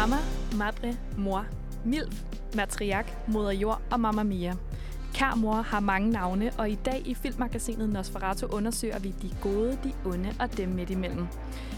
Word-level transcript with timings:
Mama, 0.00 0.16
madre, 0.56 0.96
mor, 1.18 1.46
milf, 1.84 2.22
matriark, 2.56 3.28
moder 3.28 3.52
jord 3.52 3.82
og 3.90 4.00
mamma 4.00 4.22
mia. 4.22 4.54
Kær 5.14 5.34
mor 5.34 5.54
har 5.54 5.80
mange 5.80 6.10
navne, 6.10 6.52
og 6.58 6.70
i 6.70 6.74
dag 6.74 7.02
i 7.04 7.14
filmmagasinet 7.14 7.88
Nosferatu 7.88 8.46
undersøger 8.46 8.98
vi 8.98 9.14
de 9.22 9.30
gode, 9.42 9.78
de 9.84 9.92
onde 10.04 10.32
og 10.40 10.56
dem 10.56 10.68
midt 10.68 10.90
imellem. 10.90 11.26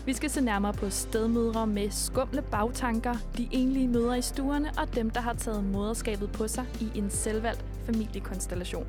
Vi 0.07 0.13
skal 0.13 0.31
se 0.31 0.41
nærmere 0.41 0.73
på 0.73 0.91
stedmødre 0.91 1.67
med 1.67 1.91
skumle 1.91 2.43
bagtanker, 2.43 3.15
de 3.39 3.49
enlige 3.51 3.89
mødre 3.89 4.19
i 4.19 4.23
stuerne 4.23 4.71
og 4.79 4.95
dem, 4.95 5.11
der 5.11 5.21
har 5.21 5.35
taget 5.35 5.65
moderskabet 5.65 6.33
på 6.33 6.49
sig 6.49 6.65
i 6.81 6.99
en 6.99 7.11
selvvalgt 7.11 7.65
familiekonstellation. 7.87 8.87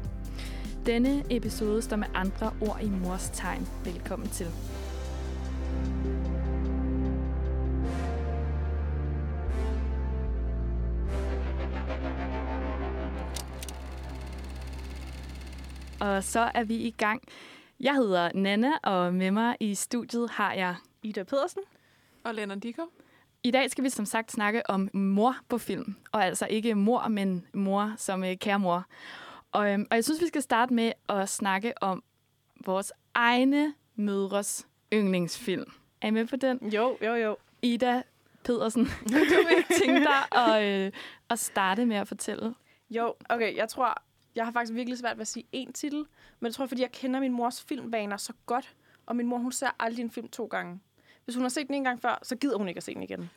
Denne 0.86 1.24
episode 1.30 1.82
står 1.82 1.98
med 1.98 2.08
andre 2.14 2.52
ord 2.62 2.80
i 2.82 2.90
mors 2.90 3.30
tegn. 3.30 3.68
Velkommen 3.86 4.28
til. 4.28 4.48
Og 16.04 16.24
så 16.24 16.52
er 16.54 16.64
vi 16.64 16.76
i 16.76 16.92
gang. 16.92 17.22
Jeg 17.80 17.96
hedder 17.96 18.32
Nana, 18.34 18.72
og 18.84 19.14
med 19.14 19.32
mig 19.32 19.58
i 19.60 19.76
studiet 19.76 20.30
har 20.30 20.54
jeg 20.54 20.76
Ida 21.04 21.24
Pedersen. 21.24 21.62
Og 22.24 22.36
Lennart 22.36 22.64
Dikker. 22.64 22.84
I 23.44 23.52
dag 23.52 23.72
skal 23.72 23.84
vi 23.84 23.90
som 23.90 24.06
sagt 24.06 24.32
snakke 24.32 24.70
om 24.70 24.90
mor 24.94 25.36
på 25.50 25.58
film. 25.58 25.96
Og 26.12 26.26
altså 26.26 26.48
ikke 26.50 26.76
mor, 26.76 27.08
men 27.08 27.46
mor 27.54 27.94
som 27.98 28.24
øh, 28.24 28.38
kære 28.38 28.60
mor. 28.60 28.86
Og, 29.52 29.72
øhm, 29.72 29.88
og 29.92 29.96
jeg 29.96 30.04
synes, 30.04 30.22
vi 30.22 30.28
skal 30.28 30.42
starte 30.42 30.74
med 30.74 30.92
at 31.10 31.30
snakke 31.30 31.74
om 31.84 32.04
vores 32.66 32.94
egne 33.14 33.74
mødres 33.96 34.68
yndlingsfilm. 34.94 35.72
Er 36.02 36.08
I 36.08 36.12
med 36.12 36.26
på 36.26 36.36
den? 36.36 36.70
Jo, 36.70 36.98
jo, 37.02 37.14
jo. 37.14 37.38
Ida 37.62 38.02
Pedersen, 38.46 38.86
kunne 38.86 39.20
du 39.30 39.48
ikke 39.58 39.74
tænke 39.84 40.00
dig 40.00 40.40
at, 40.40 40.86
øh, 40.86 40.92
at 41.30 41.40
starte 41.40 41.86
med 41.86 41.96
at 41.96 42.08
fortælle? 42.08 42.56
Jo, 42.90 43.16
okay, 43.30 43.56
jeg 43.56 43.70
tror, 43.70 44.04
jeg 44.36 44.46
har 44.46 44.52
faktisk 44.52 44.74
virkelig 44.74 44.98
svært 44.98 45.18
ved 45.18 45.22
at 45.22 45.28
sige 45.28 45.46
én 45.56 45.72
titel, 45.72 46.06
men 46.40 46.46
jeg 46.46 46.54
tror, 46.54 46.66
fordi 46.66 46.82
jeg 46.82 46.92
kender 46.92 47.20
min 47.20 47.32
mors 47.34 47.64
filmbaner 47.64 48.18
så 48.18 48.34
godt, 48.46 48.76
og 49.06 49.16
min 49.16 49.28
mor, 49.28 49.38
hun 49.38 49.52
ser 49.52 49.70
aldrig 49.80 50.04
en 50.04 50.12
film 50.12 50.28
to 50.28 50.46
gange. 50.46 50.80
Hvis 51.26 51.36
hun 51.36 51.42
har 51.42 51.50
set 51.50 51.68
den 51.68 51.76
en 51.76 51.84
gang 51.84 52.02
før, 52.02 52.20
så 52.24 52.36
gider 52.36 52.58
hun 52.58 52.68
ikke 52.68 52.78
at 52.78 52.84
se 52.84 52.94
den 52.94 53.04
igen. 53.04 53.30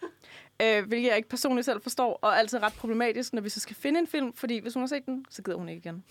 øh, 0.62 0.86
hvilket 0.89 1.08
jeg 1.08 1.17
ikke 1.17 1.28
personligt 1.28 1.64
selv 1.64 1.83
forstår, 1.83 2.19
og 2.22 2.30
er 2.30 2.34
altid 2.34 2.62
ret 2.62 2.72
problematisk, 2.72 3.33
når 3.33 3.42
vi 3.42 3.48
så 3.48 3.61
skal 3.61 3.77
finde 3.77 4.00
en 4.00 4.06
film, 4.06 4.33
fordi 4.33 4.58
hvis 4.58 4.74
hun 4.74 4.83
har 4.83 4.86
set 4.86 5.06
den, 5.06 5.27
så 5.30 5.42
gider 5.42 5.58
hun 5.58 5.69
ikke 5.69 5.78
igen. 5.78 6.05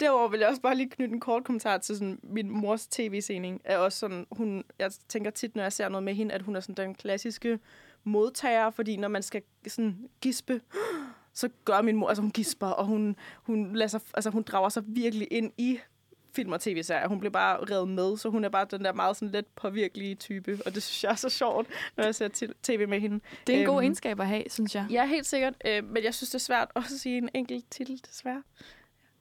Derover 0.00 0.28
vil 0.28 0.40
jeg 0.40 0.48
også 0.48 0.62
bare 0.62 0.74
lige 0.74 0.90
knytte 0.90 1.14
en 1.14 1.20
kort 1.20 1.44
kommentar 1.44 1.78
til 1.78 1.96
sådan, 1.96 2.20
min 2.22 2.50
mors 2.50 2.86
tv-sening. 2.86 3.60
Er 3.64 3.78
også 3.78 3.98
sådan, 3.98 4.26
hun, 4.30 4.64
jeg 4.78 4.90
tænker 5.08 5.30
tit, 5.30 5.56
når 5.56 5.62
jeg 5.62 5.72
ser 5.72 5.88
noget 5.88 6.04
med 6.04 6.14
hende, 6.14 6.34
at 6.34 6.42
hun 6.42 6.56
er 6.56 6.60
sådan 6.60 6.86
den 6.86 6.94
klassiske 6.94 7.58
modtager, 8.04 8.70
fordi 8.70 8.96
når 8.96 9.08
man 9.08 9.22
skal 9.22 9.42
sådan 9.66 10.08
gispe, 10.20 10.60
så 11.34 11.48
gør 11.64 11.82
min 11.82 11.96
mor, 11.96 12.08
altså 12.08 12.22
hun 12.22 12.30
gisper, 12.30 12.66
og 12.66 12.86
hun, 12.86 13.16
hun, 13.42 13.74
lader 13.76 13.88
sig, 13.88 14.00
altså 14.14 14.30
hun 14.30 14.42
drager 14.42 14.68
sig 14.68 14.82
virkelig 14.86 15.28
ind 15.30 15.52
i 15.58 15.78
film 16.34 16.52
og 16.52 16.60
tv-serier. 16.60 17.08
Hun 17.08 17.18
bliver 17.18 17.32
bare 17.32 17.64
revet 17.64 17.88
med, 17.88 18.16
så 18.16 18.28
hun 18.28 18.44
er 18.44 18.48
bare 18.48 18.66
den 18.70 18.84
der 18.84 18.92
meget 18.92 19.16
sådan 19.16 19.32
let 19.32 19.46
påvirkelige 19.46 20.14
type, 20.14 20.58
og 20.66 20.74
det 20.74 20.82
synes 20.82 21.04
jeg 21.04 21.10
er 21.10 21.14
så 21.14 21.28
sjovt, 21.28 21.66
når 21.96 22.04
jeg 22.04 22.14
ser 22.14 22.52
tv 22.62 22.88
med 22.88 23.00
hende. 23.00 23.20
Det 23.46 23.54
er 23.54 23.60
en 23.60 23.66
god 23.66 23.74
øhm, 23.74 23.82
egenskab 23.82 24.20
at 24.20 24.26
have, 24.26 24.44
synes 24.48 24.74
jeg. 24.74 24.86
Ja, 24.90 25.06
helt 25.06 25.26
sikkert, 25.26 25.54
øh, 25.66 25.84
men 25.84 26.04
jeg 26.04 26.14
synes, 26.14 26.30
det 26.30 26.34
er 26.34 26.38
svært 26.38 26.70
også 26.74 26.94
at 26.94 27.00
sige 27.00 27.18
en 27.18 27.28
enkelt 27.34 27.70
titel, 27.70 28.00
desværre. 28.10 28.42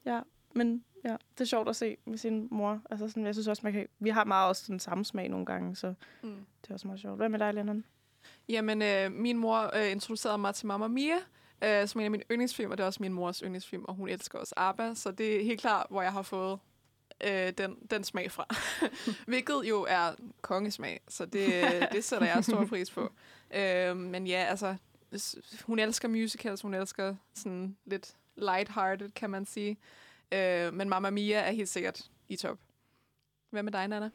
Ja, 0.05 0.19
men 0.53 0.83
ja, 1.05 1.15
det 1.33 1.41
er 1.41 1.45
sjovt 1.45 1.69
at 1.69 1.75
se 1.75 1.97
med 2.05 2.17
sin 2.17 2.47
mor. 2.51 2.81
Altså 2.89 3.07
sådan, 3.07 3.25
jeg 3.25 3.35
synes 3.35 3.47
også, 3.47 3.61
man 3.63 3.73
kan, 3.73 3.87
vi 3.99 4.09
har 4.09 4.25
meget 4.25 4.47
også 4.47 4.63
den 4.67 4.79
samme 4.79 5.05
smag 5.05 5.29
nogle 5.29 5.45
gange, 5.45 5.75
så 5.75 5.93
mm. 6.23 6.45
det 6.61 6.69
er 6.69 6.73
også 6.73 6.87
meget 6.87 7.01
sjovt. 7.01 7.17
Hvad 7.17 7.29
med 7.29 7.39
dig, 7.39 7.53
Lennon? 7.53 7.83
Jamen, 8.49 8.81
øh, 8.81 9.11
min 9.11 9.37
mor 9.37 9.77
øh, 9.77 9.91
introducerede 9.91 10.37
mig 10.37 10.55
til 10.55 10.67
Mamma 10.67 10.87
Mia, 10.87 11.15
øh, 11.61 11.87
som 11.87 12.01
en 12.01 12.05
af 12.05 12.11
mine 12.11 12.23
yndlingsfilm, 12.31 12.71
og 12.71 12.77
det 12.77 12.83
er 12.83 12.87
også 12.87 13.03
min 13.03 13.13
mors 13.13 13.39
yndlingsfilm, 13.39 13.85
og 13.85 13.95
hun 13.95 14.09
elsker 14.09 14.39
også 14.39 14.53
ABBA, 14.57 14.93
så 14.93 15.11
det 15.11 15.39
er 15.39 15.43
helt 15.43 15.61
klart, 15.61 15.87
hvor 15.89 16.01
jeg 16.01 16.11
har 16.11 16.21
fået 16.21 16.59
øh, 17.23 17.53
den, 17.57 17.77
den 17.91 18.03
smag 18.03 18.31
fra. 18.31 18.45
Hvilket 19.31 19.63
jo 19.63 19.85
er 19.89 20.11
kongesmag, 20.41 21.01
så 21.07 21.25
det, 21.25 21.63
det 21.93 22.03
sætter 22.03 22.27
jeg 22.27 22.43
stor 22.43 22.65
pris 22.65 22.91
på. 22.91 23.11
Øh, 23.55 23.97
men 23.97 24.27
ja, 24.27 24.45
altså, 24.49 24.75
hun 25.63 25.79
elsker 25.79 26.07
musicals, 26.07 26.61
hun 26.61 26.73
elsker 26.73 27.15
sådan 27.33 27.77
lidt 27.85 28.15
lighthearted, 28.35 29.09
kan 29.09 29.29
man 29.29 29.45
sige. 29.45 29.77
Øh, 30.31 30.73
men 30.73 30.89
Mamma 30.89 31.09
Mia 31.09 31.39
er 31.39 31.51
helt 31.51 31.69
sikkert 31.69 32.09
i 32.29 32.35
top. 32.35 32.57
Hvad 33.49 33.63
med 33.63 33.71
dig, 33.71 33.87
Nana? 33.87 34.09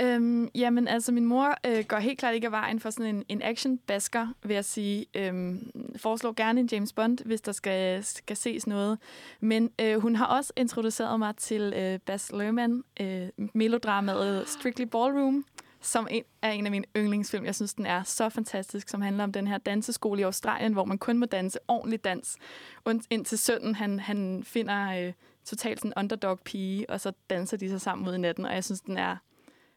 Øhm, 0.00 0.48
jamen, 0.54 0.88
altså, 0.88 1.12
min 1.12 1.24
mor 1.24 1.54
øh, 1.66 1.84
går 1.84 1.96
helt 1.96 2.18
klart 2.18 2.34
ikke 2.34 2.46
af 2.46 2.52
vejen 2.52 2.80
for 2.80 2.90
sådan 2.90 3.16
en, 3.16 3.24
en 3.28 3.42
action-basker, 3.42 4.28
vil 4.42 4.54
jeg 4.54 4.64
sige. 4.64 5.06
Øhm, 5.14 5.70
foreslår 5.96 6.32
gerne 6.32 6.60
en 6.60 6.68
James 6.72 6.92
Bond, 6.92 7.18
hvis 7.24 7.40
der 7.40 7.52
skal, 7.52 8.04
skal 8.04 8.36
ses 8.36 8.66
noget. 8.66 8.98
Men 9.40 9.70
øh, 9.80 9.98
hun 9.98 10.16
har 10.16 10.26
også 10.26 10.52
introduceret 10.56 11.18
mig 11.18 11.36
til 11.36 11.72
øh, 11.76 11.98
Bas 12.06 12.32
Lerman, 12.32 12.84
øh, 13.00 13.28
melodramaet 13.54 14.48
Strictly 14.48 14.84
Ballroom, 14.84 15.44
som 15.80 16.08
en, 16.10 16.22
er 16.42 16.50
en 16.50 16.66
af 16.66 16.70
mine 16.70 16.84
yndlingsfilm. 16.96 17.44
Jeg 17.44 17.54
synes, 17.54 17.74
den 17.74 17.86
er 17.86 18.02
så 18.02 18.28
fantastisk, 18.28 18.88
som 18.88 19.02
handler 19.02 19.24
om 19.24 19.32
den 19.32 19.46
her 19.46 19.58
danseskole 19.58 20.20
i 20.20 20.24
Australien, 20.24 20.72
hvor 20.72 20.84
man 20.84 20.98
kun 20.98 21.18
må 21.18 21.26
danse 21.26 21.58
ordentlig 21.68 22.04
dans, 22.04 22.36
indtil 23.10 23.38
sønnen 23.38 23.74
han, 23.74 24.00
han 24.00 24.42
finder 24.44 25.06
øh, 25.06 25.12
totalt 25.44 25.78
sådan 25.78 25.92
en 25.96 26.02
underdog-pige, 26.04 26.90
og 26.90 27.00
så 27.00 27.12
danser 27.30 27.56
de 27.56 27.68
sig 27.68 27.80
sammen 27.80 28.08
ud 28.08 28.14
i 28.14 28.18
natten, 28.18 28.44
og 28.44 28.54
jeg 28.54 28.64
synes, 28.64 28.80
den 28.80 28.96
er 28.96 29.16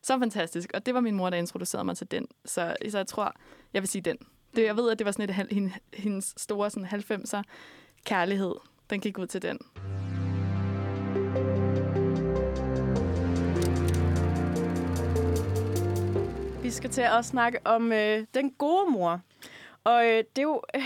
så 0.03 0.19
fantastisk. 0.19 0.71
Og 0.73 0.85
det 0.85 0.93
var 0.93 0.99
min 0.99 1.15
mor, 1.15 1.29
der 1.29 1.37
introducerede 1.37 1.85
mig 1.85 1.97
til 1.97 2.11
den. 2.11 2.27
Så, 2.45 2.75
så 2.89 2.97
jeg 2.97 3.07
tror, 3.07 3.33
jeg 3.73 3.81
vil 3.81 3.89
sige 3.89 4.01
den. 4.01 4.17
Det, 4.55 4.63
jeg 4.65 4.77
ved, 4.77 4.91
at 4.91 4.99
det 4.99 5.05
var 5.05 5.11
sådan 5.11 5.29
et, 5.29 5.71
hendes 5.93 6.33
store 6.37 6.69
sådan 6.69 6.87
90'er 6.87 7.41
kærlighed. 8.05 8.55
Den 8.89 9.01
gik 9.01 9.17
ud 9.17 9.27
til 9.27 9.41
den. 9.41 9.59
Vi 16.63 16.71
skal 16.71 16.89
til 16.89 17.01
at 17.01 17.25
snakke 17.25 17.59
om 17.65 17.91
øh, 17.91 18.25
den 18.33 18.51
gode 18.51 18.91
mor. 18.91 19.21
Og 19.83 20.05
øh, 20.05 20.17
det 20.17 20.37
er 20.37 20.41
jo... 20.41 20.61
Øh, 20.75 20.81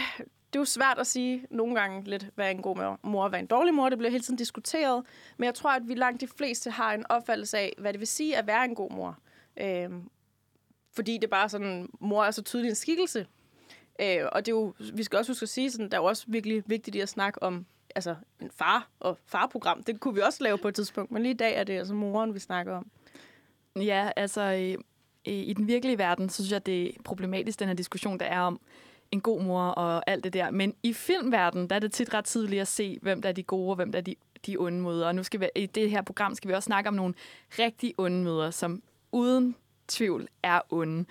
det 0.53 0.59
er 0.59 0.62
jo 0.62 0.66
svært 0.66 1.00
at 1.00 1.08
sige 1.08 1.46
nogle 1.50 1.75
gange 1.75 2.03
lidt, 2.09 2.28
hvad 2.36 2.52
en 2.52 2.62
god 2.62 2.97
mor 3.03 3.24
og 3.24 3.30
hvad 3.30 3.40
en 3.40 3.46
dårlig 3.46 3.74
mor. 3.74 3.90
Det 3.90 3.97
bliver 3.97 4.12
hele 4.12 4.24
tiden 4.24 4.38
diskuteret. 4.38 5.06
Men 5.38 5.46
jeg 5.46 5.56
tror, 5.56 5.69
at 5.69 5.88
vi 5.88 5.94
langt 5.94 6.22
de 6.22 6.28
fleste 6.28 6.72
har 6.72 6.94
en 6.94 7.06
opfattelse 7.09 7.58
af, 7.58 7.74
hvad 7.78 7.94
det 7.94 8.00
vil 8.00 8.08
sige 8.08 8.38
at 8.38 8.47
være 8.47 8.66
en 8.66 8.75
god 8.75 8.91
mor. 8.91 9.18
Øhm, 9.58 10.09
fordi 10.96 11.14
det 11.14 11.24
er 11.24 11.28
bare 11.28 11.50
sådan, 11.50 11.90
mor 12.00 12.24
er 12.24 12.31
så 12.31 12.41
tydelig 12.41 12.69
en 12.69 12.75
skikkelse. 12.75 13.28
Øh, 14.02 14.25
og 14.31 14.46
det 14.46 14.52
er 14.52 14.56
jo, 14.56 14.74
vi 14.94 15.03
skal 15.03 15.18
også 15.18 15.31
huske 15.31 15.44
at 15.44 15.50
sige, 15.50 15.72
sådan, 15.72 15.90
der 15.90 15.97
er 15.97 16.02
jo 16.02 16.08
også 16.08 16.25
virkelig 16.28 16.64
vigtigt 16.66 16.96
at 16.96 17.09
snakke 17.09 17.44
om 17.44 17.66
altså, 17.96 18.16
en 18.41 18.52
far 18.52 18.90
og 19.00 19.18
farprogram. 19.25 19.84
Det 19.84 20.00
kunne 20.00 20.16
vi 20.16 20.22
også 20.22 20.44
lave 20.44 20.58
på 20.58 20.68
et 20.68 20.75
tidspunkt, 20.75 21.12
men 21.12 21.24
lige 21.24 21.34
i 21.34 21.38
dag 21.38 21.56
er 21.56 21.64
det 21.64 21.78
altså 21.78 21.94
moren, 21.94 22.34
vi 22.34 22.40
snakker 22.40 22.74
om. 22.74 22.91
Ja, 23.75 24.12
altså 24.16 24.41
i, 24.52 24.78
i 25.25 25.53
den 25.53 25.68
virkelige 25.68 25.97
verden, 25.97 26.30
så 26.30 26.35
synes 26.35 26.52
jeg, 26.52 26.66
det 26.66 26.88
er 26.88 27.02
problematisk, 27.03 27.59
den 27.59 27.68
her 27.68 27.75
diskussion, 27.75 28.20
der 28.20 28.25
er 28.25 28.40
om, 28.40 28.59
en 29.13 29.22
god 29.22 29.41
mor 29.41 29.63
og 29.63 30.03
alt 30.07 30.24
det 30.24 30.34
der. 30.34 30.51
Men 30.51 30.74
i 30.84 30.94
filmverdenen, 30.94 31.69
der 31.69 31.75
er 31.75 31.79
det 31.79 31.91
tit 31.91 32.13
ret 32.13 32.25
tidligt 32.25 32.62
at 32.62 32.68
se, 32.68 33.00
hvem 33.01 33.22
der 33.22 33.29
er 33.29 33.34
de 33.34 33.44
gode 33.44 33.69
og 33.69 33.75
hvem 33.75 33.91
der 33.91 34.00
er 34.00 34.03
de, 34.03 34.16
de 34.46 34.57
onde 34.59 34.79
møder. 34.81 35.07
Og 35.07 35.16
nu 35.16 35.24
skal 35.24 35.40
vi, 35.40 35.50
i 35.56 35.66
det 35.66 35.91
her 35.91 36.01
program 36.01 36.35
skal 36.35 36.50
vi 36.50 36.53
også 36.53 36.66
snakke 36.66 36.88
om 36.88 36.94
nogle 36.94 37.13
rigtig 37.59 37.94
onde 37.97 38.23
møder, 38.23 38.52
som 38.52 38.84
uden 39.12 39.56
tvivl 39.88 40.28
er 40.44 40.59
onde. 40.69 41.06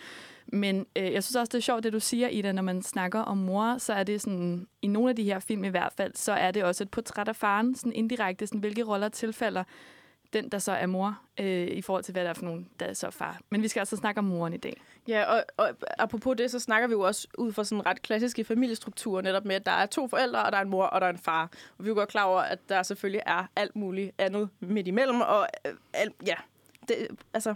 Men 0.46 0.86
øh, 0.96 1.12
jeg 1.12 1.24
synes 1.24 1.36
også, 1.36 1.50
det 1.50 1.58
er 1.58 1.62
sjovt, 1.62 1.84
det 1.84 1.92
du 1.92 2.00
siger, 2.00 2.28
Ida, 2.28 2.52
når 2.52 2.62
man 2.62 2.82
snakker 2.82 3.20
om 3.20 3.38
mor, 3.38 3.78
så 3.78 3.92
er 3.92 4.04
det 4.04 4.20
sådan, 4.20 4.66
i 4.82 4.86
nogle 4.86 5.10
af 5.10 5.16
de 5.16 5.24
her 5.24 5.38
film 5.38 5.64
i 5.64 5.68
hvert 5.68 5.92
fald, 5.96 6.12
så 6.14 6.32
er 6.32 6.50
det 6.50 6.64
også 6.64 6.84
et 6.84 6.90
portræt 6.90 7.28
af 7.28 7.36
faren, 7.36 7.74
sådan 7.74 7.92
indirekte, 7.92 8.46
sådan, 8.46 8.60
hvilke 8.60 8.82
roller 8.82 9.08
tilfælder 9.08 9.64
den, 10.32 10.48
der 10.48 10.58
så 10.58 10.72
er 10.72 10.86
mor, 10.86 11.18
øh, 11.40 11.66
i 11.66 11.82
forhold 11.82 12.04
til, 12.04 12.12
hvad 12.12 12.24
der 12.24 12.30
er 12.30 12.34
for 12.34 12.44
nogen, 12.44 12.68
der 12.80 12.86
er 12.86 12.92
så 12.92 13.10
far. 13.10 13.40
Men 13.50 13.62
vi 13.62 13.68
skal 13.68 13.80
altså 13.80 13.96
snakke 13.96 14.18
om 14.18 14.24
moren 14.24 14.52
i 14.52 14.56
dag. 14.56 14.82
Ja, 15.08 15.24
og, 15.24 15.44
og 15.56 15.68
apropos 15.98 16.36
det, 16.36 16.50
så 16.50 16.58
snakker 16.58 16.88
vi 16.88 16.92
jo 16.92 17.00
også 17.00 17.28
ud 17.38 17.52
fra 17.52 17.64
sådan 17.64 17.86
ret 17.86 18.02
klassiske 18.02 18.44
familiestrukturer, 18.44 19.22
netop 19.22 19.44
med, 19.44 19.54
at 19.54 19.66
der 19.66 19.72
er 19.72 19.86
to 19.86 20.08
forældre, 20.08 20.44
og 20.44 20.52
der 20.52 20.58
er 20.58 20.62
en 20.62 20.68
mor, 20.68 20.84
og 20.84 21.00
der 21.00 21.06
er 21.06 21.10
en 21.10 21.18
far. 21.18 21.50
Og 21.78 21.84
vi 21.84 21.88
er 21.88 21.88
jo 21.88 21.94
godt 21.94 22.08
klar 22.08 22.24
over, 22.24 22.40
at 22.40 22.58
der 22.68 22.82
selvfølgelig 22.82 23.22
er 23.26 23.44
alt 23.56 23.76
muligt 23.76 24.12
andet 24.18 24.48
midt 24.60 24.86
imellem, 24.86 25.20
og 25.20 25.48
øh, 25.66 25.72
alt, 25.92 26.14
ja, 26.26 26.34
det, 26.88 27.08
altså, 27.34 27.54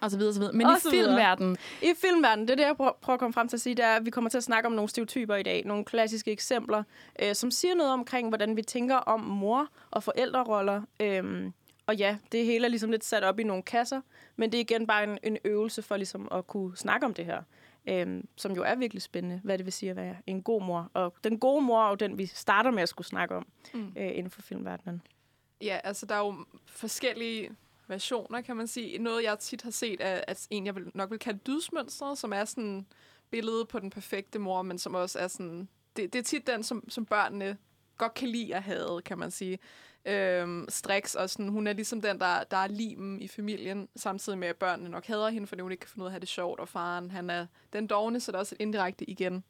og 0.00 0.10
så 0.10 0.18
videre, 0.18 0.34
så 0.34 0.40
videre. 0.40 0.54
Men 0.54 0.66
og 0.66 0.76
i 0.76 0.90
filmverdenen... 0.90 1.56
I 1.82 1.92
filmverdenen, 1.96 2.48
det 2.48 2.52
er 2.52 2.56
det, 2.56 2.64
jeg 2.64 2.76
prøver 2.76 3.14
at 3.14 3.18
komme 3.20 3.32
frem 3.32 3.48
til 3.48 3.56
at 3.56 3.60
sige, 3.60 3.74
det 3.74 3.84
er, 3.84 3.96
at 3.96 4.04
vi 4.04 4.10
kommer 4.10 4.30
til 4.30 4.38
at 4.38 4.44
snakke 4.44 4.66
om 4.66 4.72
nogle 4.72 4.88
stereotyper 4.88 5.34
i 5.34 5.42
dag. 5.42 5.62
Nogle 5.66 5.84
klassiske 5.84 6.30
eksempler, 6.32 6.82
øh, 7.22 7.34
som 7.34 7.50
siger 7.50 7.74
noget 7.74 7.92
omkring, 7.92 8.28
hvordan 8.28 8.56
vi 8.56 8.62
tænker 8.62 8.96
om 8.96 9.20
mor- 9.20 9.68
og 9.90 10.02
forældreroller. 10.02 10.82
Øh, 11.00 11.50
og 11.86 11.96
ja, 11.96 12.16
det 12.32 12.44
hele 12.44 12.64
er 12.64 12.68
ligesom 12.68 12.90
lidt 12.90 13.04
sat 13.04 13.24
op 13.24 13.40
i 13.40 13.42
nogle 13.42 13.62
kasser, 13.62 14.00
men 14.36 14.52
det 14.52 14.58
er 14.58 14.60
igen 14.60 14.86
bare 14.86 15.04
en, 15.04 15.18
en 15.22 15.38
øvelse 15.44 15.82
for 15.82 15.96
ligesom 15.96 16.28
at 16.32 16.46
kunne 16.46 16.76
snakke 16.76 17.06
om 17.06 17.14
det 17.14 17.24
her. 17.24 17.42
Øh, 17.88 18.22
som 18.36 18.52
jo 18.52 18.62
er 18.62 18.74
virkelig 18.74 19.02
spændende, 19.02 19.40
hvad 19.44 19.58
det 19.58 19.66
vil 19.66 19.72
sige 19.72 19.90
at 19.90 19.96
være 19.96 20.16
en 20.26 20.42
god 20.42 20.62
mor. 20.62 20.90
Og 20.94 21.14
den 21.24 21.38
gode 21.38 21.64
mor 21.64 21.84
er 21.84 21.88
jo 21.88 21.94
den, 21.94 22.18
vi 22.18 22.26
starter 22.26 22.70
med 22.70 22.82
at 22.82 22.88
skulle 22.88 23.08
snakke 23.08 23.34
om 23.34 23.46
mm. 23.74 23.92
øh, 23.96 24.10
inden 24.14 24.30
for 24.30 24.42
filmverdenen. 24.42 25.02
Ja, 25.62 25.80
altså 25.84 26.06
der 26.06 26.14
er 26.14 26.18
jo 26.18 26.34
forskellige 26.66 27.50
versioner, 27.88 28.40
kan 28.40 28.56
man 28.56 28.66
sige. 28.66 28.98
Noget, 28.98 29.24
jeg 29.24 29.38
tit 29.38 29.62
har 29.62 29.70
set, 29.70 30.00
er 30.00 30.20
at 30.28 30.46
en, 30.50 30.66
jeg 30.66 30.74
vil, 30.74 30.90
nok 30.94 31.10
vil 31.10 31.18
kalde 31.18 31.38
dydsmønstret, 31.46 32.18
som 32.18 32.32
er 32.32 32.44
sådan 32.44 32.86
billede 33.30 33.64
på 33.64 33.78
den 33.78 33.90
perfekte 33.90 34.38
mor, 34.38 34.62
men 34.62 34.78
som 34.78 34.94
også 34.94 35.18
er 35.18 35.28
sådan... 35.28 35.68
Det, 35.96 36.12
det 36.12 36.18
er 36.18 36.22
tit 36.22 36.46
den, 36.46 36.62
som, 36.62 36.90
som 36.90 37.06
børnene 37.06 37.56
godt 37.98 38.14
kan 38.14 38.28
lide 38.28 38.54
at 38.54 38.62
have, 38.62 39.02
kan 39.02 39.18
man 39.18 39.30
sige. 39.30 39.58
Øhm, 40.04 40.66
Strix, 40.68 41.14
og 41.14 41.30
sådan, 41.30 41.48
hun 41.48 41.66
er 41.66 41.72
ligesom 41.72 42.00
den, 42.00 42.20
der, 42.20 42.44
der 42.44 42.56
er 42.56 42.66
limen 42.66 43.20
i 43.20 43.28
familien, 43.28 43.88
samtidig 43.96 44.38
med, 44.38 44.48
at 44.48 44.56
børnene 44.56 44.88
nok 44.88 45.06
hader 45.06 45.28
hende, 45.28 45.46
fordi 45.46 45.62
hun 45.62 45.72
ikke 45.72 45.80
kan 45.80 45.90
finde 45.90 46.02
ud 46.02 46.06
af 46.06 46.08
at 46.08 46.12
have 46.12 46.20
det 46.20 46.28
sjovt, 46.28 46.60
og 46.60 46.68
faren, 46.68 47.10
han 47.10 47.30
er 47.30 47.46
den 47.72 47.86
dogne, 47.86 48.20
så 48.20 48.32
der 48.32 48.38
er 48.38 48.40
også 48.40 48.54
et 48.54 48.62
indirekte 48.62 49.10
igen 49.10 49.44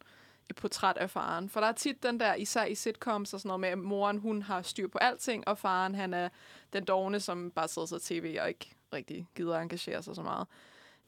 et 0.51 0.57
portræt 0.57 0.97
af 0.97 1.11
faren. 1.11 1.49
For 1.49 1.61
der 1.61 1.67
er 1.67 1.73
tit 1.73 2.03
den 2.03 2.21
der, 2.21 2.35
især 2.35 2.65
i 2.65 2.75
sitcoms 2.75 3.35
og 3.35 3.41
sådan 3.41 3.49
noget 3.49 3.61
med, 3.61 3.69
at 3.69 3.79
moren, 3.79 4.19
hun 4.19 4.43
har 4.43 4.63
styr 4.63 4.89
på 4.89 4.99
alting, 4.99 5.49
og 5.49 5.59
faren, 5.59 5.95
han 5.95 6.15
er 6.15 6.29
den 6.73 6.85
dogne, 6.85 7.21
som 7.21 7.51
bare 7.51 7.69
sidder 7.69 7.89
sig 7.89 8.03
tv 8.03 8.39
og 8.41 8.49
ikke 8.49 8.73
rigtig 8.93 9.27
gider 9.35 9.57
at 9.57 9.63
engagere 9.63 10.03
sig 10.03 10.15
så 10.15 10.23
meget. 10.23 10.47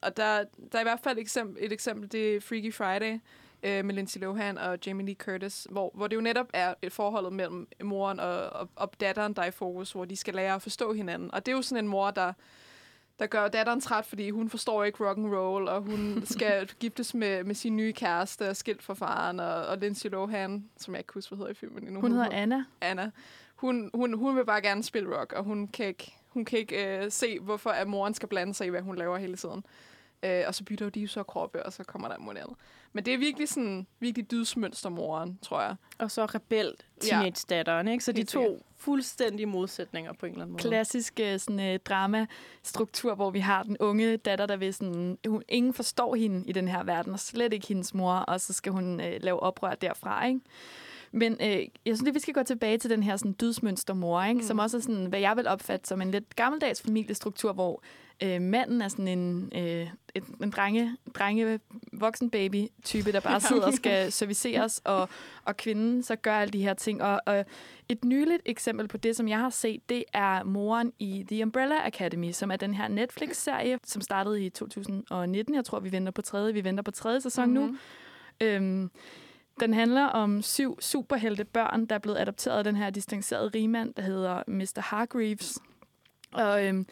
Og 0.01 0.17
der, 0.17 0.43
der 0.71 0.77
er 0.77 0.79
i 0.79 0.83
hvert 0.83 0.99
fald 1.03 1.17
et 1.17 1.21
eksempel, 1.21 1.63
et 1.63 1.71
eksempel 1.71 2.11
det 2.11 2.35
er 2.35 2.41
Freaky 2.41 2.73
Friday, 2.73 3.19
øh, 3.63 3.85
med 3.85 3.95
Lindsay 3.95 4.21
Lohan 4.21 4.57
og 4.57 4.77
Jamie 4.85 5.05
Lee 5.05 5.15
Curtis, 5.15 5.67
hvor, 5.69 5.91
hvor 5.93 6.07
det 6.07 6.15
jo 6.15 6.21
netop 6.21 6.47
er 6.53 6.73
et 6.81 6.93
forhold 6.93 7.31
mellem 7.31 7.67
moren 7.83 8.19
og, 8.19 8.49
og, 8.49 8.69
og 8.75 8.91
datteren, 8.99 9.33
der 9.33 9.41
er 9.41 9.45
i 9.45 9.51
fokus, 9.51 9.91
hvor 9.91 10.05
de 10.05 10.15
skal 10.15 10.33
lære 10.33 10.55
at 10.55 10.61
forstå 10.61 10.93
hinanden. 10.93 11.33
Og 11.33 11.45
det 11.45 11.51
er 11.51 11.55
jo 11.55 11.61
sådan 11.61 11.83
en 11.83 11.89
mor, 11.89 12.11
der 12.11 12.33
der 13.21 13.27
gør 13.27 13.47
datteren 13.47 13.81
træt, 13.81 14.05
fordi 14.05 14.29
hun 14.29 14.49
forstår 14.49 14.83
ikke 14.83 15.07
rock 15.07 15.17
and 15.17 15.35
roll, 15.35 15.67
og 15.67 15.81
hun 15.81 16.21
skal 16.35 16.69
giftes 16.79 17.13
med, 17.13 17.43
med 17.43 17.55
sin 17.55 17.75
nye 17.75 17.93
kæreste 17.93 18.49
og 18.49 18.55
skilt 18.55 18.83
fra 18.83 18.93
faren, 18.93 19.39
og, 19.39 19.65
og 19.65 19.77
Lindsay 19.77 20.09
Lohan, 20.09 20.65
som 20.77 20.93
jeg 20.93 20.99
ikke 20.99 21.13
husker, 21.13 21.35
hvad 21.35 21.37
hedder 21.37 21.51
i 21.51 21.55
filmen 21.55 21.83
endnu. 21.83 22.01
Hun 22.01 22.11
hedder 22.11 22.29
Anna. 22.31 22.63
Anna. 22.81 23.11
Hun, 23.55 23.89
hun, 23.93 24.13
hun 24.13 24.35
vil 24.35 24.45
bare 24.45 24.61
gerne 24.61 24.83
spille 24.83 25.19
rock, 25.19 25.33
og 25.33 25.43
hun 25.43 25.67
kan 25.67 25.85
ikke, 25.85 26.13
hun 26.29 26.45
kan 26.45 26.59
ikke 26.59 27.03
øh, 27.03 27.11
se, 27.11 27.39
hvorfor 27.39 27.69
at 27.69 27.87
moren 27.87 28.13
skal 28.13 28.29
blande 28.29 28.53
sig 28.53 28.67
i, 28.67 28.69
hvad 28.69 28.81
hun 28.81 28.95
laver 28.95 29.17
hele 29.17 29.35
tiden. 29.37 29.63
Øh, 30.23 30.43
og 30.47 30.55
så 30.55 30.63
bytter 30.63 30.89
de 30.89 30.99
jo 30.99 31.07
så 31.07 31.23
kroppe, 31.23 31.65
og 31.65 31.73
så 31.73 31.83
kommer 31.83 32.07
der 32.07 32.19
mod 32.19 32.35
andet. 32.35 32.55
Men 32.93 33.05
det 33.05 33.13
er 33.13 33.17
virkelig 33.17 33.49
sådan, 33.49 33.87
virkelig 33.99 34.31
dydsmønstermoren, 34.31 35.39
tror 35.41 35.61
jeg. 35.61 35.75
Og 35.97 36.11
så 36.11 36.25
rebel 36.25 36.73
teenage-datteren, 36.99 37.87
ikke? 37.87 38.03
Så 38.03 38.11
de 38.11 38.23
to 38.23 38.41
sikkert. 38.41 38.61
fuldstændige 38.77 39.45
modsætninger 39.45 40.13
på 40.13 40.25
en 40.25 40.31
eller 40.31 40.43
anden 40.43 40.53
måde. 40.53 40.63
Klassisk 40.63 41.19
øh, 41.19 41.39
sådan, 41.39 41.73
uh, 41.73 41.79
dramastruktur, 41.85 43.15
hvor 43.15 43.29
vi 43.29 43.39
har 43.39 43.63
den 43.63 43.77
unge 43.79 44.17
datter, 44.17 44.45
der 44.45 44.57
vil 44.57 44.73
sådan... 44.73 45.17
Hun, 45.27 45.43
ingen 45.49 45.73
forstår 45.73 46.15
hende 46.15 46.49
i 46.49 46.51
den 46.51 46.67
her 46.67 46.83
verden, 46.83 47.13
og 47.13 47.19
slet 47.19 47.53
ikke 47.53 47.67
hendes 47.67 47.93
mor, 47.93 48.13
og 48.13 48.41
så 48.41 48.53
skal 48.53 48.71
hun 48.71 48.93
uh, 48.93 49.11
lave 49.21 49.39
oprør 49.39 49.75
derfra, 49.75 50.25
ikke? 50.25 50.39
Men 51.11 51.37
øh, 51.41 51.59
jeg 51.85 51.97
synes, 51.97 52.07
at 52.07 52.13
vi 52.13 52.19
skal 52.19 52.33
gå 52.33 52.43
tilbage 52.43 52.77
til 52.77 52.89
den 52.89 53.03
her 53.03 53.17
sådan, 53.17 53.35
dydsmønstermor, 53.41 54.23
ikke? 54.23 54.41
Mm. 54.41 54.47
som 54.47 54.59
også 54.59 54.77
er 54.77 54.81
sådan, 54.81 55.05
hvad 55.05 55.19
jeg 55.19 55.37
vil 55.37 55.47
opfatte 55.47 55.87
som 55.87 56.01
en 56.01 56.11
lidt 56.11 56.35
gammeldags 56.35 56.81
familiestruktur, 56.81 57.53
hvor 57.53 57.81
øh, 58.23 58.41
manden 58.41 58.81
er 58.81 58.87
sådan 58.87 59.07
en, 59.07 59.51
øh, 59.55 59.87
et, 60.15 60.23
en 60.43 60.49
drenge, 60.49 60.97
drenge 61.15 61.59
voksen 61.93 62.29
baby 62.29 62.67
type, 62.83 63.11
der 63.11 63.19
bare 63.19 63.41
sidder 63.49 63.65
og 63.65 63.73
skal 63.73 64.11
serviceres, 64.11 64.81
og, 64.83 65.09
og 65.45 65.57
kvinden 65.57 66.03
så 66.03 66.15
gør 66.15 66.33
alle 66.33 66.51
de 66.51 66.61
her 66.61 66.73
ting. 66.73 67.03
Og, 67.03 67.21
og 67.25 67.45
et 67.89 68.05
nyligt 68.05 68.41
eksempel 68.45 68.87
på 68.87 68.97
det, 68.97 69.15
som 69.15 69.27
jeg 69.27 69.39
har 69.39 69.49
set, 69.49 69.89
det 69.89 70.03
er 70.13 70.43
moren 70.43 70.93
i 70.99 71.25
The 71.27 71.43
Umbrella 71.43 71.87
Academy, 71.87 72.31
som 72.31 72.51
er 72.51 72.55
den 72.55 72.73
her 72.73 72.87
Netflix-serie, 72.87 73.79
som 73.83 74.01
startede 74.01 74.45
i 74.45 74.49
2019. 74.49 75.55
Jeg 75.55 75.65
tror, 75.65 75.79
vi 75.79 75.91
venter 75.91 76.11
på 76.11 76.21
tredje, 76.21 76.53
vi 76.53 76.63
venter 76.63 76.83
på 76.83 76.91
tredje 76.91 77.21
sæson 77.21 77.49
mm-hmm. 77.49 77.71
nu. 77.71 77.77
Øhm, 78.47 78.91
den 79.59 79.73
handler 79.73 80.05
om 80.05 80.41
syv 80.41 80.81
superhelte 80.81 81.45
børn, 81.45 81.85
der 81.85 81.95
er 81.95 81.99
blevet 81.99 82.17
adopteret 82.17 82.57
af 82.57 82.63
den 82.63 82.75
her 82.75 82.89
distancerede 82.89 83.47
rigmand, 83.47 83.93
der 83.93 84.01
hedder 84.01 84.43
Mr. 84.47 84.81
Hargreaves. 84.81 85.59
Og 86.33 86.65
øhm, 86.65 86.87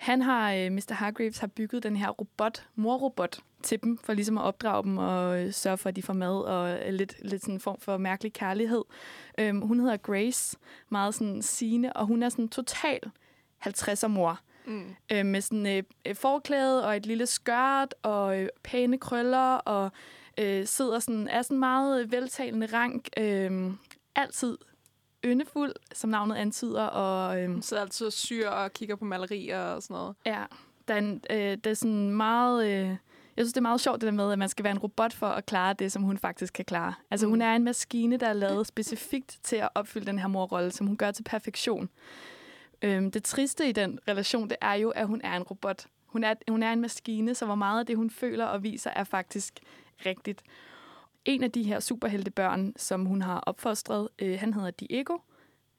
han 0.00 0.22
har, 0.22 0.52
øh, 0.52 0.72
Mr. 0.72 0.92
Hargreaves 0.92 1.38
har 1.38 1.46
bygget 1.46 1.82
den 1.82 1.96
her 1.96 2.08
robot, 2.08 2.66
morrobot, 2.74 3.40
til 3.62 3.82
dem, 3.82 3.98
for 3.98 4.12
ligesom 4.12 4.38
at 4.38 4.44
opdrage 4.44 4.82
dem 4.82 4.98
og 4.98 5.42
øh, 5.42 5.52
sørge 5.52 5.78
for, 5.78 5.88
at 5.88 5.96
de 5.96 6.02
får 6.02 6.12
mad 6.12 6.40
og 6.40 6.70
øh, 6.70 6.92
lidt, 6.92 7.16
lidt 7.22 7.42
sådan 7.42 7.54
en 7.54 7.60
form 7.60 7.80
for 7.80 7.96
mærkelig 7.96 8.32
kærlighed. 8.32 8.84
Øhm, 9.38 9.60
hun 9.60 9.80
hedder 9.80 9.96
Grace, 9.96 10.58
meget 10.88 11.14
sådan 11.14 11.42
sigende, 11.42 11.92
og 11.92 12.06
hun 12.06 12.22
er 12.22 12.28
sådan 12.28 12.48
total 12.48 13.00
50'er 13.66 14.06
mor. 14.06 14.40
Mm. 14.66 14.94
Øh, 15.12 15.26
med 15.26 15.40
sådan 15.40 15.66
øh, 16.06 16.14
forklæde 16.14 16.86
og 16.86 16.96
et 16.96 17.06
lille 17.06 17.26
skørt 17.26 17.94
og 18.02 18.40
øh, 18.40 18.48
pæne 18.62 18.98
krøller 18.98 19.54
og 19.54 19.90
øh, 20.38 20.66
sidder 20.66 20.98
sådan, 20.98 21.28
er 21.28 21.42
sådan 21.42 21.58
meget 21.58 22.12
veltalende 22.12 22.66
rank. 22.66 23.08
Øh, 23.18 23.72
altid 24.16 24.58
yndefuld, 25.24 25.72
som 25.94 26.10
navnet 26.10 26.36
antyder, 26.36 26.82
og 26.84 27.42
øh, 27.42 27.50
Hun 27.50 27.62
sidder 27.62 27.82
altid 27.82 28.06
og 28.06 28.12
syr 28.12 28.48
og 28.48 28.72
kigger 28.72 28.96
på 28.96 29.04
malerier 29.04 29.60
og 29.62 29.82
sådan 29.82 29.94
noget. 29.94 30.14
Ja, 30.26 30.44
der 30.88 30.94
er, 30.94 30.98
en, 30.98 31.22
øh, 31.30 31.58
der 31.64 31.70
er 31.70 31.74
sådan 31.74 32.10
meget... 32.10 32.66
Øh, 32.66 32.96
jeg 33.36 33.44
synes, 33.44 33.52
det 33.52 33.56
er 33.60 33.62
meget 33.62 33.80
sjovt 33.80 34.00
det 34.00 34.06
der 34.06 34.12
med, 34.12 34.32
at 34.32 34.38
man 34.38 34.48
skal 34.48 34.64
være 34.64 34.70
en 34.70 34.78
robot 34.78 35.12
for 35.12 35.26
at 35.26 35.46
klare 35.46 35.72
det, 35.74 35.92
som 35.92 36.02
hun 36.02 36.18
faktisk 36.18 36.52
kan 36.52 36.64
klare. 36.64 36.94
Altså 37.10 37.26
Mm. 37.26 37.30
hun 37.30 37.42
er 37.42 37.54
en 37.56 37.64
maskine, 37.64 38.16
der 38.16 38.26
er 38.26 38.32
lavet 38.32 38.66
specifikt 38.66 39.38
til 39.42 39.56
at 39.56 39.68
opfylde 39.74 40.06
den 40.06 40.18
her 40.18 40.26
morrolle, 40.26 40.70
som 40.72 40.86
hun 40.86 40.96
gør 40.96 41.10
til 41.10 41.22
perfektion. 41.22 41.88
Øhm, 42.82 43.10
det 43.10 43.24
triste 43.24 43.68
i 43.68 43.72
den 43.72 43.98
relation, 44.08 44.48
det 44.48 44.56
er 44.60 44.74
jo, 44.74 44.90
at 44.90 45.06
hun 45.06 45.20
er 45.24 45.36
en 45.36 45.42
robot. 45.42 45.86
Hun 46.06 46.24
er, 46.24 46.34
hun 46.48 46.62
er 46.62 46.72
en 46.72 46.80
maskine, 46.80 47.34
så 47.34 47.46
hvor 47.46 47.54
meget 47.54 47.80
af 47.80 47.86
det, 47.86 47.96
hun 47.96 48.10
føler 48.10 48.44
og 48.44 48.62
viser, 48.62 48.90
er 48.90 49.04
faktisk 49.04 49.54
rigtigt. 50.06 50.42
En 51.24 51.42
af 51.42 51.52
de 51.52 51.62
her 51.62 51.80
superheltebørn, 51.80 52.72
som 52.76 53.06
hun 53.06 53.22
har 53.22 53.40
opfostret, 53.40 54.08
øh, 54.18 54.40
han 54.40 54.54
hedder 54.54 54.70
Diego. 54.70 55.18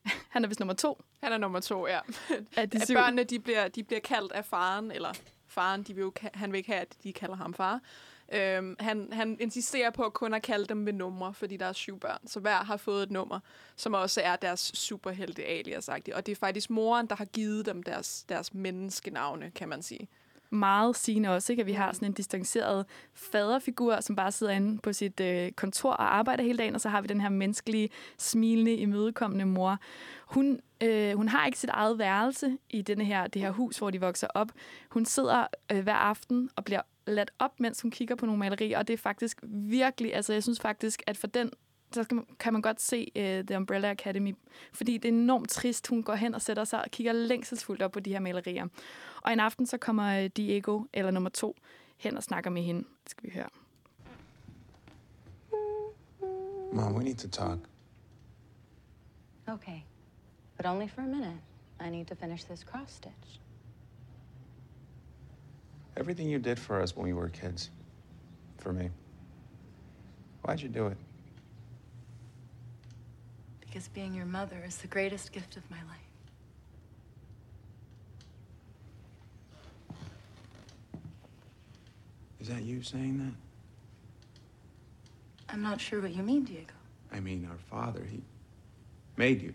Han 0.30 0.44
er 0.44 0.48
vist 0.48 0.60
nummer 0.60 0.74
to 0.74 1.02
Han 1.24 1.34
er 1.34 1.38
nummer 1.38 1.60
to, 1.60 1.88
ja. 1.88 2.00
af 2.58 2.70
de 2.70 2.78
At 2.78 2.88
syv. 2.88 2.94
børnene, 2.96 3.24
de 3.24 3.40
bliver, 3.40 3.68
de 3.68 3.84
bliver 3.84 4.00
kaldt 4.00 4.32
af 4.32 4.46
faren, 4.46 4.92
eller 4.92 5.14
faren, 5.48 5.84
de 5.84 5.94
vil 5.96 6.02
jo, 6.02 6.14
han 6.34 6.52
vil 6.52 6.58
ikke 6.58 6.72
have, 6.72 6.82
at 6.82 6.96
de 7.04 7.14
kalder 7.14 7.36
ham 7.36 7.54
far. 7.54 7.82
Øhm, 8.34 8.76
han, 8.80 9.14
han 9.14 9.38
insisterer 9.40 9.90
på 9.90 10.04
at 10.04 10.14
kun 10.14 10.34
at 10.34 10.42
kalde 10.42 10.66
dem 10.66 10.78
med 10.78 10.94
numre, 10.94 11.34
fordi 11.34 11.58
der 11.58 11.66
er 11.66 11.74
syv 11.74 12.00
børn. 12.00 12.28
Så 12.28 12.40
hver 12.40 12.64
har 12.64 12.78
fået 12.78 13.04
et 13.04 13.12
nummer, 13.12 13.40
som 13.76 13.94
også 13.94 14.22
er 14.22 14.36
deres 14.36 14.72
superhelte 14.74 15.46
alias 15.46 15.90
Og 15.90 16.26
det 16.26 16.30
er 16.30 16.36
faktisk 16.36 16.70
moren, 16.70 17.08
der 17.08 17.16
har 17.16 17.26
givet 17.26 17.66
dem 17.66 17.84
deres, 17.84 18.26
deres 18.30 18.54
menneskenavne, 18.54 19.52
kan 19.56 19.70
man 19.70 19.82
sige. 19.82 20.08
Meget 20.52 20.96
sigende 20.96 21.30
også, 21.30 21.54
ikke? 21.54 21.62
at 21.62 21.68
vi 21.68 21.72
har 21.72 21.92
sådan 21.94 22.08
en 22.08 22.14
distanceret 22.14 22.86
faderfigur, 23.14 24.00
som 24.00 24.16
bare 24.16 24.32
sidder 24.32 24.54
inde 24.54 24.78
på 24.78 24.94
sit 24.94 25.20
øh, 25.20 25.52
kontor 25.52 25.92
og 25.92 26.16
arbejder 26.16 26.44
hele 26.44 26.58
dagen, 26.58 26.76
og 26.76 26.82
så 26.82 26.90
har 26.90 27.02
vi 27.02 27.08
den 27.08 27.22
her 27.22 27.30
menneskelige, 27.30 27.90
smilende, 28.18 28.74
imødekommende 28.74 29.46
mor. 29.46 29.78
Hun, 30.26 30.60
øh, 30.84 31.16
hun 31.16 31.28
har 31.28 31.46
ikke 31.46 31.60
sit 31.60 31.70
eget 31.70 32.00
værelse 32.00 32.58
i 32.70 32.82
denne 32.82 33.06
her, 33.06 33.28
det 33.28 33.42
her 33.42 33.52
hus, 33.52 33.78
hvor 33.78 33.90
de 33.90 34.02
vokser 34.02 34.28
op. 34.36 34.52
Hun 34.90 35.06
sidder 35.06 35.48
øh, 35.72 35.84
hver 35.84 35.94
aften 35.94 36.50
og 36.56 36.64
bliver 36.64 36.82
ladt 37.08 37.32
op, 37.40 37.60
mens 37.60 37.82
hun 37.82 37.92
kigger 37.92 38.16
på 38.16 38.26
nogle 38.26 38.40
malerier, 38.40 38.78
og 38.78 38.88
det 38.88 38.94
er 38.94 38.98
faktisk 38.98 39.40
virkelig, 39.44 40.16
altså 40.16 40.34
jeg 40.34 40.44
synes 40.44 40.60
faktisk, 40.60 41.04
at 41.08 41.18
for 41.18 41.28
den 41.28 41.52
så 41.94 42.04
skal 42.04 42.16
man, 42.16 42.26
kan 42.40 42.54
man 42.54 42.62
godt 42.62 42.82
se 42.82 43.12
uh, 43.16 43.46
The 43.46 43.58
Umbrella 43.58 43.92
Academy, 43.92 44.36
fordi 44.74 44.98
det 44.98 45.10
er 45.10 45.14
enormt 45.14 45.50
trist. 45.50 45.88
Hun 45.88 46.04
går 46.04 46.16
hen 46.16 46.36
og 46.36 46.42
sætter 46.42 46.64
sig 46.64 46.82
og 46.84 46.92
kigger 46.92 47.14
længselsfuldt 47.14 47.82
op 47.82 47.92
på 47.92 48.00
de 48.00 48.10
her 48.10 48.20
malerier. 48.20 48.68
Og 49.22 49.34
en 49.34 49.40
aften 49.40 49.66
så 49.66 49.78
kommer 49.78 50.24
øh, 50.24 50.30
Diego, 50.38 50.84
eller 50.94 51.12
nummer 51.12 51.30
to, 51.30 51.56
hen 51.98 52.18
og 52.18 52.24
snakker 52.24 52.50
med 52.50 52.62
hende. 52.62 52.80
Det 52.80 53.12
skal 53.12 53.30
vi 53.30 53.34
høre. 53.34 53.50
Mom, 56.74 56.96
we 56.96 57.04
need 57.04 57.16
to 57.16 57.28
talk. 57.28 57.60
Okay, 59.48 59.82
but 60.58 60.66
only 60.66 60.88
for 60.88 61.02
a 61.02 61.06
minute. 61.06 61.42
I 61.80 61.90
need 61.90 62.06
to 62.06 62.16
finish 62.16 62.46
this 62.46 62.60
cross 62.60 62.92
stitch. 62.92 63.40
Everything 65.98 66.32
you 66.32 66.40
did 66.40 66.56
for 66.58 66.82
us 66.84 66.96
when 66.96 67.06
we 67.06 67.14
were 67.14 67.30
kids. 67.30 67.72
For 68.60 68.72
me. 68.72 68.90
Why'd 70.44 70.62
you 70.62 70.70
do 70.70 70.88
it? 70.88 70.98
Because 73.72 73.88
being 73.88 74.14
your 74.14 74.26
mother 74.26 74.62
is 74.68 74.76
the 74.78 74.88
greatest 74.88 75.32
gift 75.32 75.56
of 75.56 75.64
my 75.72 75.78
life. 75.78 76.10
Is 82.42 82.50
that 82.50 82.64
you 82.64 82.82
saying 82.84 83.18
that? 83.20 83.34
I'm 85.54 85.62
not 85.62 85.80
sure 85.80 86.02
what 86.02 86.14
you 86.14 86.24
mean, 86.24 86.44
Diego. 86.44 86.74
I 87.14 87.22
mean, 87.22 87.48
our 87.50 87.58
father, 87.58 88.04
he 88.04 88.22
made 89.16 89.42
you. 89.42 89.54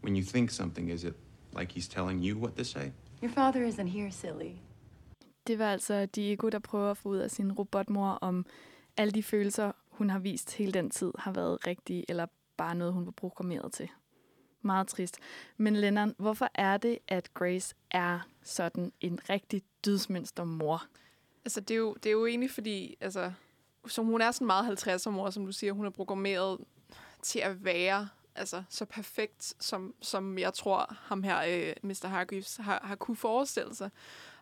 When 0.00 0.16
you 0.16 0.22
think 0.22 0.50
something, 0.50 0.88
is 0.88 1.04
it 1.04 1.14
like 1.52 1.70
he's 1.72 1.88
telling 1.88 2.22
you 2.22 2.38
what 2.38 2.56
to 2.56 2.64
say? 2.64 2.92
Your 3.20 3.30
father 3.30 3.62
isn't 3.62 3.88
here, 3.88 4.10
silly. 4.10 4.52
Det 5.46 5.58
var 5.58 5.72
altså 5.72 6.06
Diego, 6.06 6.48
der 6.48 6.58
prøver 6.58 6.90
at 6.90 6.96
få 6.96 7.08
ud 7.08 7.18
af 7.18 7.30
sin 7.30 7.52
robotmor, 7.52 8.10
om 8.10 8.46
alle 8.96 9.12
de 9.12 9.22
følelser, 9.22 9.72
hun 9.98 10.10
har 10.10 10.18
vist 10.18 10.54
hele 10.54 10.72
den 10.72 10.90
tid, 10.90 11.12
har 11.18 11.32
været 11.32 11.66
rigtig, 11.66 12.04
eller 12.08 12.26
bare 12.56 12.74
noget, 12.74 12.92
hun 12.94 13.06
var 13.06 13.12
programmeret 13.12 13.72
til. 13.72 13.88
Meget 14.62 14.88
trist. 14.88 15.18
Men 15.56 15.76
Lennon, 15.76 16.14
hvorfor 16.18 16.48
er 16.54 16.76
det, 16.76 16.98
at 17.08 17.34
Grace 17.34 17.74
er 17.90 18.20
sådan 18.42 18.92
en 19.00 19.18
rigtig 19.30 19.62
dydsmønster 19.86 20.44
mor? 20.44 20.82
Altså, 21.44 21.60
det 21.60 21.74
er 21.74 21.78
jo, 21.78 21.94
det 21.94 22.06
er 22.06 22.12
jo 22.12 22.26
egentlig 22.26 22.50
fordi, 22.50 22.96
altså, 23.00 23.32
som 23.86 24.06
hun 24.06 24.20
er 24.20 24.30
sådan 24.30 24.46
meget 24.46 24.86
50'er 24.86 25.10
mor, 25.10 25.30
som 25.30 25.46
du 25.46 25.52
siger, 25.52 25.72
hun 25.72 25.86
er 25.86 25.90
programmeret 25.90 26.58
til 27.22 27.38
at 27.38 27.64
være 27.64 28.08
altså, 28.34 28.62
så 28.68 28.84
perfekt, 28.84 29.54
som, 29.60 29.94
som 30.02 30.38
jeg 30.38 30.54
tror, 30.54 30.94
ham 30.98 31.22
her, 31.22 31.38
øh, 31.48 31.72
Mr. 31.82 32.06
Hargreaves, 32.06 32.56
har, 32.56 32.80
har 32.84 32.94
kunne 32.96 33.16
forestille 33.16 33.74
sig. 33.74 33.90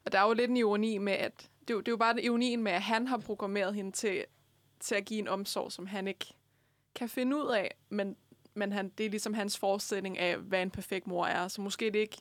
Og 0.05 0.13
der 0.13 0.19
er 0.19 0.27
jo 0.27 0.33
lidt 0.33 0.51
en 0.51 0.57
ironi 0.57 0.99
med, 0.99 1.13
at 1.13 1.51
det, 1.61 1.71
er 1.71 1.75
jo- 1.75 1.81
det 1.81 1.89
er 1.89 1.93
jo 1.93 1.97
bare 1.97 2.23
ironien 2.23 2.63
med, 2.63 2.73
at 2.73 2.83
han 2.83 3.07
har 3.09 3.17
programmeret 3.17 3.75
hende 3.75 3.93
til, 3.93 4.25
til 4.81 4.95
at 4.95 5.05
give 5.05 5.19
en 5.19 5.29
omsorg, 5.29 5.73
som 5.73 5.87
han 5.87 6.09
ikke 6.09 6.35
kan 6.95 7.09
finde 7.09 7.37
ud 7.37 7.51
af, 7.51 7.75
men, 7.89 8.17
men 8.55 8.73
han, 8.73 8.89
det 8.99 9.07
er 9.07 9.11
ligesom 9.11 9.35
hans 9.35 9.59
forestilling 9.59 10.19
af, 10.19 10.37
hvad 10.37 10.63
en 10.63 10.71
perfekt 10.71 11.07
mor 11.07 11.27
er. 11.27 11.49
Så 11.49 11.61
måske 11.61 11.85
det 11.85 11.99
ikke, 11.99 12.19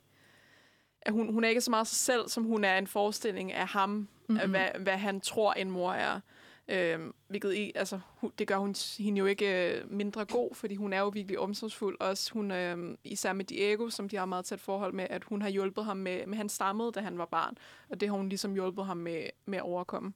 at 1.02 1.14
hun, 1.14 1.34
hun 1.34 1.44
er 1.44 1.50
ikke 1.50 1.62
så 1.62 1.72
meget 1.72 1.88
sig 1.88 1.98
selv, 1.98 2.30
som 2.30 2.44
hun 2.44 2.64
er 2.64 2.78
en 2.78 2.88
forestilling 2.88 3.52
af 3.52 3.68
ham, 3.68 3.90
mm-hmm. 3.90 4.38
af 4.38 4.48
hvad, 4.48 4.68
hvad 4.80 4.98
han 4.98 5.22
tror, 5.22 5.54
en 5.54 5.72
mor 5.72 5.94
er. 5.94 6.20
Øhm, 6.68 7.14
hvilket 7.28 7.54
i, 7.54 7.72
altså, 7.76 8.00
hun, 8.08 8.32
det 8.40 8.48
gør 8.48 8.58
hun 8.58 8.76
hende 9.00 9.20
jo 9.20 9.26
ikke 9.26 9.74
øh, 9.78 9.92
mindre 9.92 10.26
god, 10.26 10.56
fordi 10.56 10.76
hun 10.76 10.94
er 10.94 11.00
jo 11.00 11.08
virkelig 11.08 11.40
omsorgsfuld. 11.40 11.98
Også 12.00 12.34
hun, 12.34 12.52
øh, 12.52 12.98
især 13.04 13.34
med 13.34 13.46
Diego, 13.46 13.90
som 13.90 14.10
de 14.10 14.18
har 14.18 14.26
meget 14.26 14.46
tæt 14.46 14.60
forhold 14.60 14.94
med, 14.94 15.08
at 15.10 15.24
hun 15.24 15.42
har 15.42 15.50
hjulpet 15.50 15.86
ham 15.86 15.98
med, 15.98 16.26
med 16.26 16.38
han 16.38 16.50
stammede, 16.50 16.92
da 16.92 17.00
han 17.00 17.18
var 17.18 17.26
barn. 17.26 17.58
Og 17.90 18.00
det 18.00 18.10
har 18.10 18.16
hun 18.16 18.30
ligesom 18.30 18.54
hjulpet 18.54 18.86
ham 18.86 18.98
med, 18.98 19.26
med 19.46 19.58
at 19.58 19.64
overkomme. 19.64 20.14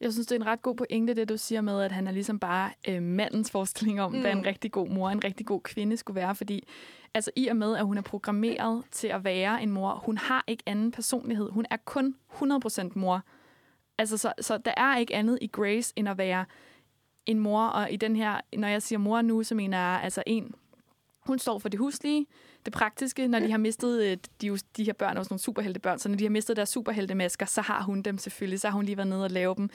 Jeg 0.00 0.12
synes, 0.12 0.26
det 0.26 0.36
er 0.36 0.40
en 0.40 0.46
ret 0.46 0.62
god 0.62 0.74
pointe, 0.74 1.14
det 1.14 1.28
du 1.28 1.36
siger 1.36 1.60
med, 1.60 1.82
at 1.82 1.92
han 1.92 2.06
er 2.06 2.12
ligesom 2.12 2.38
bare 2.38 2.70
øh, 2.88 3.02
mandens 3.02 3.50
forestilling 3.50 4.00
om, 4.00 4.12
mm. 4.12 4.20
hvad 4.20 4.32
en 4.32 4.46
rigtig 4.46 4.72
god 4.72 4.88
mor, 4.88 5.10
en 5.10 5.24
rigtig 5.24 5.46
god 5.46 5.60
kvinde 5.60 5.96
skulle 5.96 6.14
være. 6.20 6.34
Fordi 6.34 6.68
altså, 7.14 7.30
i 7.36 7.48
og 7.48 7.56
med, 7.56 7.76
at 7.76 7.84
hun 7.84 7.98
er 7.98 8.02
programmeret 8.02 8.84
til 8.90 9.08
at 9.08 9.24
være 9.24 9.62
en 9.62 9.70
mor, 9.70 10.02
hun 10.04 10.18
har 10.18 10.44
ikke 10.46 10.62
anden 10.66 10.90
personlighed. 10.90 11.50
Hun 11.50 11.66
er 11.70 11.76
kun 11.76 12.14
100% 12.32 12.88
mor. 12.94 13.22
Altså, 13.98 14.16
så, 14.16 14.32
så 14.40 14.58
der 14.58 14.74
er 14.76 14.96
ikke 14.96 15.14
andet 15.14 15.38
i 15.40 15.46
Grace, 15.46 15.92
end 15.96 16.08
at 16.08 16.18
være 16.18 16.44
en 17.26 17.38
mor. 17.38 17.66
Og 17.66 17.92
i 17.92 17.96
den 17.96 18.16
her, 18.16 18.40
når 18.56 18.68
jeg 18.68 18.82
siger 18.82 18.98
mor 18.98 19.22
nu, 19.22 19.42
så 19.42 19.54
mener 19.54 19.78
jeg 19.78 20.00
altså 20.02 20.22
en, 20.26 20.54
hun 21.20 21.38
står 21.38 21.58
for 21.58 21.68
det 21.68 21.78
huslige, 21.78 22.26
det 22.68 22.78
praktiske. 22.78 23.28
Når 23.28 23.38
de 23.40 23.50
har 23.50 23.58
mistet, 23.58 24.02
øh, 24.02 24.16
de, 24.40 24.58
de 24.76 24.84
her 24.84 24.92
børn 24.92 25.16
er 25.16 25.20
jo 25.20 25.24
sådan 25.24 25.32
nogle 25.32 25.40
superheltebørn, 25.40 25.98
så 25.98 26.08
når 26.08 26.16
de 26.16 26.24
har 26.24 26.30
mistet 26.30 26.56
deres 26.56 26.68
superheltemasker, 26.68 27.46
så 27.46 27.60
har 27.60 27.82
hun 27.82 28.02
dem 28.02 28.18
selvfølgelig. 28.18 28.60
Så 28.60 28.68
har 28.68 28.76
hun 28.76 28.84
lige 28.84 28.96
været 28.96 29.08
nede 29.08 29.24
og 29.24 29.30
lave 29.30 29.54
dem, 29.54 29.70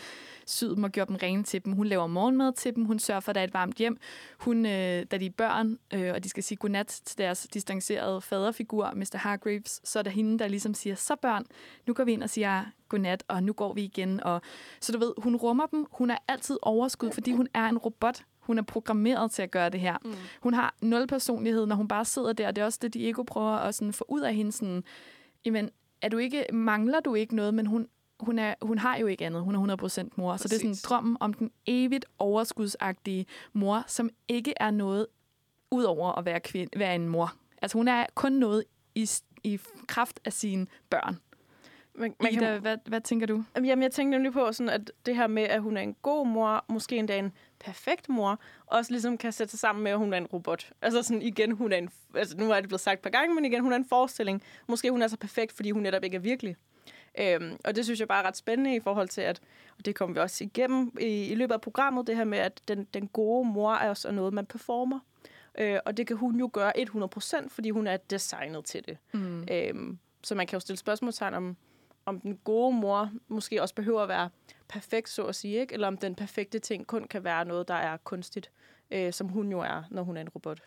syet 0.45 0.75
dem 0.75 0.83
og 0.83 0.91
gjort 0.91 1.07
dem 1.07 1.15
rene 1.15 1.43
til 1.43 1.65
dem. 1.65 1.73
Hun 1.73 1.88
laver 1.88 2.07
morgenmad 2.07 2.53
til 2.53 2.75
dem, 2.75 2.85
hun 2.85 3.00
sørger 3.00 3.19
for, 3.19 3.31
at 3.31 3.35
der 3.35 3.41
er 3.41 3.45
et 3.45 3.53
varmt 3.53 3.77
hjem. 3.77 3.97
Hun, 4.39 4.65
øh, 4.65 5.05
da 5.12 5.17
de 5.17 5.25
er 5.25 5.29
børn, 5.38 5.77
øh, 5.93 6.13
og 6.13 6.23
de 6.23 6.29
skal 6.29 6.43
sige 6.43 6.57
godnat 6.57 7.01
til 7.05 7.17
deres 7.17 7.47
distancerede 7.53 8.21
faderfigur, 8.21 8.91
Mr. 8.95 9.17
Hargreaves, 9.17 9.81
så 9.83 10.00
er 10.00 10.03
der 10.03 10.12
hende, 10.12 10.39
der 10.39 10.47
ligesom 10.47 10.73
siger, 10.73 10.95
så 10.95 11.15
børn, 11.15 11.45
nu 11.88 11.93
går 11.93 12.03
vi 12.03 12.12
ind 12.12 12.23
og 12.23 12.29
siger 12.29 12.65
godnat, 12.89 13.23
og 13.27 13.43
nu 13.43 13.53
går 13.53 13.73
vi 13.73 13.83
igen. 13.83 14.23
Og, 14.23 14.41
så 14.81 14.91
du 14.91 15.00
ved, 15.00 15.13
hun 15.17 15.35
rummer 15.35 15.65
dem. 15.65 15.85
Hun 15.91 16.09
er 16.09 16.17
altid 16.27 16.57
overskud, 16.62 17.12
fordi 17.12 17.31
hun 17.31 17.47
er 17.53 17.65
en 17.65 17.77
robot. 17.77 18.23
Hun 18.43 18.57
er 18.57 18.62
programmeret 18.62 19.31
til 19.31 19.41
at 19.41 19.51
gøre 19.51 19.69
det 19.69 19.79
her. 19.79 19.97
Mm. 20.05 20.13
Hun 20.41 20.53
har 20.53 20.75
nul 20.81 21.07
personlighed, 21.07 21.65
når 21.65 21.75
hun 21.75 21.88
bare 21.88 22.05
sidder 22.05 22.33
der. 22.33 22.51
Det 22.51 22.62
er 22.62 22.65
også 22.65 22.79
det, 22.81 22.93
Diego 22.93 23.23
prøver 23.23 23.51
at 23.51 23.75
sådan 23.75 23.93
få 23.93 24.05
ud 24.07 24.21
af 24.21 24.35
hende. 24.35 24.51
Sådan, 24.51 24.83
jamen, 25.45 25.69
er 26.01 26.09
du 26.09 26.17
ikke, 26.17 26.45
mangler 26.53 27.00
du 27.00 27.15
ikke 27.15 27.35
noget, 27.35 27.53
men 27.53 27.65
hun, 27.65 27.88
hun, 28.19 28.39
er, 28.39 28.53
hun 28.62 28.77
har 28.77 28.97
jo 28.97 29.07
ikke 29.07 29.25
andet. 29.25 29.41
Hun 29.41 29.55
er 29.69 29.77
100% 29.77 30.09
mor. 30.15 30.31
Præcis. 30.31 30.41
Så 30.41 30.47
det 30.47 30.55
er 30.55 30.75
sådan 30.75 30.75
drømmen 30.83 31.17
om 31.19 31.33
den 31.33 31.51
evigt 31.65 32.05
overskudsagtige 32.19 33.25
mor, 33.53 33.83
som 33.88 34.09
ikke 34.27 34.53
er 34.57 34.71
noget 34.71 35.07
ud 35.71 35.83
over 35.83 36.12
at 36.12 36.25
være, 36.25 36.39
kvinde, 36.39 36.79
være 36.79 36.95
en 36.95 37.09
mor. 37.09 37.33
Altså 37.62 37.77
hun 37.77 37.88
er 37.88 38.05
kun 38.15 38.31
noget 38.31 38.63
i, 38.95 39.09
i 39.43 39.59
kraft 39.88 40.19
af 40.25 40.33
sine 40.33 40.67
børn. 40.89 41.19
Man, 41.95 42.13
Man 42.23 42.33
Ida, 42.33 42.59
hvad, 42.59 42.77
hvad 42.85 43.01
tænker 43.01 43.27
du? 43.27 43.43
Jamen, 43.55 43.81
jeg 43.81 43.91
tænkte 43.91 44.17
nemlig 44.17 44.33
på, 44.33 44.51
sådan, 44.51 44.69
at 44.69 44.91
det 45.05 45.15
her 45.15 45.27
med, 45.27 45.43
at 45.43 45.62
hun 45.62 45.77
er 45.77 45.81
en 45.81 45.95
god 46.01 46.27
mor, 46.27 46.65
måske 46.69 46.97
endda 46.97 47.17
en 47.17 47.31
perfekt 47.65 48.10
mor, 48.10 48.39
også 48.65 48.91
ligesom 48.91 49.17
kan 49.17 49.32
sætte 49.32 49.51
sig 49.51 49.60
sammen 49.60 49.84
med, 49.84 49.91
at 49.91 49.98
hun 49.98 50.13
er 50.13 50.17
en 50.17 50.25
robot. 50.25 50.72
Altså 50.82 51.03
sådan 51.03 51.22
igen, 51.22 51.51
hun 51.51 51.72
er 51.72 51.77
en... 51.77 51.89
Altså 52.15 52.38
nu 52.38 52.51
er 52.51 52.60
det 52.60 52.70
blevet 52.70 52.82
sagt 52.82 52.93
et 52.93 53.03
par 53.03 53.10
gange, 53.10 53.36
men 53.36 53.46
igen, 53.46 53.62
hun 53.62 53.72
er 53.72 53.75
en 53.75 53.86
forestilling. 53.86 54.43
Måske 54.67 54.91
hun 54.91 55.01
er 55.01 55.08
så 55.08 55.17
perfekt, 55.17 55.51
fordi 55.51 55.72
hun 55.72 55.84
netop 55.84 56.03
ikke 56.03 56.15
er 56.15 56.22
virkelig. 56.22 56.55
Øhm, 57.20 57.58
og 57.65 57.75
det 57.75 57.86
synes 57.86 58.00
jeg 58.00 58.08
bare 58.08 58.24
er 58.24 58.27
ret 58.27 58.38
spændende 58.38 58.75
i 58.75 58.79
forhold 58.79 59.08
til, 59.08 59.22
at 59.22 59.41
og 59.77 59.86
det 59.86 59.96
kommer 59.96 60.13
vi 60.13 60.20
også 60.20 60.43
igennem 60.43 60.91
i, 61.00 61.25
i 61.25 61.36
løbet 61.36 61.53
af 61.53 61.62
programmet, 61.62 62.08
det 62.08 62.15
her 62.15 62.24
med, 62.24 62.38
at 62.38 62.62
den, 62.67 62.88
den 62.93 63.08
gode 63.08 63.50
mor 63.50 63.74
er 63.74 63.89
også 63.89 64.12
noget, 64.12 64.34
man 64.34 64.46
performer. 64.46 65.00
Øh, 65.58 65.79
og 65.86 65.98
det 65.98 66.08
kan 66.08 66.17
hun 66.17 66.39
jo 66.39 66.50
gøre 66.53 66.74
100%, 66.77 67.50
fordi 67.50 67.70
hun 67.70 67.88
er 67.88 67.98
designet 67.98 68.65
til 68.65 68.86
det. 68.86 68.98
Mm. 69.13 69.48
Øhm, 69.51 70.00
så 70.24 70.36
man 70.36 70.48
kan 70.48 70.55
jo 70.55 70.60
stille 70.60 70.77
spørgsmålstegn 70.77 71.34
om, 71.34 71.58
om 72.05 72.20
den 72.20 72.38
gode 72.43 72.75
mor 72.75 73.12
måske 73.27 73.62
også 73.62 73.75
behøver 73.75 74.01
at 74.01 74.10
være 74.10 74.29
perfekt, 74.67 75.10
så 75.10 75.25
at 75.25 75.36
sige, 75.36 75.60
ikke? 75.60 75.74
eller 75.74 75.88
om 75.88 75.98
den 75.98 76.15
perfekte 76.15 76.60
ting 76.60 76.88
kun 76.88 77.08
kan 77.08 77.24
være 77.24 77.46
noget, 77.46 77.67
der 77.67 77.74
er 77.74 77.98
kunstigt, 77.98 78.51
øh, 78.91 79.13
som 79.13 79.27
hun 79.27 79.51
jo 79.51 79.60
er, 79.60 79.84
når 79.91 80.03
hun 80.03 80.17
er 80.17 80.22
en 80.22 80.29
robot. 80.29 80.62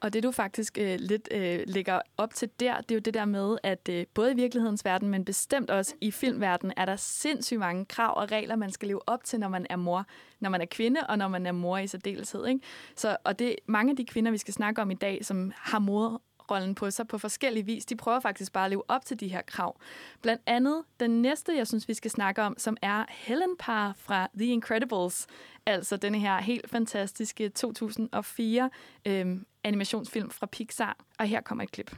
Og 0.00 0.12
det 0.12 0.22
du 0.22 0.30
faktisk 0.30 0.78
øh, 0.78 0.96
lidt 1.00 1.28
øh, 1.30 1.60
lægger 1.66 2.00
op 2.16 2.34
til 2.34 2.50
der, 2.60 2.80
det 2.80 2.90
er 2.90 2.94
jo 2.94 3.00
det 3.00 3.14
der 3.14 3.24
med, 3.24 3.58
at 3.62 3.88
øh, 3.88 4.06
både 4.14 4.32
i 4.32 4.36
virkelighedens 4.36 4.84
verden, 4.84 5.08
men 5.08 5.24
bestemt 5.24 5.70
også 5.70 5.94
i 6.00 6.10
filmverdenen, 6.10 6.72
er 6.76 6.84
der 6.84 6.96
sindssygt 6.96 7.60
mange 7.60 7.84
krav 7.84 8.16
og 8.16 8.32
regler, 8.32 8.56
man 8.56 8.70
skal 8.70 8.88
leve 8.88 9.08
op 9.08 9.24
til, 9.24 9.40
når 9.40 9.48
man 9.48 9.66
er 9.70 9.76
mor. 9.76 10.06
Når 10.40 10.50
man 10.50 10.60
er 10.60 10.66
kvinde, 10.66 11.00
og 11.08 11.18
når 11.18 11.28
man 11.28 11.46
er 11.46 11.52
mor 11.52 11.78
i 11.78 11.86
særdeleshed. 11.86 12.46
Ikke? 12.46 12.60
Så, 12.96 13.16
og 13.24 13.38
det 13.38 13.56
mange 13.66 13.90
af 13.90 13.96
de 13.96 14.04
kvinder, 14.04 14.30
vi 14.30 14.38
skal 14.38 14.54
snakke 14.54 14.82
om 14.82 14.90
i 14.90 14.94
dag, 14.94 15.24
som 15.24 15.52
har 15.56 15.78
mor 15.78 16.22
rollen 16.50 16.74
på 16.74 16.90
sig 16.90 17.08
på 17.08 17.18
forskellige 17.18 17.66
vis. 17.66 17.84
De 17.84 17.96
prøver 17.96 18.20
faktisk 18.20 18.52
bare 18.52 18.64
at 18.64 18.70
leve 18.70 18.82
op 18.88 19.04
til 19.04 19.20
de 19.20 19.28
her 19.28 19.42
krav. 19.42 19.80
Blandt 20.22 20.42
andet 20.46 20.84
den 21.00 21.22
næste, 21.22 21.56
jeg 21.56 21.66
synes, 21.66 21.88
vi 21.88 21.94
skal 21.94 22.10
snakke 22.10 22.42
om, 22.42 22.54
som 22.58 22.76
er 22.82 23.04
Helen 23.08 23.56
Parr 23.58 23.92
fra 23.96 24.28
The 24.38 24.46
Incredibles. 24.46 25.26
Altså 25.66 25.96
denne 25.96 26.18
her 26.18 26.40
helt 26.40 26.70
fantastiske 26.70 27.48
2004 27.48 28.70
øhm, 29.06 29.46
animationsfilm 29.64 30.30
fra 30.30 30.46
Pixar. 30.46 30.96
Og 31.18 31.26
her 31.26 31.40
kommer 31.40 31.64
et 31.64 31.70
klip. 31.70 31.96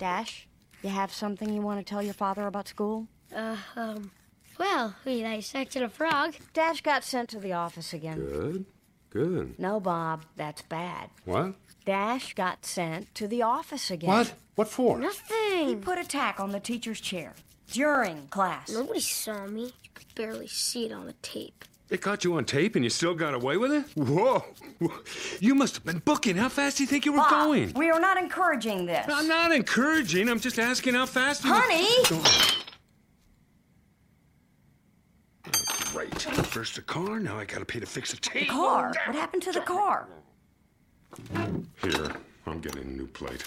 Dash, 0.00 0.48
you 0.84 0.90
have 0.90 1.08
something 1.08 1.56
you 1.56 1.64
want 1.68 1.86
to 1.86 1.94
tell 1.94 2.06
your 2.06 2.14
father 2.14 2.46
about 2.46 2.68
school? 2.68 3.06
Uh, 3.32 3.56
um, 3.76 4.10
well, 4.58 4.92
we 5.06 5.36
dissected 5.36 5.82
a 5.82 5.88
frog. 5.88 6.34
Dash 6.54 6.82
got 6.82 7.04
sent 7.04 7.30
to 7.30 7.40
the 7.40 7.52
office 7.54 7.96
again. 7.96 8.18
Good. 8.18 8.64
Good. 9.10 9.58
No, 9.58 9.80
Bob, 9.80 10.24
that's 10.36 10.62
bad. 10.62 11.08
What? 11.24 11.54
Dash 11.86 12.34
got 12.34 12.66
sent 12.66 13.14
to 13.14 13.28
the 13.28 13.42
office 13.42 13.92
again. 13.92 14.10
What? 14.10 14.34
What 14.56 14.68
for? 14.68 14.98
Nothing. 14.98 15.68
He 15.68 15.76
put 15.76 15.98
a 15.98 16.04
tack 16.04 16.40
on 16.40 16.50
the 16.50 16.58
teacher's 16.58 17.00
chair 17.00 17.34
during 17.72 18.26
class. 18.26 18.70
Nobody 18.70 18.98
saw 18.98 19.46
me. 19.46 19.66
You 19.66 19.90
could 19.94 20.12
barely 20.16 20.48
see 20.48 20.86
it 20.86 20.92
on 20.92 21.06
the 21.06 21.12
tape. 21.22 21.64
They 21.88 21.96
caught 21.96 22.24
you 22.24 22.34
on 22.34 22.44
tape 22.44 22.74
and 22.74 22.84
you 22.84 22.90
still 22.90 23.14
got 23.14 23.34
away 23.34 23.56
with 23.56 23.70
it? 23.70 23.84
Whoa. 23.94 24.44
You 25.38 25.54
must 25.54 25.76
have 25.76 25.84
been 25.84 26.00
booking. 26.00 26.34
How 26.36 26.48
fast 26.48 26.78
do 26.78 26.82
you 26.82 26.88
think 26.88 27.06
you 27.06 27.12
were 27.12 27.18
Bob, 27.18 27.30
going? 27.46 27.72
we 27.74 27.88
are 27.90 28.00
not 28.00 28.16
encouraging 28.16 28.86
this. 28.86 29.06
I'm 29.08 29.28
not 29.28 29.52
encouraging. 29.52 30.28
I'm 30.28 30.40
just 30.40 30.58
asking 30.58 30.94
how 30.94 31.06
fast 31.06 31.44
you 31.44 31.52
Honey! 31.54 31.86
Oh, 35.46 35.52
great. 35.92 36.20
First 36.20 36.74
the 36.74 36.82
car, 36.82 37.20
now 37.20 37.38
I 37.38 37.44
gotta 37.44 37.64
pay 37.64 37.78
to 37.78 37.86
fix 37.86 38.10
the 38.10 38.16
tape. 38.16 38.48
Car. 38.48 38.92
What 39.06 39.14
happened 39.14 39.44
to 39.44 39.52
the 39.52 39.60
car? 39.60 40.08
Here, 41.82 42.12
I'm 42.46 42.60
getting 42.60 42.82
a 42.82 42.86
new 42.86 43.06
plate. 43.06 43.44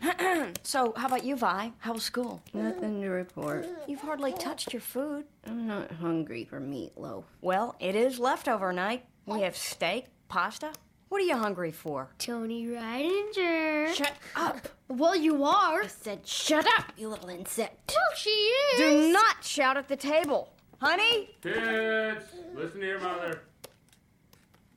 So, 0.62 0.92
how 0.96 1.06
about 1.06 1.24
you, 1.24 1.34
Vi? 1.36 1.72
How 1.78 1.92
was 1.94 2.02
school? 2.02 2.42
Nothing 2.52 3.00
to 3.00 3.08
report. 3.08 3.66
You've 3.86 4.00
hardly 4.00 4.32
touched 4.32 4.72
your 4.72 4.80
food. 4.82 5.24
I'm 5.46 5.66
not 5.66 5.90
hungry 5.92 6.44
for 6.44 6.60
meatloaf. 6.60 7.24
Well, 7.40 7.74
it 7.80 7.94
is 7.96 8.18
leftover 8.18 8.72
night. 8.72 9.04
We 9.26 9.40
have 9.40 9.56
steak, 9.56 10.06
pasta. 10.28 10.72
What 11.08 11.20
are 11.22 11.24
you 11.24 11.36
hungry 11.36 11.72
for? 11.72 12.10
Tony 12.18 12.66
Ridinger. 12.66 13.94
Shut 13.94 14.12
up! 14.36 14.68
Well, 14.88 15.16
you 15.16 15.42
are. 15.44 15.82
I 15.82 15.86
said, 15.86 16.26
shut 16.26 16.66
up, 16.78 16.92
you 16.98 17.08
little 17.08 17.30
insect. 17.30 17.94
Well, 17.94 18.16
she 18.16 18.30
is. 18.30 18.78
Do 18.78 19.12
not 19.12 19.42
shout 19.42 19.76
at 19.78 19.88
the 19.88 19.96
table. 19.96 20.52
Honey? 20.80 21.30
Kids, 21.42 22.24
listen 22.54 22.80
to 22.80 22.86
your 22.86 23.00
mother. 23.00 23.42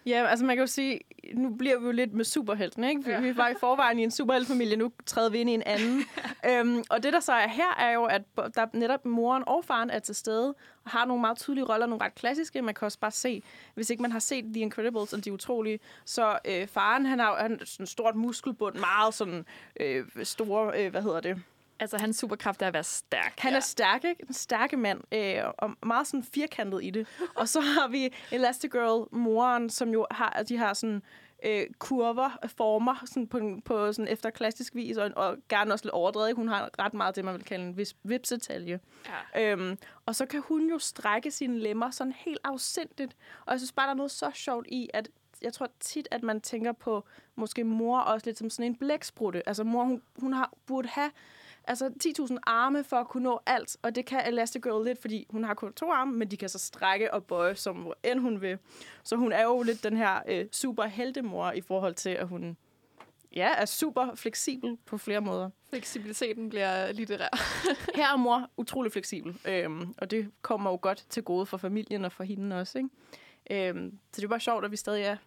Ja, 0.05 0.27
altså 0.27 0.45
man 0.45 0.55
kan 0.55 0.63
jo 0.63 0.67
sige, 0.67 0.99
nu 1.33 1.49
bliver 1.49 1.79
vi 1.79 1.85
jo 1.85 1.91
lidt 1.91 2.13
med 2.13 2.25
superhelten, 2.25 2.83
ikke? 2.83 3.05
Vi, 3.05 3.11
ja. 3.11 3.19
vi 3.19 3.37
var 3.37 3.47
i 3.49 3.53
forvejen 3.59 3.99
i 3.99 4.03
en 4.03 4.11
superheltfamilie, 4.11 4.77
nu 4.77 4.91
træder 5.05 5.29
vi 5.29 5.39
ind 5.39 5.49
i 5.49 5.53
en 5.53 5.63
anden. 5.65 6.03
øhm, 6.49 6.83
og 6.89 7.03
det, 7.03 7.13
der 7.13 7.19
så 7.19 7.33
er 7.33 7.47
her, 7.47 7.75
er 7.79 7.91
jo, 7.91 8.05
at 8.05 8.21
der 8.55 8.65
netop 8.73 9.05
moren 9.05 9.43
og 9.47 9.65
faren 9.65 9.89
er 9.89 9.99
til 9.99 10.15
stede, 10.15 10.47
og 10.83 10.91
har 10.91 11.05
nogle 11.05 11.21
meget 11.21 11.37
tydelige 11.37 11.65
roller, 11.65 11.85
nogle 11.85 12.05
ret 12.05 12.15
klassiske. 12.15 12.61
Man 12.61 12.73
kan 12.73 12.85
også 12.85 12.99
bare 12.99 13.11
se, 13.11 13.43
hvis 13.73 13.89
ikke 13.89 14.01
man 14.01 14.11
har 14.11 14.19
set 14.19 14.45
The 14.45 14.61
Incredibles, 14.61 15.13
og 15.13 15.25
de 15.25 15.33
utrolige, 15.33 15.79
så 16.05 16.39
øh, 16.45 16.67
faren, 16.67 17.05
han 17.05 17.19
har 17.19 17.29
jo 17.29 17.35
han 17.35 17.59
sådan 17.65 17.87
stort 17.87 18.15
muskelbund, 18.15 18.75
meget 18.75 19.13
sådan 19.13 19.45
øh, 19.79 20.05
store, 20.23 20.85
øh, 20.85 20.91
hvad 20.91 21.01
hedder 21.01 21.19
det, 21.19 21.41
Altså, 21.81 21.97
hans 21.97 22.17
superkraft 22.17 22.61
er 22.61 22.67
at 22.67 22.73
være 22.73 22.83
stærk. 22.83 23.39
han 23.39 23.53
er 23.53 23.59
stærk, 23.59 24.03
ikke? 24.03 24.25
En 24.27 24.33
stærke 24.33 24.77
mand, 24.77 25.01
øh, 25.11 25.43
og 25.57 25.71
meget 25.85 26.07
sådan 26.07 26.23
firkantet 26.23 26.83
i 26.83 26.89
det. 26.89 27.07
og 27.39 27.49
så 27.49 27.61
har 27.61 27.87
vi 27.87 28.13
Elastigirl, 28.31 29.07
moren, 29.11 29.69
som 29.69 29.89
jo 29.89 30.07
har, 30.11 30.43
de 30.49 30.57
har 30.57 30.73
sådan 30.73 31.01
øh, 31.45 31.65
kurver, 31.79 32.37
former, 32.57 33.03
sådan 33.05 33.27
på, 33.27 33.39
på 33.65 33.93
sådan 33.93 34.11
efter 34.11 34.29
klassisk 34.29 34.75
vis, 34.75 34.97
og, 34.97 35.11
og 35.15 35.37
gerne 35.49 35.73
også 35.73 35.85
lidt 35.85 35.93
overdrevet. 35.93 36.35
Hun 36.35 36.47
har 36.47 36.69
ret 36.79 36.93
meget 36.93 37.15
det, 37.15 37.25
man 37.25 37.33
vil 37.33 37.43
kalde 37.43 37.65
en 37.65 37.77
vis, 37.77 37.95
vipsetalje. 38.03 38.79
Ja. 39.35 39.51
Øhm, 39.51 39.77
og 40.05 40.15
så 40.15 40.25
kan 40.25 40.41
hun 40.41 40.69
jo 40.69 40.79
strække 40.79 41.31
sine 41.31 41.59
lemmer 41.59 41.91
sådan 41.91 42.13
helt 42.13 42.39
afsindigt. 42.43 43.15
Og 43.45 43.51
jeg 43.51 43.59
synes 43.59 43.71
bare, 43.71 43.85
der 43.85 43.91
er 43.91 43.97
noget 43.97 44.11
så 44.11 44.31
sjovt 44.33 44.67
i, 44.69 44.89
at 44.93 45.09
jeg 45.41 45.53
tror 45.53 45.69
tit, 45.79 46.07
at 46.11 46.23
man 46.23 46.41
tænker 46.41 46.71
på 46.71 47.05
måske 47.35 47.63
mor 47.63 47.99
også 47.99 48.27
lidt 48.27 48.37
som 48.37 48.49
sådan 48.49 48.71
en 48.71 48.75
blæksprutte. 48.75 49.47
Altså 49.47 49.63
mor, 49.63 49.83
hun, 49.83 50.01
hun 50.19 50.33
har, 50.33 50.53
burde 50.65 50.87
have 50.87 51.11
altså 51.67 51.91
10.000 52.03 52.37
arme 52.43 52.83
for 52.83 52.97
at 52.97 53.07
kunne 53.07 53.23
nå 53.23 53.39
alt, 53.45 53.77
og 53.81 53.95
det 53.95 54.05
kan 54.05 54.27
Elastigirl 54.27 54.85
lidt, 54.85 55.01
fordi 55.01 55.27
hun 55.29 55.43
har 55.43 55.53
kun 55.53 55.73
to 55.73 55.91
arme, 55.91 56.11
men 56.11 56.31
de 56.31 56.37
kan 56.37 56.49
så 56.49 56.59
strække 56.59 57.13
og 57.13 57.25
bøje, 57.25 57.55
som 57.55 57.75
hvor 57.75 57.97
end 58.03 58.19
hun 58.19 58.41
vil. 58.41 58.57
Så 59.03 59.15
hun 59.15 59.31
er 59.31 59.43
jo 59.43 59.61
lidt 59.61 59.83
den 59.83 59.97
her 59.97 60.21
øh, 60.27 60.45
super 60.51 60.85
heldemor 60.85 61.51
i 61.51 61.61
forhold 61.61 61.93
til, 61.93 62.09
at 62.09 62.27
hun 62.27 62.57
ja, 63.35 63.49
er 63.57 63.65
super 63.65 64.15
fleksibel 64.15 64.77
på 64.85 64.97
flere 64.97 65.21
måder. 65.21 65.49
Fleksibiliteten 65.69 66.49
bliver 66.49 66.91
litterær. 66.91 67.29
Her 67.97 68.13
er 68.13 68.17
mor 68.17 68.49
utrolig 68.57 68.91
fleksibel, 68.91 69.37
øhm, 69.45 69.93
og 69.97 70.11
det 70.11 70.31
kommer 70.41 70.69
jo 70.69 70.79
godt 70.81 71.05
til 71.09 71.23
gode 71.23 71.45
for 71.45 71.57
familien 71.57 72.05
og 72.05 72.11
for 72.11 72.23
hende 72.23 72.59
også. 72.59 72.77
Ikke? 72.77 73.69
Øhm, 73.69 73.99
så 74.13 74.21
det 74.21 74.23
er 74.23 74.27
bare 74.29 74.39
sjovt, 74.39 74.65
at 74.65 74.71
vi 74.71 74.77
stadig 74.77 75.03
er 75.03 75.17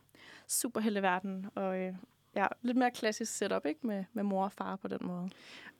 superhelteverden, 0.49 1.47
og 1.55 1.79
øh, 1.79 1.95
ja, 2.37 2.47
lidt 2.62 2.76
mere 2.76 2.91
klassisk 2.91 3.37
setup 3.37 3.67
ikke? 3.67 3.87
Med, 3.87 4.05
med 4.12 4.23
mor 4.23 4.45
og 4.45 4.53
far 4.53 4.76
på 4.76 4.88
den 4.88 4.99
måde. 5.00 5.31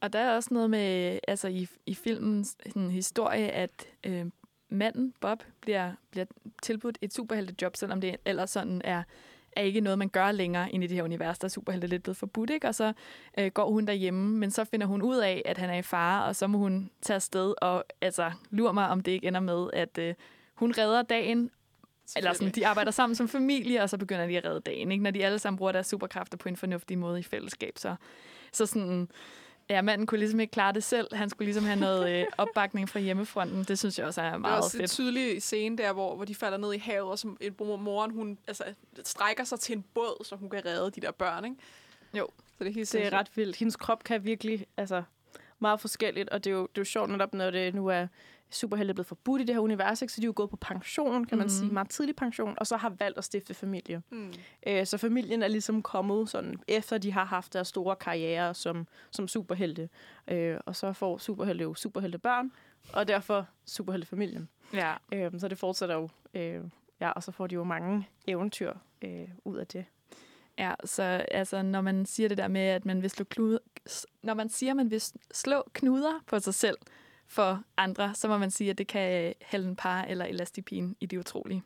Og 0.05 0.13
der 0.13 0.19
er 0.19 0.35
også 0.35 0.55
noget 0.55 0.71
med, 0.71 1.19
altså 1.29 1.49
i, 1.49 1.69
i 1.87 1.95
filmens 1.95 2.57
sådan, 2.67 2.91
historie, 2.91 3.51
at 3.51 3.87
øh, 4.07 4.27
manden, 4.69 5.15
Bob, 5.21 5.43
bliver, 5.61 5.93
bliver 6.11 6.27
tilbudt 6.63 6.99
et 7.03 7.15
superheltejob, 7.15 7.77
selvom 7.77 8.01
det 8.01 8.17
ellers 8.25 8.51
sådan 8.51 8.81
er, 8.85 9.03
er 9.53 9.63
ikke 9.63 9.81
noget, 9.81 9.99
man 9.99 10.09
gør 10.09 10.33
længere 10.33 10.73
ind 10.73 10.85
i 10.85 10.87
det 10.87 10.97
her 10.97 11.05
univers, 11.05 11.39
der 11.39 11.45
er 11.45 11.49
superhelte 11.49 11.87
lidt 11.87 12.03
blevet 12.03 12.17
forbudt, 12.17 12.51
ikke? 12.51 12.69
Og 12.69 12.75
så 12.75 12.93
øh, 13.39 13.51
går 13.51 13.71
hun 13.71 13.87
derhjemme, 13.87 14.39
men 14.39 14.51
så 14.51 14.65
finder 14.65 14.87
hun 14.87 15.03
ud 15.03 15.17
af, 15.17 15.43
at 15.45 15.59
han 15.59 15.71
er 15.71 15.75
i 15.75 15.83
fare, 15.83 16.25
og 16.25 16.37
så 16.37 16.47
må 16.47 16.59
hun 16.59 16.91
tage 17.03 17.15
afsted 17.15 17.55
og 17.63 17.85
altså, 18.01 18.33
lurer 18.51 18.73
mig, 18.73 18.89
om 18.89 19.01
det 19.01 19.13
ikke 19.13 19.29
ender 19.29 19.41
med, 19.41 19.71
at 19.73 19.99
øh, 19.99 20.15
hun 20.55 20.75
redder 20.79 21.03
dagen, 21.03 21.51
eller 22.17 22.33
sådan, 22.33 22.53
de 22.53 22.67
arbejder 22.67 22.91
sammen 22.91 23.17
som 23.17 23.29
familie, 23.29 23.83
og 23.83 23.91
så 23.91 23.99
begynder 23.99 24.27
de 24.27 24.39
at 24.39 24.45
redde 24.45 24.61
dagen, 24.61 24.93
ikke? 24.93 25.05
Når 25.05 25.11
de 25.11 25.25
alle 25.25 25.39
sammen 25.39 25.59
bruger 25.59 25.73
deres 25.73 25.87
superkræfter 25.87 26.39
på 26.39 26.49
en 26.49 26.57
fornuftig 26.57 26.99
måde 26.99 27.21
i 27.21 27.23
fællesskab, 27.23 27.79
så, 27.79 27.95
så 28.53 28.67
sådan 28.67 29.09
Ja, 29.71 29.83
manden 29.83 30.07
kunne 30.07 30.19
ligesom 30.19 30.41
ikke 30.41 30.51
klare 30.51 30.73
det 30.73 30.85
selv. 30.85 31.15
Han 31.15 31.31
skulle 31.31 31.47
ligesom 31.47 31.65
have 31.65 31.81
noget 31.81 32.21
øh, 32.21 32.27
opbakning 32.39 32.89
fra 32.89 33.01
hjemmefronten. 33.01 33.65
Det 33.65 33.79
synes 33.79 33.99
jeg 33.99 34.07
også 34.07 34.21
er 34.21 34.37
meget 34.37 34.45
Det 34.45 34.59
er 34.59 34.63
også 34.65 34.71
fedt. 34.71 34.83
en 34.83 34.89
tydelig 34.89 35.43
scene 35.43 35.79
der, 35.79 35.93
hvor, 35.93 36.17
hvor 36.17 36.25
de 36.25 36.35
falder 36.35 36.59
ned 36.59 36.73
i 36.73 36.79
havet, 36.79 37.11
og 37.11 37.19
som 37.19 37.37
en 37.41 37.55
moren, 37.59 38.11
hun 38.11 38.39
altså, 38.47 38.65
strækker 39.05 39.45
sig 39.45 39.61
til 39.61 39.77
en 39.77 39.85
båd, 39.95 40.25
så 40.25 40.37
hun 40.37 40.51
kan 40.51 40.67
redde 40.67 40.91
de 40.91 41.01
der 41.01 41.11
børn, 41.13 41.45
ikke? 41.45 41.57
Jo. 42.15 42.29
Så 42.59 42.65
det 42.65 42.69
er 42.71 42.75
helt 42.75 42.93
Det 42.93 43.07
er 43.07 43.13
ret 43.13 43.31
vildt. 43.35 43.57
Hendes 43.57 43.77
krop 43.77 44.05
kan 44.05 44.25
virkelig, 44.25 44.67
altså 44.77 45.03
meget 45.59 45.81
forskelligt, 45.81 46.29
og 46.29 46.45
det 46.45 46.51
er 46.51 46.55
jo, 46.55 46.63
det 46.63 46.79
er 46.79 46.81
jo 46.81 46.85
sjovt 46.85 47.11
netop, 47.11 47.35
når 47.35 47.51
det 47.51 47.75
nu 47.75 47.87
er 47.87 48.07
superhelte 48.55 48.95
blevet 48.95 49.07
forbudt 49.07 49.43
i 49.43 49.45
det 49.45 49.55
her 49.55 49.61
univers, 49.61 50.03
ikke? 50.03 50.13
så 50.13 50.21
de 50.21 50.25
er 50.25 50.29
jo 50.29 50.33
gået 50.37 50.51
på 50.51 50.57
pension, 50.57 51.25
kan 51.25 51.39
man 51.39 51.45
Mhm. 51.45 51.49
sige, 51.49 51.71
meget 51.71 51.89
tidlig 51.91 52.17
pension, 52.17 52.55
og 52.57 52.67
så 52.67 52.77
har 52.77 52.89
valgt 52.99 53.19
at 53.19 53.25
stifte 53.25 53.55
familie. 53.55 54.03
Mm. 54.11 54.33
Øh, 54.67 54.87
så 54.87 54.99
familien 54.99 55.43
er 55.43 55.49
ligesom 55.49 55.83
kommet 55.83 56.29
sådan, 56.31 56.55
efter 56.69 56.99
de 56.99 57.13
har 57.13 57.25
haft 57.25 57.53
deres 57.53 57.69
store 57.69 57.97
karriere 57.97 58.55
som, 58.55 58.87
som 59.11 59.29
superhelte. 59.29 59.89
Øh, 60.29 60.57
og 60.67 60.77
så 60.77 60.93
får 60.93 61.19
superhelte 61.19 61.63
jo 61.63 61.75
superhelte 61.75 62.19
børn, 62.19 62.53
og 62.93 63.09
derfor 63.09 63.47
superheltefamilien. 63.67 64.49
Ja. 64.75 64.95
Øh, 65.13 65.31
så 65.39 65.49
det 65.49 65.59
fortsætter 65.59 65.95
jo, 65.95 66.09
øh, 66.35 66.61
ja, 67.01 67.11
og 67.11 67.23
så 67.23 67.33
får 67.33 67.47
de 67.47 67.55
jo 67.55 67.65
mange 67.65 68.09
eventyr 68.27 68.73
øh, 69.03 69.29
ud 69.45 69.57
af 69.57 69.67
det. 69.67 69.85
Ja, 70.59 70.75
så 70.85 71.03
altså, 71.31 71.63
når 71.63 71.81
man 71.81 72.07
siger 72.07 72.29
det 72.29 72.39
der 72.39 72.49
med, 72.49 72.61
at 72.61 72.87
man 72.87 73.03
vil 73.03 73.11
slå 73.11 73.25
kluder, 73.25 73.59
når 74.23 74.35
man 74.35 74.49
siger, 74.49 74.73
at 74.73 74.77
man 74.77 74.91
vil 74.91 75.03
slå 75.33 75.63
knuder 75.73 76.13
på 76.27 76.39
sig 76.39 76.55
selv 76.55 76.77
for 77.27 77.63
andre, 77.77 78.15
så 78.15 78.29
må 78.29 78.39
man 78.39 78.51
sige, 78.51 78.71
at 78.71 78.79
det 78.79 78.87
kan 78.87 79.25
øh, 79.25 79.33
Helen 79.41 79.77
Parr 79.77 80.05
eller 80.05 80.25
Elastipin 80.25 80.97
i 81.01 81.07
det 81.07 81.19
utrolige. 81.19 81.63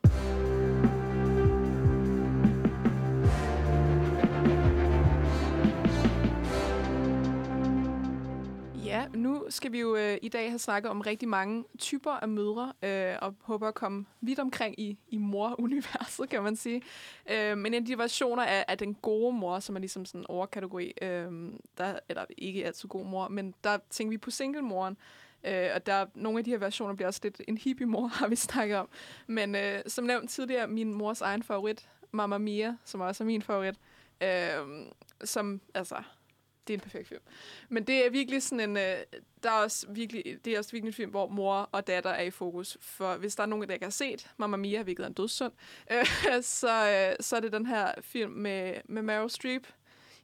Ja, 8.89 9.07
nu 9.15 9.45
skal 9.49 9.73
vi 9.73 9.81
jo 9.81 9.97
øh, 9.97 10.19
i 10.23 10.29
dag 10.29 10.51
have 10.51 10.59
snakket 10.59 10.91
om 10.91 11.01
rigtig 11.01 11.29
mange 11.29 11.65
typer 11.79 12.11
af 12.11 12.29
mødre, 12.29 12.73
øh, 12.83 13.15
og 13.23 13.35
håber 13.41 13.69
at 13.69 13.75
komme 13.75 14.05
vidt 14.21 14.39
omkring 14.39 14.81
i, 14.81 14.99
i 15.09 15.17
mor-universet, 15.17 16.29
kan 16.31 16.43
man 16.43 16.57
sige. 16.57 16.83
Øh, 17.31 17.59
men 17.59 17.67
en 17.67 17.75
af 17.75 17.85
de 17.85 17.99
versioner 17.99 18.43
af, 18.43 18.65
af 18.69 18.79
den 18.79 18.95
gode 18.95 19.37
mor, 19.37 19.59
som 19.59 19.77
er 19.77 19.81
ligesom 19.81 20.05
sådan 20.05 20.21
en 20.21 20.27
overkategori, 20.29 20.93
øh, 21.03 21.53
der, 21.79 21.99
eller 22.09 22.25
ikke 22.39 22.67
altid 22.67 22.89
god 22.89 23.05
mor, 23.07 23.29
men 23.29 23.55
der 23.65 23.79
tænker 23.91 24.11
vi 24.11 24.19
på 24.19 24.31
single-moren, 24.31 24.97
Øh, 25.45 25.71
og 25.75 25.87
der, 25.87 26.07
nogle 26.15 26.39
af 26.39 26.45
de 26.45 26.51
her 26.51 26.59
versioner 26.59 26.95
bliver 26.95 27.07
også 27.07 27.21
lidt 27.23 27.41
en 27.49 27.59
hippie-mor, 27.59 28.07
har 28.19 28.29
vi 28.29 28.37
snakket 28.37 28.77
om. 28.77 28.89
Men 29.27 29.55
øh, 29.55 29.83
som 29.87 30.05
nævnt 30.05 30.31
tidligere, 30.31 30.69
min 30.69 30.95
mors 30.95 31.21
egen 31.21 31.43
favorit, 31.43 31.89
Mamma 32.11 32.39
Mia, 32.39 32.77
som 32.85 33.01
også 33.01 33.25
er 33.25 33.27
min 33.27 33.43
favorit, 33.43 33.75
øh, 34.23 34.87
som, 35.25 35.61
altså, 35.75 36.03
det 36.69 36.75
er 36.75 36.79
en 36.79 36.81
perfekt 36.81 37.09
film. 37.09 37.21
Men 37.69 37.85
det 37.85 38.07
er 38.07 38.11
virkelig 38.11 38.43
sådan 38.43 38.71
en, 38.71 38.77
øh, 38.77 38.97
der 39.43 39.51
er 39.51 39.63
også 39.63 39.87
virkelig, 39.91 40.39
det 40.45 40.55
er 40.55 40.59
også 40.59 40.73
virkelig 40.73 40.89
en 40.89 40.95
film, 40.95 41.11
hvor 41.11 41.29
mor 41.29 41.69
og 41.73 41.87
datter 41.87 42.11
er 42.11 42.23
i 42.23 42.31
fokus. 42.31 42.79
For 42.81 43.17
hvis 43.17 43.37
der 43.37 43.43
er 43.43 43.47
nogen, 43.47 43.69
der 43.69 43.75
ikke 43.75 43.87
har 43.87 43.91
set 43.91 44.31
Mamma 44.37 44.57
Mia, 44.57 44.83
hvilket 44.83 45.03
er 45.03 45.07
en 45.07 45.13
dødssund, 45.13 45.53
øh, 45.93 46.43
så, 46.43 46.91
øh, 46.91 47.17
så 47.21 47.37
er 47.37 47.41
det 47.41 47.53
den 47.53 47.67
her 47.67 47.93
film 48.01 48.33
med, 48.33 48.75
med 48.85 49.03
Meryl 49.03 49.31
Streep, 49.31 49.67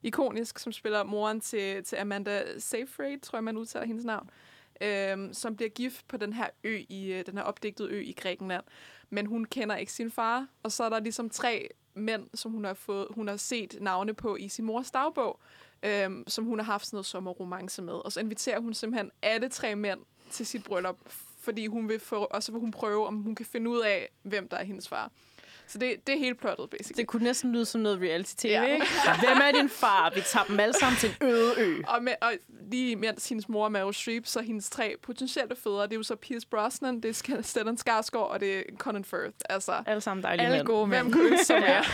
ikonisk, 0.03 0.59
som 0.59 0.73
spiller 0.73 1.05
moren 1.05 1.41
til, 1.41 1.85
til 1.85 1.97
Amanda 1.97 2.59
Seyfried, 2.59 3.21
tror 3.21 3.37
jeg, 3.37 3.45
man 3.45 3.57
udtaler 3.57 3.87
hendes 3.87 4.05
navn, 4.05 4.31
øh, 4.31 4.54
Øhm, 4.81 5.35
som 5.35 5.57
bliver 5.57 5.69
gift 5.69 6.09
på 6.09 6.17
den 6.17 6.33
her 6.33 6.47
ø, 6.65 6.81
i 6.89 7.13
øh, 7.13 7.27
den 7.27 7.37
her 7.37 7.45
opdigtede 7.45 7.89
ø 7.91 8.01
i 8.01 8.13
Grækenland. 8.13 8.65
Men 9.11 9.27
hun 9.27 9.45
kender 9.45 9.77
ikke 9.77 9.93
sin 9.93 10.11
far, 10.11 10.47
og 10.63 10.73
så 10.73 10.85
er 10.85 10.89
der 10.89 11.01
ligesom 11.01 11.31
tre 11.31 11.69
mænd, 11.95 12.29
som 12.35 12.53
hun 12.53 12.65
har, 12.65 12.75
fået, 12.75 13.07
hun 13.11 13.29
har 13.29 13.37
set 13.37 13.77
navne 13.81 14.15
på 14.15 14.37
i 14.37 14.49
sin 14.49 14.65
mors 14.65 14.91
dagbog, 14.91 15.41
øhm, 15.83 16.25
som 16.27 16.45
hun 16.45 16.59
har 16.59 16.65
haft 16.65 16.87
sådan 16.87 16.97
noget 16.97 17.07
sommerromance 17.07 17.83
med. 17.83 17.93
Og 17.93 18.13
så 18.13 18.21
inviterer 18.21 18.61
hun 18.61 18.75
simpelthen 18.75 19.11
alle 19.23 19.49
tre 19.49 19.75
mænd 19.75 20.01
til 20.31 20.47
sit 20.47 20.65
bryllup, 20.65 20.99
fordi 21.39 21.67
hun 21.67 21.89
vil 21.89 22.01
få, 22.01 22.25
og 22.25 22.43
så 22.43 22.53
vil 22.53 22.61
hun 22.61 22.71
prøve, 22.71 23.07
om 23.07 23.17
hun 23.17 23.35
kan 23.35 23.47
finde 23.47 23.71
ud 23.71 23.81
af, 23.81 24.11
hvem 24.23 24.49
der 24.49 24.57
er 24.57 24.65
hendes 24.65 24.89
far. 24.89 25.11
Så 25.67 25.79
det, 25.79 26.07
det 26.07 26.15
er 26.15 26.19
helt 26.19 26.41
plottet, 26.41 26.71
basically. 26.71 26.97
Det 27.01 27.07
kunne 27.07 27.25
næsten 27.25 27.53
lyde 27.53 27.65
som 27.65 27.81
noget 27.81 28.01
reality-tv, 28.01 28.49
Ja. 28.49 28.63
ikke? 28.65 28.87
Hvem 29.19 29.39
er 29.43 29.53
din 29.61 29.69
far? 29.69 30.11
Vi 30.15 30.21
tager 30.21 30.45
dem 30.45 30.61
alle 30.61 30.73
sammen 30.75 30.99
til 30.99 31.17
en 31.21 31.27
øde 31.29 31.55
ø. 31.59 31.83
Og, 31.89 32.03
med, 32.03 32.13
og 32.23 32.33
lige 32.71 32.97
mens 32.97 33.29
hendes 33.29 33.49
mor 33.49 33.65
er 33.65 33.69
Meryl 33.69 33.95
Streep, 33.95 34.27
så 34.27 34.41
hendes 34.43 34.71
tre 34.71 34.95
potentielle 35.03 35.57
fædre, 35.57 35.83
det 35.83 35.93
er 35.93 35.97
jo 35.97 36.03
så 36.03 36.17
Pierce 36.17 36.47
Brosnan, 36.49 37.01
det 37.01 37.29
er 37.29 37.43
Stellan 37.43 37.79
Skarsgård, 37.79 38.31
og 38.31 38.41
det 38.41 38.59
er 38.59 38.63
Colin 38.79 39.05
Firth. 39.05 39.35
Altså, 39.49 39.83
Alle 39.87 40.01
sammen 40.01 40.23
dejlige 40.25 40.45
Alle 40.47 40.57
mænd. 40.57 40.67
gode 40.67 40.87
mænd. 40.87 41.03
Hvem 41.03 41.13
kunne 41.13 41.29
ønske 41.31 41.45
sig 41.45 41.61
mere? 41.69 41.85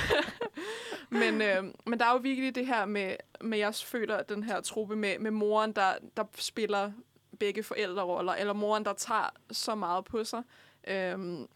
men, 1.10 1.42
øh, 1.42 1.64
men 1.86 1.98
der 1.98 2.04
er 2.06 2.12
jo 2.12 2.18
virkelig 2.22 2.54
det 2.54 2.66
her 2.66 2.84
med, 2.86 3.14
med 3.40 3.58
jeg 3.58 3.74
føler 3.74 4.22
den 4.22 4.42
her 4.42 4.60
truppe 4.60 4.96
med, 4.96 5.18
med 5.18 5.30
moren, 5.30 5.72
der, 5.72 5.92
der 6.16 6.24
spiller 6.36 6.92
begge 7.40 7.62
forældreroller, 7.62 8.32
eller 8.32 8.52
moren, 8.52 8.84
der 8.84 8.92
tager 8.92 9.30
så 9.52 9.74
meget 9.74 10.04
på 10.04 10.24
sig. 10.24 10.42
Øhm, 10.88 11.46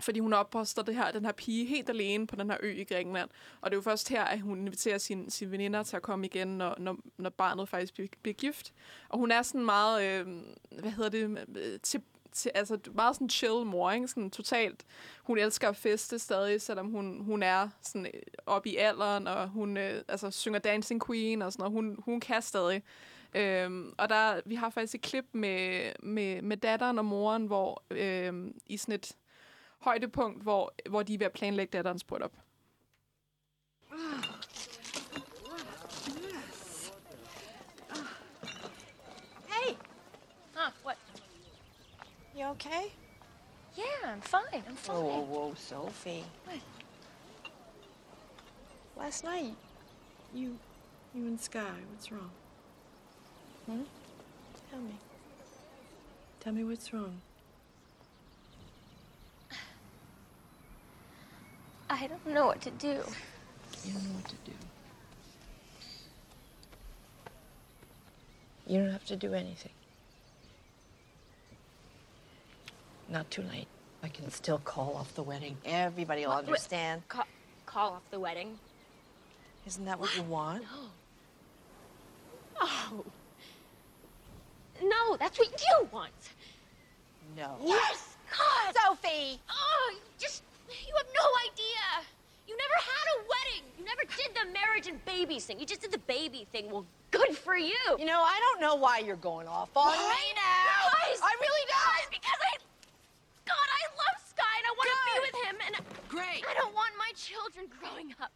fordi 0.00 0.20
hun 0.20 0.32
opposter 0.32 0.82
det 0.82 0.94
her, 0.94 1.12
den 1.12 1.24
her 1.24 1.32
pige 1.32 1.66
helt 1.66 1.90
alene 1.90 2.26
på 2.26 2.36
den 2.36 2.50
her 2.50 2.56
ø 2.60 2.72
i 2.72 2.84
Grækenland. 2.84 3.30
Og 3.60 3.70
det 3.70 3.74
er 3.74 3.78
jo 3.78 3.82
først 3.82 4.08
her, 4.08 4.24
at 4.24 4.40
hun 4.40 4.58
inviterer 4.58 4.98
sine, 4.98 5.30
sine 5.30 5.50
veninder 5.50 5.82
til 5.82 5.96
at 5.96 6.02
komme 6.02 6.26
igen, 6.26 6.48
når, 6.48 6.74
når, 6.78 6.96
når 7.18 7.30
barnet 7.30 7.68
faktisk 7.68 7.94
bliver, 7.94 8.08
bliver 8.22 8.34
gift. 8.34 8.72
Og 9.08 9.18
hun 9.18 9.30
er 9.30 9.42
sådan 9.42 9.64
meget, 9.64 10.04
øh, 10.04 10.26
hvad 10.80 10.90
hedder 10.90 11.10
det, 11.10 11.38
øh, 11.56 11.80
til, 11.82 12.02
til, 12.32 12.50
altså 12.54 12.78
meget 12.94 13.14
sådan 13.14 13.30
chill 13.30 13.66
mor, 13.66 13.90
ikke? 13.90 14.08
Sådan 14.08 14.30
totalt, 14.30 14.84
hun 15.22 15.38
elsker 15.38 15.68
at 15.68 15.76
feste 15.76 16.18
stadig, 16.18 16.62
selvom 16.62 16.90
hun, 16.90 17.24
hun 17.24 17.42
er 17.42 17.68
sådan 17.82 18.06
op 18.46 18.56
oppe 18.56 18.68
i 18.68 18.76
alderen, 18.76 19.26
og 19.26 19.48
hun 19.48 19.76
øh, 19.76 20.02
altså, 20.08 20.30
synger 20.30 20.58
Dancing 20.58 21.06
Queen 21.06 21.42
og 21.42 21.52
sådan 21.52 21.62
noget. 21.62 21.72
Hun, 21.72 21.96
hun 22.04 22.20
kan 22.20 22.42
stadig. 22.42 22.82
Øhm, 23.34 23.94
og 23.98 24.08
der, 24.08 24.40
vi 24.46 24.54
har 24.54 24.70
faktisk 24.70 24.94
et 24.94 25.00
klip 25.00 25.24
med, 25.32 25.92
med, 26.02 26.42
med 26.42 26.56
datteren 26.56 26.98
og 26.98 27.04
moren, 27.04 27.46
hvor 27.46 27.82
øhm, 27.90 28.54
i 28.66 28.76
sådan 28.76 28.94
et 28.94 29.16
højdepunkt, 29.80 30.42
hvor, 30.42 30.74
hvor 30.88 31.02
de 31.02 31.14
er 31.14 31.18
ved 31.18 31.26
at 31.26 31.32
planlægge 31.32 31.70
datterens 31.70 32.04
bryllup. 32.04 32.32
Hey! 39.46 39.74
Huh, 40.54 40.72
what? 40.84 40.96
You 42.36 42.46
okay? 42.46 42.92
Yeah, 43.76 44.14
I'm 44.14 44.20
fine. 44.20 44.62
I'm 44.68 44.76
fine. 44.76 44.96
Whoa, 44.96 45.20
whoa, 45.20 45.24
whoa, 45.24 45.54
Sophie. 45.54 46.24
What? 46.44 46.60
Last 48.96 49.24
night, 49.24 49.54
you, 50.34 50.58
you 51.14 51.26
and 51.26 51.40
Sky, 51.40 51.72
what's 51.90 52.12
wrong? 52.12 52.30
Hmm? 53.66 53.82
Tell 54.70 54.80
me. 54.80 54.94
Tell 56.40 56.52
me 56.52 56.64
what's 56.64 56.92
wrong. 56.92 57.20
I 61.90 62.06
don't 62.06 62.24
know 62.28 62.46
what 62.46 62.60
to 62.62 62.70
do. 62.70 63.02
You 63.84 63.92
don't 63.92 64.04
know 64.04 64.14
what 64.14 64.28
to 64.28 64.36
do. 64.44 64.52
You 68.68 68.78
don't 68.78 68.92
have 68.92 69.04
to 69.06 69.16
do 69.16 69.34
anything. 69.34 69.72
Not 73.08 73.28
too 73.32 73.42
late. 73.42 73.66
I 74.04 74.08
can 74.08 74.30
still 74.30 74.58
call 74.58 74.94
off 74.96 75.12
the 75.16 75.24
wedding. 75.24 75.56
Everybody 75.64 76.24
will 76.24 76.32
understand. 76.32 77.02
Call, 77.08 77.26
call 77.66 77.94
off 77.94 78.08
the 78.12 78.20
wedding. 78.20 78.56
Isn't 79.66 79.84
that 79.84 79.98
what 79.98 80.16
you 80.16 80.22
want? 80.22 80.62
No. 80.62 80.68
Oh. 82.60 83.04
No, 84.80 85.16
that's 85.16 85.38
what 85.40 85.48
you 85.48 85.88
want. 85.90 86.12
No. 87.36 87.56
Yes! 87.64 88.16
God! 88.30 88.74
Sophie! 88.76 89.40
Oh, 89.50 89.94
just. 90.18 90.44
You 90.70 90.94
have 90.96 91.10
no 91.10 91.26
idea. 91.50 92.06
You 92.46 92.56
never 92.56 92.78
had 92.82 93.06
a 93.14 93.18
wedding. 93.30 93.64
You 93.78 93.84
never 93.84 94.02
did 94.02 94.30
the 94.34 94.52
marriage 94.52 94.86
and 94.86 95.02
babies 95.04 95.46
thing. 95.46 95.60
You 95.60 95.66
just 95.66 95.82
did 95.82 95.92
the 95.92 96.04
baby 96.06 96.46
thing. 96.50 96.70
Well, 96.70 96.86
good 97.10 97.36
for 97.36 97.56
you. 97.56 97.78
You 97.98 98.06
know, 98.06 98.22
I 98.22 98.38
don't 98.40 98.60
know 98.60 98.74
why 98.74 98.98
you're 98.98 99.20
going 99.22 99.46
off 99.46 99.70
on 99.76 99.92
me 99.92 100.26
now. 100.34 100.90
Guys, 100.90 101.20
I 101.22 101.34
really 101.40 101.64
don't. 101.68 101.78
guys, 101.78 102.06
because 102.10 102.40
I. 102.42 102.52
God, 103.46 103.68
I 103.70 103.82
love 103.98 104.16
Sky 104.26 104.54
and 104.58 104.66
I 104.66 104.72
want 104.78 104.88
to 104.90 104.98
be 105.06 105.18
with 105.26 105.36
him. 105.46 105.56
And 105.66 105.74
Great. 106.08 106.44
I 106.48 106.54
don't 106.54 106.74
want 106.74 106.92
my 106.98 107.10
children 107.14 107.66
growing 107.80 108.14
up 108.20 108.32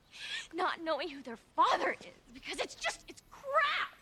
not 0.54 0.82
knowing 0.82 1.08
who 1.08 1.22
their 1.22 1.38
father 1.56 1.96
is 2.00 2.22
because 2.32 2.58
it's 2.60 2.74
just. 2.74 3.04
It's 3.08 3.22
crap. 3.30 3.94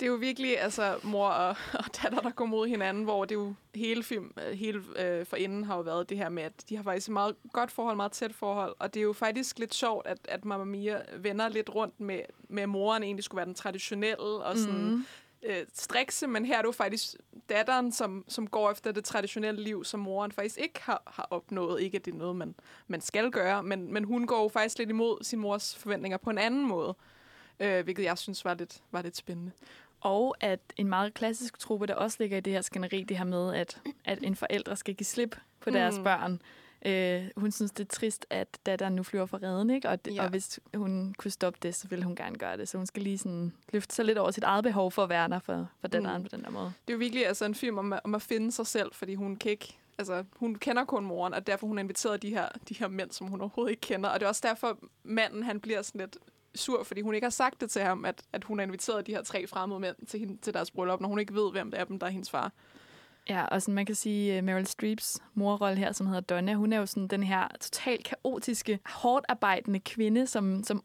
Det 0.00 0.06
er 0.06 0.10
jo 0.10 0.16
virkelig 0.16 0.60
altså, 0.60 0.98
mor 1.02 1.28
og, 1.28 1.48
og 1.84 1.84
datter, 2.02 2.20
der 2.20 2.30
går 2.30 2.44
mod 2.44 2.68
hinanden, 2.68 3.04
hvor 3.04 3.24
det 3.24 3.34
jo 3.34 3.54
hele 3.74 4.02
film, 4.02 4.32
øh, 4.46 4.58
hele 4.58 4.82
øh, 4.96 5.26
forinden 5.26 5.64
har 5.64 5.76
jo 5.76 5.82
været 5.82 6.08
det 6.08 6.16
her 6.16 6.28
med, 6.28 6.42
at 6.42 6.52
de 6.68 6.76
har 6.76 6.82
faktisk 6.82 7.08
et 7.08 7.12
meget 7.12 7.36
godt 7.52 7.70
forhold, 7.70 7.96
meget 7.96 8.12
tæt 8.12 8.34
forhold, 8.34 8.76
og 8.78 8.94
det 8.94 9.00
er 9.00 9.04
jo 9.04 9.12
faktisk 9.12 9.58
lidt 9.58 9.74
sjovt, 9.74 10.06
at, 10.06 10.18
at 10.28 10.44
Mamma 10.44 10.64
Mia 10.64 11.00
vender 11.16 11.48
lidt 11.48 11.74
rundt 11.74 12.00
med, 12.00 12.20
med 12.48 12.66
moren 12.66 13.02
egentlig 13.02 13.24
skulle 13.24 13.36
være 13.36 13.46
den 13.46 13.54
traditionelle 13.54 14.24
og 14.24 14.56
sådan 14.56 14.90
mm. 14.90 15.04
øh, 15.42 15.66
strikse, 15.74 16.26
men 16.26 16.44
her 16.44 16.56
er 16.56 16.62
det 16.62 16.66
jo 16.66 16.72
faktisk 16.72 17.14
datteren, 17.48 17.92
som, 17.92 18.24
som 18.28 18.46
går 18.46 18.70
efter 18.70 18.92
det 18.92 19.04
traditionelle 19.04 19.62
liv, 19.62 19.84
som 19.84 20.00
moren 20.00 20.32
faktisk 20.32 20.58
ikke 20.58 20.80
har, 20.82 21.02
har 21.06 21.26
opnået. 21.30 21.82
Ikke 21.82 21.96
at 21.96 22.04
det 22.04 22.14
er 22.14 22.18
noget, 22.18 22.36
man, 22.36 22.54
man 22.86 23.00
skal 23.00 23.30
gøre, 23.30 23.62
men, 23.62 23.92
men 23.92 24.04
hun 24.04 24.26
går 24.26 24.42
jo 24.42 24.48
faktisk 24.48 24.78
lidt 24.78 24.90
imod 24.90 25.24
sin 25.24 25.38
mors 25.38 25.76
forventninger 25.76 26.18
på 26.18 26.30
en 26.30 26.38
anden 26.38 26.68
måde, 26.68 26.94
øh, 27.60 27.84
hvilket 27.84 28.04
jeg 28.04 28.18
synes 28.18 28.44
var 28.44 28.54
lidt, 28.54 28.82
var 28.90 29.02
lidt 29.02 29.16
spændende. 29.16 29.52
Og 30.00 30.34
at 30.40 30.60
en 30.76 30.88
meget 30.88 31.14
klassisk 31.14 31.58
truppe, 31.58 31.86
der 31.86 31.94
også 31.94 32.16
ligger 32.20 32.36
i 32.38 32.40
det 32.40 32.52
her 32.52 32.60
skænderi, 32.60 33.02
det 33.02 33.18
her 33.18 33.24
med, 33.24 33.54
at, 33.54 33.80
at 34.04 34.18
en 34.22 34.36
forældre 34.36 34.76
skal 34.76 34.94
give 34.94 35.04
slip 35.04 35.36
på 35.60 35.70
deres 35.70 35.98
Mm. 35.98 36.04
børn. 36.04 36.42
Øh, 36.86 37.28
hun 37.36 37.52
synes, 37.52 37.70
det 37.70 37.84
er 37.84 37.88
trist, 37.88 38.26
at 38.30 38.58
datteren 38.66 38.92
nu 38.94 39.02
flyver 39.02 39.26
for 39.26 39.42
redden, 39.42 39.70
ikke? 39.70 39.88
Og, 39.88 39.98
Ja. 40.06 40.22
og 40.24 40.28
hvis 40.30 40.60
hun 40.74 41.14
kunne 41.18 41.30
stoppe 41.30 41.58
det, 41.62 41.74
så 41.74 41.88
ville 41.88 42.04
hun 42.04 42.16
gerne 42.16 42.36
gøre 42.36 42.56
det. 42.56 42.68
Så 42.68 42.76
hun 42.76 42.86
skal 42.86 43.02
lige 43.02 43.18
sådan 43.18 43.52
løfte 43.72 43.94
sig 43.94 44.04
lidt 44.04 44.18
over 44.18 44.30
sit 44.30 44.44
eget 44.44 44.64
behov 44.64 44.92
for 44.92 45.02
at 45.02 45.08
være 45.08 45.28
der 45.28 45.38
for, 45.38 45.68
for 45.80 45.88
datteren 45.88 46.22
Mm. 46.22 46.28
på 46.28 46.36
den 46.36 46.44
der 46.44 46.50
måde. 46.50 46.64
Det 46.86 46.92
er 46.92 46.92
jo 46.92 46.98
virkelig 46.98 47.26
altså, 47.26 47.44
en 47.44 47.54
film 47.54 47.78
om, 47.78 47.92
at- 47.92 48.00
om 48.04 48.14
at 48.14 48.22
finde 48.22 48.52
sig 48.52 48.66
selv, 48.66 48.94
fordi 48.94 49.14
hun 49.14 49.36
kan 49.36 49.50
ikke... 49.50 49.78
Altså, 49.98 50.24
hun 50.36 50.54
kender 50.54 50.84
kun 50.84 51.04
moren, 51.04 51.34
og 51.34 51.46
derfor 51.46 51.66
hun 51.66 51.76
har 51.76 51.82
inviteret 51.82 52.22
de 52.22 52.30
her, 52.30 52.48
de 52.68 52.74
her 52.74 52.88
mænd, 52.88 53.10
som 53.10 53.26
hun 53.26 53.40
overhovedet 53.40 53.70
ikke 53.70 53.80
kender. 53.80 54.08
Og 54.10 54.20
det 54.20 54.24
er 54.26 54.28
også 54.28 54.42
derfor, 54.44 54.78
manden 55.02 55.42
han 55.42 55.60
bliver 55.60 55.82
sådan 55.82 55.98
lidt 56.00 56.16
sur, 56.54 56.82
fordi 56.82 57.00
hun 57.00 57.14
ikke 57.14 57.24
har 57.24 57.30
sagt 57.30 57.60
det 57.60 57.70
til 57.70 57.82
ham, 57.82 58.04
at, 58.04 58.22
at 58.32 58.44
hun 58.44 58.58
har 58.58 58.66
inviteret 58.66 59.06
de 59.06 59.12
her 59.12 59.22
tre 59.22 59.46
fremmede 59.46 59.80
mænd 59.80 59.96
til, 60.06 60.20
hende, 60.20 60.36
til 60.42 60.54
deres 60.54 60.70
bryllup, 60.70 61.00
når 61.00 61.08
hun 61.08 61.18
ikke 61.18 61.34
ved, 61.34 61.52
hvem 61.52 61.70
det 61.70 61.80
er 61.80 61.84
dem, 61.84 61.98
der 61.98 62.06
er 62.06 62.10
hendes 62.10 62.30
far. 62.30 62.52
Ja, 63.28 63.44
og 63.44 63.62
sådan, 63.62 63.74
man 63.74 63.86
kan 63.86 63.94
sige, 63.94 64.38
uh, 64.38 64.44
Meryl 64.44 64.66
Streeps 64.66 65.22
morrolle 65.34 65.78
her, 65.78 65.92
som 65.92 66.06
hedder 66.06 66.20
Donna, 66.20 66.54
hun 66.54 66.72
er 66.72 66.78
jo 66.78 66.86
sådan 66.86 67.08
den 67.08 67.22
her 67.22 67.48
totalt 67.60 68.04
kaotiske, 68.04 68.78
hårdt 68.86 69.24
arbejdende 69.28 69.80
kvinde, 69.80 70.26
som, 70.26 70.64
som 70.64 70.84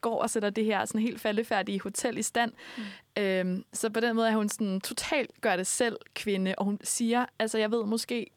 går 0.00 0.22
og 0.22 0.30
sætter 0.30 0.50
det 0.50 0.64
her 0.64 0.84
sådan 0.84 1.00
helt 1.00 1.20
faldefærdige 1.20 1.80
hotel 1.80 2.18
i 2.18 2.22
stand. 2.22 2.52
Mm. 2.76 3.22
Øhm, 3.22 3.64
så 3.72 3.90
på 3.90 4.00
den 4.00 4.16
måde 4.16 4.28
er 4.28 4.36
hun 4.36 4.48
sådan 4.48 4.80
totalt 4.80 5.40
gør 5.40 5.56
det 5.56 5.66
selv 5.66 5.96
kvinde, 6.14 6.54
og 6.58 6.64
hun 6.64 6.78
siger, 6.82 7.26
altså 7.38 7.58
jeg 7.58 7.70
ved 7.70 7.84
måske, 7.84 8.30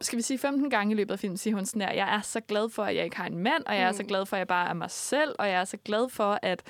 skal 0.00 0.16
vi 0.16 0.22
sige 0.22 0.38
15 0.38 0.70
gange 0.70 0.92
i 0.92 0.96
løbet 0.96 1.12
af 1.12 1.18
filmen, 1.18 1.36
siger 1.36 1.54
hun 1.56 1.66
sådan 1.66 1.82
her, 1.82 1.92
jeg 1.92 2.14
er 2.14 2.20
så 2.20 2.40
glad 2.40 2.70
for, 2.70 2.82
at 2.84 2.96
jeg 2.96 3.04
ikke 3.04 3.16
har 3.16 3.26
en 3.26 3.38
mand, 3.38 3.64
og 3.66 3.74
jeg 3.74 3.82
er 3.82 3.92
så 3.92 4.02
Mm. 4.02 4.08
glad 4.08 4.26
for, 4.26 4.36
at 4.36 4.38
jeg 4.38 4.48
bare 4.48 4.68
er 4.68 4.74
mig 4.74 4.90
selv, 4.90 5.34
og 5.38 5.48
jeg 5.48 5.60
er 5.60 5.64
så 5.64 5.76
glad 5.76 6.08
for, 6.08 6.38
at, 6.42 6.62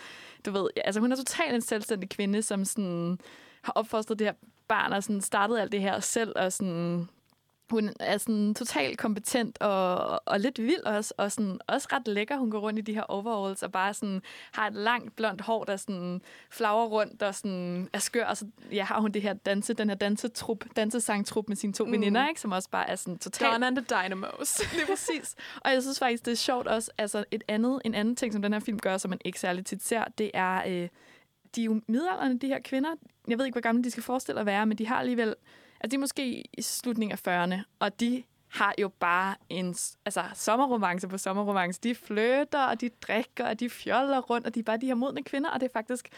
du 0.46 0.50
ved, 0.50 0.68
altså 0.84 1.00
hun 1.00 1.12
er 1.12 1.16
totalt 1.16 1.54
en 1.54 1.60
selvstændig 1.60 2.08
kvinde, 2.10 2.42
som 2.42 2.64
sådan 2.64 3.18
har 3.62 3.72
opfostret 3.72 4.18
det 4.18 4.26
her 4.26 4.34
barn, 4.68 4.92
og 4.92 5.02
sådan 5.02 5.20
startet 5.20 5.58
alt 5.58 5.72
det 5.72 5.80
her 5.80 6.00
selv, 6.00 6.32
og 6.36 6.52
sådan 6.52 7.08
hun 7.70 7.90
er 8.00 8.18
sådan 8.18 8.54
totalt 8.54 8.98
kompetent 8.98 9.58
og, 9.62 10.22
og 10.28 10.40
lidt 10.40 10.58
vild 10.58 10.82
også, 10.84 11.14
og 11.16 11.32
sådan, 11.32 11.60
også 11.66 11.88
ret 11.92 12.08
lækker. 12.08 12.36
Hun 12.36 12.50
går 12.50 12.58
rundt 12.58 12.78
i 12.78 12.82
de 12.82 12.94
her 12.94 13.02
overalls 13.02 13.62
og 13.62 13.72
bare 13.72 13.94
sådan, 13.94 14.22
har 14.52 14.66
et 14.66 14.74
langt 14.74 15.16
blondt 15.16 15.40
hår, 15.40 15.64
der 15.64 15.76
sådan 15.76 16.20
flager 16.50 16.84
rundt 16.86 17.22
og 17.22 17.34
sådan 17.34 17.88
er 17.92 17.98
skør. 17.98 18.24
Og 18.26 18.36
så 18.36 18.46
ja, 18.72 18.84
har 18.84 19.00
hun 19.00 19.12
det 19.12 19.22
her 19.22 19.32
danse, 19.32 19.74
den 19.74 19.88
her 19.88 19.96
dansetrup, 19.96 20.64
dansesangtrup 20.76 21.48
med 21.48 21.56
sine 21.56 21.72
to 21.72 21.84
Mm. 21.84 21.92
veninder, 21.92 22.28
ikke, 22.28 22.40
som 22.40 22.52
også 22.52 22.70
bare 22.70 22.90
er 22.90 22.96
sådan 22.96 23.18
totalt... 23.18 23.52
Donna 23.52 23.66
and 23.66 23.76
the 23.76 23.84
Dynamos. 23.90 24.60
Lige 24.74 24.86
præcis. 24.86 25.36
Og 25.60 25.72
jeg 25.72 25.82
synes 25.82 25.98
faktisk, 25.98 26.24
det 26.24 26.32
er 26.32 26.36
sjovt 26.36 26.66
også. 26.66 26.90
Altså, 26.98 27.24
et 27.30 27.44
andet, 27.48 27.80
en 27.84 27.94
anden 27.94 28.16
ting, 28.16 28.32
som 28.32 28.42
den 28.42 28.52
her 28.52 28.60
film 28.60 28.78
gør, 28.78 28.96
som 28.98 29.08
man 29.08 29.18
ikke 29.24 29.40
særlig 29.40 29.66
tit 29.66 29.82
ser, 29.82 30.04
det 30.18 30.30
er, 30.34 30.62
øh, 30.66 30.88
de 31.56 31.60
er 31.60 31.64
jo 31.64 31.80
middelalderne, 31.86 32.38
de 32.38 32.46
her 32.46 32.58
kvinder. 32.64 32.90
Jeg 33.28 33.38
ved 33.38 33.44
ikke, 33.44 33.54
hvor 33.54 33.60
gamle 33.60 33.84
de 33.84 33.90
skal 33.90 34.02
forestille 34.02 34.40
at 34.40 34.46
være, 34.46 34.66
men 34.66 34.78
de 34.78 34.86
har 34.86 34.96
alligevel... 34.96 35.34
Altså, 35.80 35.90
de 35.90 35.94
er 35.96 36.00
måske 36.00 36.44
i 36.52 36.62
slutningen 36.62 37.18
af 37.24 37.46
40'erne, 37.46 37.62
og 37.78 38.00
de 38.00 38.22
har 38.48 38.74
jo 38.78 38.88
bare 38.88 39.34
en 39.48 39.74
altså, 40.04 40.24
sommerromance 40.34 41.08
på 41.08 41.18
sommerromance. 41.18 41.80
De 41.82 41.94
flytter, 41.94 42.64
og 42.64 42.80
de 42.80 42.88
drikker, 42.88 43.48
og 43.48 43.60
de 43.60 43.70
fjoller 43.70 44.20
rundt, 44.20 44.46
og 44.46 44.54
de 44.54 44.60
er 44.60 44.64
bare 44.64 44.76
de 44.76 44.86
her 44.86 44.94
modne 44.94 45.22
kvinder, 45.22 45.50
og 45.50 45.60
det 45.60 45.66
er 45.66 45.72
faktisk... 45.72 46.08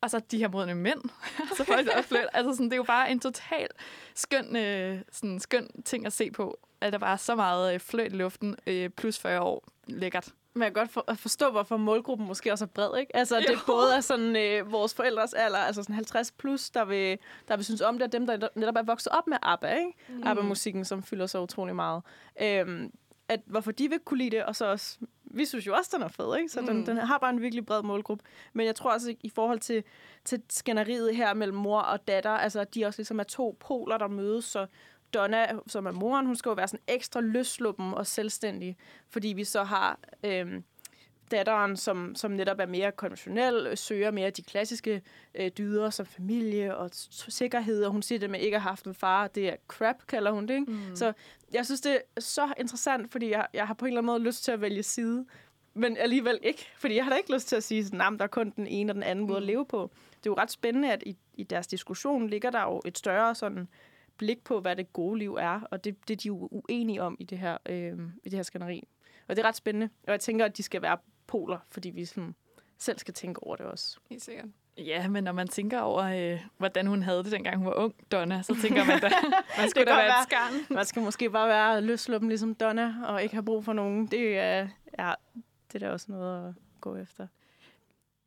Og 0.00 0.10
så 0.10 0.18
de 0.30 0.38
her 0.38 0.48
modne 0.48 0.74
mænd. 0.74 1.00
så 1.56 1.64
faktisk 1.64 1.90
også 1.96 2.08
flytter. 2.08 2.28
Altså, 2.32 2.52
sådan, 2.52 2.66
det 2.66 2.72
er 2.72 2.76
jo 2.76 2.82
bare 2.82 3.10
en 3.10 3.20
total 3.20 3.68
skøn, 4.14 4.56
øh, 4.56 5.00
sådan, 5.12 5.40
skøn 5.40 5.68
ting 5.84 6.06
at 6.06 6.12
se 6.12 6.30
på. 6.30 6.58
At 6.80 6.92
der 6.92 6.98
bare 6.98 7.12
er 7.12 7.16
så 7.16 7.34
meget 7.34 7.74
øh, 7.74 7.80
fløjt 7.80 8.12
i 8.12 8.16
luften, 8.16 8.56
øh, 8.66 8.90
plus 8.90 9.18
40 9.18 9.40
år. 9.40 9.64
Lækkert. 9.86 10.32
Men 10.54 10.62
jeg 10.62 10.74
kan 10.74 10.80
godt 10.80 10.90
for, 10.90 11.04
forstå, 11.14 11.50
hvorfor 11.50 11.76
målgruppen 11.76 12.26
måske 12.26 12.52
også 12.52 12.64
er 12.64 12.68
bred, 12.68 12.98
ikke? 13.00 13.16
Altså, 13.16 13.36
det 13.40 13.50
Jo. 13.50 13.58
både 13.66 13.96
er 13.96 14.00
sådan 14.00 14.36
øh, 14.36 14.72
vores 14.72 14.94
forældres 14.94 15.34
alder, 15.34 15.58
altså 15.58 15.82
sådan 15.82 15.94
50 15.94 16.32
plus, 16.32 16.70
der 16.70 16.84
vil, 16.84 17.18
der 17.48 17.56
vil 17.56 17.64
synes 17.64 17.80
om 17.80 17.94
det, 17.98 18.02
og 18.02 18.12
dem, 18.12 18.26
der 18.26 18.48
netop 18.54 18.76
er 18.76 18.82
vokset 18.82 19.12
op 19.12 19.26
med 19.26 19.36
ABBA, 19.42 19.74
ikke? 19.74 19.92
Mm. 20.08 20.22
ABBA-musikken, 20.26 20.84
som 20.84 21.02
fylder 21.02 21.26
så 21.26 21.40
utrolig 21.40 21.76
meget. 21.76 22.02
Øhm, 22.42 22.92
at 23.28 23.40
hvorfor 23.46 23.72
de 23.72 23.88
vil 23.88 23.98
kunne 24.04 24.18
lide 24.18 24.30
det, 24.30 24.44
og 24.44 24.56
så 24.56 24.66
også, 24.66 24.98
vi 25.24 25.44
synes 25.44 25.66
jo 25.66 25.74
også, 25.74 25.90
den 25.94 26.02
er 26.02 26.08
fed, 26.08 26.36
ikke? 26.36 26.48
Så 26.48 26.60
mm. 26.60 26.66
den, 26.66 26.86
den 26.86 26.96
har 26.96 27.18
bare 27.18 27.30
en 27.30 27.40
virkelig 27.40 27.66
bred 27.66 27.82
målgruppe. 27.82 28.24
Men 28.52 28.66
jeg 28.66 28.74
tror 28.74 28.92
også, 28.92 29.14
i 29.20 29.28
forhold 29.28 29.60
til, 29.60 29.84
til 30.24 30.42
skænderiet 30.50 31.16
her 31.16 31.34
mellem 31.34 31.56
mor 31.56 31.80
og 31.80 32.08
datter, 32.08 32.30
altså, 32.30 32.60
at 32.60 32.74
de 32.74 32.84
også 32.86 32.98
ligesom 32.98 33.20
er 33.20 33.24
to 33.24 33.56
poler, 33.60 33.98
der 33.98 34.08
mødes, 34.08 34.44
så 34.44 34.66
Donna, 35.14 35.46
som 35.66 35.86
er 35.86 35.92
moren, 35.92 36.26
hun 36.26 36.36
skal 36.36 36.50
jo 36.50 36.54
være 36.54 36.68
sådan 36.68 36.84
ekstra 36.88 37.20
løsluppen 37.20 37.94
og 37.94 38.06
selvstændig, 38.06 38.76
fordi 39.10 39.28
vi 39.28 39.44
så 39.44 39.64
har 39.64 39.98
øhm, 40.24 40.64
datteren, 41.30 41.76
som, 41.76 42.14
som 42.14 42.30
netop 42.30 42.60
er 42.60 42.66
mere 42.66 42.92
konventionel, 42.92 43.66
øh, 43.66 43.76
søger 43.76 44.10
mere 44.10 44.30
de 44.30 44.42
klassiske 44.42 45.02
øh, 45.34 45.50
dyder 45.58 45.90
som 45.90 46.06
familie 46.06 46.76
og 46.76 46.90
sikkerhed, 46.92 47.84
og 47.84 47.92
hun 47.92 48.02
siger 48.02 48.18
det 48.18 48.30
med 48.30 48.40
ikke 48.40 48.56
at 48.56 48.62
have 48.62 48.70
haft 48.70 48.84
en 48.84 48.94
far, 48.94 49.28
det 49.28 49.48
er 49.48 49.56
crap, 49.68 49.96
kalder 50.08 50.30
hun 50.30 50.46
det. 50.48 50.54
Ikke? 50.54 50.72
Mm. 50.72 50.96
Så 50.96 51.12
jeg 51.52 51.64
synes, 51.66 51.80
det 51.80 52.00
er 52.16 52.20
så 52.20 52.52
interessant, 52.60 53.12
fordi 53.12 53.30
jeg, 53.30 53.46
jeg 53.54 53.66
har 53.66 53.74
på 53.74 53.84
en 53.84 53.88
eller 53.88 54.00
anden 54.00 54.12
måde 54.12 54.22
lyst 54.22 54.44
til 54.44 54.52
at 54.52 54.60
vælge 54.60 54.82
side, 54.82 55.26
men 55.74 55.96
alligevel 55.96 56.38
ikke, 56.42 56.68
fordi 56.78 56.96
jeg 56.96 57.04
har 57.04 57.10
da 57.10 57.16
ikke 57.16 57.32
lyst 57.32 57.48
til 57.48 57.56
at 57.56 57.64
sige, 57.64 57.80
at 57.80 57.92
der 57.92 58.24
er 58.24 58.26
kun 58.26 58.52
den 58.56 58.66
ene 58.66 58.90
og 58.90 58.94
den 58.94 59.02
anden 59.02 59.26
måde 59.26 59.36
at 59.36 59.42
leve 59.42 59.66
på. 59.66 59.90
Det 60.10 60.26
er 60.26 60.30
jo 60.30 60.34
ret 60.34 60.50
spændende, 60.50 60.92
at 60.92 61.02
i, 61.06 61.16
i 61.34 61.42
deres 61.42 61.66
diskussion 61.66 62.26
ligger 62.30 62.50
der 62.50 62.62
jo 62.62 62.82
et 62.84 62.98
større 62.98 63.34
sådan 63.34 63.68
blik 64.16 64.44
på, 64.44 64.60
hvad 64.60 64.76
det 64.76 64.92
gode 64.92 65.18
liv 65.18 65.34
er, 65.34 65.60
og 65.70 65.84
det, 65.84 66.08
det 66.08 66.14
er 66.14 66.18
de 66.18 66.28
jo 66.28 66.48
uenige 66.50 67.02
om 67.02 67.16
i 67.20 67.24
det 67.24 67.38
her, 67.38 67.56
øh, 67.66 67.98
i 68.24 68.28
det 68.28 68.32
her 68.32 68.42
skænderi. 68.42 68.88
Og 69.28 69.36
det 69.36 69.44
er 69.44 69.48
ret 69.48 69.56
spændende, 69.56 69.88
og 70.06 70.12
jeg 70.12 70.20
tænker, 70.20 70.44
at 70.44 70.56
de 70.56 70.62
skal 70.62 70.82
være 70.82 70.98
poler, 71.26 71.58
fordi 71.70 71.90
vi 71.90 72.04
sådan 72.04 72.34
selv 72.78 72.98
skal 72.98 73.14
tænke 73.14 73.42
over 73.42 73.56
det 73.56 73.66
også. 73.66 73.98
Helt 74.10 74.22
sikkert. 74.22 74.46
Ja, 74.78 75.08
men 75.08 75.24
når 75.24 75.32
man 75.32 75.48
tænker 75.48 75.80
over, 75.80 76.02
øh, 76.02 76.40
hvordan 76.58 76.86
hun 76.86 77.02
havde 77.02 77.24
det, 77.24 77.32
dengang 77.32 77.56
hun 77.56 77.66
var 77.66 77.74
ung, 77.74 77.94
Donna, 78.12 78.42
så 78.42 78.56
tænker 78.62 78.84
man 78.84 79.00
da, 79.00 79.10
man 79.58 79.70
skulle 79.70 79.86
da 79.86 79.94
være. 79.94 80.20
et 80.20 80.26
skarn. 80.28 80.52
Man 80.76 80.84
skal 80.84 81.02
måske 81.02 81.30
bare 81.30 81.48
være 81.48 81.80
løsluppen 81.80 82.28
ligesom 82.28 82.54
Donna, 82.54 82.94
og 83.06 83.22
ikke 83.22 83.34
have 83.34 83.44
brug 83.44 83.64
for 83.64 83.72
nogen. 83.72 84.06
Det 84.06 84.38
er, 84.38 84.68
ja, 84.98 85.12
det 85.72 85.82
er 85.82 85.86
da 85.86 85.92
også 85.92 86.06
noget 86.12 86.48
at 86.48 86.54
gå 86.80 86.96
efter. 86.96 87.26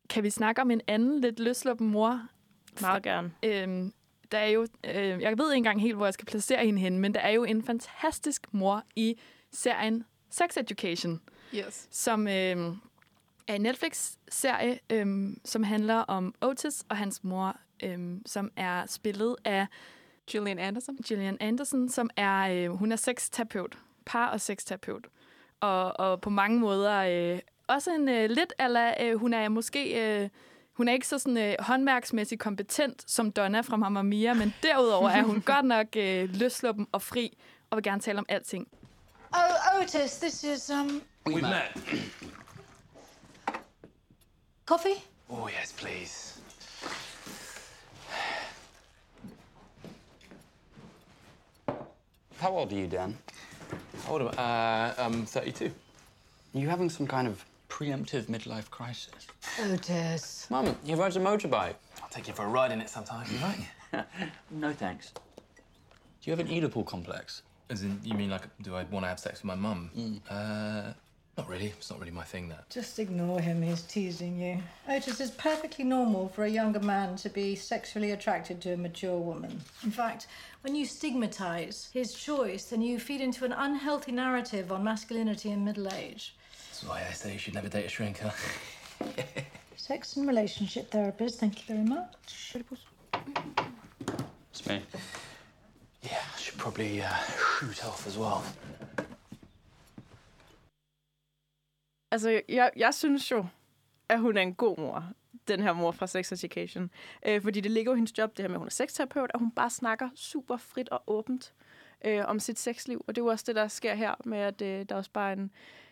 Kan 0.10 0.23
vi 0.23 0.30
snakke 0.30 0.62
om 0.62 0.71
en 0.71 0.82
anden 0.88 1.21
lidt 1.21 1.39
løsluppen 1.39 1.89
mor? 1.89 2.21
Meget 2.82 3.04
gerne. 3.04 3.32
Øhm, 3.43 3.93
der 4.31 4.37
er 4.37 4.47
jo, 4.47 4.67
øh, 4.83 4.93
jeg 5.21 5.37
ved 5.37 5.51
ikke 5.51 5.57
engang 5.57 5.81
helt, 5.81 5.95
hvor 5.95 6.05
jeg 6.05 6.13
skal 6.13 6.25
placere 6.25 6.65
hende 6.65 6.79
hen, 6.81 6.99
men 6.99 7.13
der 7.13 7.19
er 7.19 7.29
jo 7.29 7.43
en 7.43 7.63
fantastisk 7.63 8.47
mor 8.53 8.83
i 8.95 9.19
serien 9.51 10.05
Sex 10.29 10.57
Education, 10.57 11.21
Yes. 11.55 11.87
som 11.91 12.27
øh, 12.27 12.33
er 13.47 13.55
en 13.55 13.61
Netflix-serie, 13.61 14.79
øh, 14.89 15.29
som 15.45 15.63
handler 15.63 15.95
om 15.95 16.35
Otis 16.41 16.85
og 16.89 16.97
hans 16.97 17.23
mor, 17.23 17.55
øh, 17.83 18.17
som 18.25 18.51
er 18.55 18.85
spillet 18.85 19.35
af 19.45 19.67
Gillian 20.27 20.59
Anderson. 20.59 20.97
Gillian 20.97 21.37
Anderson, 21.39 21.89
som 21.89 22.09
er, 22.17 22.39
øh, 22.39 22.69
hun 22.75 22.91
er 22.91 22.95
sexterapeut, 22.95 23.77
par- 24.05 24.27
og 24.29 24.41
sexterapeut. 24.41 25.07
Og, 25.59 25.99
og 25.99 26.21
på 26.21 26.29
mange 26.29 26.59
måder 26.59 26.93
øh, 27.33 27.39
også 27.67 27.91
en 27.93 28.09
øh, 28.09 28.29
lidt, 28.29 28.53
eller 28.59 28.93
øh, 29.01 29.15
hun 29.15 29.33
er 29.33 29.49
måske, 29.49 30.09
øh, 30.23 30.29
hun 30.77 30.87
er 30.87 30.93
ikke 30.93 31.07
så 31.07 31.19
sådan 31.19 31.37
øh, 31.37 31.55
håndværksmæssigt 31.59 32.41
kompetent 32.41 33.11
som 33.11 33.31
Donna 33.31 33.61
fra 33.61 33.77
Mamma 33.77 34.01
Mia, 34.01 34.33
men 34.33 34.53
derudover 34.63 35.09
er 35.09 35.23
hun 35.23 35.41
godt 35.53 35.65
nok 35.65 35.87
øh, 35.95 36.29
løsluppen 36.33 36.87
og 36.91 37.01
fri, 37.01 37.37
og 37.69 37.75
vil 37.77 37.83
gerne 37.83 38.01
tale 38.01 38.19
om 38.19 38.25
alting. 38.29 38.67
Oh, 39.33 39.81
Otis, 39.81 40.17
this 40.17 40.43
is, 40.43 40.69
um, 40.69 41.01
We, 41.25 41.41
met. 41.41 41.83
Coffee? 44.65 44.95
Oh, 45.29 45.49
yes, 45.61 45.73
please. 45.77 46.41
How 52.39 52.49
old 52.49 52.71
are 52.71 52.79
you, 52.79 52.87
Dan? 52.87 53.17
How 54.05 54.13
old 54.13 54.21
am 54.21 54.27
I? 54.27 54.91
Uh, 55.01 55.05
I'm 55.05 55.25
32. 55.25 55.65
Are 55.65 56.59
you 56.61 56.69
having 56.69 56.89
some 56.89 57.07
kind 57.07 57.27
of 57.27 57.45
preemptive 57.69 58.25
midlife 58.25 58.69
crisis? 58.69 59.27
Otis. 59.62 60.47
Mum, 60.49 60.75
he 60.84 60.95
rides 60.95 61.15
a 61.15 61.19
motorbike. 61.19 61.75
I'll 62.01 62.10
take 62.10 62.27
you 62.27 62.34
for 62.34 62.43
a 62.43 62.47
ride 62.47 62.71
in 62.71 62.82
it 62.82 62.89
sometime. 62.89 63.25
You 63.32 63.38
right? 63.39 64.06
no 64.51 64.73
thanks. 64.73 65.12
Do 65.13 66.32
you 66.32 66.36
have 66.36 66.39
an 66.39 66.47
Oedipal 66.47 66.86
complex? 66.86 67.43
As 67.69 67.84
in, 67.84 67.99
you 68.03 68.13
mean 68.13 68.30
like, 68.30 68.43
do 68.62 68.75
I 68.75 68.84
want 68.86 69.03
to 69.03 69.10
have 69.10 69.19
sex 69.19 69.39
with 69.39 69.45
my 69.45 69.56
mum? 69.56 70.21
Uh, 70.30 70.93
not 71.38 71.47
really. 71.47 71.67
It's 71.67 71.91
not 71.91 71.99
really 71.99 72.12
my 72.12 72.23
thing, 72.23 72.49
that. 72.49 72.69
Just 72.69 72.97
ignore 72.97 73.39
him, 73.39 73.62
he's 73.62 73.84
teasing 73.84 74.39
you. 74.39 74.58
Otis 74.89 75.19
is 75.19 75.32
perfectly 75.32 75.86
normal 75.86 76.30
for 76.30 76.45
a 76.45 76.49
younger 76.49 76.80
man 76.80 77.15
to 77.17 77.30
be 77.30 77.56
sexually 77.56 78.12
attracted 78.12 78.60
to 78.62 78.73
a 78.73 78.77
mature 78.77 79.19
woman. 79.19 79.62
In 79.84 79.91
fact, 79.91 80.27
when 80.62 80.75
you 80.75 80.86
stigmatize 80.86 81.89
his 81.93 82.13
choice, 82.13 82.65
then 82.65 82.82
you 82.82 82.99
feed 82.99 83.21
into 83.21 83.45
an 83.45 83.53
unhealthy 83.53 84.12
narrative 84.12 84.71
on 84.71 84.84
masculinity 84.84 85.51
in 85.51 85.63
middle 85.63 85.93
age. 85.93 86.36
That's 86.77 86.89
why 86.89 87.07
I 87.09 87.13
say 87.13 87.33
you 87.33 87.39
should 87.39 87.55
never 87.55 87.69
date 87.69 87.85
a 87.85 87.89
shrink, 87.89 88.19
huh? 88.19 88.29
Sex 89.75 90.15
and 90.15 90.27
relationship 90.27 90.91
therapist, 90.91 91.39
thank 91.39 91.57
you 91.57 91.75
very 91.75 91.87
much. 91.87 92.55
It's 94.51 94.67
me. 94.67 94.81
Yeah, 96.03 96.21
I 96.35 96.39
should 96.39 96.59
probably 96.59 97.01
uh, 97.01 97.07
shoot 97.59 97.83
off 97.83 98.05
as 98.07 98.17
well. 98.19 98.43
Altså, 102.11 102.41
jeg, 102.49 102.71
jeg 102.75 102.93
synes 102.93 103.31
jo, 103.31 103.45
at 104.09 104.19
hun 104.19 104.37
er 104.37 104.41
en 104.41 104.53
god 104.53 104.77
mor, 104.77 105.03
den 105.47 105.59
her 105.59 105.73
mor 105.73 105.91
fra 105.91 106.07
Sex 106.07 106.31
Education. 106.31 106.89
Øh, 107.25 107.41
fordi 107.41 107.61
det 107.61 107.71
ligger 107.71 107.91
jo 107.91 107.95
i 107.95 107.97
hendes 107.97 108.17
job, 108.17 108.37
det 108.37 108.43
her 108.43 108.49
med, 108.49 108.55
at 108.55 108.59
hun 108.59 108.67
er 108.67 108.71
sexterapeut, 108.71 109.31
og 109.33 109.39
hun 109.39 109.51
bare 109.51 109.69
snakker 109.69 110.09
super 110.15 110.57
frit 110.57 110.89
og 110.89 111.03
åbent 111.07 111.53
øh, 112.05 112.25
om 112.25 112.39
sit 112.39 112.59
sexliv. 112.59 113.05
Og 113.07 113.15
det 113.15 113.21
er 113.21 113.25
jo 113.25 113.31
også 113.31 113.45
det, 113.47 113.55
der 113.55 113.67
sker 113.67 113.93
her 113.93 114.15
med, 114.25 114.37
at 114.37 114.61
øh, 114.61 114.85
der 114.89 114.95
er 114.95 114.99
også 114.99 115.11
bare 115.11 115.33
en, 115.33 115.51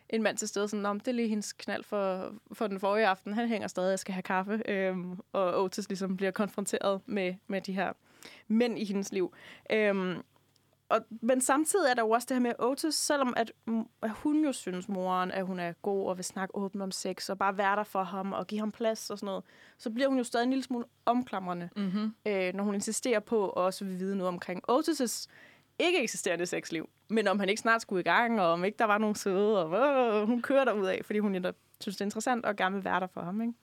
en 0.10 0.24
mand 0.24 0.38
til 0.38 0.48
stede, 0.48 0.68
sådan, 0.68 0.86
om 0.86 1.00
det 1.00 1.08
er 1.08 1.16
lige 1.16 1.28
hendes 1.28 1.54
knald 1.54 1.84
for, 1.84 2.34
for 2.54 2.68
den 2.68 2.80
forrige 2.80 3.08
aften. 3.08 3.34
Han 3.34 3.48
hænger 3.48 3.68
stadig 3.68 3.94
og 3.94 4.00
skal 4.00 4.14
have 4.14 4.22
kaffe. 4.24 4.62
Øh, 4.68 4.98
og 5.34 5.64
Otis 5.64 5.90
ligesom 5.90 6.18
bliver 6.18 6.32
konfronteret 6.32 7.02
med, 7.06 7.34
med 7.48 7.62
de 7.62 7.74
her 7.74 7.94
mænd 8.48 8.80
i 8.80 8.86
hendes 8.86 9.12
liv. 9.12 9.34
Øh, 9.72 10.18
og, 10.90 11.00
men 11.22 11.42
samtidig 11.42 11.90
er 11.90 11.94
der 11.94 12.02
jo 12.02 12.10
også 12.10 12.26
det 12.30 12.36
her 12.36 12.42
med 12.42 12.54
Otis, 12.60 12.96
selvom 12.96 13.34
at, 13.38 13.52
at 14.02 14.10
hun 14.12 14.44
jo 14.44 14.52
synes, 14.52 14.90
moren, 14.90 15.32
at 15.32 15.46
hun 15.46 15.60
er 15.60 15.74
god 15.82 16.08
og 16.10 16.18
vil 16.18 16.26
snakke 16.26 16.56
åbent 16.56 16.84
om 16.84 16.92
sex, 16.92 17.30
og 17.30 17.38
bare 17.38 17.58
være 17.58 17.76
der 17.76 17.84
for 17.84 18.04
ham 18.04 18.34
og 18.34 18.48
give 18.48 18.60
ham 18.60 18.72
plads 18.72 19.10
og 19.10 19.18
sådan 19.20 19.26
noget, 19.26 19.44
så 19.78 19.90
bliver 19.90 20.08
hun 20.10 20.18
jo 20.18 20.24
stadig 20.24 20.44
en 20.44 20.50
lille 20.50 20.64
smule 20.64 20.86
omklamrende, 21.06 21.70
Mhm. 21.76 22.14
øh, 22.26 22.54
når 22.54 22.64
hun 22.64 22.74
insisterer 22.76 23.20
på 23.20 23.50
at 23.50 23.54
også 23.64 23.86
vil 23.86 24.00
vide 24.00 24.16
noget 24.18 24.28
omkring 24.28 24.62
Otis' 24.72 25.28
ikke 25.80 26.04
eksisterende 26.04 26.46
sexliv, 26.46 26.90
men 27.10 27.28
om 27.28 27.40
han 27.40 27.50
ikke 27.50 27.62
snart 27.62 27.82
skulle 27.82 28.00
i 28.00 28.04
gang, 28.04 28.42
og 28.42 28.48
om 28.48 28.66
ikke 28.66 28.78
der 28.78 28.86
var 28.86 28.98
nogen 28.98 29.16
søde, 29.16 29.66
og 29.66 30.22
øh, 30.22 30.28
hun 30.28 30.42
kører 30.42 30.66
derud 30.66 30.86
af, 30.86 31.02
fordi 31.06 31.20
hun 31.20 31.32
netop 31.32 31.56
synes, 31.82 31.96
det 31.96 32.02
er 32.02 32.06
interessant 32.06 32.46
og 32.46 32.56
gerne 32.56 32.76
vil 32.76 32.86
være 32.86 33.00
der 33.00 33.08
for 33.08 33.22
ham, 33.22 33.42
ikke? 33.42 33.54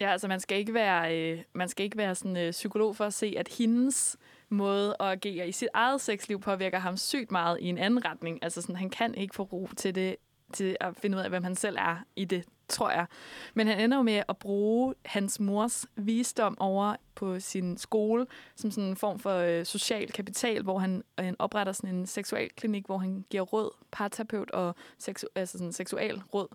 Ja, 0.00 0.12
altså 0.12 0.28
man 0.28 0.40
skal 0.40 0.58
ikke 0.58 0.74
være, 0.74 1.18
øh, 1.18 1.42
man 1.52 1.68
skal 1.68 1.84
ikke 1.84 1.96
være 1.96 2.14
sådan, 2.14 2.36
øh, 2.36 2.50
psykolog 2.50 2.96
for 2.96 3.04
at 3.04 3.14
se, 3.14 3.34
at 3.38 3.48
hendes 3.48 4.16
måde 4.48 4.96
at 5.00 5.06
agere 5.06 5.48
i 5.48 5.52
sit 5.52 5.68
eget 5.74 6.00
sexliv 6.00 6.40
påvirker 6.40 6.78
ham 6.78 6.96
sygt 6.96 7.30
meget 7.30 7.58
i 7.60 7.64
en 7.64 7.78
anden 7.78 8.04
retning. 8.04 8.38
Altså 8.42 8.62
sådan, 8.62 8.76
han 8.76 8.90
kan 8.90 9.14
ikke 9.14 9.34
få 9.34 9.42
ro 9.42 9.68
til 9.76 9.94
det, 9.94 10.16
til 10.52 10.76
at 10.80 10.96
finde 10.96 11.18
ud 11.18 11.22
af, 11.22 11.28
hvem 11.28 11.42
han 11.44 11.54
selv 11.54 11.76
er 11.78 11.96
i 12.16 12.24
det, 12.24 12.44
tror 12.70 12.90
jeg. 12.90 13.06
Men 13.54 13.66
han 13.66 13.80
ender 13.80 13.96
jo 13.96 14.02
med 14.02 14.22
at 14.28 14.36
bruge 14.36 14.94
hans 15.04 15.40
mors 15.40 15.86
visdom 15.96 16.60
over 16.60 16.96
på 17.14 17.40
sin 17.40 17.78
skole 17.78 18.26
som 18.56 18.70
sådan 18.70 18.88
en 18.88 18.96
form 18.96 19.18
for 19.18 19.34
øh, 19.34 19.64
social 19.64 20.12
kapital, 20.12 20.62
hvor 20.62 20.78
han, 20.78 21.02
øh, 21.18 21.24
han 21.24 21.36
opretter 21.38 21.72
sådan 21.72 21.94
en 21.94 22.06
seksualklinik, 22.06 22.86
hvor 22.86 22.98
han 22.98 23.24
giver 23.30 23.42
råd, 23.42 23.70
parterapeut 23.90 24.50
og 24.50 24.74
seksu- 25.02 25.32
altså 25.34 25.58
sådan 25.58 25.72
seksual 25.72 26.22
råd 26.34 26.48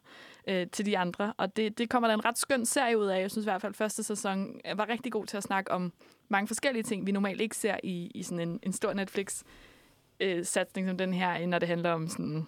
øh, 0.48 0.68
til 0.68 0.86
de 0.86 0.98
andre. 0.98 1.34
Og 1.38 1.56
det, 1.56 1.78
det 1.78 1.90
kommer 1.90 2.08
der 2.08 2.14
en 2.14 2.26
ret 2.26 2.38
skøn 2.38 2.66
serie 2.66 2.98
ud 2.98 3.06
af. 3.06 3.22
Jeg 3.22 3.32
synes 3.32 3.46
i 3.46 3.50
hvert 3.50 3.62
fald, 3.62 3.72
at 3.72 3.78
første 3.78 4.04
sæson 4.04 4.60
var 4.76 4.90
rigtig 4.90 5.12
god 5.12 5.26
til 5.26 5.38
at 5.38 5.44
snakke 5.44 5.72
om 5.72 5.94
mange 6.30 6.48
forskellige 6.48 6.84
ting, 6.84 7.06
vi 7.06 7.12
normalt 7.12 7.42
ikke 7.42 7.58
ser 7.58 7.78
i, 7.84 8.12
i 8.16 8.24
sådan 8.24 8.50
en, 8.50 8.60
en 8.64 8.74
stor 8.74 8.94
Netflix-satsning 8.94 10.88
øh, 10.88 10.92
som 10.92 10.98
den 10.98 11.14
her, 11.14 11.48
når 11.48 11.60
det 11.60 11.68
handler 11.68 11.92
om 11.92 12.08
sådan 12.08 12.48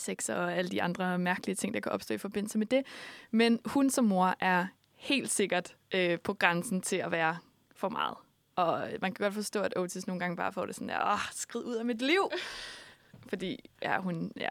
sex 0.00 0.28
og 0.28 0.54
alle 0.54 0.70
de 0.70 0.82
andre 0.82 1.18
mærkelige 1.18 1.56
ting, 1.56 1.74
der 1.74 1.80
kan 1.80 1.92
opstå 1.92 2.14
i 2.14 2.18
forbindelse 2.18 2.58
med 2.58 2.66
det. 2.66 2.86
Men 3.30 3.58
hun 3.64 3.90
som 3.90 4.04
mor 4.04 4.34
er 4.40 4.66
helt 4.96 5.30
sikkert 5.30 5.76
øh, 5.94 6.18
på 6.20 6.34
grænsen 6.34 6.80
til 6.80 6.96
at 6.96 7.10
være 7.10 7.36
for 7.76 7.88
meget. 7.88 8.16
Og 8.56 8.88
man 9.00 9.12
kan 9.12 9.24
godt 9.24 9.34
forstå, 9.34 9.62
at 9.62 9.78
Otis 9.78 10.06
nogle 10.06 10.20
gange 10.20 10.36
bare 10.36 10.52
får 10.52 10.66
det 10.66 10.74
sådan 10.74 10.88
der, 10.88 11.12
åh, 11.12 11.20
skrid 11.32 11.64
ud 11.64 11.74
af 11.74 11.84
mit 11.84 12.02
liv. 12.02 12.30
Fordi 13.30 13.70
ja, 13.82 14.00
hun, 14.00 14.32
ja, 14.36 14.50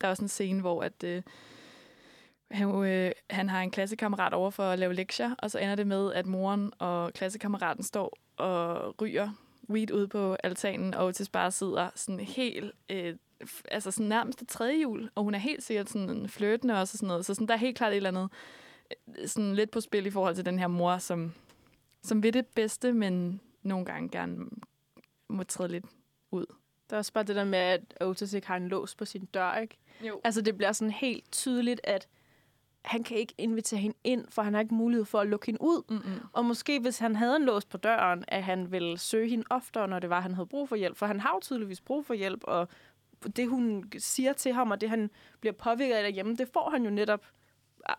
der 0.00 0.06
er 0.06 0.10
også 0.10 0.22
en 0.22 0.28
scene, 0.28 0.60
hvor 0.60 0.82
at, 0.82 1.04
øh, 1.04 1.22
han, 2.50 2.84
øh, 2.84 3.12
han 3.30 3.48
har 3.48 3.60
en 3.60 3.70
klassekammerat 3.70 4.34
over 4.34 4.50
for 4.50 4.62
at 4.62 4.78
lave 4.78 4.94
lektier, 4.94 5.34
og 5.38 5.50
så 5.50 5.58
ender 5.58 5.74
det 5.74 5.86
med, 5.86 6.12
at 6.12 6.26
moren 6.26 6.72
og 6.78 7.12
klassekammeraten 7.12 7.82
står 7.82 8.18
og 8.36 8.94
ryger 9.00 9.30
weed 9.70 9.90
ude 9.90 10.08
på 10.08 10.36
altanen, 10.44 10.94
og 10.94 11.06
Otis 11.06 11.28
bare 11.28 11.50
sidder 11.50 11.90
sådan 11.94 12.20
helt, 12.20 12.72
øh, 12.90 13.16
altså 13.70 13.90
sådan 13.90 14.08
nærmest 14.08 14.42
et 14.42 14.48
tredje 14.48 14.82
jul, 14.82 15.10
og 15.14 15.24
hun 15.24 15.34
er 15.34 15.38
helt 15.38 15.62
sikkert 15.62 15.90
sådan 15.90 16.28
flirtende 16.28 16.80
og 16.80 16.88
sådan 16.88 17.06
noget, 17.06 17.26
så 17.26 17.34
sådan, 17.34 17.46
der 17.46 17.54
er 17.54 17.58
helt 17.58 17.76
klart 17.76 17.92
et 17.92 17.96
eller 17.96 18.10
andet 18.10 18.28
øh, 19.18 19.28
sådan 19.28 19.54
lidt 19.54 19.70
på 19.70 19.80
spil 19.80 20.06
i 20.06 20.10
forhold 20.10 20.34
til 20.34 20.46
den 20.46 20.58
her 20.58 20.66
mor, 20.66 20.98
som, 20.98 21.32
som 22.02 22.22
vil 22.22 22.34
det 22.34 22.46
bedste, 22.46 22.92
men 22.92 23.40
nogle 23.62 23.84
gange 23.86 24.08
gerne 24.08 24.46
må 25.28 25.42
træde 25.42 25.68
lidt 25.68 25.84
ud. 26.30 26.46
Der 26.90 26.96
er 26.96 26.98
også 26.98 27.12
bare 27.12 27.24
det 27.24 27.36
der 27.36 27.44
med, 27.44 27.58
at 27.58 27.94
Otis 28.00 28.32
ikke 28.32 28.46
har 28.46 28.56
en 28.56 28.68
lås 28.68 28.94
på 28.94 29.04
sin 29.04 29.24
dør, 29.24 29.54
ikke? 29.54 29.78
Jo. 30.00 30.20
Altså, 30.24 30.40
det 30.40 30.56
bliver 30.56 30.72
sådan 30.72 30.92
helt 30.92 31.32
tydeligt, 31.32 31.80
at 31.84 32.08
han 32.82 33.02
kan 33.02 33.16
ikke 33.16 33.34
invitere 33.38 33.80
hende 33.80 33.96
ind, 34.04 34.24
for 34.28 34.42
han 34.42 34.54
har 34.54 34.60
ikke 34.60 34.74
mulighed 34.74 35.04
for 35.04 35.20
at 35.20 35.26
lukke 35.26 35.46
hende 35.46 35.62
ud. 35.62 35.82
Mm-mm. 35.88 36.20
Og 36.32 36.44
måske 36.44 36.80
hvis 36.80 36.98
han 36.98 37.16
havde 37.16 37.36
en 37.36 37.44
lås 37.44 37.64
på 37.64 37.76
døren, 37.76 38.24
at 38.28 38.42
han 38.42 38.72
ville 38.72 38.98
søge 38.98 39.28
hende 39.28 39.44
oftere, 39.50 39.88
når 39.88 39.98
det 39.98 40.10
var, 40.10 40.20
han 40.20 40.34
havde 40.34 40.46
brug 40.46 40.68
for 40.68 40.76
hjælp. 40.76 40.96
For 40.96 41.06
han 41.06 41.20
har 41.20 41.30
jo 41.34 41.40
tydeligvis 41.40 41.80
brug 41.80 42.06
for 42.06 42.14
hjælp, 42.14 42.40
og 42.44 42.68
det 43.36 43.48
hun 43.48 43.92
siger 43.98 44.32
til 44.32 44.52
ham, 44.52 44.70
og 44.70 44.80
det 44.80 44.90
han 44.90 45.10
bliver 45.40 45.52
påvirket 45.52 45.94
af 45.94 46.02
derhjemme, 46.02 46.36
det 46.36 46.48
får 46.52 46.70
han 46.70 46.84
jo 46.84 46.90
netop 46.90 47.26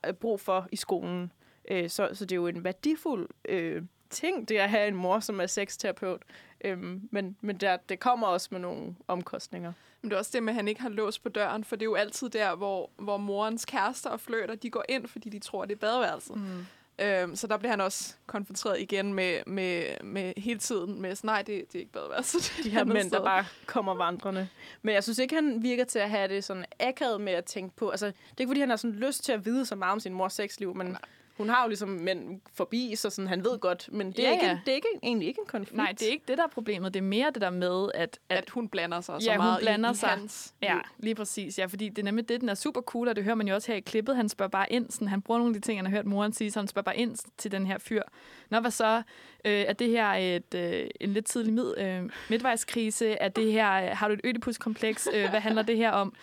øh, 0.08 0.14
brug 0.14 0.40
for 0.40 0.68
i 0.72 0.76
skolen. 0.76 1.32
Øh, 1.72 1.90
Så, 1.90 2.10
så 2.14 2.26
det 2.26 2.32
er 2.32 2.36
jo 2.36 2.48
en 2.48 2.64
værdifuld 2.64 3.30
øh, 3.46 3.82
ting, 4.10 4.50
det 4.50 4.58
at 4.58 4.70
have 4.70 4.88
en 4.88 4.96
mor, 4.96 5.20
som 5.20 5.40
er 5.40 5.48
sexterapeut. 5.48 6.22
Øhm, 6.66 7.10
men 7.12 7.38
men 7.42 7.58
der, 7.58 7.78
det 7.78 8.00
kommer 8.00 8.28
også 8.28 8.48
med 8.52 8.60
nogle 8.60 8.96
omkostninger. 9.08 9.74
Men 10.02 10.10
det 10.10 10.16
er 10.16 10.20
også 10.20 10.32
det 10.34 10.44
med, 10.44 10.52
at 10.54 10.56
han 10.56 10.68
ikke 10.68 10.82
har 10.82 10.90
låst 10.90 11.24
på 11.24 11.30
døren, 11.30 11.64
for 11.64 11.76
det 11.76 11.82
er 11.82 11.90
jo 11.90 11.96
altid 11.96 12.30
der, 12.30 12.56
hvor, 12.56 12.90
hvor 12.98 13.18
morens 13.18 13.66
kærester 13.66 14.10
og 14.10 14.20
fløter, 14.20 14.56
de 14.56 14.70
går 14.70 14.84
ind, 14.90 15.08
fordi 15.08 15.30
de 15.30 15.40
tror, 15.40 15.66
det 15.66 15.76
er 15.76 15.80
badeværelset. 15.80 16.36
Mm. 16.38 16.66
Øhm, 17.02 17.36
så 17.36 17.48
der 17.48 17.58
bliver 17.58 17.70
han 17.70 17.82
også 17.82 18.14
konfronteret 18.28 18.80
igen 18.80 19.14
med, 19.14 19.40
med, 19.48 19.84
med 20.04 20.34
hele 20.38 20.60
tiden 20.60 21.02
med, 21.02 21.16
sådan, 21.16 21.28
nej, 21.28 21.42
det, 21.42 21.66
det 21.68 21.76
er 21.76 21.80
ikke 21.80 21.92
badeværelset. 21.92 22.54
De 22.64 22.70
her 22.70 22.84
mænd, 22.96 23.12
der 23.12 23.24
bare 23.24 23.46
kommer 23.66 23.94
vandrende. 23.94 24.48
Men 24.82 24.96
jeg 24.96 25.04
synes 25.04 25.20
ikke, 25.20 25.36
han 25.36 25.64
virker 25.64 25.84
til 25.84 26.00
at 26.00 26.10
have 26.10 26.28
det 26.28 26.44
sådan 26.44 26.66
akavet 26.80 27.22
med 27.22 27.34
at 27.34 27.46
tænke 27.46 27.76
på. 27.76 27.90
Altså, 27.90 28.06
det 28.06 28.14
er 28.14 28.40
ikke, 28.40 28.50
fordi 28.50 28.60
han 28.60 28.70
har 28.70 28.78
sådan 28.78 28.96
lyst 28.96 29.24
til 29.24 29.32
at 29.32 29.46
vide 29.46 29.66
så 29.66 29.76
meget 29.76 29.92
om 29.92 30.00
sin 30.00 30.14
mors 30.14 30.34
sexliv, 30.34 30.76
men 30.76 30.98
hun 31.40 31.50
har 31.50 31.64
jo 31.64 31.68
ligesom 31.68 31.90
mænd 31.90 32.42
forbi, 32.54 32.94
så 32.96 33.10
sådan, 33.10 33.28
han 33.28 33.44
ved 33.44 33.60
godt. 33.60 33.90
Men 33.92 34.12
det 34.12 34.20
er, 34.20 34.24
Ja, 34.30 34.34
ikke, 34.34 34.46
ja. 34.46 34.60
det 34.66 34.72
er 34.72 34.76
ikke, 34.76 34.88
egentlig 35.04 35.28
ikke 35.28 35.40
en 35.42 35.48
konflikt. 35.48 35.78
Nej, 35.78 35.92
det 36.00 36.08
er 36.08 36.12
ikke 36.12 36.24
det, 36.28 36.38
der 36.38 36.44
er 36.44 36.48
problemet. 36.48 36.94
Det 36.94 37.00
er 37.00 37.04
mere 37.04 37.32
det 37.34 37.42
der 37.42 37.50
med, 37.50 37.90
at... 37.96 38.20
At, 38.30 38.38
at 38.38 38.50
hun 38.50 38.70
blander 38.70 39.02
sig 39.02 39.16
ja, 39.22 39.34
så 39.34 39.38
meget 39.38 39.54
hun 39.54 39.60
blander 39.62 39.92
i, 39.92 39.96
sig. 39.96 40.10
hans 40.10 40.54
Ja, 40.62 40.78
lige 40.98 41.16
præcis. 41.16 41.60
Ja, 41.60 41.66
fordi 41.66 41.90
det 41.90 42.00
er 42.00 42.04
nemlig 42.04 42.30
det, 42.30 42.42
den 42.42 42.50
er 42.50 42.54
super 42.54 42.82
cool, 42.82 43.08
og 43.08 43.16
det 43.16 43.24
hører 43.24 43.36
man 43.36 43.48
jo 43.48 43.56
også 43.56 43.72
her 43.72 43.78
i 43.78 43.82
klippet. 43.82 44.16
Han 44.16 44.30
spørger 44.30 44.50
bare 44.50 44.72
ind, 44.72 44.92
sådan, 44.92 45.08
han 45.08 45.22
bruger 45.22 45.38
nogle 45.38 45.56
af 45.56 45.62
de 45.62 45.68
ting, 45.68 45.78
han 45.80 45.86
har 45.86 45.92
hørt 45.92 46.06
moren 46.06 46.34
sige, 46.34 46.52
så 46.52 46.60
han 46.60 46.68
spørger 46.68 46.84
bare 46.84 46.98
ind 46.98 47.18
til 47.38 47.52
den 47.52 47.68
her 47.68 47.78
fyr. 47.78 48.02
Nå, 48.50 48.60
hvad 48.60 48.72
så? 48.72 49.02
Øh, 49.46 49.52
er 49.54 49.74
det 49.74 49.90
her 49.90 50.08
et, 50.14 50.54
øh, 50.56 50.90
en 51.02 51.14
lidt 51.14 51.26
tidlig 51.26 51.54
mid, 51.54 51.74
øh, 51.78 52.10
midtvejskrise? 52.30 53.12
Er 53.12 53.30
det 53.30 53.52
her, 53.52 53.74
øh, 53.74 53.90
har 53.98 54.08
du 54.08 54.14
et 54.14 54.22
ødipuskompleks? 54.24 55.08
Øh, 55.14 55.30
hvad 55.30 55.40
handler 55.40 55.62
det 55.62 55.78
her 55.78 55.92
om? 55.92 56.14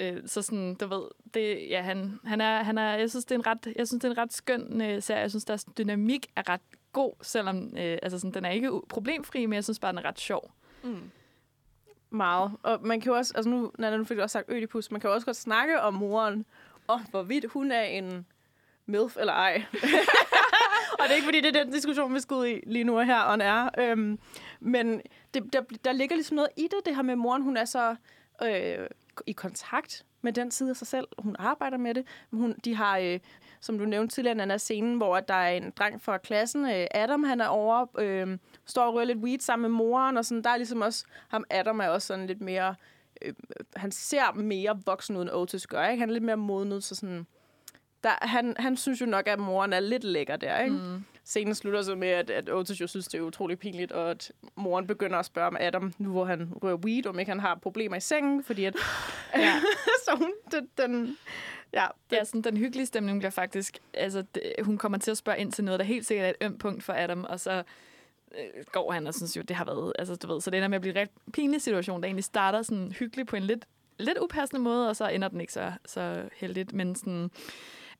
Øh, 0.00 0.22
så 0.26 0.42
sådan, 0.42 0.74
du 0.74 0.86
ved, 0.86 1.02
det, 1.34 1.70
ja, 1.70 1.82
han, 1.82 2.20
han 2.24 2.40
er, 2.40 2.62
han 2.62 2.78
er, 2.78 2.96
jeg 2.96 3.10
synes, 3.10 3.24
det 3.24 3.34
er 3.34 3.38
en 3.38 3.46
ret, 3.46 3.72
jeg 3.76 3.86
synes, 3.88 4.02
det 4.02 4.08
er 4.08 4.12
en 4.12 4.18
ret 4.18 4.32
skøn 4.32 4.80
øh, 4.80 5.02
serie. 5.02 5.20
Jeg 5.20 5.30
synes, 5.30 5.44
deres 5.44 5.66
dynamik 5.78 6.26
er 6.36 6.48
ret 6.48 6.60
god, 6.92 7.12
selvom 7.22 7.76
øh, 7.76 7.98
altså 8.02 8.18
sådan, 8.18 8.34
den 8.34 8.44
er 8.44 8.50
ikke 8.50 8.80
problemfri, 8.88 9.46
men 9.46 9.54
jeg 9.54 9.64
synes 9.64 9.78
bare, 9.78 9.92
den 9.92 9.98
er 9.98 10.04
ret 10.04 10.20
sjov. 10.20 10.50
Mm. 10.82 11.10
Meget. 12.10 12.52
Og 12.62 12.78
man 12.82 13.00
kan 13.00 13.12
jo 13.12 13.16
også, 13.16 13.32
altså 13.36 13.50
nu, 13.50 13.72
Nana, 13.78 13.96
nu 13.96 14.04
fik 14.04 14.16
du 14.16 14.22
også 14.22 14.32
sagt 14.32 14.50
Ødipus, 14.50 14.90
man 14.90 15.00
kan 15.00 15.08
jo 15.08 15.14
også 15.14 15.24
godt 15.24 15.36
snakke 15.36 15.80
om 15.80 15.94
moren, 15.94 16.44
og 16.86 17.00
hvorvidt 17.10 17.44
hun 17.50 17.72
er 17.72 17.82
en 17.82 18.26
MILF 18.86 19.16
eller 19.16 19.32
ej. 19.32 19.64
og 20.98 21.04
det 21.04 21.10
er 21.10 21.14
ikke, 21.14 21.24
fordi 21.24 21.40
det 21.40 21.56
er 21.56 21.64
den 21.64 21.72
diskussion, 21.72 22.14
vi 22.14 22.20
skal 22.20 22.34
ud 22.34 22.46
i 22.46 22.60
lige 22.66 22.84
nu 22.84 22.98
og 22.98 23.06
her, 23.06 23.32
on 23.32 23.40
er. 23.40 23.68
Øhm, 23.78 24.18
men 24.60 25.02
det, 25.34 25.52
der, 25.52 25.60
der 25.84 25.92
ligger 25.92 26.16
ligesom 26.16 26.34
noget 26.34 26.50
i 26.56 26.62
det, 26.62 26.86
det 26.86 26.96
her 26.96 27.02
med 27.02 27.16
moren, 27.16 27.42
hun 27.42 27.56
er 27.56 27.64
så 27.64 27.96
øh, 28.42 28.86
i 29.26 29.32
kontakt 29.32 30.04
med 30.22 30.32
den 30.32 30.50
side 30.50 30.70
af 30.70 30.76
sig 30.76 30.86
selv. 30.86 31.06
Hun 31.18 31.36
arbejder 31.38 31.76
med 31.76 31.94
det. 31.94 32.06
Hun, 32.30 32.54
de 32.64 32.74
har, 32.74 32.98
øh, 32.98 33.20
som 33.60 33.78
du 33.78 33.84
nævnte 33.84 34.14
tidligere, 34.14 34.34
den 34.34 34.40
anden 34.40 34.58
scene, 34.58 34.96
hvor 34.96 35.20
der 35.20 35.34
er 35.34 35.50
en 35.50 35.72
dreng 35.78 36.02
fra 36.02 36.18
klassen, 36.18 36.64
øh, 36.64 36.86
Adam, 36.90 37.24
han 37.24 37.40
er 37.40 37.46
over, 37.46 37.86
øh, 37.98 38.38
står 38.66 38.86
og 38.86 38.94
rører 38.94 39.04
lidt 39.04 39.18
weed 39.18 39.38
sammen 39.38 39.70
med 39.70 39.76
moren, 39.76 40.16
og 40.16 40.24
sådan, 40.24 40.42
der 40.44 40.50
er 40.50 40.56
ligesom 40.56 40.80
også, 40.80 41.04
ham 41.28 41.44
Adam 41.50 41.80
er 41.80 41.88
også 41.88 42.06
sådan 42.06 42.26
lidt 42.26 42.40
mere, 42.40 42.74
øh, 43.22 43.34
han 43.76 43.92
ser 43.92 44.32
mere 44.32 44.82
voksen 44.86 45.16
ud, 45.16 45.22
end 45.22 45.30
Otis 45.30 45.66
gør, 45.66 45.88
ikke? 45.88 46.00
Han 46.00 46.08
er 46.08 46.12
lidt 46.12 46.24
mere 46.24 46.36
modnet, 46.36 46.84
så 46.84 46.94
sådan, 46.94 47.26
der, 48.04 48.26
han, 48.26 48.54
han 48.58 48.76
synes 48.76 49.00
jo 49.00 49.06
nok, 49.06 49.28
at 49.28 49.38
moren 49.38 49.72
er 49.72 49.80
lidt 49.80 50.04
lækker 50.04 50.36
der, 50.36 50.60
ikke? 50.60 50.76
Mm. 50.76 51.04
Scenen 51.24 51.54
slutter 51.54 51.82
så 51.82 51.94
med, 51.94 52.08
at, 52.08 52.30
at 52.30 52.50
Otis 52.50 52.80
jo 52.80 52.86
synes, 52.86 53.08
det 53.08 53.18
er 53.18 53.22
utrolig 53.22 53.58
pinligt, 53.58 53.92
og 53.92 54.10
at 54.10 54.32
moren 54.54 54.86
begynder 54.86 55.18
at 55.18 55.26
spørge 55.26 55.46
om 55.46 55.56
Adam, 55.60 55.92
nu 55.98 56.10
hvor 56.10 56.24
han 56.24 56.52
rører 56.62 56.76
weed, 56.76 57.06
om 57.06 57.18
ikke 57.18 57.30
han 57.30 57.40
har 57.40 57.54
problemer 57.54 57.96
i 57.96 58.00
sengen, 58.00 58.44
fordi 58.44 58.64
at... 58.64 58.76
ja. 59.34 59.60
så 60.04 60.16
hun, 60.16 60.32
den, 60.52 60.68
den, 60.78 61.16
ja, 61.72 61.86
Ja, 62.12 62.24
sådan, 62.24 62.42
den 62.42 62.56
hyggelige 62.56 62.86
stemning 62.86 63.18
bliver 63.18 63.30
faktisk... 63.30 63.78
Altså, 63.94 64.24
det, 64.34 64.42
hun 64.62 64.78
kommer 64.78 64.98
til 64.98 65.10
at 65.10 65.16
spørge 65.16 65.38
ind 65.38 65.52
til 65.52 65.64
noget, 65.64 65.80
der 65.80 65.86
helt 65.86 66.06
sikkert 66.06 66.26
er 66.26 66.30
et 66.30 66.36
ømt 66.40 66.58
punkt 66.60 66.84
for 66.84 66.92
Adam, 66.92 67.24
og 67.24 67.40
så 67.40 67.62
øh, 68.38 68.64
går 68.72 68.92
han 68.92 69.06
og 69.06 69.14
synes 69.14 69.36
jo, 69.36 69.42
det 69.42 69.56
har 69.56 69.64
været... 69.64 69.92
Altså, 69.98 70.14
du 70.14 70.32
ved, 70.32 70.40
så 70.40 70.50
det 70.50 70.56
ender 70.56 70.68
med 70.68 70.76
at 70.76 70.80
blive 70.80 70.94
en 70.94 71.00
ret 71.00 71.32
pinlig 71.32 71.62
situation, 71.62 72.00
der 72.00 72.06
egentlig 72.06 72.24
starter 72.24 72.62
sådan 72.62 72.92
hyggeligt 72.92 73.28
på 73.28 73.36
en 73.36 73.42
lidt, 73.42 73.64
lidt 73.98 74.18
upassende 74.18 74.62
måde, 74.62 74.88
og 74.88 74.96
så 74.96 75.08
ender 75.08 75.28
den 75.28 75.40
ikke 75.40 75.52
så, 75.52 75.72
så 75.86 76.22
heldigt. 76.36 76.72
Men 76.72 76.94
sådan... 76.94 77.30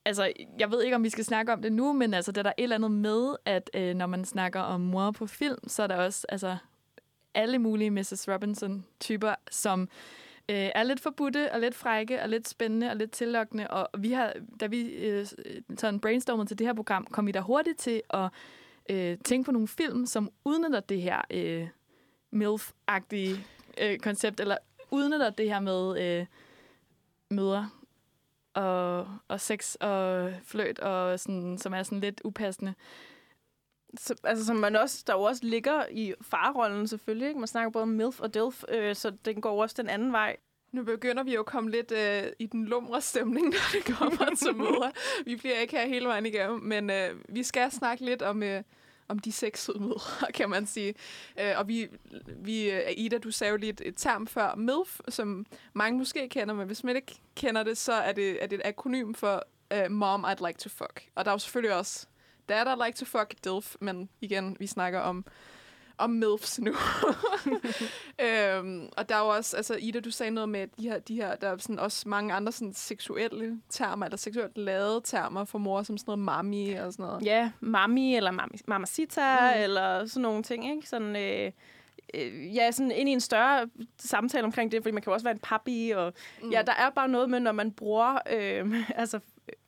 Altså, 0.04 0.32
jeg 0.58 0.70
ved 0.70 0.82
ikke, 0.82 0.96
om 0.96 1.04
vi 1.04 1.10
skal 1.10 1.24
snakke 1.24 1.52
om 1.52 1.62
det 1.62 1.72
nu, 1.72 1.92
men 1.92 2.14
altså, 2.14 2.32
det 2.32 2.38
er 2.38 2.42
der 2.42 2.52
et 2.56 2.62
eller 2.62 2.76
andet 2.76 2.90
med, 2.90 3.36
at 3.44 3.70
øh, 3.74 3.94
når 3.94 4.06
man 4.06 4.24
snakker 4.24 4.60
om 4.60 4.80
mor 4.80 5.10
på 5.10 5.26
film, 5.26 5.58
så 5.66 5.82
er 5.82 5.86
der 5.86 5.96
også 5.96 6.26
altså, 6.28 6.56
alle 7.34 7.58
mulige 7.58 7.90
Mrs. 7.90 8.28
Robinson-typer, 8.28 9.34
som 9.50 9.80
øh, 10.48 10.70
er 10.74 10.82
lidt 10.82 11.00
forbudte, 11.00 11.52
og 11.52 11.60
lidt 11.60 11.74
frække, 11.74 12.22
og 12.22 12.28
lidt 12.28 12.48
spændende, 12.48 12.90
og 12.90 12.96
lidt 12.96 13.10
tillokkende. 13.10 13.70
Og 13.70 13.88
vi 14.02 14.12
har, 14.12 14.32
da 14.60 14.66
vi 14.66 14.80
øh, 14.82 15.26
sådan 15.78 16.00
brainstormede 16.00 16.48
til 16.48 16.58
det 16.58 16.66
her 16.66 16.74
program, 16.74 17.06
kom 17.06 17.26
vi 17.26 17.32
da 17.32 17.40
hurtigt 17.40 17.78
til 17.78 18.02
at 18.10 18.28
øh, 18.90 19.18
tænke 19.24 19.46
på 19.46 19.52
nogle 19.52 19.68
film, 19.68 20.06
som 20.06 20.30
udnytter 20.44 20.80
det 20.80 21.02
her 21.02 21.20
øh, 21.30 21.68
MILF-agtige 22.32 23.36
øh, 23.80 23.98
koncept, 23.98 24.40
eller 24.40 24.56
udnytter 24.90 25.30
det 25.30 25.48
her 25.48 25.60
med 25.60 26.02
øh, 26.02 26.26
mødre 27.30 27.70
og, 28.54 29.08
og 29.28 29.40
sex 29.40 29.74
og 29.74 30.32
fløjt, 30.44 30.78
og 30.78 31.20
sådan, 31.20 31.58
som 31.58 31.74
er 31.74 31.82
sådan 31.82 32.00
lidt 32.00 32.20
upassende. 32.24 32.74
Så, 33.98 34.14
altså, 34.24 34.44
som 34.44 34.56
man 34.56 34.76
også, 34.76 35.04
der 35.06 35.12
jo 35.12 35.22
også 35.22 35.44
ligger 35.44 35.84
i 35.90 36.14
farrollen 36.22 36.88
selvfølgelig. 36.88 37.28
Ikke? 37.28 37.40
Man 37.40 37.46
snakker 37.46 37.70
både 37.70 37.82
om 37.82 37.88
MILF 37.88 38.20
og 38.20 38.34
DILF, 38.34 38.64
øh, 38.68 38.96
så 38.96 39.10
den 39.24 39.40
går 39.40 39.62
også 39.62 39.74
den 39.78 39.88
anden 39.88 40.12
vej. 40.12 40.36
Nu 40.72 40.84
begynder 40.84 41.22
vi 41.22 41.34
jo 41.34 41.40
at 41.40 41.46
komme 41.46 41.70
lidt 41.70 41.92
øh, 41.92 42.32
i 42.38 42.46
den 42.46 42.64
lumre 42.64 43.00
stemning, 43.00 43.46
når 43.46 43.72
det 43.72 43.96
kommer 43.96 44.34
til 44.34 44.56
mødre. 44.56 44.92
Vi 45.24 45.36
bliver 45.36 45.58
ikke 45.58 45.76
her 45.76 45.86
hele 45.86 46.06
vejen 46.06 46.26
igennem, 46.26 46.60
men 46.60 46.90
øh, 46.90 47.10
vi 47.28 47.42
skal 47.42 47.70
snakke 47.70 48.04
lidt 48.04 48.22
om, 48.22 48.42
øh, 48.42 48.62
om 49.10 49.18
de 49.18 49.32
seks 49.32 49.62
sødmødre, 49.64 50.32
kan 50.32 50.50
man 50.50 50.66
sige. 50.66 50.94
Øh, 51.40 51.52
og 51.56 51.68
vi, 51.68 51.88
vi, 52.36 52.70
øh, 52.70 52.80
Ida, 52.96 53.18
du 53.18 53.30
sagde 53.30 53.50
jo 53.50 53.56
lige 53.56 53.70
et, 53.70 53.82
et 53.84 53.94
term 53.96 54.26
før, 54.26 54.54
MILF, 54.54 55.00
som 55.08 55.46
mange 55.72 55.98
måske 55.98 56.28
kender, 56.28 56.54
men 56.54 56.66
hvis 56.66 56.84
man 56.84 56.96
ikke 56.96 57.20
kender 57.36 57.62
det, 57.62 57.78
så 57.78 57.92
er 57.92 58.12
det, 58.12 58.42
er 58.42 58.46
det 58.46 58.58
et 58.58 58.66
akronym 58.66 59.14
for 59.14 59.42
uh, 59.74 59.90
Mom, 59.90 60.24
I'd 60.24 60.46
like 60.46 60.58
to 60.58 60.68
fuck. 60.68 61.02
Og 61.14 61.24
der 61.24 61.30
er 61.30 61.34
jo 61.34 61.38
selvfølgelig 61.38 61.76
også 61.76 62.06
Dad, 62.48 62.66
I'd 62.66 62.86
like 62.86 62.96
to 62.96 63.04
fuck, 63.04 63.34
DILF, 63.44 63.76
men 63.80 64.08
igen, 64.20 64.56
vi 64.60 64.66
snakker 64.66 65.00
om 65.00 65.24
om 66.00 66.10
MILFs 66.10 66.60
nu. 66.60 66.70
øhm, 68.26 68.88
og 68.96 69.08
der 69.08 69.14
er 69.14 69.20
jo 69.20 69.28
også, 69.28 69.56
altså 69.56 69.74
Ida, 69.74 70.00
du 70.00 70.10
sagde 70.10 70.30
noget 70.30 70.48
med 70.48 70.66
de 70.66 70.82
her, 70.82 70.98
de 70.98 71.14
her 71.14 71.36
der 71.36 71.48
er 71.48 71.56
sådan 71.56 71.78
også 71.78 72.08
mange 72.08 72.34
andre 72.34 72.52
sådan 72.52 72.74
seksuelle 72.74 73.60
termer, 73.68 74.06
eller 74.06 74.16
seksuelt 74.16 74.58
lavede 74.58 75.00
termer 75.04 75.44
for 75.44 75.58
mor, 75.58 75.82
som 75.82 75.98
sådan 75.98 76.10
noget 76.10 76.18
mami 76.18 76.72
og 76.72 76.92
sådan 76.92 77.06
noget. 77.06 77.24
Ja, 77.24 77.50
mami 77.60 78.16
eller 78.16 78.30
mami, 78.30 78.58
mamacita, 78.66 79.54
mm. 79.54 79.62
eller 79.62 80.06
sådan 80.06 80.22
nogle 80.22 80.42
ting, 80.42 80.70
ikke? 80.70 80.88
Sådan, 80.88 81.16
øh, 81.16 81.52
øh, 82.14 82.56
ja, 82.56 82.70
sådan 82.70 82.92
ind 82.92 83.08
i 83.08 83.12
en 83.12 83.20
større 83.20 83.68
samtale 83.98 84.44
omkring 84.44 84.72
det, 84.72 84.82
fordi 84.82 84.92
man 84.92 85.02
kan 85.02 85.10
jo 85.10 85.14
også 85.14 85.24
være 85.24 85.34
en 85.34 85.40
papi, 85.42 85.92
og 85.96 86.12
mm. 86.42 86.50
ja, 86.50 86.62
der 86.62 86.72
er 86.72 86.90
bare 86.90 87.08
noget 87.08 87.30
med, 87.30 87.40
når 87.40 87.52
man 87.52 87.72
bruger 87.72 88.18
øh, 88.30 88.74
altså 89.02 89.20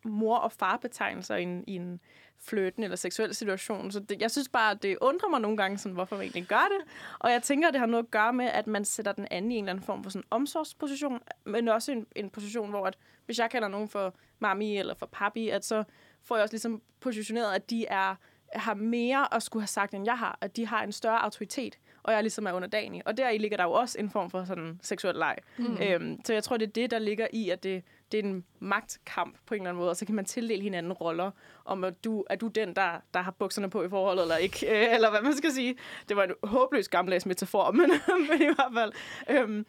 mor- 0.04 0.36
og 0.36 0.52
farbetegnelser 0.52 1.36
i 1.36 1.42
en, 1.42 1.64
i 1.66 1.76
en 1.76 2.00
fløten 2.46 2.82
eller 2.82 2.96
seksuel 2.96 3.34
situation. 3.34 3.90
Så 3.90 4.00
det, 4.00 4.22
jeg 4.22 4.30
synes 4.30 4.48
bare, 4.48 4.70
at 4.70 4.82
det 4.82 4.98
undrer 5.00 5.28
mig 5.28 5.40
nogle 5.40 5.56
gange, 5.56 5.78
sådan, 5.78 5.94
hvorfor 5.94 6.16
man 6.16 6.22
egentlig 6.22 6.46
gør 6.46 6.68
det. 6.78 6.92
Og 7.18 7.30
jeg 7.30 7.42
tænker, 7.42 7.68
at 7.68 7.74
det 7.74 7.80
har 7.80 7.86
noget 7.86 8.04
at 8.04 8.10
gøre 8.10 8.32
med, 8.32 8.46
at 8.46 8.66
man 8.66 8.84
sætter 8.84 9.12
den 9.12 9.26
anden 9.30 9.52
i 9.52 9.54
en 9.54 9.64
eller 9.64 9.72
anden 9.72 9.84
form 9.84 10.02
for 10.02 10.10
sådan 10.10 10.26
omsorgsposition, 10.30 11.20
men 11.44 11.68
også 11.68 11.92
en, 11.92 12.06
en 12.16 12.30
position, 12.30 12.70
hvor 12.70 12.86
at, 12.86 12.98
hvis 13.26 13.38
jeg 13.38 13.50
kalder 13.50 13.68
nogen 13.68 13.88
for 13.88 14.14
mami 14.38 14.78
eller 14.78 14.94
for 14.94 15.06
papi, 15.06 15.48
at 15.48 15.64
så 15.64 15.84
får 16.22 16.36
jeg 16.36 16.42
også 16.42 16.52
ligesom 16.52 16.82
positioneret, 17.00 17.54
at 17.54 17.70
de 17.70 17.86
er 17.86 18.14
har 18.52 18.74
mere 18.74 19.34
at 19.34 19.42
skulle 19.42 19.62
have 19.62 19.68
sagt, 19.68 19.94
end 19.94 20.04
jeg 20.04 20.18
har. 20.18 20.38
At 20.40 20.56
de 20.56 20.66
har 20.66 20.82
en 20.82 20.92
større 20.92 21.24
autoritet, 21.24 21.78
og 22.02 22.12
jeg 22.12 22.22
ligesom 22.22 22.46
er 22.46 22.52
underdanig. 22.52 23.06
Og 23.06 23.16
deri 23.16 23.38
ligger 23.38 23.56
der 23.56 23.64
jo 23.64 23.72
også 23.72 23.98
en 23.98 24.10
form 24.10 24.30
for 24.30 24.44
sådan 24.44 24.80
seksuel 24.82 25.14
leg. 25.14 25.36
Mm. 25.58 25.76
Øhm, 25.82 26.20
så 26.24 26.32
jeg 26.32 26.44
tror, 26.44 26.56
det 26.56 26.68
er 26.68 26.72
det, 26.72 26.90
der 26.90 26.98
ligger 26.98 27.26
i, 27.32 27.50
at 27.50 27.62
det, 27.62 27.84
det 28.12 28.20
er 28.20 28.28
en 28.28 28.44
magtkamp 28.60 29.36
på 29.46 29.54
en 29.54 29.60
eller 29.60 29.70
anden 29.70 29.80
måde, 29.80 29.90
og 29.90 29.96
så 29.96 30.06
kan 30.06 30.14
man 30.14 30.24
tildele 30.24 30.62
hinanden 30.62 30.92
roller, 30.92 31.30
om 31.64 31.84
at 31.84 32.04
du, 32.04 32.24
er 32.30 32.36
du 32.36 32.48
den, 32.48 32.76
der, 32.76 33.00
der 33.14 33.20
har 33.20 33.30
bukserne 33.30 33.70
på 33.70 33.82
i 33.82 33.88
forholdet, 33.88 34.22
eller 34.22 34.36
ikke, 34.36 34.66
øh, 34.66 34.94
eller 34.94 35.10
hvad 35.10 35.22
man 35.22 35.36
skal 35.36 35.52
sige. 35.52 35.76
Det 36.08 36.16
var 36.16 36.24
en 36.24 36.32
håbløs 36.44 36.88
gammeldags 36.88 37.26
metafor, 37.26 37.70
men, 37.78 37.90
men 38.28 38.42
i 38.42 38.54
hvert 38.54 38.72
fald, 38.74 38.92
øhm, 39.30 39.66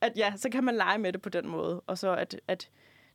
at 0.00 0.12
ja, 0.16 0.32
så 0.36 0.50
kan 0.50 0.64
man 0.64 0.76
lege 0.76 0.98
med 0.98 1.12
det 1.12 1.22
på 1.22 1.28
den 1.28 1.48
måde, 1.48 1.80
og 1.86 1.98
så 1.98 2.14
at, 2.14 2.40
at 2.48 2.70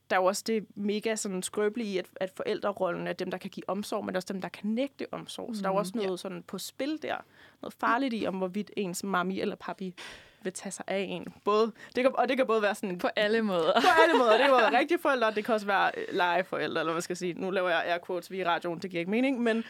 der 0.10 0.17
er 0.17 0.22
jo 0.22 0.26
også 0.26 0.44
det 0.48 0.65
mega 0.76 1.15
sådan 1.15 1.44
skrøbelige 1.44 1.94
i, 1.94 1.98
at, 1.98 2.06
at 2.15 2.32
forældrerollen 2.36 3.08
er 3.08 3.13
dem, 3.13 3.32
der 3.32 3.38
kan 3.38 3.50
give 3.50 3.70
omsorg, 3.70 4.06
men 4.06 4.15
også 4.15 4.34
dem, 4.34 4.41
der 4.41 4.50
kan 4.50 4.70
nægte 4.70 5.08
omsorg. 5.12 5.56
Så 5.56 5.62
der 5.62 5.70
er 5.70 5.74
jo 5.74 5.78
også 5.78 5.91
noget 5.96 6.12
ja. 6.12 6.17
sådan 6.17 6.44
på 6.44 6.58
spil 6.58 7.02
der. 7.02 7.15
Noget 7.62 7.74
farligt 7.74 8.13
i, 8.13 8.28
om 8.28 8.36
hvorvidt 8.36 8.72
ens 8.78 9.04
mami 9.04 9.41
eller 9.41 9.56
papi 9.56 9.96
vil 10.43 10.54
tage 10.54 10.71
sig 10.71 10.86
af 10.88 11.06
en. 11.10 11.27
Både, 11.43 11.71
det 11.95 12.04
kan, 12.04 12.12
og 12.13 12.30
det 12.30 12.38
kan 12.38 12.47
både 12.47 12.62
være 12.62 12.75
sådan... 12.75 12.97
På 12.97 13.10
alle 13.15 13.41
måder. 13.41 13.82
På 13.82 13.88
alle 14.04 14.17
måder. 14.17 14.32
Det 14.32 14.39
kan 14.39 14.49
både 14.49 14.62
være 14.62 14.80
rigtige 14.80 14.99
forældre, 14.99 15.27
og 15.27 15.36
det 15.36 15.45
kan 15.45 15.54
også 15.54 15.65
være 15.65 15.91
øh, 15.97 16.04
legeforældre, 16.12 16.80
eller 16.82 16.93
hvad 16.93 17.01
skal 17.01 17.13
jeg 17.13 17.17
sige. 17.17 17.34
Nu 17.34 17.49
laver 17.49 17.69
jeg 17.69 17.84
air 17.86 17.97
quotes 18.08 18.32
via 18.32 18.54
radioen, 18.54 18.80
det 18.80 18.91
giver 18.91 18.99
ikke 18.99 19.12
mening, 19.12 19.41
men 19.41 19.63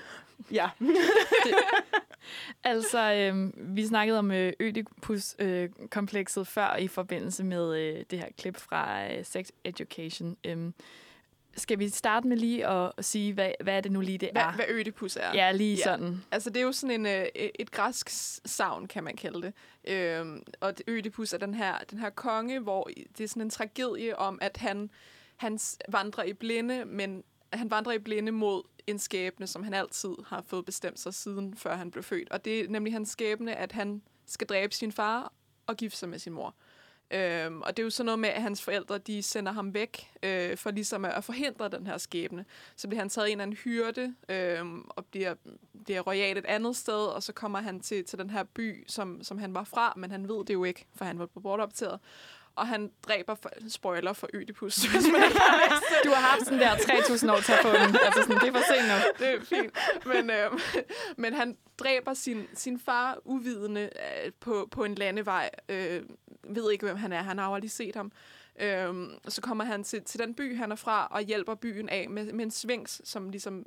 ja. 0.51 0.69
det, 1.45 1.53
altså, 2.63 3.13
øh, 3.13 3.51
vi 3.75 3.86
snakkede 3.86 4.19
om 4.19 4.31
øh, 4.31 4.53
Ødipus-komplekset 4.60 6.41
øh, 6.41 6.45
før 6.45 6.75
i 6.75 6.88
forbindelse 6.88 7.43
med 7.43 7.77
øh, 7.77 8.05
det 8.12 8.19
her 8.19 8.27
klip 8.38 8.57
fra 8.57 9.12
øh, 9.12 9.25
Sex 9.25 9.47
Education. 9.63 10.38
Øh, 10.45 10.71
skal 11.57 11.79
vi 11.79 11.89
starte 11.89 12.27
med 12.27 12.37
lige 12.37 12.67
at, 12.67 12.91
sige, 13.01 13.33
hvad, 13.33 13.51
hvad 13.63 13.77
er 13.77 13.81
det 13.81 13.91
nu 13.91 14.01
lige, 14.01 14.17
det 14.17 14.29
hvad, 14.31 14.41
er? 14.41 14.51
Hvad 14.51 14.65
Ødipus 14.69 15.15
er. 15.15 15.33
Ja, 15.33 15.51
lige 15.51 15.75
ja. 15.75 15.83
sådan. 15.83 16.23
Altså, 16.31 16.49
det 16.49 16.59
er 16.59 16.63
jo 16.63 16.71
sådan 16.71 16.99
en, 16.99 17.05
øh, 17.05 17.25
et 17.35 17.71
græsk 17.71 18.09
savn, 18.45 18.87
kan 18.87 19.03
man 19.03 19.15
kalde 19.15 19.41
det. 19.41 19.53
Øhm, 19.87 20.43
og 20.59 20.73
Ødipus 20.87 21.33
er 21.33 21.37
den 21.37 21.53
her, 21.53 21.77
den 21.91 21.99
her 21.99 22.09
konge, 22.09 22.59
hvor 22.59 22.89
det 23.17 23.23
er 23.23 23.27
sådan 23.27 23.41
en 23.41 23.49
tragedie 23.49 24.19
om, 24.19 24.39
at 24.41 24.57
han, 24.57 24.89
han 25.37 25.59
vandrer 25.87 26.23
i 26.23 26.33
blinde, 26.33 26.85
men 26.85 27.23
han 27.53 27.71
vandrer 27.71 27.93
i 27.93 27.99
blinde 27.99 28.31
mod 28.31 28.63
en 28.87 28.99
skæbne, 28.99 29.47
som 29.47 29.63
han 29.63 29.73
altid 29.73 30.15
har 30.27 30.43
fået 30.47 30.65
bestemt 30.65 30.99
sig 30.99 31.13
siden, 31.13 31.55
før 31.55 31.75
han 31.75 31.91
blev 31.91 32.03
født. 32.03 32.29
Og 32.31 32.45
det 32.45 32.59
er 32.59 32.69
nemlig 32.69 32.93
hans 32.93 33.09
skæbne, 33.09 33.55
at 33.55 33.71
han 33.71 34.01
skal 34.25 34.47
dræbe 34.47 34.73
sin 34.73 34.91
far 34.91 35.33
og 35.67 35.77
gifte 35.77 35.97
sig 35.97 36.09
med 36.09 36.19
sin 36.19 36.33
mor. 36.33 36.55
Øhm, 37.13 37.62
og 37.62 37.78
det 37.78 37.84
er 37.84 37.84
jo 37.84 37.89
sådan 37.89 38.06
noget 38.06 38.19
med, 38.19 38.30
at 38.30 38.41
hans 38.41 38.62
forældre 38.62 38.97
de 38.97 39.24
sender 39.24 39.52
ham 39.52 39.74
væk 39.74 40.08
øh, 40.24 40.58
for 40.58 40.71
ligesom 40.71 41.06
at, 41.06 41.12
at 41.12 41.24
forhindre 41.24 41.69
den 41.69 41.88
her 41.88 41.97
skæbne. 41.97 42.45
Så 42.76 42.88
bliver 42.88 43.02
han 43.02 43.10
taget 43.10 43.28
ind 43.28 43.41
af 43.41 43.45
en 43.45 43.54
hyrde 43.54 44.13
øh, 44.30 44.65
og 44.89 45.06
bliver, 45.06 45.36
bliver 45.86 46.02
royalt 46.02 46.38
et 46.38 46.45
andet 46.45 46.76
sted, 46.76 47.06
og 47.06 47.24
så 47.24 47.34
kommer 47.34 47.60
han 47.60 47.80
til, 47.80 48.06
til 48.06 48.19
den 48.19 48.30
her 48.30 48.43
by, 48.43 48.84
som, 48.88 49.24
som 49.24 49.38
han 49.38 49.54
var 49.54 49.63
fra, 49.63 49.93
men 49.97 50.12
han 50.12 50.28
ved 50.30 50.45
det 50.45 50.54
jo 50.54 50.63
ikke, 50.63 50.86
for 50.95 51.06
han 51.06 51.19
var 51.19 51.26
på 51.26 51.39
bortoptaget 51.39 52.00
og 52.55 52.67
han 52.67 52.91
dræber, 53.03 53.35
for, 53.35 53.49
spoiler 53.69 54.13
for 54.13 54.27
Ødipus, 54.33 54.75
hvis 54.91 55.07
man 55.11 55.23
ikke 55.23 55.39
har 55.39 56.01
Du 56.03 56.09
har 56.09 56.21
haft 56.21 56.43
sådan 56.45 56.59
der 56.59 56.76
3.000 56.76 57.32
år 57.32 57.39
til 57.39 57.51
at 57.51 57.59
få 57.61 57.67
den. 57.67 57.95
Altså 58.05 58.21
sådan, 58.21 58.39
det 58.41 58.47
er 58.47 58.53
for 58.53 58.73
sent 58.73 58.88
nu. 58.88 59.26
Det 59.26 59.34
er 59.34 59.45
fint. 59.45 59.78
Men, 60.05 60.30
øh, 60.30 60.59
men 61.23 61.34
han 61.34 61.57
dræber 61.78 62.13
sin, 62.13 62.47
sin 62.53 62.80
far 62.80 63.17
uvidende 63.26 63.82
øh, 63.82 64.32
på, 64.39 64.67
på 64.71 64.84
en 64.84 64.95
landevej. 64.95 65.49
Øh, 65.69 66.01
ved 66.49 66.71
ikke, 66.71 66.86
hvem 66.86 66.97
han 66.97 67.13
er. 67.13 67.21
Han 67.21 67.38
har 67.38 67.53
aldrig 67.53 67.71
set 67.71 67.95
ham. 67.95 68.11
Øh, 68.59 68.93
så 69.28 69.41
kommer 69.41 69.63
han 69.63 69.84
til, 69.84 70.03
til 70.03 70.19
den 70.19 70.34
by, 70.34 70.57
han 70.57 70.71
er 70.71 70.76
fra, 70.76 71.07
og 71.11 71.21
hjælper 71.21 71.55
byen 71.55 71.89
af 71.89 72.09
med, 72.09 72.34
med 72.34 72.45
en 72.45 72.51
svings, 72.51 73.01
som 73.03 73.30
ligesom 73.30 73.65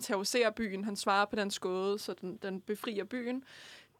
terroriserer 0.00 0.50
byen. 0.50 0.84
Han 0.84 0.96
svarer 0.96 1.24
på 1.24 1.36
den 1.36 1.50
skåde, 1.50 1.98
så 1.98 2.14
den, 2.20 2.36
den 2.36 2.60
befrier 2.60 3.04
byen 3.04 3.44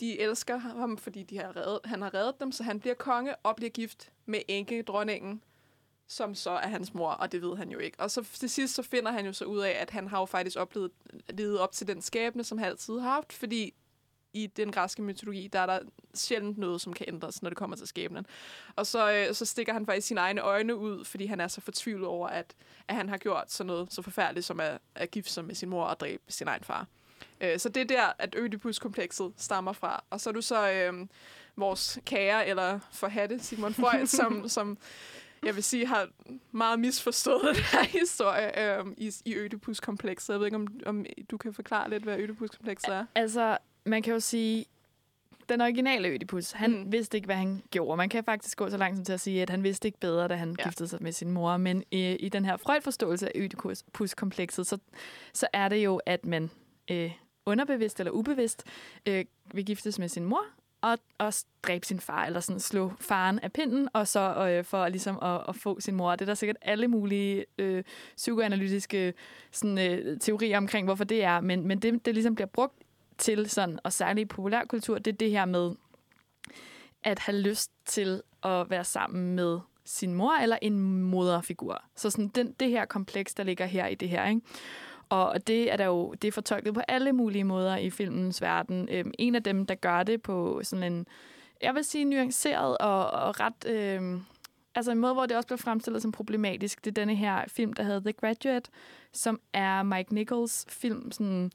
de 0.00 0.20
elsker 0.20 0.56
ham, 0.56 0.98
fordi 0.98 1.22
de 1.22 1.38
har 1.38 1.56
reddet, 1.56 1.80
han 1.84 2.02
har 2.02 2.14
reddet 2.14 2.40
dem, 2.40 2.52
så 2.52 2.62
han 2.62 2.80
bliver 2.80 2.94
konge 2.94 3.36
og 3.36 3.56
bliver 3.56 3.70
gift 3.70 4.12
med 4.26 4.40
enke 4.48 4.82
dronningen, 4.82 5.42
som 6.06 6.34
så 6.34 6.50
er 6.50 6.68
hans 6.68 6.94
mor, 6.94 7.10
og 7.10 7.32
det 7.32 7.42
ved 7.42 7.56
han 7.56 7.70
jo 7.70 7.78
ikke. 7.78 8.00
Og 8.00 8.10
så 8.10 8.22
til 8.32 8.50
sidst 8.50 8.74
så 8.74 8.82
finder 8.82 9.12
han 9.12 9.26
jo 9.26 9.32
så 9.32 9.44
ud 9.44 9.58
af, 9.58 9.70
at 9.70 9.90
han 9.90 10.08
har 10.08 10.18
jo 10.18 10.24
faktisk 10.24 10.58
oplevet 10.58 10.90
levet 11.28 11.58
op 11.58 11.72
til 11.72 11.86
den 11.86 12.02
skæbne, 12.02 12.44
som 12.44 12.58
han 12.58 12.68
altid 12.68 12.98
har 12.98 13.10
haft, 13.10 13.32
fordi 13.32 13.74
i 14.32 14.46
den 14.46 14.72
græske 14.72 15.02
mytologi, 15.02 15.48
der 15.52 15.58
er 15.60 15.66
der 15.66 15.78
sjældent 16.14 16.58
noget, 16.58 16.80
som 16.80 16.92
kan 16.92 17.06
ændres, 17.08 17.42
når 17.42 17.50
det 17.50 17.56
kommer 17.56 17.76
til 17.76 17.86
skæbnen. 17.86 18.26
Og 18.76 18.86
så, 18.86 19.12
øh, 19.12 19.34
så 19.34 19.44
stikker 19.44 19.72
han 19.72 19.86
faktisk 19.86 20.06
sine 20.06 20.20
egne 20.20 20.40
øjne 20.40 20.76
ud, 20.76 21.04
fordi 21.04 21.26
han 21.26 21.40
er 21.40 21.48
så 21.48 21.60
fortvivlet 21.60 22.06
over, 22.06 22.28
at, 22.28 22.54
at 22.88 22.94
han 22.94 23.08
har 23.08 23.16
gjort 23.16 23.52
sådan 23.52 23.66
noget 23.66 23.92
så 23.92 24.02
forfærdeligt, 24.02 24.46
som 24.46 24.60
at, 24.60 24.78
at 24.94 25.10
gifte 25.10 25.32
sig 25.32 25.44
med 25.44 25.54
sin 25.54 25.68
mor 25.68 25.84
og 25.84 26.00
dræbe 26.00 26.22
sin 26.28 26.48
egen 26.48 26.64
far. 26.64 26.86
Øh, 27.40 27.58
så 27.58 27.68
det 27.68 27.80
er 27.80 27.84
der, 27.84 28.12
at 28.18 28.34
Ødipus-komplekset 28.38 29.32
stammer 29.36 29.72
fra. 29.72 30.04
Og 30.10 30.20
så 30.20 30.30
er 30.30 30.34
du 30.34 30.42
så 30.42 30.72
øh, 30.72 31.06
vores 31.56 31.98
kære, 32.04 32.46
eller 32.46 32.78
forhatte 32.92 33.38
Simon 33.38 33.74
Freud, 33.74 34.06
som, 34.20 34.48
som 34.48 34.78
jeg 35.44 35.54
vil 35.54 35.64
sige, 35.64 35.86
har 35.86 36.08
meget 36.52 36.80
misforstået 36.80 37.42
den 37.56 37.64
her 37.72 37.84
historie 37.84 38.78
øh, 38.78 38.84
i, 38.96 39.12
i 39.24 39.36
Ødipus-komplekset. 39.36 40.32
Jeg 40.32 40.40
ved 40.40 40.46
ikke, 40.46 40.56
om, 40.56 40.80
om 40.86 41.06
du 41.30 41.36
kan 41.36 41.54
forklare 41.54 41.90
lidt, 41.90 42.02
hvad 42.02 42.18
Ødipus-komplekset 42.18 42.94
er? 42.94 43.04
Altså, 43.14 43.58
man 43.84 44.02
kan 44.02 44.12
jo 44.12 44.20
sige, 44.20 44.66
den 45.48 45.60
originale 45.60 46.08
Ødipus, 46.08 46.50
han 46.50 46.70
mm. 46.70 46.92
vidste 46.92 47.16
ikke, 47.16 47.26
hvad 47.26 47.36
han 47.36 47.62
gjorde. 47.70 47.96
Man 47.96 48.08
kan 48.08 48.24
faktisk 48.24 48.58
gå 48.58 48.70
så 48.70 48.76
langt 48.76 48.96
som 48.96 49.04
til 49.04 49.12
at 49.12 49.20
sige, 49.20 49.42
at 49.42 49.50
han 49.50 49.62
vidste 49.62 49.88
ikke 49.88 50.00
bedre, 50.00 50.28
da 50.28 50.34
han 50.34 50.56
ja. 50.58 50.64
giftede 50.64 50.88
sig 50.88 51.02
med 51.02 51.12
sin 51.12 51.30
mor. 51.30 51.56
Men 51.56 51.84
i, 51.90 52.12
i 52.12 52.28
den 52.28 52.44
her 52.44 52.56
Freud-forståelse 52.56 53.26
af 53.26 53.32
Ødipus-komplekset, 53.34 54.66
så, 54.66 54.78
så 55.32 55.46
er 55.52 55.68
det 55.68 55.76
jo, 55.76 56.00
at 56.06 56.26
man 56.26 56.50
øh, 56.90 57.12
underbevidst 57.46 58.00
eller 58.00 58.12
ubevidst 58.12 58.64
øh, 59.06 59.24
vil 59.54 59.64
giftes 59.64 59.98
med 59.98 60.08
sin 60.08 60.24
mor, 60.24 60.42
og, 60.80 60.98
og 61.18 61.34
dræbe 61.62 61.86
sin 61.86 62.00
far, 62.00 62.24
eller 62.24 62.40
sådan 62.40 62.60
slå 62.60 62.92
faren 63.00 63.38
af 63.38 63.52
pinden, 63.52 63.88
og 63.92 64.08
så 64.08 64.48
øh, 64.48 64.64
for 64.64 64.88
ligesom 64.88 65.18
at, 65.22 65.40
at 65.48 65.56
få 65.56 65.80
sin 65.80 65.94
mor. 65.94 66.10
Det 66.10 66.20
er 66.20 66.26
der 66.26 66.34
sikkert 66.34 66.56
alle 66.62 66.88
mulige 66.88 67.44
øh, 67.58 67.84
psykoanalytiske 68.16 69.14
sådan, 69.50 69.78
øh, 69.78 70.20
teorier 70.20 70.58
omkring, 70.58 70.86
hvorfor 70.86 71.04
det 71.04 71.24
er, 71.24 71.40
men, 71.40 71.66
men 71.66 71.78
det, 71.78 72.06
det 72.06 72.14
ligesom 72.14 72.34
bliver 72.34 72.48
brugt 72.48 72.74
til 73.18 73.50
sådan, 73.50 73.78
og 73.84 73.92
særligt 73.92 74.24
i 74.24 74.28
populærkultur, 74.34 74.98
det 74.98 75.12
er 75.12 75.16
det 75.16 75.30
her 75.30 75.44
med 75.44 75.74
at 77.02 77.18
have 77.18 77.38
lyst 77.38 77.70
til 77.84 78.22
at 78.42 78.70
være 78.70 78.84
sammen 78.84 79.34
med 79.34 79.58
sin 79.84 80.14
mor 80.14 80.32
eller 80.32 80.58
en 80.62 81.02
moderfigur. 81.02 81.84
Så 81.96 82.10
sådan 82.10 82.28
den, 82.28 82.52
det 82.60 82.70
her 82.70 82.84
kompleks, 82.84 83.34
der 83.34 83.42
ligger 83.42 83.66
her 83.66 83.86
i 83.86 83.94
det 83.94 84.08
her, 84.08 84.26
ikke? 84.26 84.40
Og 85.08 85.46
det 85.46 85.72
er 85.72 85.76
der 85.76 85.84
jo 85.84 86.12
det 86.12 86.28
er 86.28 86.32
fortolket 86.32 86.74
på 86.74 86.80
alle 86.88 87.12
mulige 87.12 87.44
måder 87.44 87.76
i 87.76 87.90
filmens 87.90 88.42
verden. 88.42 88.88
Øhm, 88.90 89.12
en 89.18 89.34
af 89.34 89.42
dem, 89.42 89.66
der 89.66 89.74
gør 89.74 90.02
det 90.02 90.22
på 90.22 90.60
sådan 90.62 90.92
en, 90.92 91.06
jeg 91.62 91.74
vil 91.74 91.84
sige, 91.84 92.04
nuanceret 92.04 92.78
og, 92.78 93.10
og 93.10 93.40
ret... 93.40 93.66
Øhm, 93.66 94.22
altså 94.74 94.92
en 94.92 94.98
måde, 94.98 95.12
hvor 95.12 95.26
det 95.26 95.36
også 95.36 95.46
bliver 95.46 95.58
fremstillet 95.58 96.02
som 96.02 96.12
problematisk, 96.12 96.84
det 96.84 96.90
er 96.90 96.94
denne 96.94 97.14
her 97.14 97.44
film, 97.48 97.72
der 97.72 97.82
hedder 97.82 98.00
The 98.00 98.12
Graduate, 98.12 98.70
som 99.12 99.40
er 99.52 99.82
Mike 99.82 100.14
Nichols 100.14 100.66
film, 100.68 101.12
sådan 101.12 101.50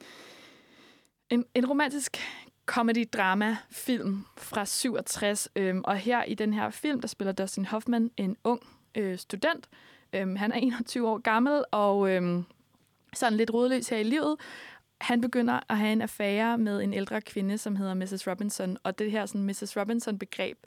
en, 1.29 1.45
en 1.55 1.65
romantisk 1.65 2.17
comedy-drama-film 2.65 4.25
fra 4.37 4.65
67. 4.65 5.49
Øhm, 5.55 5.81
og 5.83 5.97
her 5.97 6.23
i 6.23 6.33
den 6.33 6.53
her 6.53 6.69
film, 6.69 7.01
der 7.01 7.07
spiller 7.07 7.31
Dustin 7.31 7.65
Hoffman 7.65 8.11
en 8.17 8.37
ung 8.43 8.61
øh, 8.95 9.17
student. 9.17 9.69
Øhm, 10.13 10.35
han 10.35 10.51
er 10.51 10.55
21 10.55 11.09
år 11.09 11.17
gammel, 11.17 11.63
og 11.71 12.09
øhm, 12.09 12.45
sådan 13.15 13.37
lidt 13.37 13.53
rodløs 13.53 13.89
her 13.89 13.97
i 13.97 14.03
livet. 14.03 14.37
Han 15.01 15.21
begynder 15.21 15.59
at 15.69 15.77
have 15.77 15.93
en 15.93 16.01
affære 16.01 16.57
med 16.57 16.81
en 16.81 16.93
ældre 16.93 17.21
kvinde, 17.21 17.57
som 17.57 17.75
hedder 17.75 17.93
Mrs. 17.93 18.27
Robinson, 18.27 18.77
og 18.83 18.99
det 18.99 19.11
her 19.11 19.25
sådan, 19.25 19.43
Mrs. 19.43 19.77
Robinson-begreb 19.77 20.57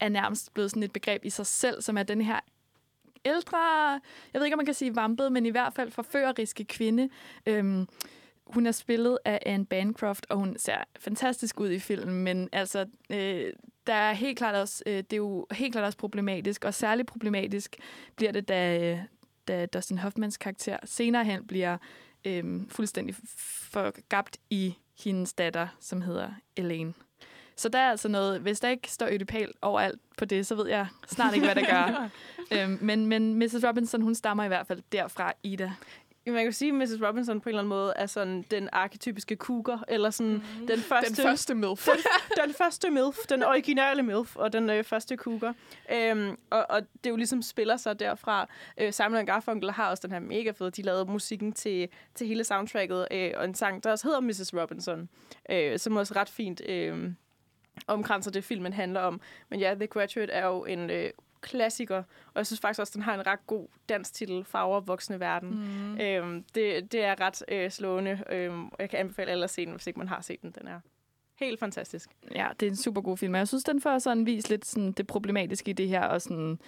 er 0.00 0.08
nærmest 0.08 0.54
blevet 0.54 0.70
sådan 0.70 0.82
et 0.82 0.92
begreb 0.92 1.24
i 1.24 1.30
sig 1.30 1.46
selv, 1.46 1.82
som 1.82 1.98
er 1.98 2.02
den 2.02 2.20
her 2.20 2.40
ældre, 3.24 3.58
jeg 4.32 4.40
ved 4.40 4.44
ikke, 4.44 4.54
om 4.54 4.58
man 4.58 4.66
kan 4.66 4.74
sige 4.74 4.96
vampet, 4.96 5.32
men 5.32 5.46
i 5.46 5.50
hvert 5.50 5.72
fald 5.72 5.90
forføreriske 5.90 6.64
kvinde. 6.64 7.08
Øhm, 7.46 7.88
hun 8.46 8.66
er 8.66 8.72
spillet 8.72 9.18
af 9.24 9.38
Anne 9.46 9.66
Bancroft, 9.66 10.26
og 10.28 10.36
hun 10.36 10.56
ser 10.58 10.76
fantastisk 10.98 11.60
ud 11.60 11.70
i 11.70 11.78
filmen, 11.78 12.24
men 12.24 12.48
altså, 12.52 12.86
øh, 13.10 13.52
der 13.86 13.94
er 13.94 14.12
helt 14.12 14.38
klart 14.38 14.54
også, 14.54 14.82
øh, 14.86 14.96
det 14.96 15.12
er 15.12 15.16
jo 15.16 15.46
helt 15.50 15.72
klart 15.72 15.84
også 15.84 15.98
problematisk, 15.98 16.64
og 16.64 16.74
særligt 16.74 17.08
problematisk 17.08 17.76
bliver 18.16 18.32
det, 18.32 18.48
da, 18.48 18.78
øh, 18.78 18.98
da 19.48 19.66
Dustin 19.66 19.98
Hoffmans 19.98 20.36
karakter 20.36 20.76
senere 20.84 21.24
hen 21.24 21.46
bliver 21.46 21.78
øhm, 22.24 22.68
fuldstændig 22.68 23.14
forgabt 23.70 24.38
i 24.50 24.74
hendes 25.04 25.32
datter, 25.32 25.68
som 25.80 26.02
hedder 26.02 26.28
Elaine. 26.56 26.94
Så 27.56 27.68
der 27.68 27.78
er 27.78 27.90
altså 27.90 28.08
noget, 28.08 28.40
hvis 28.40 28.60
der 28.60 28.68
ikke 28.68 28.90
står 28.90 29.06
ødipal 29.06 29.52
overalt 29.62 30.00
på 30.18 30.24
det, 30.24 30.46
så 30.46 30.54
ved 30.54 30.68
jeg 30.68 30.86
snart 31.06 31.34
ikke, 31.34 31.46
hvad 31.46 31.54
det 31.54 31.66
gør. 31.68 32.08
øhm, 32.62 32.78
men, 32.80 33.06
men 33.06 33.34
Mrs. 33.34 33.64
Robinson, 33.64 34.02
hun 34.02 34.14
stammer 34.14 34.44
i 34.44 34.48
hvert 34.48 34.66
fald 34.66 34.82
derfra, 34.92 35.32
Ida. 35.42 35.72
Man 36.26 36.44
kan 36.44 36.52
sige, 36.52 36.68
at 36.68 36.74
Mrs. 36.74 37.02
Robinson 37.02 37.40
på 37.40 37.48
en 37.48 37.50
eller 37.50 37.60
anden 37.60 37.68
måde 37.68 37.92
er 37.96 38.06
sådan 38.06 38.44
den 38.50 38.68
arketypiske 38.72 39.36
cougar, 39.36 39.84
eller 39.88 40.10
sådan 40.10 40.32
mm. 40.32 40.66
den 40.66 40.78
første... 40.78 41.08
Den 41.08 41.16
første 41.16 41.54
MILF. 41.54 41.88
den, 41.88 41.96
den 42.44 42.54
første 42.54 42.90
MILF, 42.90 43.16
den 43.28 43.42
originale 43.42 44.02
MILF, 44.02 44.36
og 44.36 44.52
den 44.52 44.70
øh, 44.70 44.84
første 44.84 45.16
cougar. 45.16 45.54
Øhm, 45.92 46.38
og, 46.50 46.66
og 46.70 46.82
det 47.04 47.10
jo 47.10 47.16
ligesom 47.16 47.42
spiller 47.42 47.76
sig 47.76 48.00
derfra. 48.00 48.48
Øh, 48.78 48.92
Simon 48.92 49.26
Garfunkel 49.26 49.70
har 49.70 49.90
også 49.90 50.06
den 50.06 50.12
her 50.12 50.20
mega 50.20 50.50
fede, 50.50 50.70
de 50.70 50.82
lavede 50.82 51.04
musikken 51.04 51.52
til, 51.52 51.88
til 52.14 52.26
hele 52.26 52.44
soundtracket, 52.44 53.08
øh, 53.10 53.30
og 53.36 53.44
en 53.44 53.54
sang, 53.54 53.84
der 53.84 53.90
også 53.90 54.06
hedder 54.06 54.20
Mrs. 54.20 54.54
Robinson, 54.54 55.08
øh, 55.50 55.78
som 55.78 55.96
også 55.96 56.14
ret 56.16 56.28
fint... 56.28 56.62
Øh, 56.68 57.12
omkranser 57.86 58.30
det, 58.30 58.44
filmen 58.44 58.72
handler 58.72 59.00
om. 59.00 59.20
Men 59.50 59.60
ja, 59.60 59.74
The 59.74 59.86
Graduate 59.86 60.32
er 60.32 60.46
jo 60.46 60.64
en 60.64 60.90
øh, 60.90 61.10
klassiker, 61.44 61.96
og 61.98 62.36
jeg 62.36 62.46
synes 62.46 62.60
faktisk 62.60 62.80
også, 62.80 62.90
at 62.90 62.94
den 62.94 63.02
har 63.02 63.14
en 63.14 63.26
ret 63.26 63.46
god 63.46 63.68
dansk 63.88 64.14
titel, 64.14 64.44
Farver 64.44 64.80
voksne 64.80 65.20
verden. 65.20 65.50
Mm. 65.50 66.00
Øhm, 66.00 66.44
det, 66.54 66.92
det 66.92 67.04
er 67.04 67.20
ret 67.20 67.42
øh, 67.48 67.70
slående, 67.70 68.24
øhm, 68.30 68.68
jeg 68.78 68.90
kan 68.90 68.98
anbefale 68.98 69.30
alle 69.30 69.44
at 69.44 69.50
se 69.50 69.66
den, 69.66 69.72
hvis 69.72 69.86
ikke 69.86 69.98
man 69.98 70.08
har 70.08 70.20
set 70.20 70.42
den. 70.42 70.54
Den 70.58 70.68
er 70.68 70.80
helt 71.38 71.60
fantastisk. 71.60 72.10
Ja, 72.34 72.48
det 72.60 72.66
er 72.66 72.70
en 72.70 72.76
super 72.76 73.00
god 73.00 73.16
film, 73.16 73.34
og 73.34 73.38
jeg 73.38 73.48
synes, 73.48 73.64
den 73.64 73.80
får 73.80 73.98
sådan 73.98 74.26
vist 74.26 74.50
lidt 74.50 74.66
sådan, 74.66 74.92
det 74.92 75.06
problematiske 75.06 75.70
i 75.70 75.74
det 75.74 75.88
her, 75.88 76.02
og 76.02 76.22
sådan 76.22 76.58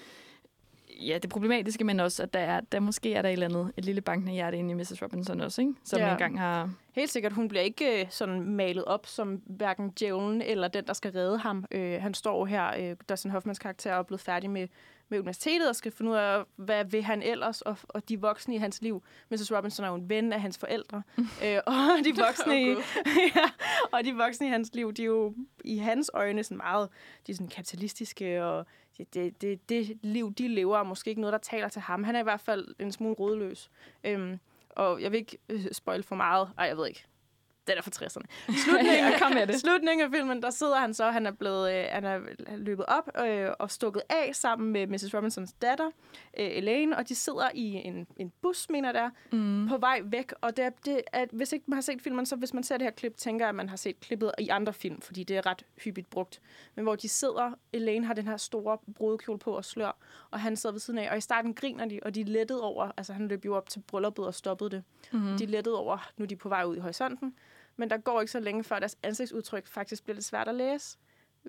ja, 1.01 1.19
det 1.19 1.31
problematiske, 1.31 1.85
men 1.85 2.01
også, 2.01 2.23
at 2.23 2.35
der, 2.35 2.41
er, 2.41 2.61
der 2.61 2.81
måske 2.81 3.15
er 3.15 3.23
der 3.23 3.29
et 3.29 3.33
eller 3.33 3.47
andet, 3.47 3.73
et 3.77 3.85
lille 3.85 4.01
bankende 4.01 4.33
hjerte 4.33 4.57
inde 4.57 4.71
i 4.71 4.75
Mrs. 4.75 5.03
Robinson 5.03 5.41
også, 5.41 5.61
ikke? 5.61 5.75
som 5.85 6.01
ja. 6.01 6.13
engang 6.13 6.41
har... 6.41 6.71
Helt 6.93 7.11
sikkert. 7.11 7.33
Hun 7.33 7.49
bliver 7.49 7.63
ikke 7.63 8.01
øh, 8.01 8.07
sådan 8.11 8.43
malet 8.43 8.85
op 8.85 9.07
som 9.07 9.43
hverken 9.47 9.91
djævlen 9.91 10.43
eller 10.43 10.69
den, 10.69 10.87
der 10.87 10.93
skal 10.93 11.13
redde 11.13 11.39
ham. 11.39 11.65
Øh, 11.71 12.03
han 12.03 12.15
står 12.15 12.47
her, 12.47 12.91
øh, 12.91 12.97
Dustin 13.09 13.31
Hoffmans 13.31 13.59
karakter, 13.59 13.93
er 13.93 14.03
blevet 14.03 14.21
færdig 14.21 14.51
med, 14.51 14.69
med 15.09 15.19
universitetet 15.19 15.69
og 15.69 15.77
skal 15.77 15.93
finde 15.93 16.11
ud 16.11 16.17
af, 16.17 16.45
hvad 16.57 16.85
vil 16.85 17.03
han 17.03 17.23
ellers, 17.23 17.63
og, 17.63 17.77
og 17.89 18.09
de 18.09 18.21
voksne 18.21 18.55
i 18.55 18.59
hans 18.59 18.83
liv. 18.83 19.03
Mrs. 19.31 19.53
Robinson 19.53 19.85
er 19.85 19.89
jo 19.89 19.95
en 19.95 20.09
ven 20.09 20.33
af 20.33 20.41
hans 20.41 20.59
forældre. 20.59 21.03
øh, 21.45 21.59
og, 21.67 21.75
de 22.05 22.15
voksne 22.27 22.63
i, 22.63 22.69
ja, 23.37 23.51
og 23.93 24.05
de 24.05 24.15
voksne 24.15 24.47
i 24.47 24.51
hans 24.51 24.75
liv, 24.75 24.93
de 24.93 25.03
er 25.03 25.07
jo 25.07 25.35
i 25.65 25.77
hans 25.77 26.11
øjne 26.15 26.45
sådan 26.45 26.57
meget 26.57 26.89
de 27.27 27.33
er 27.33 27.37
sådan 27.37 27.49
kapitalistiske 27.49 28.45
og 28.45 28.67
det, 28.99 29.15
det, 29.15 29.43
det, 29.43 29.69
det 29.69 29.99
liv, 30.03 30.35
de 30.35 30.49
lever, 30.49 30.79
er 30.79 30.83
måske 30.83 31.09
ikke 31.09 31.21
noget, 31.21 31.33
der 31.33 31.39
taler 31.39 31.69
til 31.69 31.83
ham. 31.83 32.05
Han 32.05 32.17
er 32.17 32.21
i 32.21 32.23
hvert 32.23 32.41
fald 32.41 32.75
en 32.79 32.93
smule 32.93 33.15
rådløs. 33.15 33.71
Øhm, 34.05 34.39
og 34.71 35.03
jeg 35.03 35.13
vil 35.13 35.19
ikke 35.19 35.39
øh, 35.49 35.67
spoil 35.73 36.03
for 36.03 36.17
meget. 36.17 36.51
Ej, 36.59 36.65
jeg 36.65 36.77
ved 36.77 36.87
ikke. 36.87 37.05
Den 37.67 37.79
er 37.79 37.83
fra 37.83 37.91
60'erne. 38.05 38.53
Slutningen, 38.65 39.13
Kom 39.19 39.33
med 39.33 39.47
det. 39.47 39.61
slutningen 39.61 40.05
af 40.07 40.11
filmen, 40.13 40.43
der 40.43 40.51
sidder 40.51 40.77
han 40.77 40.95
så, 40.95 41.11
han 41.11 41.27
er 41.27 41.31
blevet 41.31 41.73
øh, 41.75 41.85
han 41.91 42.05
er 42.05 42.21
løbet 42.57 42.85
op 42.89 43.11
øh, 43.27 43.51
og 43.59 43.71
stukket 43.71 44.03
af 44.09 44.31
sammen 44.35 44.73
med 44.73 44.87
Mrs. 44.87 45.15
Robinsons 45.15 45.53
datter, 45.53 45.87
øh, 46.39 46.47
Elaine, 46.47 46.97
og 46.97 47.09
de 47.09 47.15
sidder 47.15 47.49
i 47.55 47.73
en, 47.73 48.07
en 48.17 48.33
bus, 48.43 48.71
mener 48.71 48.93
der, 48.93 49.11
mm. 49.33 49.69
på 49.69 49.79
vej 49.79 50.01
væk. 50.05 50.33
Og 50.41 50.57
det 50.57 50.65
er, 50.65 50.71
det 50.85 51.01
er, 51.13 51.25
hvis 51.33 51.53
ikke 51.53 51.65
man 51.69 51.77
har 51.77 51.83
set 51.83 52.03
filmen, 52.03 52.27
så 52.27 52.37
hvis 52.37 52.55
man 52.55 52.63
ser 52.63 52.77
det 52.77 52.85
her 52.85 52.91
klip, 52.93 53.17
tænker 53.17 53.45
jeg, 53.45 53.49
at 53.49 53.55
man 53.55 53.69
har 53.69 53.77
set 53.77 54.01
klippet 54.01 54.33
i 54.39 54.49
andre 54.49 54.73
film, 54.73 55.01
fordi 55.01 55.25
det 55.25 55.37
er 55.37 55.47
ret 55.47 55.65
hyppigt 55.85 56.11
brugt. 56.11 56.41
Men 56.75 56.83
hvor 56.83 56.97
de 56.97 57.09
sidder, 57.09 57.53
Elaine 57.73 58.07
har 58.07 58.15
den 58.15 58.27
her 58.27 58.37
store 58.37 58.79
brudekjole 58.95 59.39
på 59.39 59.57
og 59.57 59.65
slør, 59.65 59.97
og 60.31 60.41
han 60.41 60.57
sidder 60.57 60.73
ved 60.73 60.81
siden 60.81 60.99
af, 60.99 61.11
og 61.11 61.19
i 61.19 61.21
starten 61.21 61.55
griner 61.55 61.85
de, 61.87 62.01
og 62.03 62.15
de 62.15 62.21
er 62.21 62.25
lettet 62.25 62.61
over, 62.61 62.91
altså 62.97 63.13
han 63.13 63.29
løb 63.29 63.45
jo 63.45 63.57
op 63.57 63.69
til 63.69 63.83
brylluppet 63.87 64.27
og 64.27 64.35
stoppede 64.35 64.71
det. 64.71 64.83
Mm. 65.13 65.37
De 65.39 65.45
er 65.45 65.49
lettet 65.49 65.75
over, 65.75 66.11
nu 66.17 66.23
er 66.23 66.27
de 66.27 66.37
på 66.37 66.49
vej 66.49 66.65
ud 66.65 66.77
i 66.77 66.81
horisonten, 66.81 67.35
men 67.77 67.91
der 67.91 67.97
går 67.97 68.21
ikke 68.21 68.33
så 68.33 68.41
længe, 68.41 68.65
før 68.65 68.79
deres 68.79 68.99
ansigtsudtryk 69.03 69.67
faktisk 69.67 70.03
bliver 70.05 70.15
lidt 70.15 70.25
svært 70.25 70.49
at 70.49 70.55
læse. 70.55 70.99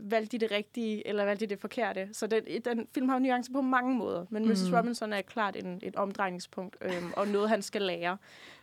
Valgte 0.02 0.38
de 0.38 0.42
det 0.48 0.52
rigtige, 0.58 1.08
eller 1.08 1.26
valgte 1.26 1.46
de 1.46 1.50
det 1.50 1.60
forkerte? 1.62 2.10
Så 2.14 2.28
den, 2.28 2.42
den 2.66 2.88
film 2.94 3.10
har 3.10 3.20
nuancer 3.20 3.52
på 3.54 3.62
mange 3.62 3.96
måder, 3.96 4.26
men 4.30 4.44
mm. 4.44 4.50
Mrs. 4.50 4.74
Robinson 4.74 5.14
er 5.14 5.22
klart 5.22 5.56
en, 5.56 5.80
et 5.84 5.96
omdrejningspunkt, 5.96 6.76
øhm, 6.82 7.12
og 7.16 7.28
noget, 7.28 7.50
han 7.50 7.62
skal 7.62 7.82
lære. 7.82 8.18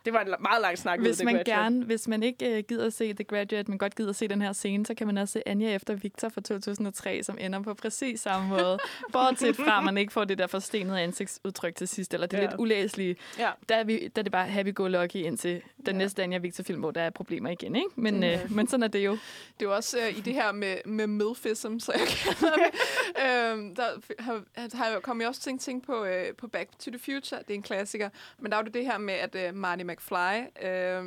Det 0.05 0.13
var 0.13 0.21
en 0.21 0.27
meget 0.39 0.61
lang 0.61 0.77
snak 0.77 0.99
hvis 0.99 1.23
man 1.23 1.43
gerne, 1.45 1.83
Hvis 1.85 2.07
man 2.07 2.23
ikke 2.23 2.57
uh, 2.57 2.63
gider 2.67 2.89
se 2.89 3.13
The 3.13 3.23
Graduate, 3.23 3.69
men 3.71 3.77
godt 3.77 3.95
gider 3.95 4.11
se 4.13 4.27
den 4.27 4.41
her 4.41 4.53
scene, 4.53 4.85
så 4.85 4.93
kan 4.93 5.07
man 5.07 5.17
også 5.17 5.31
se 5.31 5.47
Anja 5.47 5.75
efter 5.75 5.93
Victor 5.95 6.29
fra 6.29 6.41
2003, 6.41 7.23
som 7.23 7.37
ender 7.41 7.59
på 7.61 7.73
præcis 7.73 8.19
samme 8.19 8.49
måde. 8.49 8.77
Bortset 9.13 9.55
fra, 9.55 9.77
at 9.77 9.83
man 9.83 9.97
ikke 9.97 10.13
får 10.13 10.23
det 10.25 10.37
der 10.37 10.47
forstenede 10.47 11.01
ansigtsudtryk 11.01 11.75
til 11.75 11.87
sidst, 11.87 12.13
eller 12.13 12.27
det 12.27 12.37
er 12.37 12.41
Ja. 12.43 12.47
lidt 12.49 12.59
ulæselige. 12.59 13.15
Ja. 13.39 13.49
Der, 13.69 13.75
er 13.75 13.83
vi, 13.83 13.97
der 14.15 14.21
er 14.21 14.23
det 14.23 14.31
bare 14.31 14.47
happy-go-lucky 14.47 15.15
indtil 15.15 15.61
den 15.85 15.95
næste 15.95 16.23
Anja 16.23 16.37
Victor-film, 16.37 16.79
hvor 16.79 16.91
der 16.91 17.01
er 17.01 17.09
problemer 17.09 17.49
igen. 17.49 17.75
Ikke? 17.75 17.87
Men, 17.95 18.21
Det- 18.21 18.41
uh, 18.45 18.55
men 18.55 18.67
sådan 18.67 18.83
er 18.83 18.87
det 18.87 19.05
jo. 19.05 19.11
Det 19.11 19.65
er 19.65 19.69
jo 19.69 19.75
også 19.75 19.97
øh, 19.99 20.17
i 20.17 20.21
det 20.21 20.33
her 20.33 20.51
med, 20.51 20.75
med 20.85 21.07
milfism, 21.27 21.79
så 21.79 21.91
jeg 21.91 22.07
kalder 22.07 22.55
det. 22.55 22.71
øhm, 23.25 23.75
der 23.75 23.83
har, 24.19 24.43
har 24.73 24.89
jeg 24.89 25.01
kommet 25.01 25.27
også 25.27 25.49
at 25.49 25.59
tænke 25.59 25.85
på, 25.85 26.05
øh, 26.05 26.35
på 26.35 26.47
Back 26.47 26.69
to 26.79 26.91
the 26.91 26.99
Future. 26.99 27.41
Det 27.41 27.49
er 27.49 27.55
en 27.55 27.61
klassiker. 27.61 28.09
Men 28.39 28.51
der 28.51 28.57
er 28.57 28.63
jo 28.63 28.71
det 28.71 28.85
her 28.85 28.97
med, 28.97 29.13
at 29.13 29.35
øh, 29.35 29.55
Marty 29.55 29.83
McFly, 29.83 30.65
øh, 30.67 31.03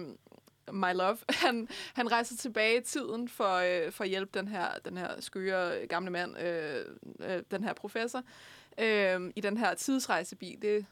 my 0.72 0.92
love, 0.94 1.18
han, 1.44 1.68
han 1.94 2.12
rejser 2.12 2.36
tilbage 2.36 2.80
i 2.80 2.84
tiden 2.84 3.28
for, 3.28 3.54
øh, 3.54 3.92
for 3.92 4.04
at 4.04 4.10
hjælpe 4.10 4.38
den 4.38 4.48
her, 4.48 4.68
den 4.84 4.96
her 4.96 5.20
skøre 5.20 5.86
gamle 5.86 6.10
mand, 6.10 6.38
øh, 6.38 6.84
øh, 7.20 7.42
den 7.50 7.64
her 7.64 7.72
professor, 7.72 8.22
øh, 8.78 9.32
i 9.36 9.40
den 9.40 9.56
her 9.56 9.74
tidsrejsebil. 9.74 10.62
Det 10.62 10.76
er 10.76 10.82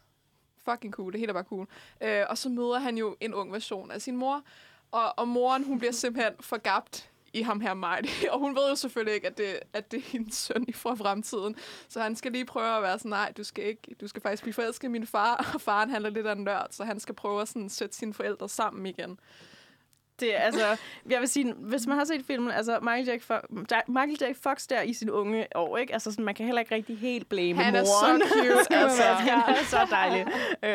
fucking 0.70 0.92
cool, 0.92 1.12
det 1.12 1.20
hele 1.20 1.30
er 1.30 1.34
bare 1.34 1.44
cool. 1.44 1.66
Øh, 2.00 2.24
og 2.28 2.38
så 2.38 2.48
møder 2.48 2.78
han 2.78 2.98
jo 2.98 3.16
en 3.20 3.34
ung 3.34 3.52
version 3.52 3.90
af 3.90 4.02
sin 4.02 4.16
mor, 4.16 4.42
og, 4.90 5.18
og 5.18 5.28
moren, 5.28 5.64
hun 5.64 5.78
bliver 5.78 5.92
simpelthen 5.92 6.32
forgabt 6.40 7.10
i 7.36 7.42
ham 7.42 7.60
her 7.60 7.74
Marty. 7.74 8.24
Og 8.32 8.38
hun 8.38 8.56
ved 8.56 8.68
jo 8.68 8.74
selvfølgelig 8.74 9.14
ikke, 9.14 9.26
at 9.26 9.38
det, 9.38 9.60
at 9.72 9.92
det 9.92 9.96
er 9.98 10.02
hendes 10.02 10.34
søn 10.34 10.66
fra 10.74 10.94
fremtiden. 10.94 11.56
Så 11.88 12.00
han 12.00 12.16
skal 12.16 12.32
lige 12.32 12.44
prøve 12.44 12.76
at 12.76 12.82
være 12.82 12.98
sådan, 12.98 13.08
nej, 13.08 13.32
du 13.36 13.44
skal 13.44 13.64
ikke, 13.64 13.96
du 14.00 14.08
skal 14.08 14.22
faktisk 14.22 14.42
blive 14.42 14.54
forelsket 14.54 14.88
i 14.88 14.90
min 14.90 15.06
far. 15.06 15.36
Og 15.54 15.60
faren 15.60 15.90
handler 15.90 16.10
lidt 16.10 16.26
af 16.26 16.32
en 16.32 16.44
nørd, 16.44 16.66
så 16.70 16.84
han 16.84 17.00
skal 17.00 17.14
prøve 17.14 17.42
at 17.42 17.48
sådan, 17.48 17.68
sætte 17.68 17.96
sine 17.96 18.14
forældre 18.14 18.48
sammen 18.48 18.86
igen. 18.86 19.18
Det 20.20 20.36
er 20.36 20.40
altså, 20.40 20.76
jeg 21.10 21.20
vil 21.20 21.28
sige, 21.28 21.52
hvis 21.52 21.86
man 21.86 21.98
har 21.98 22.04
set 22.04 22.24
filmen, 22.26 22.50
altså 22.50 22.78
Michael 22.80 23.08
J. 23.08 23.22
Fox, 23.22 23.40
Michael 23.88 24.18
J. 24.20 24.36
Fox 24.42 24.66
der 24.66 24.82
i 24.82 24.92
sin 24.92 25.10
unge 25.10 25.46
år, 25.54 25.76
ikke? 25.76 25.92
Altså 25.92 26.10
sådan, 26.10 26.24
man 26.24 26.34
kan 26.34 26.46
heller 26.46 26.60
ikke 26.60 26.74
rigtig 26.74 26.98
helt 26.98 27.28
blame 27.28 27.62
Han 27.62 27.74
er 27.74 27.82
moren. 27.82 28.20
så 28.20 28.28
cute, 28.68 28.76
altså. 28.76 29.02
han 29.02 29.54
er 29.54 29.64
så 29.64 29.86
dejlig. 29.90 30.26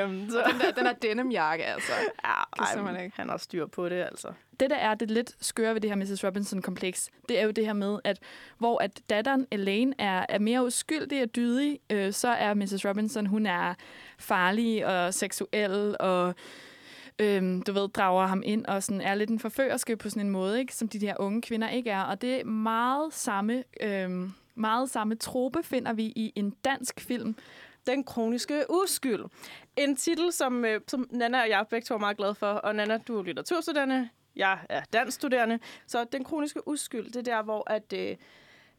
um, 0.06 0.30
så. 0.30 0.44
Den 0.52 0.60
der, 0.62 0.72
den 0.72 0.86
der 0.86 0.94
denim-jakke, 0.94 1.66
altså. 1.66 1.92
Ja, 2.26 2.64
ej, 2.64 2.74
simpelthen 2.74 3.06
ikke. 3.06 3.18
han 3.18 3.30
har 3.30 3.38
styr 3.38 3.66
på 3.66 3.90
det, 3.90 4.02
altså. 4.02 4.28
Det, 4.60 4.70
der 4.70 4.76
er 4.76 4.96
det 4.96 5.12
lidt 5.12 5.36
skøre 5.42 5.74
ved 5.74 5.82
det 5.82 5.90
her 5.90 5.98
Mrs. 5.98 6.24
Robinson-kompleks, 6.24 7.10
det 7.30 7.40
er 7.40 7.44
jo 7.44 7.52
det 7.52 7.66
her 7.66 7.74
med, 7.74 8.00
at 8.04 8.20
hvor 8.58 8.84
at 8.84 9.02
datteren 9.10 9.48
Elaine 9.52 9.94
er, 10.00 10.26
er 10.30 10.40
mere 10.40 10.66
uskyldig 10.66 11.24
og 11.24 11.36
dydig, 11.36 11.80
øh, 11.90 12.14
så 12.14 12.28
er 12.28 12.54
Mrs. 12.54 12.86
Robinson, 12.86 13.26
hun 13.26 13.46
er 13.46 13.74
farlig 14.20 14.86
og 14.86 15.14
seksuel 15.14 15.96
og 16.00 16.36
øhm, 17.20 17.62
du 17.62 17.72
ved, 17.72 17.90
drager 17.90 18.28
ham 18.28 18.44
ind 18.46 18.66
og 18.66 18.84
sådan 18.84 19.02
er 19.02 19.16
lidt 19.16 19.30
en 19.30 19.40
forførerske 19.40 19.98
på 19.98 20.10
sådan 20.10 20.26
en 20.26 20.30
måde, 20.30 20.60
ikke? 20.60 20.76
som 20.76 20.88
de 20.88 21.00
der 21.00 21.14
unge 21.20 21.42
kvinder 21.42 21.70
ikke 21.70 21.90
er. 21.90 22.02
Og 22.02 22.22
det 22.22 22.42
er 22.42 22.46
meget 22.46 23.14
samme, 23.14 23.64
øhm, 23.82 24.34
meget 24.56 24.90
samme 24.90 25.16
trope 25.16 25.64
finder 25.64 25.94
vi 25.94 26.04
i 26.04 26.34
en 26.36 26.56
dansk 26.66 27.00
film. 27.00 27.36
Den 27.88 28.04
kroniske 28.04 28.66
uskyld. 28.70 29.26
En 29.78 29.96
titel, 29.96 30.34
som, 30.34 30.66
øh, 30.66 30.82
som 30.88 31.08
Nana 31.12 31.42
og 31.42 31.50
jeg 31.50 31.66
begge 31.70 31.86
to 31.86 31.96
er 31.96 32.00
meget 32.00 32.18
glade 32.18 32.36
for. 32.36 32.48
Og 32.48 32.76
Nana, 32.76 32.98
du 32.98 33.20
er 33.20 33.24
litteraturstuderende. 33.24 34.10
Jeg 34.36 34.60
er 34.70 34.82
dansstuderende. 34.94 35.60
Så 35.88 36.06
den 36.12 36.24
kroniske 36.24 36.68
uskyld, 36.68 37.06
det 37.06 37.16
er 37.16 37.22
der, 37.36 37.44
hvor 37.44 37.72
at, 37.72 37.94
øh, 37.94 38.16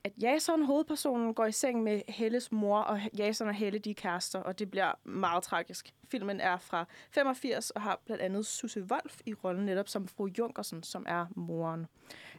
at 0.05 0.13
Jason, 0.23 0.63
hovedpersonen, 0.63 1.35
går 1.35 1.47
i 1.47 1.53
seng 1.53 1.83
med 1.83 2.01
Helles 2.09 2.53
mor, 2.53 2.79
og 2.79 3.01
Jason 3.19 3.49
og 3.49 3.55
Helle, 3.55 3.79
de 3.79 3.91
er 3.91 3.95
kærester, 3.95 4.39
og 4.39 4.59
det 4.59 4.71
bliver 4.71 4.93
meget 5.05 5.43
tragisk. 5.43 5.95
Filmen 6.09 6.41
er 6.41 6.59
fra 6.59 6.85
85 7.11 7.71
og 7.71 7.83
har 7.83 8.01
blandt 8.07 8.23
andet 8.23 8.47
Susse 8.47 8.83
Wolf 8.83 9.21
i 9.27 9.35
rollen 9.35 9.67
netop 9.67 9.89
som 9.89 10.09
fru 10.09 10.27
Junkersen, 10.39 10.83
som 10.83 11.07
er 11.09 11.27
moren. 11.37 11.87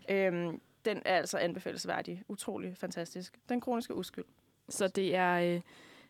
Øhm, 0.09 0.61
den 0.85 1.01
er 1.05 1.17
altså 1.17 1.37
anbefalesværdig. 1.37 2.23
Utrolig 2.27 2.77
fantastisk. 2.77 3.39
Den 3.49 3.61
kroniske 3.61 3.95
uskyld. 3.95 4.25
Så 4.69 4.87
det 4.87 5.15
er, 5.15 5.33
øh, 5.33 5.61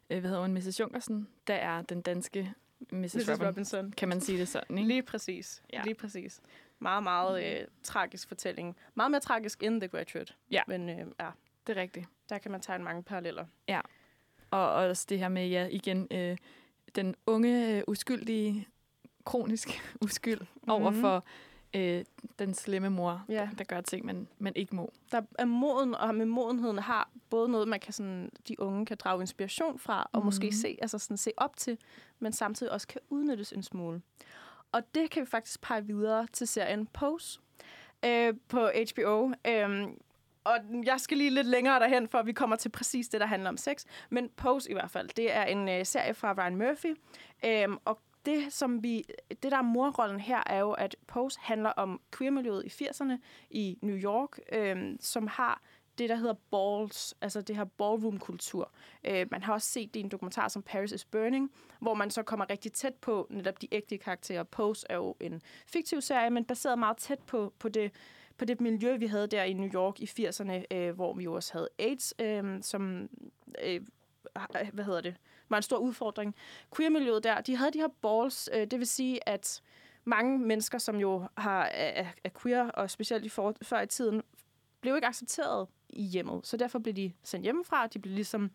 øh, 0.09 0.19
hvad 0.19 0.29
hedder 0.29 0.41
hun, 0.41 0.53
Mrs. 0.53 0.79
Junkersen, 0.79 1.27
der 1.47 1.53
er 1.53 1.81
den 1.81 2.01
danske 2.01 2.53
Mrs. 2.91 3.15
Mrs. 3.15 3.29
Robin, 3.29 3.47
Robinson. 3.47 3.91
Kan 3.91 4.09
man 4.09 4.21
sige 4.21 4.39
det 4.39 4.47
sådan, 4.47 4.77
ikke? 4.77 4.87
Lige 4.87 5.03
præcis. 5.03 5.63
Ja. 5.73 5.81
Lige 5.83 5.95
præcis. 5.95 6.41
Meget, 6.83 7.03
meget 7.03 7.61
øh, 7.61 7.67
tragisk 7.83 8.27
fortælling. 8.27 8.75
Meget 8.95 9.11
mere 9.11 9.21
tragisk 9.21 9.63
end 9.63 9.81
The 9.81 9.87
Graduate. 9.87 10.33
Ja. 10.51 10.61
Men 10.67 10.89
øh, 10.89 10.97
ja, 11.19 11.29
Det 11.67 11.77
er 11.77 11.81
rigtigt. 11.81 12.05
der 12.29 12.37
kan 12.37 12.51
man 12.51 12.61
tegne 12.61 12.83
mange 12.83 13.03
paralleller. 13.03 13.45
Ja. 13.67 13.81
Og 14.51 14.59
og 14.73 14.73
også 14.73 15.05
det 15.09 15.19
her 15.19 15.29
med, 15.29 15.47
ja, 15.47 15.67
igen, 15.71 16.07
øh, 16.11 16.37
den 16.95 17.15
unge, 17.27 17.77
øh, 17.77 17.83
uskyldige, 17.87 18.67
kronisk 19.25 19.69
uskyld 20.05 20.39
mm-hmm. 20.41 20.71
over 20.71 20.91
for 20.91 21.23
øh, 21.75 22.05
den 22.39 22.53
slemme 22.53 22.89
mor, 22.89 23.25
Ja. 23.29 23.49
der 23.57 23.63
gør 23.63 23.81
ting, 23.81 24.05
man, 24.05 24.27
man 24.39 24.53
ikke 24.55 24.75
må. 24.75 24.93
Der 25.11 25.21
er 25.39 25.45
moden, 25.45 25.95
og 25.95 26.15
med 26.15 26.25
modenheden 26.25 26.79
har 26.79 27.09
både 27.29 27.49
noget, 27.49 27.67
man 27.67 27.79
kan 27.79 27.93
sådan, 27.93 28.29
de 28.47 28.59
unge 28.59 28.85
kan 28.85 28.97
drage 28.97 29.21
inspiration 29.21 29.79
fra, 29.79 30.09
og 30.11 30.19
mm. 30.19 30.25
måske 30.25 30.45
Mhm. 30.45 30.51
se, 30.51 30.77
altså 30.81 30.97
sådan, 30.99 31.17
se 31.17 31.31
op 31.37 31.55
til, 31.57 31.77
men 32.19 32.33
samtidig 32.33 32.71
også 32.73 32.87
kan 32.87 33.01
udnyttes 33.09 33.51
en 33.53 33.63
smule. 33.63 34.01
Og 34.73 34.95
det 34.95 35.09
kan 35.09 35.21
vi 35.21 35.25
faktisk 35.25 35.61
pege 35.61 35.85
videre 35.85 36.27
til 36.33 36.47
serien 36.47 36.87
Pose 36.87 37.39
øh, 38.05 38.33
på 38.47 38.69
HBO. 38.93 39.33
Øh, 39.47 39.87
og 40.43 40.57
jeg 40.85 40.99
skal 40.99 41.17
lige 41.17 41.29
lidt 41.29 41.47
længere 41.47 41.79
derhen, 41.79 42.07
for 42.07 42.21
vi 42.21 42.33
kommer 42.33 42.55
til 42.55 42.69
præcis 42.69 43.07
det, 43.07 43.21
der 43.21 43.27
handler 43.27 43.49
om 43.49 43.57
sex. 43.57 43.85
Men 44.09 44.29
Pose 44.29 44.69
i 44.69 44.73
hvert 44.73 44.91
fald, 44.91 45.09
det 45.17 45.35
er 45.35 45.43
en 45.43 45.69
øh, 45.69 45.85
serie 45.85 46.13
fra 46.13 46.33
Ryan 46.37 46.55
Murphy. 46.55 46.95
Øh, 47.45 47.77
og 47.85 47.99
det, 48.25 48.53
som 48.53 48.83
vi, 48.83 49.03
det, 49.29 49.51
der 49.51 49.57
er 49.57 49.61
morrollen 49.61 50.19
her, 50.19 50.43
er 50.45 50.59
jo, 50.59 50.71
at 50.71 50.95
Pose 51.07 51.39
handler 51.41 51.69
om 51.69 52.01
queermiljøet 52.17 52.65
i 52.65 52.83
80'erne 52.83 53.13
i 53.49 53.77
New 53.81 53.97
York, 53.97 54.39
øh, 54.51 54.95
som 54.99 55.27
har 55.27 55.61
det, 55.97 56.09
der 56.09 56.15
hedder 56.15 56.33
balls, 56.51 57.15
altså 57.21 57.41
det 57.41 57.55
her 57.55 57.63
ballroom-kultur. 57.63 58.71
Øh, 59.03 59.27
man 59.31 59.43
har 59.43 59.53
også 59.53 59.67
set 59.67 59.93
det 59.93 59.99
i 59.99 60.03
en 60.03 60.09
dokumentar 60.09 60.47
som 60.47 60.61
Paris 60.61 60.91
is 60.91 61.05
Burning, 61.05 61.51
hvor 61.79 61.93
man 61.93 62.11
så 62.11 62.23
kommer 62.23 62.49
rigtig 62.49 62.71
tæt 62.73 62.93
på 62.93 63.27
netop 63.29 63.61
de 63.61 63.67
ægte 63.71 63.97
karakterer. 63.97 64.43
Pose 64.43 64.85
er 64.89 64.95
jo 64.95 65.15
en 65.19 65.41
fiktiv 65.67 66.01
serie, 66.01 66.29
men 66.29 66.45
baseret 66.45 66.79
meget 66.79 66.97
tæt 66.97 67.19
på, 67.19 67.53
på 67.59 67.69
det 67.69 67.91
på 68.37 68.45
det 68.45 68.61
miljø, 68.61 68.97
vi 68.97 69.07
havde 69.07 69.27
der 69.27 69.43
i 69.43 69.53
New 69.53 69.69
York 69.73 69.99
i 69.99 70.05
80'erne, 70.05 70.75
øh, 70.75 70.95
hvor 70.95 71.13
vi 71.13 71.23
jo 71.23 71.33
også 71.33 71.53
havde 71.53 71.69
AIDS, 71.79 72.13
øh, 72.19 72.63
som, 72.63 73.09
øh, 73.63 73.81
hvad 74.73 74.83
hedder 74.85 75.01
det, 75.01 75.15
var 75.49 75.57
en 75.57 75.63
stor 75.63 75.77
udfordring. 75.77 76.35
Queer-miljøet 76.75 77.23
der, 77.23 77.41
de 77.41 77.55
havde 77.55 77.71
de 77.71 77.79
her 77.79 77.87
balls, 78.01 78.49
øh, 78.53 78.67
det 78.67 78.79
vil 78.79 78.87
sige, 78.87 79.29
at 79.29 79.61
mange 80.05 80.39
mennesker, 80.39 80.77
som 80.77 80.95
jo 80.95 81.27
har, 81.37 81.63
er, 81.63 82.05
er 82.23 82.29
queer, 82.41 82.69
og 82.69 82.89
specielt 82.89 83.25
i 83.25 83.29
for, 83.29 83.55
før 83.61 83.81
i 83.81 83.87
tiden, 83.87 84.21
blev 84.81 84.95
ikke 84.95 85.07
accepteret 85.07 85.67
i 85.93 86.03
hjemmet. 86.03 86.47
Så 86.47 86.57
derfor 86.57 86.79
blev 86.79 86.93
de 86.93 87.13
sendt 87.23 87.43
hjemmefra. 87.43 87.87
De 87.87 87.99
blev 87.99 88.13
ligesom, 88.13 88.51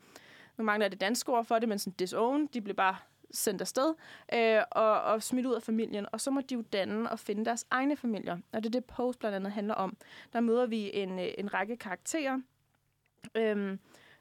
nu 0.57 0.65
mangler 0.65 0.85
jeg 0.85 0.91
det 0.91 1.01
danske 1.01 1.33
ord 1.33 1.45
for 1.45 1.59
det, 1.59 1.69
men 1.69 1.79
sådan 1.79 1.93
disowned. 1.99 2.49
De 2.49 2.61
blev 2.61 2.77
bare 2.77 2.97
sendt 3.31 3.61
afsted 3.61 3.95
øh, 4.35 4.63
og, 4.71 5.03
og 5.03 5.23
smidt 5.23 5.47
ud 5.47 5.55
af 5.55 5.63
familien. 5.63 6.07
Og 6.13 6.21
så 6.21 6.31
må 6.31 6.41
de 6.41 6.55
jo 6.55 6.65
danne 6.73 7.11
og 7.11 7.19
finde 7.19 7.45
deres 7.45 7.67
egne 7.71 7.97
familier. 7.97 8.39
Og 8.53 8.63
det 8.63 8.67
er 8.67 8.81
det, 8.81 8.85
Post 8.85 9.19
blandt 9.19 9.37
andet 9.37 9.53
handler 9.53 9.75
om. 9.75 9.97
Der 10.33 10.41
møder 10.41 10.67
vi 10.67 10.91
en, 10.95 11.19
øh, 11.19 11.29
en 11.39 11.55
række 11.55 11.77
karakterer, 11.77 12.41
øh, 13.35 13.79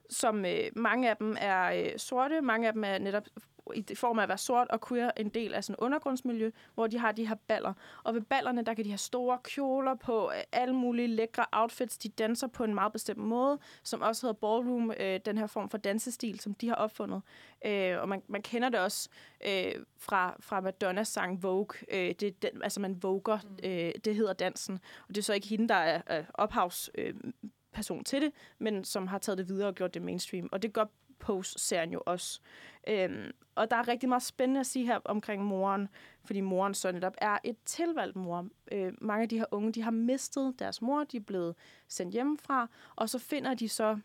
som 0.09 0.45
øh, 0.45 0.69
mange 0.75 1.09
af 1.09 1.17
dem 1.17 1.35
er 1.39 1.63
øh, 1.63 1.97
sorte, 1.97 2.41
mange 2.41 2.67
af 2.67 2.73
dem 2.73 2.83
er 2.83 2.97
netop 2.97 3.27
i 3.75 3.95
form 3.95 4.19
af 4.19 4.23
at 4.23 4.29
være 4.29 4.37
sort 4.37 4.67
og 4.67 4.87
queer 4.87 5.11
en 5.17 5.29
del 5.29 5.53
af 5.53 5.63
sådan 5.63 5.75
undergrundsmiljø, 5.79 6.51
hvor 6.73 6.87
de 6.87 6.99
har 6.99 7.11
de 7.11 7.27
her 7.27 7.35
baller. 7.35 7.73
Og 8.03 8.13
ved 8.13 8.21
ballerne, 8.21 8.61
der 8.61 8.73
kan 8.73 8.85
de 8.85 8.89
have 8.89 8.97
store 8.97 9.37
kjoler 9.43 9.95
på, 9.95 10.31
alle 10.51 10.75
mulige 10.75 11.07
lækre 11.07 11.45
outfits. 11.51 11.97
De 11.97 12.09
danser 12.09 12.47
på 12.47 12.63
en 12.63 12.73
meget 12.73 12.93
bestemt 12.93 13.19
måde, 13.19 13.59
som 13.83 14.01
også 14.01 14.27
hedder 14.27 14.39
ballroom, 14.39 14.91
øh, 14.99 15.19
den 15.25 15.37
her 15.37 15.47
form 15.47 15.69
for 15.69 15.77
dansestil, 15.77 16.39
som 16.39 16.53
de 16.53 16.67
har 16.67 16.75
opfundet. 16.75 17.21
Øh, 17.65 18.01
og 18.01 18.09
man, 18.09 18.21
man 18.27 18.41
kender 18.41 18.69
det 18.69 18.79
også 18.79 19.09
øh, 19.47 19.71
fra, 19.97 20.35
fra 20.39 20.61
Madonnas 20.61 21.07
sang 21.07 21.43
Vogue. 21.43 21.77
Øh, 21.91 22.15
det, 22.19 22.23
er 22.23 22.31
den, 22.41 22.63
altså 22.63 22.79
man 22.79 23.03
voger, 23.03 23.39
øh, 23.63 23.91
det 24.05 24.15
hedder 24.15 24.33
dansen. 24.33 24.79
Og 25.07 25.15
det 25.15 25.17
er 25.17 25.23
så 25.23 25.33
ikke 25.33 25.47
hende, 25.47 25.67
der 25.67 25.75
er, 25.75 26.01
er 26.05 26.23
ophavs... 26.33 26.89
Øh, 26.95 27.13
person 27.73 28.03
til 28.03 28.21
det, 28.21 28.31
men 28.59 28.83
som 28.83 29.07
har 29.07 29.17
taget 29.17 29.37
det 29.37 29.49
videre 29.49 29.67
og 29.67 29.75
gjort 29.75 29.93
det 29.93 30.01
mainstream. 30.01 30.49
Og 30.51 30.61
det 30.61 30.73
gør 30.73 30.85
Pose-serien 31.19 31.91
jo 31.91 32.03
også. 32.05 32.39
Øhm, 32.87 33.31
og 33.57 33.71
der 33.71 33.75
er 33.75 33.87
rigtig 33.87 34.09
meget 34.09 34.23
spændende 34.23 34.59
at 34.59 34.65
sige 34.65 34.85
her 34.85 34.99
omkring 35.05 35.43
moren, 35.43 35.87
fordi 36.25 36.41
moren 36.41 36.73
så 36.73 36.91
netop 36.91 37.15
er 37.17 37.37
et 37.43 37.57
tilvalgt 37.65 38.15
mor. 38.15 38.47
Øh, 38.71 38.93
mange 39.01 39.23
af 39.23 39.29
de 39.29 39.37
her 39.37 39.45
unge, 39.51 39.71
de 39.71 39.81
har 39.81 39.91
mistet 39.91 40.55
deres 40.59 40.81
mor, 40.81 41.03
de 41.03 41.17
er 41.17 41.21
blevet 41.21 41.55
sendt 41.87 42.13
hjemmefra, 42.13 42.67
og 42.95 43.09
så 43.09 43.19
finder 43.19 43.53
de 43.53 43.69
så 43.69 43.99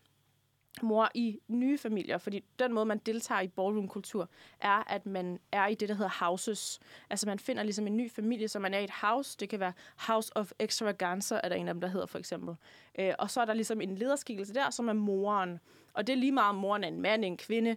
mor 0.81 1.09
i 1.13 1.39
nye 1.47 1.77
familier, 1.77 2.17
fordi 2.17 2.43
den 2.59 2.73
måde, 2.73 2.85
man 2.85 2.97
deltager 2.97 3.41
i 3.41 3.47
ballroom-kultur, 3.47 4.29
er, 4.59 4.91
at 4.91 5.05
man 5.05 5.39
er 5.51 5.67
i 5.67 5.75
det, 5.75 5.89
der 5.89 5.95
hedder 5.95 6.25
houses. 6.25 6.79
Altså, 7.09 7.25
man 7.25 7.39
finder 7.39 7.63
ligesom 7.63 7.87
en 7.87 7.97
ny 7.97 8.11
familie, 8.11 8.47
så 8.47 8.59
man 8.59 8.73
er 8.73 8.79
i 8.79 8.83
et 8.83 8.91
house. 8.91 9.37
Det 9.39 9.49
kan 9.49 9.59
være 9.59 9.73
House 10.07 10.37
of 10.37 10.51
Extravaganza, 10.59 11.39
er 11.43 11.49
der 11.49 11.55
en 11.55 11.67
af 11.67 11.73
dem, 11.73 11.81
der 11.81 11.87
hedder 11.87 12.05
for 12.05 12.19
eksempel. 12.19 12.55
Øh, 12.99 13.13
og 13.19 13.29
så 13.29 13.41
er 13.41 13.45
der 13.45 13.53
ligesom 13.53 13.81
en 13.81 13.95
lederskikkelse 13.95 14.53
der, 14.53 14.69
som 14.69 14.89
er 14.89 14.93
moren. 14.93 15.59
Og 15.93 16.07
det 16.07 16.13
er 16.13 16.17
lige 16.17 16.31
meget, 16.31 16.49
om 16.49 16.55
moren 16.55 16.83
er 16.83 16.87
en 16.87 17.01
mand, 17.01 17.25
en 17.25 17.37
kvinde, 17.37 17.75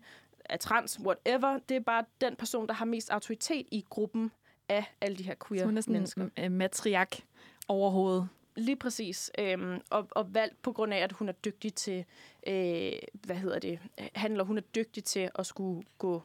er 0.49 0.57
trans, 0.57 1.01
whatever. 1.01 1.59
Det 1.68 1.76
er 1.76 1.80
bare 1.80 2.05
den 2.20 2.36
person, 2.36 2.66
der 2.66 2.74
har 2.74 2.84
mest 2.84 3.11
autoritet 3.11 3.66
i 3.72 3.84
gruppen 3.90 4.30
af 4.68 4.84
alle 5.01 5.16
de 5.16 5.22
her 5.22 5.34
queer 5.49 5.61
Så 5.61 5.66
hun 5.66 5.76
er 5.76 5.80
sådan 5.80 5.92
mennesker. 5.92 6.22
en 6.36 6.44
øh, 6.44 6.53
matriark 6.53 7.20
overhovedet. 7.68 8.28
Lige 8.57 8.76
præcis. 8.76 9.30
Øhm, 9.38 9.80
og, 9.90 10.09
og 10.11 10.34
valgt 10.34 10.62
på 10.62 10.72
grund 10.72 10.94
af, 10.94 10.99
at 10.99 11.12
hun 11.12 11.28
er 11.28 11.32
dygtig 11.32 11.74
til, 11.74 12.05
øh, 12.47 12.92
hvad 13.12 13.36
hedder 13.36 13.59
det, 13.59 13.78
handler, 14.14 14.44
hun 14.44 14.57
er 14.59 14.62
dygtig 14.62 15.05
til 15.05 15.30
at 15.34 15.47
skulle 15.47 15.82
gå 15.99 16.22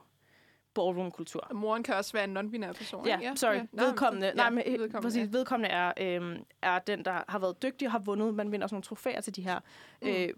ballroom-kultur. 0.73 1.47
Moren 1.53 1.83
kan 1.83 1.95
også 1.95 2.13
være 2.13 2.23
en 2.23 2.37
non-binær 2.37 2.71
person, 2.73 3.05
Ja, 3.07 3.19
ikke? 3.19 3.37
sorry. 3.37 3.53
Ja. 3.55 3.63
Vedkommende, 3.71 4.27
ja, 4.27 4.33
nej, 4.33 4.49
men, 4.49 4.57
vedkommende, 4.57 4.83
vedkommende, 4.83 5.05
præcis, 5.05 5.33
ja. 5.33 5.37
vedkommende 5.37 5.69
er, 5.69 5.93
øhm, 5.97 6.37
er 6.61 6.79
den, 6.79 7.05
der 7.05 7.23
har 7.27 7.39
været 7.39 7.61
dygtig 7.63 7.87
og 7.87 7.91
har 7.91 7.99
vundet. 7.99 8.33
Man 8.35 8.51
vinder 8.51 8.65
også 8.65 8.75
nogle 8.75 8.83
trofæer 8.83 9.21
til 9.21 9.35
de 9.35 9.41
her 9.41 9.59
Mm. 10.01 10.07
øh, 10.07 10.29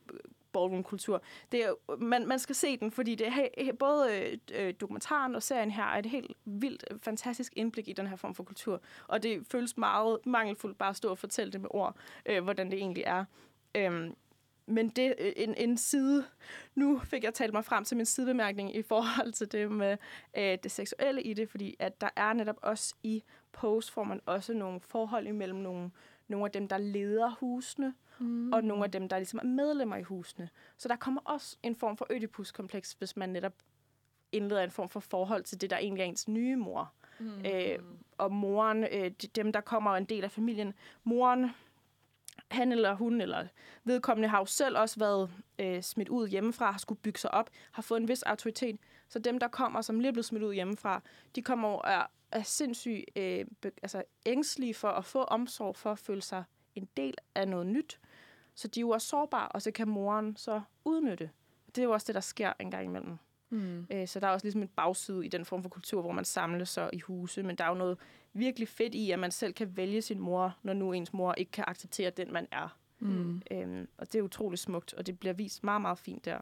ballroom-kultur. 0.54 1.22
Det 1.52 1.66
er, 1.66 1.96
man, 1.98 2.28
man 2.28 2.40
skal 2.40 2.56
se 2.56 2.78
den, 2.78 2.92
fordi 2.92 3.16
det 3.16 3.28
er 3.28 3.74
både 3.74 4.18
øh, 4.18 4.38
øh, 4.54 4.74
dokumentaren 4.82 5.36
og 5.36 5.44
serien 5.44 5.72
her 5.72 5.84
er 5.84 6.00
et 6.00 6.06
helt 6.06 6.32
vildt, 6.46 6.84
øh, 6.92 7.00
fantastisk 7.00 7.54
indblik 7.56 7.88
i 7.88 7.94
den 7.94 8.08
her 8.08 8.16
form 8.16 8.36
for 8.36 8.44
kultur. 8.44 8.82
Og 9.08 9.24
det 9.24 9.48
føles 9.52 9.78
meget 9.78 10.18
mangelfuldt 10.26 10.78
bare 10.78 10.90
at 10.90 10.96
stå 10.96 11.10
og 11.10 11.18
fortælle 11.18 11.54
det 11.54 11.62
med 11.62 11.70
ord, 11.72 11.96
øh, 12.26 12.44
hvordan 12.44 12.72
det 12.72 12.80
egentlig 12.80 13.04
er. 13.08 13.26
Øhm, 13.76 14.16
men 14.66 14.90
det 14.90 15.16
øh, 15.20 15.32
en, 15.36 15.56
en 15.58 15.78
side... 15.78 16.26
Nu 16.76 17.00
fik 17.00 17.24
jeg 17.24 17.34
talt 17.34 17.54
mig 17.54 17.66
frem 17.66 17.84
til 17.84 17.98
min 17.98 18.06
sidebemærkning 18.06 18.76
i 18.76 18.82
forhold 18.82 19.32
til 19.32 19.52
det 19.52 19.72
med 19.72 19.98
øh, 20.38 20.58
det 20.64 20.72
seksuelle 20.72 21.22
i 21.22 21.34
det, 21.34 21.50
fordi 21.50 21.76
at 21.80 22.02
der 22.02 22.10
er 22.16 22.34
netop 22.34 22.60
også 22.62 22.96
i 23.04 23.24
Pose 23.52 23.92
får 23.92 24.04
man 24.04 24.22
også 24.26 24.54
nogle 24.54 24.80
forhold 24.80 25.28
imellem 25.28 25.60
nogle, 25.60 25.92
nogle 26.28 26.46
af 26.46 26.52
dem, 26.52 26.68
der 26.68 26.78
leder 26.78 27.30
husene, 27.40 27.94
mm. 28.20 28.54
og 28.54 28.64
nogle 28.64 28.84
af 28.84 28.92
dem, 28.92 29.10
der 29.10 29.18
ligesom 29.18 29.40
er 29.44 29.48
medlemmer 29.48 29.96
i 29.96 30.02
husene. 30.04 30.50
Så 30.78 30.88
der 30.88 30.96
kommer 30.96 31.22
også 31.26 31.58
en 31.64 31.76
form 31.76 31.98
for 31.98 32.08
ødipuskompleks, 32.10 32.94
hvis 32.94 33.18
man 33.18 33.30
netop 33.30 33.54
indleder 34.32 34.64
en 34.64 34.72
form 34.72 34.90
for 34.90 35.00
forhold 35.00 35.44
til 35.44 35.62
det, 35.62 35.70
der 35.70 35.78
egentlig 35.78 36.02
er 36.02 36.06
ens 36.08 36.28
nye 36.28 36.56
mor. 36.56 36.94
Mm. 37.20 37.46
Øh, 37.46 37.80
og 38.18 38.32
moren, 38.32 38.84
øh, 38.84 39.12
de- 39.22 39.28
dem, 39.28 39.52
der 39.52 39.62
kommer 39.62 39.92
en 39.96 40.06
del 40.06 40.24
af 40.24 40.32
familien, 40.32 40.74
moren 41.04 41.50
han 42.52 42.72
eller 42.72 42.94
hun, 42.94 43.22
eller 43.22 43.48
vedkommende 43.84 44.30
har 44.30 44.40
jo 44.40 44.46
selv 44.46 44.78
også 44.78 45.00
været 45.00 45.30
øh, 45.60 45.82
smidt 45.82 46.10
ud 46.10 46.28
hjemmefra, 46.28 46.72
har 46.72 46.78
skulle 46.80 47.00
bygge 47.02 47.20
sig 47.20 47.34
op, 47.34 47.50
har 47.72 47.82
fået 47.82 48.00
en 48.02 48.08
vis 48.08 48.24
autoritet. 48.24 48.80
Så 49.08 49.20
dem, 49.20 49.40
der 49.40 49.48
kommer, 49.48 49.82
som 49.82 50.00
lige 50.00 50.08
er 50.08 50.12
blevet 50.12 50.26
smidt 50.26 50.44
ud 50.44 50.54
hjemmefra, 50.54 51.02
de 51.36 51.42
kommer 51.42 51.70
og 51.70 51.92
er, 51.92 52.06
er 52.34 52.44
sindssygt 52.44 53.06
øh, 53.16 53.46
altså, 53.64 54.04
ængstlige 54.26 54.74
for 54.74 54.88
at 54.90 55.06
få 55.06 55.24
omsorg, 55.24 55.76
for 55.76 55.92
at 55.92 56.00
føle 56.00 56.22
sig 56.22 56.44
en 56.76 56.88
del 56.98 57.14
af 57.36 57.48
noget 57.48 57.68
nyt. 57.68 58.00
Så 58.56 58.68
de 58.68 58.80
er 58.80 58.82
jo 58.82 58.90
også 58.90 59.08
sårbare, 59.08 59.48
og 59.48 59.62
så 59.62 59.72
kan 59.72 59.88
moren 59.88 60.36
så 60.36 60.62
udnytte. 60.86 61.30
Det 61.68 61.78
er 61.78 61.84
jo 61.84 61.92
også 61.92 62.08
det, 62.08 62.16
der 62.16 62.22
sker 62.22 62.54
en 62.60 62.72
gang 62.72 62.86
imellem. 62.86 63.18
Mm. 63.50 63.88
Øh, 63.92 64.08
Så 64.08 64.20
der 64.20 64.28
er 64.28 64.32
også 64.32 64.46
ligesom 64.46 64.62
en 64.62 64.68
bagside 64.68 65.26
i 65.26 65.30
den 65.30 65.46
form 65.46 65.62
for 65.62 65.70
kultur, 65.70 66.02
hvor 66.02 66.12
man 66.12 66.26
samles 66.26 66.70
så 66.70 66.90
i 66.94 67.00
huse. 67.00 67.44
Men 67.44 67.56
der 67.56 67.64
er 67.64 67.70
jo 67.70 67.76
noget 67.76 67.98
virkelig 68.34 68.68
fedt 68.68 68.96
i, 68.96 69.12
at 69.12 69.20
man 69.20 69.32
selv 69.32 69.54
kan 69.54 69.78
vælge 69.78 70.02
sin 70.02 70.20
mor, 70.20 70.58
når 70.64 70.74
nu 70.74 70.92
ens 70.94 71.14
mor 71.14 71.34
ikke 71.34 71.52
kan 71.52 71.64
acceptere 71.68 72.10
den, 72.10 72.34
man 72.34 72.48
er. 72.52 72.78
Mm. 73.00 73.42
Øhm, 73.52 73.88
og 73.98 74.14
det 74.14 74.20
er 74.20 74.24
utrolig 74.24 74.60
smukt, 74.60 74.94
og 74.94 75.08
det 75.08 75.20
bliver 75.20 75.34
vist 75.34 75.64
meget, 75.64 75.82
meget 75.82 75.98
fint 75.98 76.26
der. 76.26 76.40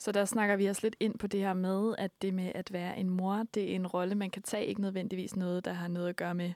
Så 0.00 0.12
der 0.12 0.24
snakker 0.24 0.56
vi 0.56 0.66
også 0.66 0.80
lidt 0.82 0.96
ind 1.00 1.18
på 1.18 1.26
det 1.26 1.40
her 1.40 1.54
med, 1.54 1.94
at 1.98 2.22
det 2.22 2.34
med 2.34 2.52
at 2.54 2.72
være 2.72 2.98
en 2.98 3.10
mor, 3.10 3.46
det 3.54 3.70
er 3.70 3.74
en 3.74 3.86
rolle, 3.86 4.14
man 4.14 4.30
kan 4.30 4.42
tage, 4.42 4.66
ikke 4.66 4.80
nødvendigvis 4.80 5.36
noget, 5.36 5.64
der 5.64 5.72
har 5.72 5.88
noget 5.88 6.08
at 6.08 6.16
gøre 6.16 6.34
med 6.34 6.52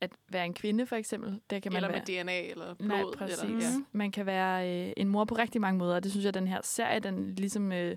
at 0.00 0.10
være 0.28 0.46
en 0.46 0.54
kvinde, 0.54 0.86
for 0.86 0.96
eksempel. 0.96 1.40
Der 1.50 1.58
kan 1.60 1.72
man 1.72 1.76
Eller 1.76 1.88
være... 1.88 2.02
med 2.08 2.24
DNA 2.24 2.40
eller 2.50 2.74
blod. 2.74 2.88
Nej, 2.88 3.02
præcis. 3.16 3.42
Eller, 3.42 3.60
ja. 3.60 3.70
Man 3.92 4.12
kan 4.12 4.26
være 4.26 4.86
øh, 4.86 4.92
en 4.96 5.08
mor 5.08 5.24
på 5.24 5.34
rigtig 5.34 5.60
mange 5.60 5.78
måder, 5.78 5.94
og 5.94 6.02
det 6.02 6.10
synes 6.10 6.24
jeg, 6.24 6.34
den 6.34 6.48
her 6.48 6.60
serie, 6.62 7.00
den 7.00 7.34
ligesom 7.34 7.72
øh, 7.72 7.96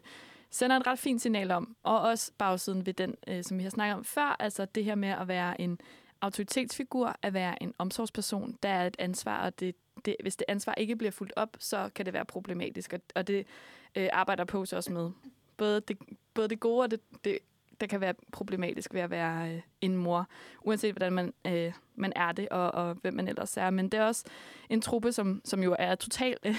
sender 0.50 0.80
et 0.80 0.88
ret 0.88 1.00
fint 1.00 1.22
signal 1.22 1.52
om. 1.52 1.76
Og 1.84 2.02
også 2.02 2.32
bagsiden 2.38 2.86
ved 2.86 2.94
den, 2.94 3.16
øh, 3.28 3.44
som 3.44 3.58
vi 3.58 3.64
har 3.64 3.70
snakket 3.70 3.96
om 3.96 4.04
før, 4.04 4.36
altså 4.40 4.66
det 4.66 4.84
her 4.84 4.96
med 4.96 5.10
at 5.10 5.28
være 5.28 5.62
en 5.62 5.80
autoritetsfigur, 6.22 7.16
at 7.22 7.34
være 7.34 7.64
en 7.64 7.74
omsorgsperson, 7.78 8.58
der 8.64 8.70
er 8.70 8.88
et 8.88 8.96
ansvar, 9.00 9.46
og 9.46 9.60
det, 9.60 9.76
det, 10.06 10.16
hvis 10.22 10.36
det 10.36 10.46
ansvar 10.48 10.74
ikke 10.74 10.96
bliver 10.96 11.12
fuldt 11.12 11.34
op, 11.36 11.58
så 11.60 11.90
kan 11.96 12.06
det 12.06 12.14
være 12.14 12.26
problematisk, 12.26 12.94
og, 12.94 13.00
og 13.16 13.28
det 13.28 13.48
øh, 13.96 14.10
arbejder 14.14 14.46
på 14.46 14.60
også 14.62 14.92
med. 14.92 15.12
Både 15.58 15.82
det, 15.82 15.98
både 16.34 16.48
det 16.48 16.60
gode 16.60 16.84
og 16.84 16.92
det, 16.92 17.00
det, 17.26 17.40
der 17.82 17.88
kan 17.88 18.02
være 18.02 18.14
problematisk 18.32 18.94
ved 18.94 19.02
at 19.02 19.10
være 19.10 19.54
øh, 19.54 19.62
en 19.82 19.98
mor, 19.98 20.28
uanset 20.62 20.94
hvordan 20.94 21.14
man, 21.14 21.34
øh, 21.48 21.74
man 21.96 22.14
er 22.16 22.32
det, 22.32 22.50
og, 22.50 22.72
og 22.72 22.94
hvem 22.94 23.14
man 23.14 23.28
ellers 23.28 23.58
er. 23.58 23.70
Men 23.70 23.90
det 23.90 24.00
er 24.00 24.04
også 24.04 24.26
en 24.70 24.82
truppe, 24.82 25.12
som, 25.12 25.42
som 25.46 25.64
jo 25.64 25.76
er 25.80 25.96
totalt 25.96 26.40
øh, 26.44 26.56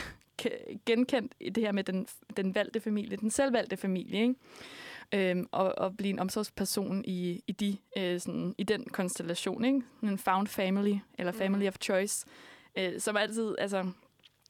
genkendt 0.87 1.35
i 1.41 1.51
det 1.51 1.63
her 1.63 1.73
med 1.73 1.85
den, 1.85 2.07
den 2.37 2.55
valgte 2.55 2.81
familie, 2.81 3.17
den 3.17 3.31
selvvalgte 3.31 3.77
familie, 3.77 4.21
ikke? 4.21 4.35
Øhm, 5.15 5.47
og, 5.53 5.79
og 5.79 5.97
blive 5.97 6.11
en 6.11 6.19
omsorgsperson 6.19 7.05
i, 7.05 7.43
i, 7.47 7.53
de, 7.53 7.77
øh, 7.97 8.21
sådan, 8.21 8.55
i 8.59 8.63
den 8.63 8.85
konstellation, 8.85 9.65
ikke? 9.65 9.83
En 10.03 10.19
found 10.19 10.47
family, 10.47 10.95
eller 11.19 11.33
family 11.33 11.69
of 11.69 11.77
choice, 11.81 12.27
øh, 12.79 13.01
som 13.01 13.17
altid, 13.17 13.55
altså, 13.59 13.93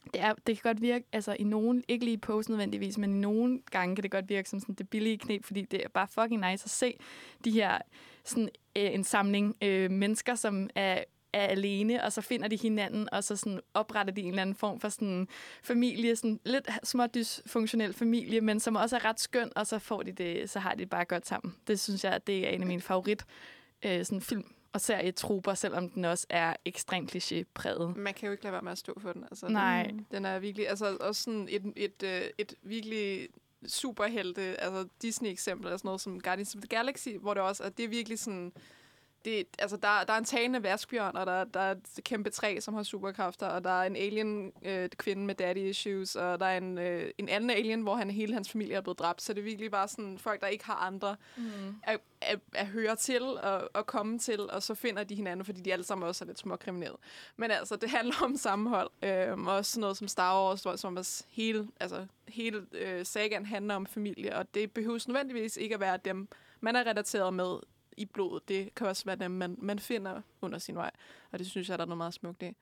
det, 0.04 0.20
er, 0.20 0.34
det 0.46 0.62
kan 0.62 0.72
godt 0.72 0.82
virke, 0.82 1.04
altså 1.12 1.36
i 1.38 1.44
nogen, 1.44 1.84
ikke 1.88 2.04
lige 2.04 2.18
post 2.18 2.48
nødvendigvis, 2.48 2.98
men 2.98 3.10
i 3.16 3.18
nogen 3.18 3.62
gange 3.70 3.96
kan 3.96 4.02
det 4.02 4.10
godt 4.10 4.28
virke 4.28 4.48
som 4.48 4.60
sådan 4.60 4.74
det 4.74 4.88
billige 4.88 5.18
knep, 5.18 5.44
fordi 5.44 5.62
det 5.62 5.84
er 5.84 5.88
bare 5.88 6.08
fucking 6.08 6.50
nice 6.50 6.64
at 6.64 6.70
se 6.70 6.98
de 7.44 7.50
her, 7.50 7.78
sådan 8.24 8.48
øh, 8.76 8.94
en 8.94 9.04
samling 9.04 9.56
øh, 9.62 9.90
mennesker, 9.90 10.34
som 10.34 10.70
er 10.74 11.04
er 11.32 11.46
alene, 11.46 12.04
og 12.04 12.12
så 12.12 12.20
finder 12.20 12.48
de 12.48 12.56
hinanden, 12.56 13.08
og 13.12 13.24
så 13.24 13.36
sådan 13.36 13.60
opretter 13.74 14.12
de 14.12 14.20
en 14.20 14.28
eller 14.28 14.42
anden 14.42 14.56
form 14.56 14.80
for 14.80 14.88
sådan 14.88 15.28
familie, 15.62 16.16
sådan 16.16 16.40
lidt 16.44 16.68
småt 16.84 17.14
dysfunktionel 17.14 17.92
familie, 17.92 18.40
men 18.40 18.60
som 18.60 18.76
også 18.76 18.96
er 18.96 19.04
ret 19.04 19.20
skøn, 19.20 19.52
og 19.56 19.66
så 19.66 19.78
får 19.78 20.02
de 20.02 20.12
det, 20.12 20.50
så 20.50 20.58
har 20.58 20.74
de 20.74 20.78
det 20.78 20.90
bare 20.90 21.04
godt 21.04 21.26
sammen. 21.26 21.54
Det 21.66 21.80
synes 21.80 22.04
jeg, 22.04 22.26
det 22.26 22.46
er 22.46 22.50
en 22.50 22.60
af 22.60 22.66
mine 22.66 22.82
favorit 22.82 23.24
øh, 23.84 24.04
sådan 24.04 24.20
film 24.20 24.44
og 24.72 24.80
serietrupper, 24.80 25.54
selvom 25.54 25.90
den 25.90 26.04
også 26.04 26.26
er 26.30 26.54
ekstremt 26.64 27.16
klichépræget. 27.16 27.96
Man 27.96 28.14
kan 28.14 28.26
jo 28.26 28.32
ikke 28.32 28.44
lade 28.44 28.52
være 28.52 28.62
med 28.62 28.72
at 28.72 28.78
stå 28.78 29.00
for 29.00 29.12
den. 29.12 29.24
Altså, 29.24 29.48
Nej. 29.48 29.82
Den, 29.82 30.06
den 30.10 30.24
er 30.24 30.38
virkelig, 30.38 30.68
altså 30.68 30.96
også 31.00 31.22
sådan 31.22 31.48
et, 31.50 31.72
et, 31.76 32.02
et, 32.02 32.32
et 32.38 32.54
virkelig 32.62 33.28
superhelte, 33.66 34.60
altså 34.60 34.88
Disney-eksempel, 35.02 35.70
altså 35.70 35.86
noget 35.86 36.00
som 36.00 36.20
Guardians 36.20 36.54
of 36.54 36.60
the 36.60 36.68
Galaxy, 36.68 37.08
hvor 37.20 37.34
det 37.34 37.42
også, 37.42 37.62
at 37.62 37.76
det 37.76 37.84
er 37.84 37.88
virkelig 37.88 38.18
sådan, 38.18 38.52
det, 39.24 39.46
altså 39.58 39.76
der, 39.76 40.04
der 40.06 40.12
er 40.12 40.18
en 40.18 40.24
tagende 40.24 40.62
vaskbjørn, 40.62 41.16
og 41.16 41.26
der, 41.26 41.44
der 41.44 41.60
er 41.60 41.70
et 41.70 42.04
kæmpe 42.04 42.30
træ, 42.30 42.60
som 42.60 42.74
har 42.74 42.82
superkræfter, 42.82 43.46
og 43.46 43.64
der 43.64 43.70
er 43.70 43.82
en 43.86 43.96
alien 43.96 44.52
øh, 44.62 44.88
kvinde 44.88 45.26
med 45.26 45.34
daddy 45.34 45.58
issues, 45.58 46.16
og 46.16 46.40
der 46.40 46.46
er 46.46 46.56
en, 46.56 46.78
øh, 46.78 47.10
en 47.18 47.28
anden 47.28 47.50
alien, 47.50 47.82
hvor 47.82 47.94
han, 47.94 48.10
hele 48.10 48.32
hans 48.34 48.50
familie 48.50 48.76
er 48.76 48.80
blevet 48.80 48.98
dræbt. 48.98 49.22
Så 49.22 49.32
det 49.32 49.40
er 49.40 49.44
virkelig 49.44 49.70
bare 49.70 49.88
sådan 49.88 50.18
folk, 50.18 50.40
der 50.40 50.46
ikke 50.46 50.64
har 50.64 50.74
andre 50.74 51.16
Mm. 51.36 51.74
at, 51.82 52.00
at, 52.20 52.38
at 52.54 52.66
høre 52.66 52.96
til 52.96 53.22
og 53.22 53.78
at 53.78 53.86
komme 53.86 54.18
til, 54.18 54.40
og 54.50 54.62
så 54.62 54.74
finder 54.74 55.04
de 55.04 55.14
hinanden, 55.14 55.44
fordi 55.44 55.60
de 55.60 55.72
alle 55.72 55.84
sammen 55.84 56.08
også 56.08 56.24
er 56.24 56.26
lidt 56.26 56.38
småkriminelle. 56.38 56.96
Men 57.36 57.50
altså, 57.50 57.76
det 57.76 57.90
handler 57.90 58.14
om 58.22 58.36
sammenhold. 58.36 58.90
Øhm, 59.02 59.46
også 59.46 59.80
noget 59.80 59.96
som 59.96 60.08
Star 60.08 60.44
Wars, 60.44 60.80
som 60.80 60.96
også 60.96 61.24
hele, 61.28 61.68
altså, 61.80 62.06
hele 62.28 62.66
øh, 62.72 63.06
sagaen 63.06 63.46
handler 63.46 63.74
om 63.74 63.86
familie, 63.86 64.36
og 64.36 64.54
det 64.54 64.72
behøves 64.72 65.08
nødvendigvis 65.08 65.56
ikke 65.56 65.74
at 65.74 65.80
være 65.80 65.98
dem, 66.04 66.28
man 66.60 66.76
er 66.76 66.86
relateret 66.86 67.34
med 67.34 67.56
i 67.96 68.04
blodet. 68.04 68.48
Det 68.48 68.74
kan 68.74 68.86
også 68.86 69.04
være 69.04 69.16
dem, 69.16 69.30
man, 69.30 69.56
man 69.58 69.78
finder 69.78 70.20
under 70.42 70.58
sin 70.58 70.76
vej. 70.76 70.90
Og 71.30 71.38
det 71.38 71.46
synes 71.46 71.68
jeg, 71.68 71.78
der 71.78 71.84
er 71.84 71.88
noget 71.88 71.98
meget 71.98 72.14
smukt 72.14 72.42
i. 72.42 72.56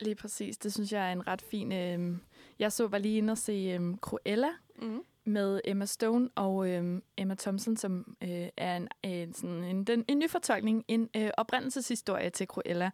Lige 0.00 0.14
præcis. 0.14 0.58
Det 0.58 0.72
synes 0.72 0.92
jeg 0.92 1.08
er 1.08 1.12
en 1.12 1.26
ret 1.26 1.42
fin... 1.42 1.72
Øh... 1.72 2.16
Jeg 2.58 2.72
så 2.72 2.86
var 2.86 2.98
lige 2.98 3.18
inde 3.18 3.30
og 3.30 3.38
se 3.38 3.52
øh, 3.52 3.96
Cruella 3.96 4.50
mm. 4.78 5.02
med 5.24 5.60
Emma 5.64 5.86
Stone 5.86 6.28
og 6.34 6.68
øh, 6.70 7.00
Emma 7.16 7.34
Thompson, 7.34 7.76
som 7.76 8.16
øh, 8.22 8.48
er 8.56 8.76
en, 8.76 8.88
en, 9.02 9.34
sådan 9.34 9.64
en, 9.64 9.84
den, 9.84 10.04
en 10.08 10.18
ny 10.18 10.30
fortolkning, 10.30 10.84
en 10.88 11.10
øh, 11.16 11.30
oprindelseshistorie 11.36 12.30
til 12.30 12.46
Cruella. 12.46 12.90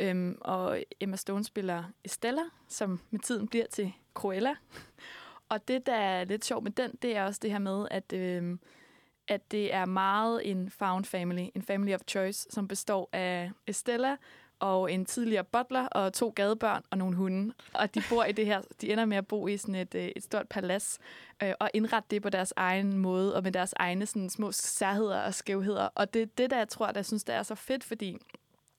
Øhm, 0.00 0.38
og 0.40 0.82
Emma 1.00 1.16
Stone 1.16 1.44
spiller 1.44 1.84
Estella, 2.04 2.42
som 2.68 3.00
med 3.10 3.20
tiden 3.20 3.48
bliver 3.48 3.66
til 3.66 3.92
Cruella. 4.14 4.54
Og 5.48 5.68
det, 5.68 5.86
der 5.86 5.94
er 5.94 6.24
lidt 6.24 6.44
sjovt 6.44 6.64
med 6.64 6.72
den, 6.72 6.98
det 7.02 7.16
er 7.16 7.24
også 7.24 7.40
det 7.42 7.50
her 7.50 7.58
med, 7.58 7.88
at, 7.90 8.12
øh, 8.12 8.58
at 9.28 9.50
det 9.50 9.74
er 9.74 9.84
meget 9.84 10.50
en 10.50 10.70
found 10.70 11.04
family, 11.04 11.46
en 11.54 11.62
family 11.62 11.94
of 11.94 12.00
choice, 12.08 12.46
som 12.50 12.68
består 12.68 13.08
af 13.12 13.50
Estella 13.66 14.16
og 14.58 14.92
en 14.92 15.04
tidligere 15.04 15.44
butler 15.44 15.86
og 15.86 16.12
to 16.12 16.32
gadebørn 16.36 16.82
og 16.90 16.98
nogle 16.98 17.16
hunde. 17.16 17.54
Og 17.74 17.94
de 17.94 18.02
bor 18.10 18.24
i 18.24 18.32
det 18.32 18.46
her, 18.46 18.62
de 18.80 18.92
ender 18.92 19.04
med 19.04 19.16
at 19.16 19.26
bo 19.26 19.46
i 19.46 19.56
sådan 19.56 19.74
et, 19.74 19.94
øh, 19.94 20.08
et 20.16 20.22
stort 20.22 20.48
palads 20.48 20.98
øh, 21.42 21.52
og 21.60 21.70
indrette 21.74 22.06
det 22.10 22.22
på 22.22 22.30
deres 22.30 22.52
egen 22.56 22.98
måde 22.98 23.36
og 23.36 23.42
med 23.42 23.52
deres 23.52 23.74
egne 23.76 24.06
sådan, 24.06 24.30
små 24.30 24.52
særheder 24.52 25.20
og 25.20 25.34
skævheder. 25.34 25.88
Og 25.94 26.14
det 26.14 26.22
er 26.22 26.26
det, 26.26 26.50
der 26.50 26.56
jeg 26.56 26.68
tror, 26.68 26.86
der 26.86 27.02
synes, 27.02 27.24
der 27.24 27.32
er 27.32 27.42
så 27.42 27.54
fedt, 27.54 27.84
fordi 27.84 28.16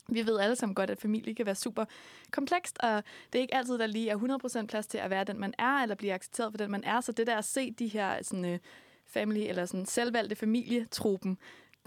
vi 0.09 0.25
ved 0.25 0.39
alle 0.39 0.55
sammen 0.55 0.75
godt, 0.75 0.89
at 0.89 1.01
familie 1.01 1.35
kan 1.35 1.45
være 1.45 1.55
super 1.55 1.85
komplekst, 2.31 2.77
og 2.79 3.03
det 3.33 3.39
er 3.39 3.41
ikke 3.41 3.55
altid, 3.55 3.77
der 3.77 3.87
lige 3.87 4.09
er 4.09 4.61
100% 4.63 4.65
plads 4.65 4.87
til 4.87 4.97
at 4.97 5.09
være 5.09 5.23
den, 5.23 5.39
man 5.39 5.53
er, 5.57 5.81
eller 5.83 5.95
blive 5.95 6.13
accepteret 6.13 6.51
for 6.53 6.57
den, 6.57 6.71
man 6.71 6.83
er. 6.83 7.01
Så 7.01 7.11
det 7.11 7.27
der 7.27 7.37
at 7.37 7.45
se 7.45 7.71
de 7.71 7.87
her 7.87 8.23
sådan, 8.23 8.45
øh, 8.45 8.59
family, 9.07 9.39
eller 9.39 9.65
sådan 9.65 9.85
selvvalgte 9.85 10.35
familietruppen, 10.35 11.37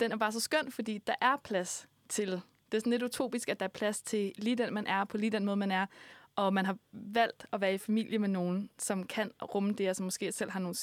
den 0.00 0.12
er 0.12 0.16
bare 0.16 0.32
så 0.32 0.40
skøn, 0.40 0.72
fordi 0.72 0.98
der 0.98 1.14
er 1.20 1.36
plads 1.44 1.88
til. 2.08 2.30
Det 2.30 2.76
er 2.76 2.80
sådan 2.80 2.90
lidt 2.90 3.02
utopisk, 3.02 3.48
at 3.48 3.60
der 3.60 3.64
er 3.64 3.70
plads 3.70 4.02
til 4.02 4.32
lige 4.38 4.56
den, 4.56 4.74
man 4.74 4.86
er, 4.86 5.04
på 5.04 5.16
lige 5.16 5.30
den 5.30 5.44
måde, 5.44 5.56
man 5.56 5.70
er, 5.70 5.86
og 6.36 6.54
man 6.54 6.66
har 6.66 6.76
valgt 6.92 7.46
at 7.52 7.60
være 7.60 7.74
i 7.74 7.78
familie 7.78 8.18
med 8.18 8.28
nogen, 8.28 8.70
som 8.78 9.06
kan 9.06 9.30
rumme 9.54 9.72
det, 9.72 9.90
og 9.90 9.96
som 9.96 10.04
måske 10.04 10.32
selv 10.32 10.50
har 10.50 10.60
nogle 10.60 10.74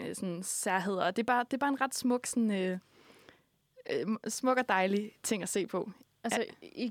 øh, 0.00 0.14
sådan, 0.14 0.42
særheder. 0.42 1.04
Og 1.04 1.16
det 1.16 1.22
er 1.22 1.26
bare, 1.26 1.44
det 1.44 1.52
er 1.52 1.58
bare 1.58 1.70
en 1.70 1.80
ret 1.80 1.94
smuk, 1.94 2.26
sådan, 2.26 2.50
øh, 2.50 2.78
øh 3.90 4.06
smuk 4.28 4.58
og 4.58 4.68
dejlig 4.68 5.12
ting 5.22 5.42
at 5.42 5.48
se 5.48 5.66
på. 5.66 5.90
Altså, 6.24 6.44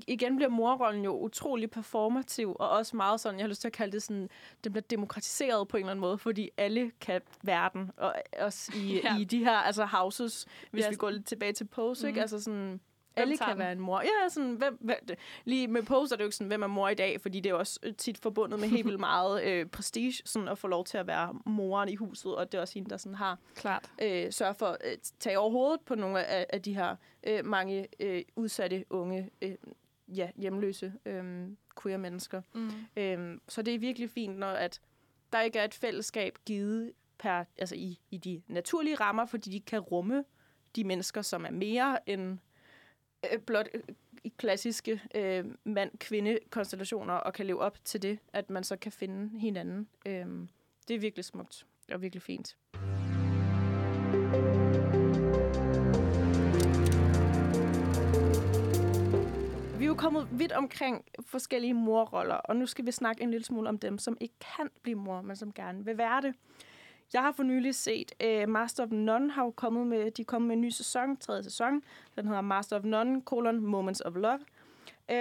igen 0.08 0.36
bliver 0.36 0.50
morrollen 0.50 1.04
jo 1.04 1.20
utrolig 1.20 1.72
performativ, 1.72 2.56
og 2.60 2.70
også 2.70 2.96
meget 2.98 3.20
sådan, 3.20 3.40
jeg 3.40 3.44
har 3.44 3.50
lyst 3.50 3.62
til 3.62 3.68
at 3.68 3.74
kalde 3.74 3.92
det 3.92 4.04
sådan, 4.04 4.30
det 4.64 4.72
bliver 4.72 4.84
demokratiseret 4.90 5.68
på 5.68 5.78
en 5.78 5.84
eller 5.84 5.92
anden 5.92 6.02
måde, 6.02 6.18
fordi 6.18 6.50
alle 6.58 6.92
kan 7.02 7.22
være 7.44 7.70
den, 7.74 7.92
og 7.98 8.16
også 8.40 8.72
i, 8.76 9.00
Ja. 9.04 9.18
i 9.18 9.24
de 9.24 9.40
her 9.40 9.58
altså 9.58 9.86
houses, 9.86 10.46
hvis 10.72 10.84
Ja. 10.86 10.90
vi 10.90 10.96
går 10.96 11.10
lidt 11.10 11.26
tilbage 11.26 11.54
til 11.54 11.66
Pose, 11.66 12.06
mm. 12.06 12.08
ikke? 12.08 12.22
Altså 12.22 12.42
sådan, 12.44 12.80
Alle 13.16 13.38
kan 13.38 13.58
være 13.58 13.72
en 13.72 13.80
mor. 13.80 14.02
Ja, 14.02 14.30
sådan, 14.30 14.54
hvem, 14.54 14.78
hvem, 14.82 14.98
lige 15.46 15.68
med 15.68 15.84
Pose 15.84 16.16
er 16.16 16.18
det 16.18 16.24
jo 16.24 16.28
ikke 16.28 16.36
sådan, 16.36 16.48
hvem 16.48 16.62
er 16.62 16.68
mor 16.68 16.90
i 16.90 16.96
dag, 16.96 17.22
fordi 17.22 17.40
det 17.40 17.50
er 17.50 17.54
også 17.54 17.80
øh, 17.84 17.96
tit 17.96 18.18
forbundet 18.18 18.60
med 18.60 18.68
helt 18.68 18.86
vildt 18.86 19.00
meget 19.00 19.44
øh, 19.48 19.66
prestige, 19.66 20.14
sådan 20.26 20.48
at 20.48 20.58
få 20.58 20.68
lov 20.68 20.86
til 20.86 20.98
at 20.98 21.08
være 21.08 21.34
moren 21.46 21.90
i 21.90 21.96
huset, 21.96 22.36
og 22.36 22.52
det 22.52 22.58
er 22.58 22.62
også 22.62 22.74
hende, 22.74 22.90
der 22.90 22.98
sådan 22.98 23.16
har 23.16 23.40
Klart. 23.56 23.92
øh, 24.02 24.32
sørger 24.32 24.54
for 24.54 24.78
at 24.82 25.14
tage 25.20 25.40
over 25.40 25.52
hovedet 25.52 25.82
på 25.82 25.96
nogle 25.96 26.26
af, 26.26 26.46
af 26.50 26.62
de 26.62 26.76
her 26.76 26.96
øh, 27.24 27.46
mange 27.46 27.88
øh, 28.00 28.22
udsatte 28.36 28.86
unge, 28.90 29.30
øh, 29.42 29.56
ja, 30.08 30.30
hjemløse 30.36 30.94
øh, 31.06 31.48
queer 31.84 31.98
mennesker. 31.98 32.42
Mm. 32.54 32.72
Øh, 32.98 33.38
så 33.48 33.62
det 33.62 33.76
er 33.76 33.80
virkelig 33.80 34.10
fint, 34.10 34.38
når 34.38 34.48
at 34.48 34.82
der 35.34 35.42
ikke 35.42 35.60
er 35.60 35.64
et 35.64 35.74
fællesskab 35.74 36.38
givet 36.46 36.92
per, 37.18 37.44
altså 37.58 37.76
i, 37.76 38.00
i 38.12 38.18
de 38.18 38.42
naturlige 38.48 38.96
rammer, 38.96 39.26
fordi 39.26 39.50
de 39.50 39.60
kan 39.60 39.80
rumme 39.80 40.24
de 40.76 40.84
mennesker, 40.84 41.22
som 41.22 41.46
er 41.46 41.52
mere 41.52 42.10
end 42.10 42.40
øh, 43.34 43.40
blot 43.40 43.70
øh, 43.74 43.82
i 44.24 44.34
klassiske 44.38 45.02
øh, 45.16 45.46
mand-kvinde-konstellationer, 45.64 47.14
og 47.14 47.34
kan 47.34 47.46
leve 47.46 47.62
op 47.62 47.78
til 47.86 48.02
det, 48.02 48.20
at 48.34 48.50
man 48.50 48.64
så 48.64 48.76
kan 48.76 48.92
finde 48.92 49.40
hinanden. 49.40 49.88
Øh, 50.06 50.26
det 50.88 50.96
er 50.96 51.00
virkelig 51.00 51.26
smukt 51.26 51.66
og 51.92 52.02
virkelig 52.02 52.22
fint. 52.22 52.58
Vi 59.78 59.86
er 59.86 59.88
jo 59.88 59.96
kommet 59.96 60.28
vidt 60.32 60.52
omkring 60.52 61.06
forskellige 61.26 61.74
morroller, 61.74 62.36
og 62.36 62.56
nu 62.56 62.66
skal 62.66 62.86
vi 62.86 62.92
snakke 62.92 63.24
en 63.24 63.32
lille 63.32 63.46
smule 63.46 63.70
om 63.70 63.78
dem, 63.78 63.98
som 63.98 64.18
ikke 64.20 64.36
kan 64.58 64.70
blive 64.84 64.98
mor, 64.98 65.22
men 65.22 65.36
som 65.36 65.54
gerne 65.54 65.86
vil 65.86 65.98
være 65.98 66.22
det. 66.22 66.36
Jeg 67.14 67.22
har 67.22 67.32
for 67.32 67.44
nylig 67.44 67.76
set 67.76 68.12
uh, 68.24 68.50
Master 68.50 68.84
of 68.84 68.90
None 68.92 69.32
har 69.32 69.44
jo 69.44 69.52
kommet 69.52 69.88
med, 69.88 70.12
de 70.12 70.24
kom 70.24 70.36
kommet 70.36 70.48
med 70.48 70.56
en 70.56 70.62
ny 70.62 70.70
sæson, 70.70 71.18
tredje 71.18 71.44
sæson. 71.44 71.82
Den 72.16 72.28
hedder 72.28 72.42
Master 72.42 72.76
of 72.76 72.84
None, 72.84 73.22
colon, 73.22 73.60
Moments 73.60 74.02
of 74.02 74.16
Love. 74.16 74.40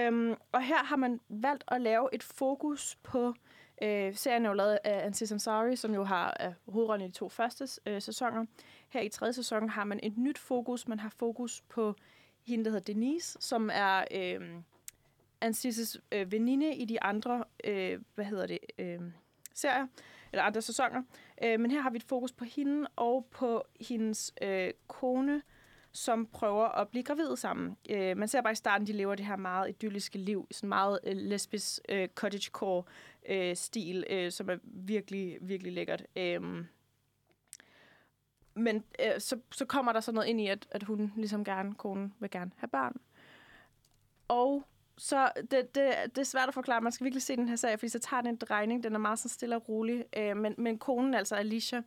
Um, 0.09 0.37
og 0.53 0.63
her 0.63 0.85
har 0.85 0.97
man 0.97 1.21
valgt 1.29 1.65
at 1.69 1.81
lave 1.81 2.09
et 2.13 2.23
fokus 2.23 2.99
på, 3.03 3.29
uh, 3.29 4.15
serien 4.15 4.45
er 4.45 4.49
jo 4.49 4.55
lavet 4.55 4.79
af 4.85 5.07
Aziz 5.07 5.33
Ansari, 5.33 5.77
som 5.77 5.95
jo 5.95 6.05
har 6.05 6.37
uh, 6.47 6.75
hovedrollen 6.75 7.07
i 7.07 7.09
de 7.09 7.17
to 7.17 7.29
første 7.29 7.69
uh, 7.91 7.99
sæsoner. 7.99 8.45
Her 8.89 9.01
i 9.01 9.09
tredje 9.09 9.33
sæson 9.33 9.69
har 9.69 9.85
man 9.85 10.01
et 10.03 10.19
nyt 10.19 10.39
fokus. 10.39 10.89
Man 10.89 11.01
har 11.01 11.13
fokus 11.19 11.63
på 11.69 11.95
hende, 12.47 12.65
der 12.65 12.71
hedder 12.71 12.93
Denise, 12.93 13.39
som 13.41 13.71
er 13.73 14.05
øh, 14.11 14.41
Ansis' 15.45 15.99
øh, 16.13 16.33
veninde 16.33 16.75
i 16.75 16.85
de 16.85 17.03
andre, 17.03 17.45
øh, 17.65 18.01
hvad 18.15 18.25
hedder 18.25 18.47
det, 18.47 18.59
øh, 18.79 19.01
serier, 19.55 19.87
eller 20.33 20.43
andre 20.43 20.63
sæsoner. 20.63 21.03
Øh, 21.45 21.61
men 21.61 21.71
her 21.71 21.81
har 21.81 21.91
vi 21.91 21.97
et 21.97 22.03
fokus 22.03 22.33
på 22.33 22.45
hende 22.45 22.89
og 22.97 23.27
på 23.31 23.65
hendes 23.81 24.33
øh, 24.43 24.71
kone, 24.89 25.43
som 25.93 26.27
prøver 26.27 26.69
at 26.69 26.89
blive 26.89 27.05
gravid 27.05 27.37
sammen. 27.37 27.77
Øh, 27.91 28.17
man 28.17 28.29
ser 28.29 28.41
bare 28.41 28.53
i 28.53 28.57
starten, 28.57 28.87
de 28.87 28.93
lever 28.93 29.15
det 29.15 29.27
her 29.27 29.37
meget 29.37 29.69
idylliske 29.69 30.19
liv, 30.19 30.47
sådan 30.51 30.69
meget 30.69 30.99
øh, 31.07 31.17
lesbisk 31.17 31.79
øh, 31.89 32.09
cottagecore 32.09 32.83
øh, 33.29 33.57
stil, 33.57 34.05
øh, 34.11 34.33
som 34.33 34.51
er 34.51 34.57
virkelig, 34.65 35.39
virkelig 35.41 35.73
lækkert. 35.73 36.07
Øh, 36.17 36.65
men 38.55 38.85
øh, 39.05 39.21
så, 39.21 39.39
så 39.53 39.65
kommer 39.65 39.93
der 39.93 40.01
så 40.01 40.13
noget 40.13 40.29
ind 40.29 40.41
i, 40.41 40.47
at, 40.47 40.67
at 40.71 40.83
hun 40.83 41.13
ligesom 41.17 41.45
gerne, 41.45 41.75
konen 41.75 42.15
vil 42.19 42.31
gerne 42.31 42.51
have 42.57 42.69
børn. 42.69 42.97
Og 44.29 44.65
så 45.01 45.31
det, 45.37 45.75
det, 45.75 45.95
det 46.05 46.19
er 46.19 46.25
svært 46.25 46.49
at 46.49 46.55
forklare. 46.55 46.81
Man 46.81 46.93
skal 46.93 47.05
virkelig 47.05 47.23
se 47.23 47.37
den 47.37 47.49
her 47.49 47.57
serie, 47.57 47.79
fordi 47.79 47.89
så 47.89 47.99
tager 47.99 48.21
den 48.21 48.31
en 48.31 48.37
drejning. 48.37 48.85
Den 48.85 48.95
er 48.95 48.99
meget 48.99 49.19
så 49.19 49.29
stille 49.29 49.57
og 49.57 49.69
rolig. 49.69 50.05
Øh, 50.17 50.37
men, 50.37 50.55
men 50.59 50.79
konen, 50.79 51.15
altså 51.15 51.35
Alicia, 51.35 51.83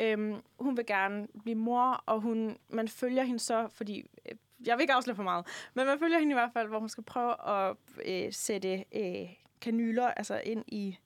øh, 0.00 0.34
hun 0.58 0.76
vil 0.76 0.86
gerne 0.86 1.28
blive 1.42 1.54
mor, 1.54 2.02
og 2.06 2.20
hun, 2.20 2.58
man 2.68 2.88
følger 2.88 3.22
hende 3.22 3.40
så, 3.40 3.68
fordi... 3.68 4.10
Øh, 4.30 4.36
jeg 4.66 4.76
vil 4.76 4.82
ikke 4.82 4.92
afsløre 4.92 5.16
for 5.16 5.22
meget, 5.22 5.46
men 5.74 5.86
man 5.86 5.98
følger 5.98 6.18
hende 6.18 6.32
i 6.32 6.34
hvert 6.34 6.50
fald, 6.52 6.68
hvor 6.68 6.78
hun 6.78 6.88
skal 6.88 7.04
prøve 7.04 7.48
at 7.48 7.76
øh, 8.06 8.32
sætte 8.32 8.84
øh, 8.94 9.34
kanyler 9.60 10.06
altså 10.06 10.40
ind 10.44 10.64
i, 10.66 10.98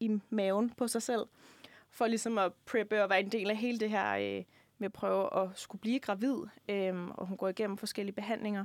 i 0.00 0.20
maven 0.30 0.70
på 0.70 0.88
sig 0.88 1.02
selv 1.02 1.26
for 1.90 2.06
ligesom 2.06 2.38
at 2.38 2.52
preppe 2.66 3.02
og 3.02 3.10
være 3.10 3.20
en 3.20 3.32
del 3.32 3.50
af 3.50 3.56
hele 3.56 3.78
det 3.78 3.90
her 3.90 4.12
øh, 4.16 4.44
med 4.78 4.86
at 4.86 4.92
prøve 4.92 5.42
at 5.42 5.48
skulle 5.54 5.80
blive 5.80 5.98
gravid, 5.98 6.36
øh, 6.68 7.08
og 7.08 7.26
hun 7.26 7.36
går 7.36 7.48
igennem 7.48 7.76
forskellige 7.76 8.14
behandlinger. 8.14 8.64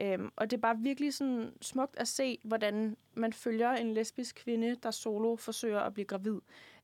Øh, 0.00 0.18
og 0.36 0.50
det 0.50 0.56
er 0.56 0.60
bare 0.60 0.78
virkelig 0.78 1.14
sådan 1.14 1.52
smukt 1.60 1.98
at 1.98 2.08
se, 2.08 2.38
hvordan 2.44 2.96
man 3.14 3.32
følger 3.32 3.70
en 3.70 3.94
lesbisk 3.94 4.42
kvinde, 4.44 4.76
der 4.82 4.90
solo 4.90 5.36
forsøger 5.36 5.80
at 5.80 5.94
blive 5.94 6.06
gravid. 6.06 6.40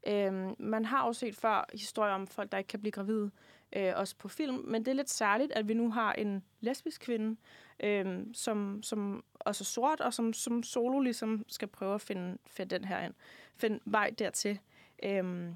Øhm, 0.06 0.54
man 0.58 0.84
har 0.84 1.06
jo 1.06 1.12
set 1.12 1.36
før 1.36 1.68
historier 1.74 2.12
om 2.12 2.26
folk, 2.26 2.52
der 2.52 2.58
ikke 2.58 2.68
kan 2.68 2.80
blive 2.80 2.92
gravide, 2.92 3.30
øh, 3.76 3.92
også 3.96 4.16
på 4.18 4.28
film, 4.28 4.54
men 4.54 4.84
det 4.84 4.90
er 4.90 4.94
lidt 4.94 5.10
særligt, 5.10 5.52
at 5.52 5.68
vi 5.68 5.74
nu 5.74 5.90
har 5.90 6.12
en 6.12 6.44
lesbisk 6.60 7.00
kvinde, 7.00 7.36
øh, 7.80 8.26
som, 8.32 8.82
som 8.82 9.24
også 9.34 9.62
er 9.62 9.64
sort, 9.64 10.00
og 10.00 10.14
som, 10.14 10.32
som 10.32 10.62
solo 10.62 11.00
ligesom 11.00 11.44
skal 11.48 11.68
prøve 11.68 11.94
at 11.94 12.00
finde, 12.00 12.38
finde 12.46 12.78
den 12.78 12.84
her 12.84 13.00
ind, 13.00 13.14
finde 13.56 13.80
vej 13.84 14.10
dertil. 14.18 14.58
Øh, 15.02 15.48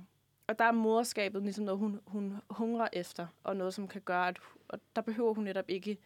og 0.47 0.59
der 0.59 0.65
er 0.65 0.73
moderskabet 0.73 1.43
ligesom 1.43 1.65
noget, 1.65 1.79
hun, 1.79 2.01
hun 2.07 2.37
hungrer 2.51 2.89
efter, 2.93 3.27
og 3.45 3.57
noget, 3.57 3.75
som 3.75 3.89
kan 3.89 4.01
gøre, 4.01 4.29
at 4.29 4.39
og 4.69 4.81
der 4.97 5.03
behøver 5.03 5.35
hun 5.35 5.45
netop 5.45 5.65
ikke 5.69 5.91
øh, 5.91 5.97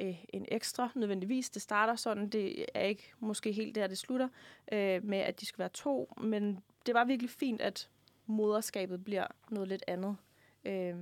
Øh, 0.00 0.24
en 0.28 0.46
ekstra 0.48 0.88
nødvendigvis. 0.94 1.50
Det 1.50 1.62
starter 1.62 1.96
sådan, 1.96 2.28
det 2.28 2.66
er 2.74 2.84
ikke 2.84 3.12
måske 3.20 3.52
helt 3.52 3.74
der, 3.74 3.86
det 3.86 3.98
slutter, 3.98 4.28
øh, 4.72 5.04
med 5.04 5.18
at 5.18 5.40
de 5.40 5.46
skal 5.46 5.58
være 5.58 5.68
to, 5.68 6.14
men 6.20 6.62
det 6.86 6.94
var 6.94 7.04
virkelig 7.04 7.30
fint, 7.30 7.60
at 7.60 7.88
moderskabet 8.26 9.04
bliver 9.04 9.26
noget 9.50 9.68
lidt 9.68 9.84
andet, 9.86 10.16
øh, 10.64 10.96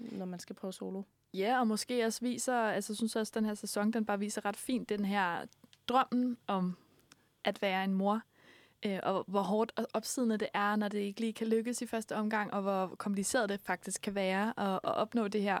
når 0.00 0.24
man 0.24 0.38
skal 0.38 0.56
prøve 0.56 0.72
solo. 0.72 1.02
Ja, 1.34 1.60
og 1.60 1.66
måske 1.66 2.06
også 2.06 2.20
viser, 2.20 2.54
altså 2.54 2.92
jeg 2.92 2.96
synes 2.96 3.16
også, 3.16 3.30
at 3.30 3.34
den 3.34 3.44
her 3.44 3.54
sæson, 3.54 3.90
den 3.90 4.04
bare 4.04 4.18
viser 4.18 4.44
ret 4.44 4.56
fint 4.56 4.88
den 4.88 5.04
her 5.04 5.44
drømmen 5.88 6.38
om 6.46 6.76
at 7.44 7.62
være 7.62 7.84
en 7.84 7.94
mor, 7.94 8.22
øh, 8.86 8.98
og 9.02 9.24
hvor 9.28 9.42
hårdt 9.42 9.72
og 9.76 9.86
opsidende 9.92 10.38
det 10.38 10.48
er, 10.54 10.76
når 10.76 10.88
det 10.88 10.98
ikke 10.98 11.20
lige 11.20 11.32
kan 11.32 11.46
lykkes 11.46 11.82
i 11.82 11.86
første 11.86 12.16
omgang, 12.16 12.52
og 12.52 12.62
hvor 12.62 12.86
kompliceret 12.98 13.48
det 13.48 13.60
faktisk 13.60 14.02
kan 14.02 14.14
være 14.14 14.52
at, 14.56 14.80
at 14.84 14.94
opnå 14.94 15.28
det 15.28 15.42
her. 15.42 15.58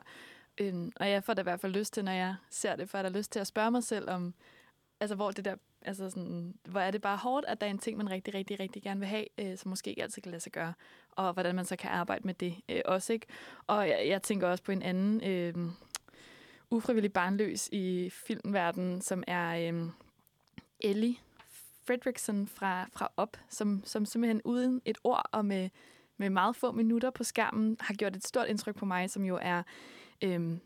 Øh, 0.60 0.74
og 0.96 1.10
jeg 1.10 1.24
får 1.24 1.34
da 1.34 1.42
i 1.42 1.42
hvert 1.42 1.60
fald 1.60 1.72
lyst 1.72 1.94
til, 1.94 2.04
når 2.04 2.12
jeg 2.12 2.34
ser 2.50 2.76
det, 2.76 2.90
for 2.90 2.98
jeg 2.98 3.04
da 3.04 3.18
lyst 3.18 3.32
til 3.32 3.40
at 3.40 3.46
spørge 3.46 3.70
mig 3.70 3.84
selv 3.84 4.10
om, 4.10 4.34
altså 5.00 5.14
hvor 5.14 5.30
det 5.30 5.44
der, 5.44 5.54
altså 5.82 6.10
sådan, 6.10 6.54
hvor 6.64 6.80
er 6.80 6.90
det 6.90 7.00
bare 7.00 7.16
hårdt, 7.16 7.46
at 7.46 7.60
der 7.60 7.66
er 7.66 7.70
en 7.70 7.78
ting, 7.78 7.96
man 7.96 8.10
rigtig, 8.10 8.34
rigtig, 8.34 8.60
rigtig 8.60 8.82
gerne 8.82 9.00
vil 9.00 9.08
have, 9.08 9.24
øh, 9.38 9.58
som 9.58 9.68
måske 9.68 9.90
ikke 9.90 10.02
altid 10.02 10.22
kan 10.22 10.30
lade 10.30 10.42
sig 10.42 10.52
gøre, 10.52 10.74
og 11.10 11.32
hvordan 11.32 11.54
man 11.54 11.64
så 11.64 11.76
kan 11.76 11.90
arbejde 11.90 12.26
med 12.26 12.34
det 12.34 12.54
øh, 12.68 12.80
også, 12.84 13.12
ikke? 13.12 13.26
Og 13.66 13.88
jeg, 13.88 14.04
jeg 14.06 14.22
tænker 14.22 14.48
også 14.48 14.64
på 14.64 14.72
en 14.72 14.82
anden 14.82 15.24
øh, 15.24 15.54
ufrivillig 16.70 17.12
barnløs 17.12 17.68
i 17.72 18.10
filmverdenen, 18.10 19.00
som 19.00 19.24
er 19.26 19.72
øh, 19.72 19.90
Ellie 20.80 21.16
Fredrickson 21.86 22.48
fra, 22.48 22.88
fra 22.92 23.10
Op, 23.16 23.36
som, 23.48 23.82
som 23.84 24.06
simpelthen 24.06 24.42
uden 24.44 24.82
et 24.84 24.98
ord 25.04 25.28
og 25.32 25.44
med, 25.44 25.70
med 26.16 26.30
meget 26.30 26.56
få 26.56 26.72
minutter 26.72 27.10
på 27.10 27.24
skærmen 27.24 27.76
har 27.80 27.94
gjort 27.94 28.16
et 28.16 28.26
stort 28.26 28.48
indtryk 28.48 28.76
på 28.76 28.84
mig, 28.84 29.10
som 29.10 29.24
jo 29.24 29.38
er 29.42 29.62
øhm, 30.22 30.60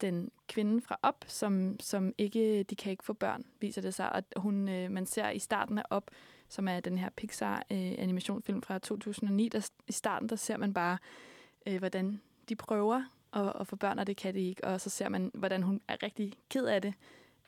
den 0.00 0.30
kvinde 0.48 0.80
fra 0.80 0.98
Op, 1.02 1.24
som, 1.26 1.76
som 1.80 2.14
ikke, 2.18 2.62
de 2.62 2.76
kan 2.76 2.90
ikke 2.90 3.04
få 3.04 3.12
børn, 3.12 3.44
viser 3.60 3.82
det 3.82 3.94
sig. 3.94 4.12
Og 4.12 4.22
hun, 4.36 4.68
øh, 4.68 4.90
man 4.90 5.06
ser 5.06 5.30
i 5.30 5.38
starten 5.38 5.78
af 5.78 5.82
Op, 5.90 6.10
som 6.48 6.68
er 6.68 6.80
den 6.80 6.98
her 6.98 7.10
Pixar-animationsfilm 7.16 8.58
øh, 8.58 8.62
fra 8.62 8.78
2009, 8.78 9.48
der, 9.48 9.70
i 9.88 9.92
starten 9.92 10.28
der 10.28 10.36
ser 10.36 10.56
man 10.56 10.74
bare, 10.74 10.98
øh, 11.66 11.78
hvordan 11.78 12.20
de 12.48 12.56
prøver 12.56 13.02
at, 13.32 13.52
at 13.60 13.66
få 13.66 13.76
børn, 13.76 13.98
og 13.98 14.06
det 14.06 14.16
kan 14.16 14.34
de 14.34 14.48
ikke. 14.48 14.64
Og 14.64 14.80
så 14.80 14.90
ser 14.90 15.08
man, 15.08 15.30
hvordan 15.34 15.62
hun 15.62 15.80
er 15.88 16.02
rigtig 16.02 16.32
ked 16.50 16.64
af 16.64 16.82
det 16.82 16.94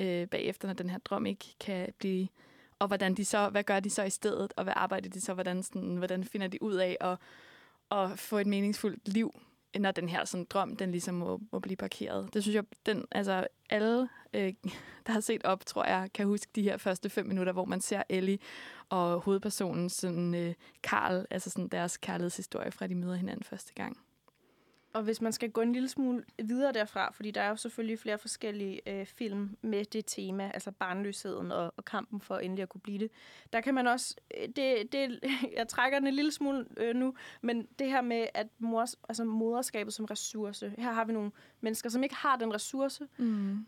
øh, 0.01 0.29
bagefter, 0.29 0.69
når 0.69 0.75
den 0.75 0.91
her 0.91 0.99
drøm 0.99 1.27
ikke 1.27 1.55
kan 1.61 1.93
blive 1.99 2.29
og 2.79 2.87
hvordan 2.87 3.15
de 3.15 3.25
så, 3.25 3.49
hvad 3.49 3.65
gør 3.65 3.81
de 3.81 3.91
så 3.91 4.03
i 4.03 4.11
stedet, 4.11 4.53
og 4.57 4.65
hvad 4.65 4.75
arbejder 4.77 5.09
de 5.11 5.21
så, 5.21 5.35
hvordan, 5.35 5.63
sådan, 5.63 5.97
hvordan 5.97 6.25
finder 6.25 6.49
de 6.49 6.63
ud 6.63 6.75
af 6.75 6.97
at, 7.01 7.19
at 7.91 8.19
få 8.19 8.39
et 8.39 8.47
meningsfuldt 8.47 9.09
liv, 9.09 9.35
når 9.79 9.91
den 9.91 10.09
her 10.09 10.25
sådan, 10.25 10.47
drøm, 10.51 10.77
den 10.77 10.91
ligesom 10.91 11.14
må, 11.14 11.41
må 11.53 11.59
blive 11.59 11.77
parkeret. 11.77 12.35
Det 12.35 12.43
synes 12.43 12.55
jeg, 12.55 12.64
den, 12.87 13.05
altså 13.11 13.47
alle, 13.70 14.09
øh, 14.35 14.53
der 15.07 15.12
har 15.12 15.20
set 15.20 15.45
op, 15.45 15.66
tror 15.66 15.85
jeg, 15.85 16.11
kan 16.14 16.27
huske 16.27 16.51
de 16.55 16.62
her 16.62 16.77
første 16.77 17.11
fem 17.11 17.27
minutter, 17.27 17.53
hvor 17.53 17.64
man 17.64 17.81
ser 17.81 18.03
Ellie 18.09 18.39
og 18.89 19.20
hovedpersonen, 19.20 19.91
sådan, 19.91 20.35
øh, 20.35 20.55
Carl, 20.83 21.27
altså 21.31 21.51
sådan 21.51 21.68
deres 21.68 21.97
kærlighedshistorie 21.97 22.70
fra 22.70 22.87
de 22.87 22.95
møder 22.95 23.14
hinanden 23.14 23.45
første 23.45 23.72
gang. 23.75 23.99
Og 24.95 25.03
hvis 25.03 25.21
man 25.21 25.33
skal 25.33 25.51
gå 25.51 25.61
en 25.61 25.73
lille 25.73 25.89
smule 25.89 26.25
videre 26.45 26.73
derfra, 26.73 27.11
fordi 27.13 27.31
der 27.31 27.41
er 27.41 27.49
jo 27.49 27.57
selvfølgelig 27.57 27.99
flere 27.99 28.19
forskellige 28.19 28.81
øh, 28.87 29.07
film 29.07 29.57
med 29.63 29.85
det 29.85 30.05
tema, 30.07 30.51
altså 30.55 30.71
barnløsheden 30.71 31.53
og, 31.53 31.75
og 31.77 31.85
kampen 31.85 32.21
for 32.21 32.37
endelig 32.37 32.63
at 32.63 32.69
kunne 32.69 32.81
blive 32.81 32.99
det. 32.99 33.11
Der 33.53 33.61
kan 33.61 33.75
man 33.75 33.87
også, 33.87 34.17
øh, 34.39 34.49
det, 34.49 34.93
det, 34.93 35.21
jeg 35.57 35.69
trækker 35.69 35.99
den 35.99 36.09
en 36.09 36.15
lille 36.15 36.33
smule 36.33 36.67
øh, 36.77 36.97
nu, 36.97 37.15
men 37.43 37.69
det 37.79 37.89
her 37.91 38.01
med, 38.01 38.27
at 38.35 38.47
mors, 38.59 38.97
altså 39.09 39.25
moderskabet 39.25 39.95
som 39.95 40.05
ressource, 40.05 40.75
her 40.79 40.93
har 40.93 41.05
vi 41.05 41.13
nogle 41.13 41.31
mennesker, 41.61 41.89
som 41.89 42.03
ikke 42.03 42.15
har 42.15 42.37
den 42.37 42.55
ressource, 42.55 43.07
mm. 43.17 43.67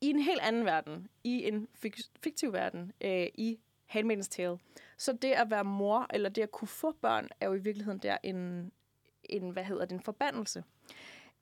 i 0.00 0.10
en 0.10 0.18
helt 0.18 0.40
anden 0.40 0.64
verden, 0.64 1.08
i 1.24 1.48
en 1.48 1.68
fik, 1.74 2.00
fiktiv 2.22 2.52
verden, 2.52 2.92
øh, 3.00 3.26
i 3.34 3.58
Handmaid's 3.94 4.28
Tale. 4.30 4.58
Så 4.98 5.12
det 5.12 5.32
at 5.32 5.50
være 5.50 5.64
mor, 5.64 6.06
eller 6.10 6.28
det 6.28 6.42
at 6.42 6.52
kunne 6.52 6.68
få 6.68 6.92
børn, 6.92 7.28
er 7.40 7.46
jo 7.46 7.54
i 7.54 7.58
virkeligheden 7.58 7.98
der 7.98 8.16
en, 8.22 8.72
en, 9.24 9.50
hvad 9.50 9.64
hedder 9.64 9.84
det, 9.84 9.92
en 9.92 10.00
forbandelse. 10.00 10.64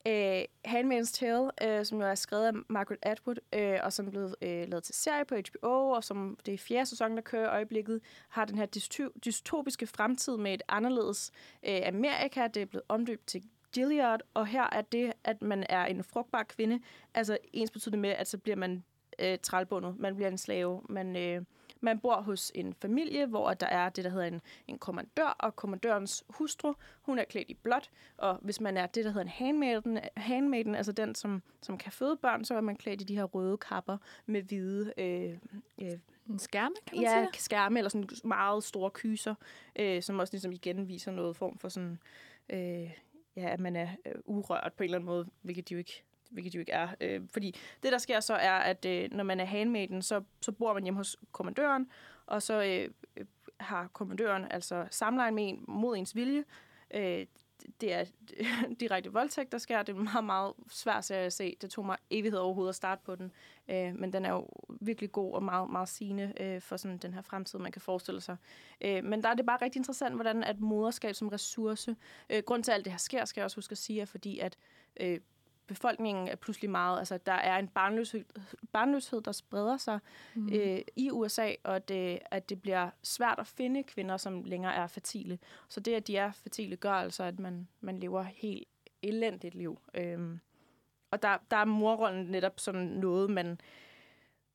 Øh, 0.06 0.42
Handmaid's 0.68 1.12
Tale, 1.12 1.50
øh, 1.62 1.84
som 1.84 2.00
jo 2.00 2.06
er 2.06 2.14
skrevet 2.14 2.46
af 2.46 2.52
Margaret 2.68 2.98
Atwood, 3.02 3.36
øh, 3.52 3.78
og 3.82 3.92
som 3.92 4.06
er 4.06 4.10
blevet 4.10 4.34
øh, 4.42 4.68
lavet 4.68 4.84
til 4.84 4.94
serie 4.94 5.24
på 5.24 5.34
HBO, 5.34 5.90
og 5.90 6.04
som 6.04 6.38
det 6.46 6.54
er 6.54 6.58
fjerde 6.58 6.86
sæson, 6.86 7.16
der 7.16 7.22
kører 7.22 7.44
i 7.44 7.48
øjeblikket, 7.48 8.00
har 8.28 8.44
den 8.44 8.58
her 8.58 8.66
dysto- 8.76 9.18
dystopiske 9.24 9.86
fremtid 9.86 10.36
med 10.36 10.54
et 10.54 10.62
anderledes 10.68 11.32
øh, 11.62 11.80
Amerika. 11.86 12.46
Det 12.46 12.62
er 12.62 12.66
blevet 12.66 12.84
omdøbt 12.88 13.26
til 13.26 13.42
Gilead, 13.72 14.18
og 14.34 14.46
her 14.46 14.66
er 14.72 14.82
det, 14.82 15.12
at 15.24 15.42
man 15.42 15.66
er 15.68 15.84
en 15.84 16.04
frugtbar 16.04 16.42
kvinde, 16.42 16.80
altså 17.14 17.38
ens 17.52 17.70
betydende 17.70 17.98
med, 17.98 18.10
at 18.10 18.28
så 18.28 18.38
bliver 18.38 18.56
man 18.56 18.84
øh, 19.18 19.38
trælbundet, 19.42 19.98
man 19.98 20.14
bliver 20.14 20.28
en 20.28 20.38
slave, 20.38 20.82
man... 20.88 21.16
Øh, 21.16 21.42
man 21.80 21.98
bor 21.98 22.20
hos 22.20 22.52
en 22.54 22.74
familie, 22.74 23.26
hvor 23.26 23.54
der 23.54 23.66
er 23.66 23.88
det, 23.88 24.04
der 24.04 24.10
hedder 24.10 24.26
en, 24.26 24.40
en 24.68 24.78
kommandør, 24.78 25.36
og 25.38 25.56
kommandørens 25.56 26.24
hustru, 26.28 26.74
hun 27.02 27.18
er 27.18 27.24
klædt 27.24 27.50
i 27.50 27.54
blåt, 27.54 27.90
og 28.16 28.38
hvis 28.42 28.60
man 28.60 28.76
er 28.76 28.86
det, 28.86 29.04
der 29.04 29.10
hedder 29.10 29.24
en 29.24 29.28
handmaiden, 29.28 29.98
handmaiden 30.16 30.74
altså 30.74 30.92
den, 30.92 31.14
som, 31.14 31.42
som 31.62 31.78
kan 31.78 31.92
føde 31.92 32.16
børn, 32.16 32.44
så 32.44 32.54
er 32.54 32.60
man 32.60 32.76
klædt 32.76 33.00
i 33.00 33.04
de 33.04 33.16
her 33.16 33.24
røde 33.24 33.56
kapper 33.56 33.96
med 34.26 34.42
hvide... 34.42 34.92
Øh, 34.98 35.38
øh, 35.78 35.98
en 36.28 36.38
skærme, 36.38 36.74
kan 36.86 36.96
man 36.96 37.04
ja, 37.04 37.26
sige? 37.32 37.42
skærme, 37.42 37.78
eller 37.78 37.88
sådan 37.88 38.08
meget 38.24 38.64
store 38.64 38.90
kyser, 38.90 39.34
øh, 39.76 40.02
som 40.02 40.18
også 40.18 40.32
ligesom 40.32 40.52
igen 40.52 40.88
viser 40.88 41.12
noget 41.12 41.36
form 41.36 41.58
for 41.58 41.68
sådan... 41.68 41.98
Øh, 42.48 42.90
ja, 43.36 43.48
at 43.48 43.60
man 43.60 43.76
er 43.76 43.88
øh, 44.06 44.14
urørt 44.24 44.72
på 44.76 44.82
en 44.82 44.84
eller 44.84 44.98
anden 44.98 45.06
måde, 45.06 45.26
hvilket 45.42 45.68
de 45.68 45.74
jo 45.74 45.78
ikke 45.78 46.04
hvilket 46.30 46.54
jo 46.54 46.60
ikke 46.60 46.72
er. 46.72 46.88
Øh, 47.00 47.20
fordi 47.32 47.54
det, 47.82 47.92
der 47.92 47.98
sker 47.98 48.20
så, 48.20 48.34
er, 48.34 48.52
at 48.52 48.84
øh, 48.84 49.08
når 49.12 49.24
man 49.24 49.40
er 49.40 49.44
handmaiden, 49.44 50.02
så, 50.02 50.22
så 50.40 50.52
bor 50.52 50.72
man 50.72 50.82
hjemme 50.82 50.98
hos 50.98 51.16
kommandøren, 51.32 51.90
og 52.26 52.42
så 52.42 52.62
øh, 52.62 52.90
øh 53.16 53.24
har 53.60 53.86
kommandøren 53.86 54.46
altså 54.50 54.86
samlejen 54.90 55.34
med 55.34 55.48
en 55.48 55.64
mod 55.68 55.96
ens 55.96 56.16
vilje. 56.16 56.44
Øh, 56.94 57.26
det 57.80 57.92
er 57.92 58.04
direkte 58.80 59.12
voldtægt, 59.12 59.52
der 59.52 59.58
sker. 59.58 59.82
Det 59.82 59.96
er 59.96 60.00
meget, 60.12 60.24
meget 60.24 60.54
svært 60.70 61.04
serie 61.04 61.26
at 61.26 61.32
se. 61.32 61.56
Det 61.60 61.70
tog 61.70 61.86
mig 61.86 61.96
evighed 62.10 62.38
overhovedet 62.38 62.68
at 62.68 62.74
starte 62.74 63.02
på 63.04 63.14
den. 63.14 63.32
Øh, 63.68 63.94
men 63.94 64.12
den 64.12 64.24
er 64.24 64.30
jo 64.30 64.48
virkelig 64.80 65.12
god 65.12 65.34
og 65.34 65.42
meget, 65.42 65.70
meget 65.70 65.88
sigende 65.88 66.32
øh, 66.40 66.60
for 66.60 66.76
sådan 66.76 66.98
den 66.98 67.14
her 67.14 67.22
fremtid, 67.22 67.58
man 67.58 67.72
kan 67.72 67.82
forestille 67.82 68.20
sig. 68.20 68.36
Øh, 68.80 69.04
men 69.04 69.22
der 69.22 69.28
er 69.28 69.34
det 69.34 69.46
bare 69.46 69.58
rigtig 69.62 69.78
interessant, 69.78 70.14
hvordan 70.14 70.44
at 70.44 70.60
moderskab 70.60 71.14
som 71.14 71.28
ressource... 71.28 71.96
Øh, 72.30 72.42
grund 72.42 72.64
til, 72.64 72.70
at 72.70 72.74
alt 72.74 72.84
det 72.84 72.92
her 72.92 72.98
sker, 72.98 73.24
skal 73.24 73.40
jeg 73.40 73.44
også 73.44 73.56
huske 73.56 73.72
at 73.72 73.78
sige, 73.78 74.00
er 74.00 74.04
fordi, 74.04 74.38
at 74.38 74.56
øh, 75.00 75.20
befolkningen 75.70 76.28
er 76.28 76.36
pludselig 76.36 76.70
meget, 76.70 76.98
altså 76.98 77.18
der 77.26 77.32
er 77.32 77.58
en 77.58 77.68
barnløshed, 77.68 78.24
barnløshed 78.72 79.20
der 79.20 79.32
spreder 79.32 79.76
sig 79.76 79.98
mm. 80.34 80.52
øh, 80.52 80.80
i 80.96 81.10
USA, 81.10 81.52
og 81.64 81.88
det, 81.88 82.18
at 82.30 82.48
det 82.48 82.62
bliver 82.62 82.90
svært 83.02 83.38
at 83.38 83.46
finde 83.46 83.82
kvinder, 83.82 84.16
som 84.16 84.44
længere 84.44 84.74
er 84.74 84.86
fertile. 84.86 85.38
Så 85.68 85.80
det, 85.80 85.94
at 85.94 86.06
de 86.06 86.16
er 86.16 86.32
fertile, 86.32 86.76
gør 86.76 86.92
altså, 86.92 87.24
at 87.24 87.38
man, 87.38 87.68
man 87.80 87.98
lever 88.00 88.22
helt 88.22 88.68
elendigt 89.02 89.54
liv. 89.54 89.78
Øhm, 89.94 90.40
og 91.10 91.22
der, 91.22 91.38
der 91.50 91.56
er 91.56 91.64
morrollen 91.64 92.26
netop 92.26 92.60
sådan 92.60 92.86
noget, 92.86 93.30
man, 93.30 93.60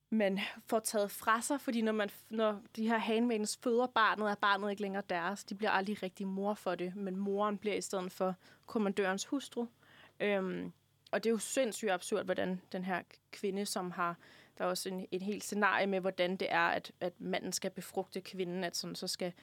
man 0.10 0.40
får 0.66 0.80
taget 0.80 1.12
fra 1.12 1.42
sig, 1.42 1.62
fordi 1.62 1.82
når, 1.82 1.92
man, 1.92 2.10
når 2.30 2.62
de 2.76 2.88
her 2.88 2.98
handmaidens 2.98 3.60
føder 3.64 3.88
barnet, 3.88 4.32
er 4.32 4.36
barnet 4.36 4.70
ikke 4.70 4.82
længere 4.82 5.04
deres. 5.10 5.44
De 5.44 5.56
bliver 5.56 5.72
aldrig 5.72 6.04
rigtig 6.04 6.28
mor 6.28 6.54
for 6.54 6.76
det, 6.76 6.96
men 6.96 7.18
moren 7.18 7.58
bliver 7.58 7.76
i 7.76 7.82
stedet 7.82 8.12
for 8.12 8.36
kommandørens 8.66 9.26
hustru. 9.26 9.66
Øhm, 10.20 10.74
og 11.16 11.24
det 11.24 11.30
er 11.30 11.34
jo 11.34 11.38
sindssygt 11.38 11.92
absurd, 11.92 12.26
hvordan 12.26 12.62
den 12.72 12.86
her 12.86 13.02
kvinde, 13.32 13.66
som 13.66 13.92
har... 13.92 14.18
Der 14.58 14.66
er 14.66 14.70
også 14.70 14.90
en, 14.90 15.08
en 15.12 15.22
helt 15.22 15.44
scenarie 15.44 15.88
med, 15.88 16.00
hvordan 16.00 16.36
det 16.36 16.48
er, 16.52 16.68
at, 16.68 16.92
at 17.00 17.14
manden 17.20 17.52
skal 17.52 17.72
befrugte 17.72 18.22
kvinden, 18.22 18.64
at 18.64 18.78
sådan, 18.78 18.96
så 18.96 19.08
skal 19.08 19.34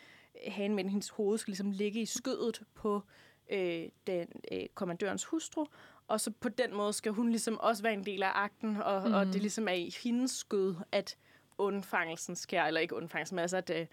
han 0.49 0.75
med 0.75 0.85
hendes 0.85 1.09
hoved 1.09 1.39
skal 1.39 1.51
ligesom 1.51 1.71
ligge 1.71 2.01
i 2.01 2.07
skødet 2.07 2.63
på 2.75 3.03
øh, 3.51 3.89
den 4.07 4.29
øh, 4.53 4.67
kommandørens 4.75 5.25
hustru, 5.25 5.67
og 6.09 6.21
så 6.21 6.31
på 6.31 6.49
den 6.49 6.75
måde 6.75 6.93
skal 6.93 7.13
hun 7.13 7.29
ligesom 7.29 7.61
også 7.61 7.83
være 7.83 7.93
en 7.93 8.07
del 8.07 8.23
af 8.23 8.31
akten, 8.35 8.77
og, 8.77 9.09
mm. 9.09 9.15
og 9.15 9.27
det 9.27 9.41
ligesom 9.41 9.69
er 9.69 9.73
i 9.73 9.95
hendes 10.03 10.31
skød, 10.31 10.75
at 10.93 11.17
undfangelsen 11.59 12.37
sker, 12.37 12.63
eller 12.63 12.81
ikke 12.81 12.97
undfangelsen, 12.97 13.35
men 13.35 13.43
altså 13.43 13.57
at, 13.57 13.71
øh, 13.71 13.87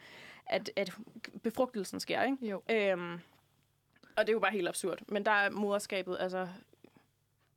at, 0.45 0.71
at 0.75 0.91
befrugtelsen 1.43 1.99
sker, 1.99 2.23
ikke? 2.23 2.47
Jo. 2.47 2.61
Øhm, 2.71 3.19
og 4.15 4.27
det 4.27 4.29
er 4.29 4.33
jo 4.33 4.39
bare 4.39 4.51
helt 4.51 4.67
absurd. 4.67 4.99
Men 5.07 5.25
der 5.25 5.31
er 5.31 5.49
moderskabet, 5.49 6.17
altså 6.19 6.47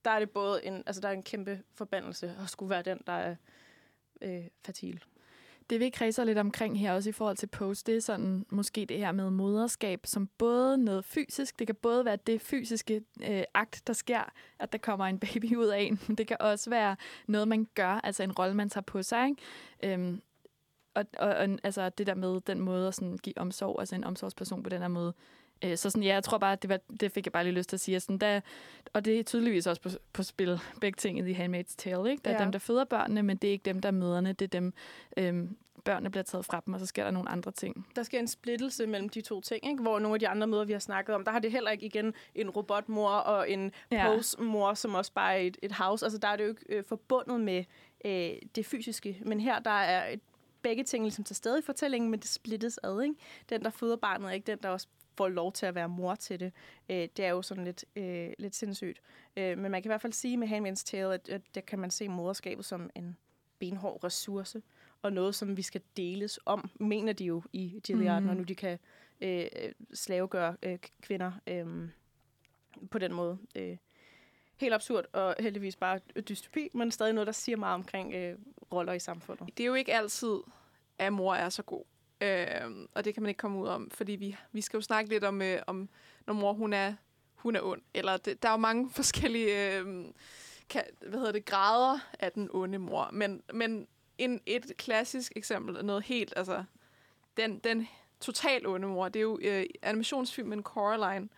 der 0.04 0.10
er 0.10 0.18
det 0.18 0.30
både 0.30 0.64
en, 0.64 0.82
altså 0.86 1.00
der 1.00 1.08
er 1.08 1.12
en 1.12 1.22
kæmpe 1.22 1.62
forbandelse 1.74 2.34
at 2.42 2.50
skulle 2.50 2.70
være 2.70 2.82
den, 2.82 3.00
der 3.06 3.12
er 3.12 3.36
øh, 4.20 4.44
fertil. 4.64 5.04
Det 5.70 5.80
vi 5.80 5.90
kredser 5.90 6.24
lidt 6.24 6.38
omkring 6.38 6.80
her 6.80 6.92
også 6.92 7.08
i 7.08 7.12
forhold 7.12 7.36
til 7.36 7.46
post, 7.46 7.86
det 7.86 7.96
er 7.96 8.00
sådan 8.00 8.46
måske 8.50 8.86
det 8.86 8.98
her 8.98 9.12
med 9.12 9.30
moderskab, 9.30 10.00
som 10.04 10.26
både 10.38 10.78
noget 10.78 11.04
fysisk, 11.04 11.58
det 11.58 11.66
kan 11.66 11.76
både 11.76 12.04
være 12.04 12.18
det 12.26 12.40
fysiske 12.40 13.02
øh, 13.28 13.42
akt, 13.54 13.82
der 13.86 13.92
sker, 13.92 14.32
at 14.58 14.72
der 14.72 14.78
kommer 14.78 15.06
en 15.06 15.18
baby 15.18 15.56
ud 15.56 15.66
af 15.66 15.80
en. 15.80 15.96
Det 16.18 16.26
kan 16.26 16.36
også 16.40 16.70
være 16.70 16.96
noget, 17.26 17.48
man 17.48 17.68
gør, 17.74 18.00
altså 18.04 18.22
en 18.22 18.32
rolle, 18.32 18.54
man 18.54 18.68
tager 18.68 18.82
på 18.82 19.02
sig. 19.02 19.28
Ikke? 19.28 19.94
Øhm, 19.94 20.22
og, 20.94 21.04
og, 21.18 21.28
og 21.28 21.48
altså 21.62 21.88
det 21.88 22.06
der 22.06 22.14
med 22.14 22.40
den 22.40 22.60
måde 22.60 22.88
at 22.88 22.94
sådan 22.94 23.18
give 23.18 23.38
omsorg, 23.38 23.80
altså 23.80 23.94
en 23.94 24.04
omsorgsperson 24.04 24.62
på 24.62 24.70
den 24.70 24.80
her 24.80 24.88
måde, 24.88 25.14
Øh, 25.64 25.76
så 25.76 25.90
sådan, 25.90 26.02
ja, 26.02 26.14
jeg 26.14 26.24
tror 26.24 26.38
bare, 26.38 26.56
det, 26.56 26.70
var, 26.70 26.78
det 27.00 27.12
fik 27.12 27.26
jeg 27.26 27.32
bare 27.32 27.44
lige 27.44 27.54
lyst 27.54 27.68
til 27.68 27.76
at 27.76 27.80
sige. 27.80 28.00
Sådan, 28.00 28.18
der, 28.18 28.40
og 28.92 29.04
det 29.04 29.18
er 29.18 29.22
tydeligvis 29.22 29.66
også 29.66 29.82
på, 29.82 29.88
på 30.12 30.22
spil, 30.22 30.60
begge 30.80 30.96
ting 30.96 31.18
i 31.18 31.32
The 31.32 31.44
Handmaid's 31.44 31.74
Tale. 31.76 32.10
Ikke? 32.10 32.20
Der 32.24 32.30
er 32.30 32.34
ja. 32.34 32.42
dem, 32.42 32.52
der 32.52 32.58
føder 32.58 32.84
børnene, 32.84 33.22
men 33.22 33.36
det 33.36 33.48
er 33.48 33.52
ikke 33.52 33.64
dem, 33.64 33.80
der 33.80 33.88
er 33.88 33.92
møderne. 33.92 34.32
Det 34.32 34.44
er 34.44 34.60
dem, 34.60 34.72
øhm, 35.16 35.56
børnene 35.84 36.10
bliver 36.10 36.24
taget 36.24 36.44
fra 36.44 36.62
dem, 36.66 36.74
og 36.74 36.80
så 36.80 36.86
sker 36.86 37.04
der 37.04 37.10
nogle 37.10 37.28
andre 37.28 37.50
ting. 37.50 37.86
Der 37.96 38.02
sker 38.02 38.18
en 38.18 38.28
splittelse 38.28 38.86
mellem 38.86 39.08
de 39.08 39.20
to 39.20 39.40
ting, 39.40 39.66
ikke? 39.66 39.82
hvor 39.82 39.98
nogle 39.98 40.14
af 40.14 40.20
de 40.20 40.28
andre 40.28 40.46
møder, 40.46 40.64
vi 40.64 40.72
har 40.72 40.80
snakket 40.80 41.14
om, 41.14 41.24
der 41.24 41.32
har 41.32 41.38
det 41.38 41.52
heller 41.52 41.70
ikke 41.70 41.86
igen 41.86 42.14
en 42.34 42.50
robotmor 42.50 43.10
og 43.10 43.50
en 43.50 43.72
ja. 43.90 44.06
postmor, 44.06 44.74
som 44.74 44.94
også 44.94 45.12
bare 45.12 45.34
er 45.34 45.46
et, 45.46 45.56
et 45.62 45.72
house. 45.72 46.06
Altså 46.06 46.18
der 46.18 46.28
er 46.28 46.36
det 46.36 46.44
jo 46.44 46.48
ikke 46.48 46.64
øh, 46.68 46.84
forbundet 46.84 47.40
med 47.40 47.64
øh, 48.04 48.30
det 48.54 48.66
fysiske, 48.66 49.22
men 49.24 49.40
her 49.40 49.58
der 49.58 49.70
er 49.70 50.12
et 50.12 50.20
begge 50.62 50.84
ting 50.84 51.04
ligesom 51.04 51.24
til 51.24 51.36
stede 51.36 51.58
i 51.58 51.62
fortællingen, 51.62 52.10
men 52.10 52.20
det 52.20 52.28
splittes 52.28 52.80
ad. 52.82 53.02
Ikke? 53.02 53.14
Den, 53.48 53.62
der 53.62 53.70
føder 53.70 53.96
barnet, 53.96 54.28
er 54.28 54.32
ikke 54.32 54.46
den, 54.46 54.58
der 54.62 54.68
også 54.68 54.86
får 55.16 55.28
lov 55.28 55.52
til 55.52 55.66
at 55.66 55.74
være 55.74 55.88
mor 55.88 56.14
til 56.14 56.40
det. 56.40 56.52
Øh, 56.88 57.08
det 57.16 57.24
er 57.24 57.30
jo 57.30 57.42
sådan 57.42 57.64
lidt, 57.64 57.84
øh, 57.96 58.32
lidt 58.38 58.54
sindssygt. 58.54 59.00
Øh, 59.36 59.58
men 59.58 59.70
man 59.70 59.82
kan 59.82 59.88
i 59.88 59.92
hvert 59.92 60.00
fald 60.00 60.12
sige 60.12 60.36
med 60.36 60.48
Handmaid's 60.48 60.84
Tale, 60.84 61.14
at, 61.14 61.28
at 61.28 61.42
der 61.54 61.60
kan 61.60 61.78
man 61.78 61.90
se 61.90 62.08
moderskabet 62.08 62.64
som 62.64 62.90
en 62.94 63.16
benhård 63.58 64.04
ressource, 64.04 64.62
og 65.02 65.12
noget, 65.12 65.34
som 65.34 65.56
vi 65.56 65.62
skal 65.62 65.80
deles 65.96 66.40
om, 66.46 66.70
mener 66.80 67.12
de 67.12 67.24
jo 67.24 67.42
i 67.52 67.80
Gilead, 67.84 68.20
mm. 68.20 68.26
når 68.26 68.34
nu 68.34 68.42
de 68.42 68.54
kan 68.54 68.78
øh, 69.20 69.46
slavegøre 69.94 70.56
øh, 70.62 70.78
kvinder 71.02 71.32
øh, 71.46 71.88
på 72.90 72.98
den 72.98 73.14
måde. 73.14 73.38
Øh, 73.54 73.76
helt 74.56 74.74
absurd, 74.74 75.04
og 75.12 75.34
heldigvis 75.40 75.76
bare 75.76 75.98
dystopi, 76.28 76.68
men 76.74 76.90
stadig 76.90 77.12
noget, 77.12 77.26
der 77.26 77.32
siger 77.32 77.56
meget 77.56 77.74
omkring 77.74 78.14
øh, 78.14 78.38
roller 78.72 78.92
i 78.92 78.98
samfundet. 78.98 79.58
Det 79.58 79.64
er 79.64 79.66
jo 79.66 79.74
ikke 79.74 79.94
altid, 79.94 80.36
at 80.98 81.12
mor 81.12 81.34
er 81.34 81.48
så 81.48 81.62
god. 81.62 81.84
Øh, 82.22 82.86
og 82.94 83.04
det 83.04 83.14
kan 83.14 83.22
man 83.22 83.28
ikke 83.28 83.38
komme 83.38 83.58
ud 83.58 83.68
om, 83.68 83.90
fordi 83.90 84.12
vi, 84.12 84.36
vi 84.52 84.60
skal 84.60 84.76
jo 84.76 84.82
snakke 84.82 85.10
lidt 85.10 85.24
om, 85.24 85.42
øh, 85.42 85.62
om 85.66 85.88
når 86.26 86.34
mor 86.34 86.52
hun 86.52 86.72
er, 86.72 86.94
hun 87.34 87.56
er 87.56 87.60
ond. 87.62 87.82
Eller 87.94 88.16
det, 88.16 88.42
der 88.42 88.48
er 88.48 88.52
jo 88.52 88.58
mange 88.58 88.90
forskellige 89.00 89.78
øh, 89.78 90.04
kan, 90.68 90.84
hvad 91.06 91.18
hedder 91.18 91.32
det, 91.32 91.44
grader 91.44 91.98
af 92.18 92.32
den 92.32 92.48
onde 92.52 92.78
mor. 92.78 93.08
Men, 93.12 93.42
men 93.54 93.86
en, 94.18 94.40
et 94.46 94.72
klassisk 94.76 95.32
eksempel, 95.36 95.84
noget 95.84 96.04
helt, 96.04 96.32
altså 96.36 96.64
den, 97.36 97.58
den 97.58 97.88
total 98.20 98.66
onde 98.66 98.86
mor, 98.86 99.08
det 99.08 99.20
er 99.20 99.22
jo 99.22 99.38
øh, 99.42 99.66
animationsfilmen 99.82 100.62
Coraline, 100.62 101.28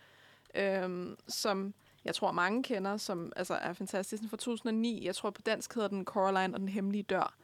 øh, 0.55 1.15
som 1.27 1.73
jeg 2.05 2.15
tror 2.15 2.31
mange 2.31 2.63
kender, 2.63 2.97
som 2.97 3.31
altså, 3.35 3.53
er 3.53 3.73
fantastisk. 3.73 4.21
Den 4.21 4.29
fra 4.29 4.37
2009. 4.37 5.05
Jeg 5.05 5.15
tror 5.15 5.29
på 5.29 5.41
dansk 5.41 5.73
hedder 5.73 5.89
den 5.89 6.05
Coraline 6.05 6.53
og 6.53 6.59
den 6.59 6.69
hemmelige 6.69 7.03
dør. 7.03 7.35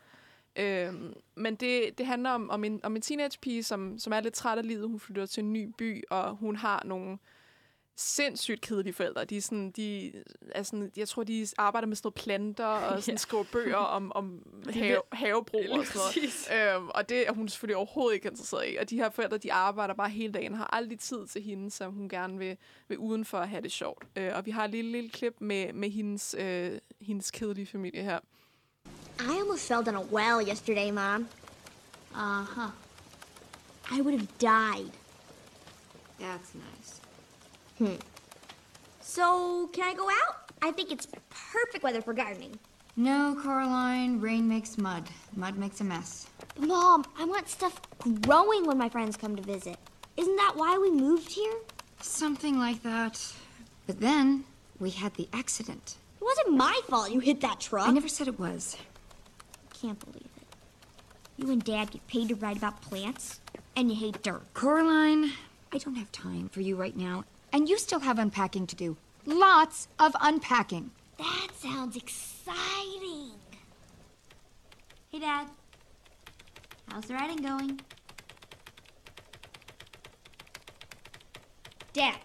Øhm, 0.55 1.13
men 1.35 1.55
det, 1.55 1.97
det 1.97 2.05
handler 2.05 2.29
om, 2.29 2.49
om, 2.49 2.63
en, 2.63 2.79
om 2.83 2.95
en 2.95 3.01
teenagepige, 3.01 3.63
som, 3.63 3.99
som 3.99 4.13
er 4.13 4.19
lidt 4.19 4.33
træt 4.33 4.57
af 4.57 4.67
livet. 4.67 4.89
Hun 4.89 4.99
flytter 4.99 5.25
til 5.25 5.43
en 5.43 5.53
ny 5.53 5.73
by, 5.77 6.03
og 6.09 6.35
hun 6.35 6.55
har 6.55 6.83
nogle 6.85 7.17
sindssygt 7.95 8.61
kedelige 8.61 8.93
forældre. 8.93 9.25
De 9.25 9.37
er 9.37 9.41
sådan, 9.41 9.71
de 9.71 10.11
er 10.51 10.63
sådan, 10.63 10.91
jeg 10.97 11.07
tror, 11.07 11.23
de 11.23 11.47
arbejder 11.57 11.87
med 11.87 11.95
sådan 11.95 12.07
noget 12.07 12.15
planter 12.15 12.65
og 12.65 13.03
sådan, 13.03 13.13
ja. 13.17 13.17
skriver 13.17 13.43
bøger 13.51 13.75
om, 13.75 14.11
om 14.15 14.45
have, 14.73 15.01
havebrug 15.11 15.65
og 15.71 15.85
sådan 15.85 16.29
noget. 16.51 16.75
Øhm, 16.75 16.89
og 16.89 17.09
det 17.09 17.27
er 17.27 17.31
hun 17.31 17.49
selvfølgelig 17.49 17.77
overhovedet 17.77 18.15
ikke 18.15 18.29
interesseret 18.29 18.65
i. 18.73 18.75
Og 18.75 18.89
de 18.89 18.95
her 18.95 19.09
forældre, 19.09 19.37
de 19.37 19.53
arbejder 19.53 19.93
bare 19.93 20.09
hele 20.09 20.33
dagen, 20.33 20.53
har 20.53 20.69
aldrig 20.73 20.99
tid 20.99 21.27
til 21.27 21.41
hende, 21.41 21.71
som 21.71 21.93
hun 21.93 22.09
gerne 22.09 22.37
vil, 22.37 22.57
vil 22.87 22.97
udenfor 22.97 23.37
at 23.37 23.49
have 23.49 23.61
det 23.61 23.71
sjovt. 23.71 24.05
Øh, 24.15 24.31
og 24.35 24.45
vi 24.45 24.51
har 24.51 24.65
et 24.65 24.71
lille, 24.71 24.91
lille 24.91 25.09
klip 25.09 25.35
med, 25.39 25.73
med 25.73 25.89
hendes, 25.89 26.35
øh, 26.39 26.71
hendes 27.01 27.31
kedelige 27.31 27.65
familie 27.65 28.03
her. 28.03 28.19
I 29.19 29.33
almost 29.35 29.67
fell 29.67 29.83
down 29.83 29.95
a 29.95 30.01
well 30.01 30.41
yesterday, 30.41 30.91
Mom. 30.91 31.27
Uh 32.15 32.43
huh. 32.43 32.71
I 33.91 34.01
would 34.01 34.13
have 34.13 34.37
died. 34.37 34.91
That's 36.19 36.53
nice. 36.55 37.01
Hmm. 37.77 37.95
So, 39.01 39.67
can 39.73 39.83
I 39.83 39.93
go 39.93 40.07
out? 40.09 40.51
I 40.61 40.71
think 40.71 40.91
it's 40.91 41.07
perfect 41.29 41.83
weather 41.83 42.01
for 42.01 42.13
gardening. 42.13 42.57
No, 42.95 43.35
Coraline. 43.41 44.19
Rain 44.21 44.47
makes 44.47 44.77
mud. 44.77 45.09
Mud 45.35 45.57
makes 45.57 45.81
a 45.81 45.83
mess. 45.83 46.27
But 46.55 46.67
Mom, 46.67 47.05
I 47.17 47.25
want 47.25 47.49
stuff 47.49 47.81
growing 48.21 48.65
when 48.65 48.77
my 48.77 48.89
friends 48.89 49.17
come 49.17 49.35
to 49.35 49.41
visit. 49.41 49.77
Isn't 50.17 50.35
that 50.35 50.53
why 50.55 50.77
we 50.77 50.91
moved 50.91 51.31
here? 51.31 51.55
Something 52.01 52.59
like 52.59 52.83
that. 52.83 53.19
But 53.87 53.99
then 53.99 54.45
We 54.79 54.89
had 54.89 55.13
the 55.13 55.27
accident. 55.31 55.95
It 56.19 56.23
wasn't 56.23 56.57
my 56.57 56.79
fault 56.87 57.11
you 57.11 57.19
hit 57.19 57.41
that 57.41 57.59
truck. 57.59 57.87
I 57.87 57.91
never 57.91 58.07
said 58.07 58.27
it 58.27 58.39
was. 58.39 58.75
Can't 59.81 59.99
believe 59.99 60.29
it. 60.37 60.47
You 61.37 61.51
and 61.51 61.63
Dad 61.63 61.89
get 61.91 62.05
paid 62.07 62.29
to 62.29 62.35
write 62.35 62.57
about 62.57 62.81
plants, 62.81 63.39
and 63.75 63.89
you 63.89 63.97
hate 63.97 64.21
dirt. 64.21 64.43
Coraline, 64.53 65.31
I 65.73 65.77
don't 65.79 65.95
have 65.95 66.11
time 66.11 66.49
for 66.49 66.61
you 66.61 66.75
right 66.75 66.95
now. 66.95 67.23
And 67.51 67.67
you 67.67 67.77
still 67.79 67.99
have 67.99 68.19
unpacking 68.19 68.67
to 68.67 68.75
do. 68.75 68.97
Lots 69.25 69.87
of 69.99 70.15
unpacking. 70.21 70.91
That 71.17 71.47
sounds 71.55 71.95
exciting. 71.97 73.31
Hey, 75.11 75.19
Dad. 75.19 75.47
How's 76.91 77.05
the 77.05 77.15
writing 77.15 77.37
going? 77.37 77.79
Dad. 81.93 82.19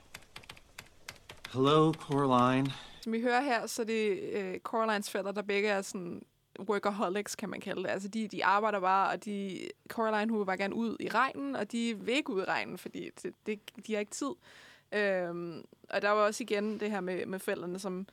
Hello, 1.52 1.92
Coraline. 1.92 2.72
Som 3.00 3.12
vi 3.12 3.20
hører 3.20 3.40
her, 3.40 3.66
så 3.66 3.82
er 3.82 3.86
det 3.86 4.20
øh, 4.32 4.58
Coralines 4.60 5.10
forældre, 5.10 5.32
der 5.32 5.42
begge 5.42 5.68
er 5.68 5.82
sådan 5.82 6.22
workaholics, 6.60 7.36
kan 7.36 7.48
man 7.48 7.60
kalde 7.60 7.82
det. 7.82 7.88
Altså, 7.90 8.08
de, 8.08 8.28
de 8.28 8.44
arbejder 8.44 8.80
bare, 8.80 9.10
og 9.10 9.24
de, 9.24 9.68
Coraline, 9.88 10.30
hun 10.30 10.38
vil 10.38 10.46
bare 10.46 10.56
gerne 10.56 10.74
ud 10.74 10.96
i 11.00 11.08
regnen, 11.08 11.56
og 11.56 11.72
de 11.72 11.96
vil 11.98 12.14
ikke 12.14 12.30
ud 12.30 12.42
i 12.42 12.44
regnen, 12.44 12.78
fordi 12.78 13.10
det, 13.22 13.34
det, 13.46 13.60
de 13.86 13.92
har 13.92 14.00
ikke 14.00 14.12
tid. 14.12 14.30
Øhm, 14.92 15.64
og 15.90 16.02
der 16.02 16.10
var 16.10 16.22
også 16.22 16.42
igen 16.42 16.80
det 16.80 16.90
her 16.90 17.00
med, 17.00 17.26
med 17.26 17.38
forældrene, 17.38 17.78
som, 17.78 18.06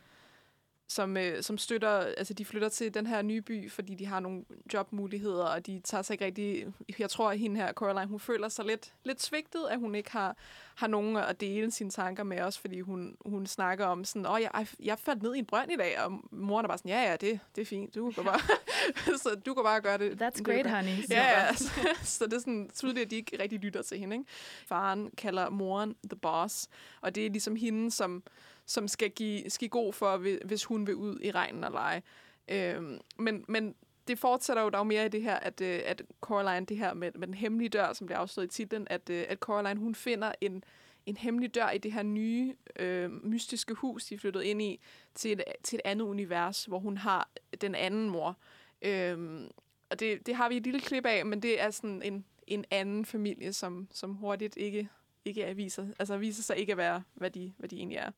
som, 0.87 1.17
øh, 1.17 1.43
som 1.43 1.57
støtter, 1.57 1.89
altså 1.89 2.33
de 2.33 2.45
flytter 2.45 2.69
til 2.69 2.93
den 2.93 3.07
her 3.07 3.21
nye 3.21 3.41
by, 3.41 3.71
fordi 3.71 3.95
de 3.95 4.05
har 4.05 4.19
nogle 4.19 4.43
jobmuligheder, 4.73 5.45
og 5.45 5.65
de 5.65 5.81
tager 5.83 6.01
sig 6.01 6.13
ikke 6.13 6.25
rigtig, 6.25 6.65
jeg 6.99 7.09
tror, 7.09 7.31
at 7.31 7.39
hende 7.39 7.55
her, 7.55 7.73
Coraline, 7.73 8.07
hun 8.07 8.19
føler 8.19 8.49
sig 8.49 8.65
lidt, 8.65 8.93
lidt 9.03 9.21
svigtet, 9.21 9.67
at 9.69 9.79
hun 9.79 9.95
ikke 9.95 10.11
har, 10.11 10.37
har 10.75 10.87
nogen 10.87 11.17
at 11.17 11.41
dele 11.41 11.71
sine 11.71 11.89
tanker 11.89 12.23
med 12.23 12.41
os, 12.41 12.59
fordi 12.59 12.79
hun, 12.79 13.15
hun 13.25 13.45
snakker 13.45 13.85
om 13.85 14.05
sådan, 14.05 14.25
åh, 14.25 14.41
jeg, 14.41 14.67
jeg 14.79 14.99
faldt 14.99 15.23
ned 15.23 15.35
i 15.35 15.39
en 15.39 15.45
brønd 15.45 15.71
i 15.71 15.75
dag, 15.75 15.99
og 15.99 16.11
moren 16.31 16.65
er 16.65 16.67
bare 16.67 16.77
sådan, 16.77 16.89
ja, 16.89 17.01
ja, 17.01 17.15
det, 17.15 17.39
det 17.55 17.61
er 17.61 17.65
fint, 17.65 17.95
du 17.95 18.11
kan 18.11 18.23
bare, 18.33 18.39
så 19.23 19.29
du 19.45 19.53
kan 19.53 19.63
bare 19.63 19.81
gøre 19.81 19.97
det. 19.97 20.21
That's 20.21 20.37
det 20.37 20.45
great, 20.45 20.69
honey. 20.71 21.09
Ja, 21.09 21.45
ja, 21.45 21.55
så, 21.55 21.71
så 22.03 22.25
det 22.25 22.33
er 22.33 22.39
sådan 22.39 22.69
tydeligt, 22.73 23.05
at 23.05 23.11
de 23.11 23.15
ikke 23.15 23.37
rigtig 23.41 23.59
lytter 23.59 23.81
til 23.81 23.99
hende, 23.99 24.15
ikke? 24.15 24.29
Faren 24.67 25.11
kalder 25.17 25.49
moren 25.49 25.95
the 26.09 26.19
boss, 26.21 26.67
og 27.01 27.15
det 27.15 27.25
er 27.25 27.29
ligesom 27.29 27.55
hende, 27.55 27.91
som, 27.91 28.23
som 28.65 28.87
skal 28.87 29.11
give, 29.11 29.49
skal 29.49 29.69
god 29.69 29.93
for, 29.93 30.17
hvis 30.45 30.65
hun 30.65 30.87
vil 30.87 30.95
ud 30.95 31.19
i 31.21 31.31
regnen 31.31 31.63
og 31.63 31.71
lege. 31.71 32.03
Øhm, 32.47 32.99
men, 33.17 33.45
men 33.47 33.75
det 34.07 34.19
fortsætter 34.19 34.63
jo 34.63 34.69
dog 34.69 34.87
mere 34.87 35.05
i 35.05 35.09
det 35.09 35.21
her, 35.21 35.35
at, 35.35 35.61
øh, 35.61 35.81
at 35.85 36.01
Coraline, 36.21 36.65
det 36.65 36.77
her 36.77 36.93
med, 36.93 37.11
med 37.15 37.27
den 37.27 37.33
hemmelige 37.33 37.69
dør, 37.69 37.93
som 37.93 38.07
bliver 38.07 38.19
afsløret 38.19 38.47
i 38.47 38.49
titlen, 38.49 38.87
at, 38.89 39.09
øh, 39.09 39.25
at 39.29 39.39
Coraline, 39.39 39.79
hun 39.79 39.95
finder 39.95 40.31
en, 40.41 40.63
en 41.05 41.17
hemmelig 41.17 41.55
dør 41.55 41.69
i 41.69 41.77
det 41.77 41.91
her 41.91 42.03
nye, 42.03 42.55
øh, 42.79 43.25
mystiske 43.25 43.73
hus, 43.73 44.05
de 44.05 44.15
er 44.15 44.19
flyttet 44.19 44.43
ind 44.43 44.61
i, 44.61 44.79
til 45.15 45.31
et, 45.31 45.43
til 45.63 45.75
et 45.75 45.81
andet 45.85 46.05
univers, 46.05 46.65
hvor 46.65 46.79
hun 46.79 46.97
har 46.97 47.29
den 47.61 47.75
anden 47.75 48.09
mor. 48.09 48.37
Øhm, 48.81 49.47
og 49.89 49.99
det, 49.99 50.25
det 50.25 50.35
har 50.35 50.49
vi 50.49 50.57
et 50.57 50.63
lille 50.63 50.79
klip 50.79 51.05
af, 51.05 51.25
men 51.25 51.41
det 51.41 51.61
er 51.61 51.71
sådan 51.71 52.01
en, 52.01 52.25
en 52.47 52.65
anden 52.71 53.05
familie, 53.05 53.53
som, 53.53 53.87
som 53.91 54.13
hurtigt 54.13 54.57
ikke, 54.57 54.89
ikke 55.25 55.43
er, 55.43 55.53
viser, 55.53 55.87
altså 55.99 56.17
viser 56.17 56.43
sig 56.43 56.57
ikke 56.57 56.71
at 56.71 56.77
være, 56.77 57.03
hvad 57.13 57.31
de, 57.31 57.53
hvad 57.57 57.69
de 57.69 57.77
egentlig 57.77 57.97
er. 57.97 58.11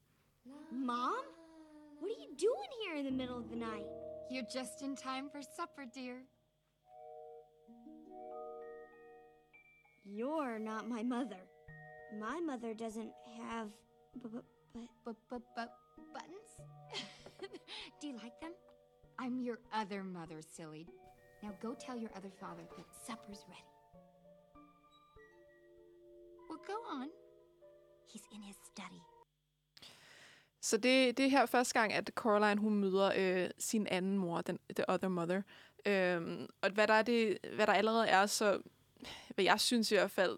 Mom? 0.75 1.15
What 1.99 2.11
are 2.11 2.21
you 2.21 2.35
doing 2.37 2.69
here 2.83 2.95
in 2.95 3.05
the 3.05 3.11
middle 3.11 3.37
of 3.37 3.49
the 3.49 3.55
night? 3.55 3.85
You're 4.29 4.43
just 4.51 4.81
in 4.81 4.95
time 4.95 5.29
for 5.29 5.41
supper, 5.41 5.85
dear. 5.93 6.17
You're 10.03 10.59
not 10.59 10.87
my 10.87 11.03
mother. 11.03 11.39
My 12.19 12.39
mother 12.39 12.73
doesn't 12.73 13.11
have. 13.49 13.69
But, 14.21 14.31
but, 14.31 14.43
but, 15.03 15.15
but, 15.29 15.41
but 15.55 15.69
buttons? 16.13 16.99
Do 18.01 18.07
you 18.07 18.13
like 18.13 18.39
them? 18.41 18.51
I'm 19.17 19.39
your 19.39 19.59
other 19.73 20.03
mother, 20.03 20.41
silly. 20.55 20.87
Now 21.41 21.53
go 21.61 21.73
tell 21.73 21.97
your 21.97 22.11
other 22.15 22.31
father 22.39 22.63
that 22.77 22.85
supper's 23.05 23.45
ready. 23.47 23.61
Well, 26.49 26.59
go 26.67 26.75
on. 26.91 27.09
He's 28.05 28.23
in 28.33 28.41
his 28.41 28.55
study. 28.71 29.01
Så 30.65 30.77
det, 30.77 31.17
det 31.17 31.25
er 31.25 31.29
her 31.29 31.45
første 31.45 31.79
gang, 31.79 31.93
at 31.93 32.11
Coraline 32.15 32.61
hun 32.61 32.75
møder 32.75 33.11
øh, 33.17 33.49
sin 33.59 33.87
anden 33.87 34.17
mor, 34.17 34.41
den, 34.41 34.59
the 34.75 34.89
other 34.89 35.07
mother. 35.07 35.41
Øhm, 35.85 36.47
og 36.61 36.69
hvad 36.69 36.87
der, 36.87 36.93
er 36.93 37.01
det, 37.01 37.37
hvad 37.55 37.67
der 37.67 37.73
allerede 37.73 38.07
er 38.07 38.25
så, 38.25 38.61
hvad 39.35 39.45
jeg 39.45 39.59
synes 39.59 39.91
i 39.91 39.95
hvert 39.95 40.11
fald, 40.11 40.37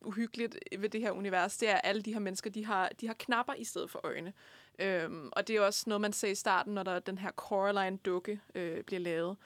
uhyggeligt 0.00 0.58
ved 0.78 0.88
det 0.88 1.00
her 1.00 1.10
univers, 1.10 1.56
det 1.56 1.70
er, 1.70 1.74
at 1.74 1.80
alle 1.84 2.02
de 2.02 2.12
her 2.12 2.20
mennesker, 2.20 2.50
de 2.50 2.64
har, 2.64 2.90
de 3.00 3.06
har 3.06 3.14
knapper 3.14 3.54
i 3.54 3.64
stedet 3.64 3.90
for 3.90 4.00
øjne. 4.04 4.32
Øhm, 4.78 5.28
og 5.32 5.48
det 5.48 5.56
er 5.56 5.60
også 5.60 5.84
noget, 5.86 6.00
man 6.00 6.12
ser 6.12 6.28
i 6.28 6.34
starten, 6.34 6.74
når 6.74 6.82
der 6.82 6.98
den 6.98 7.18
her 7.18 7.30
Coraline-dukke 7.30 8.40
øh, 8.54 8.82
bliver 8.84 9.00
lavet. 9.00 9.36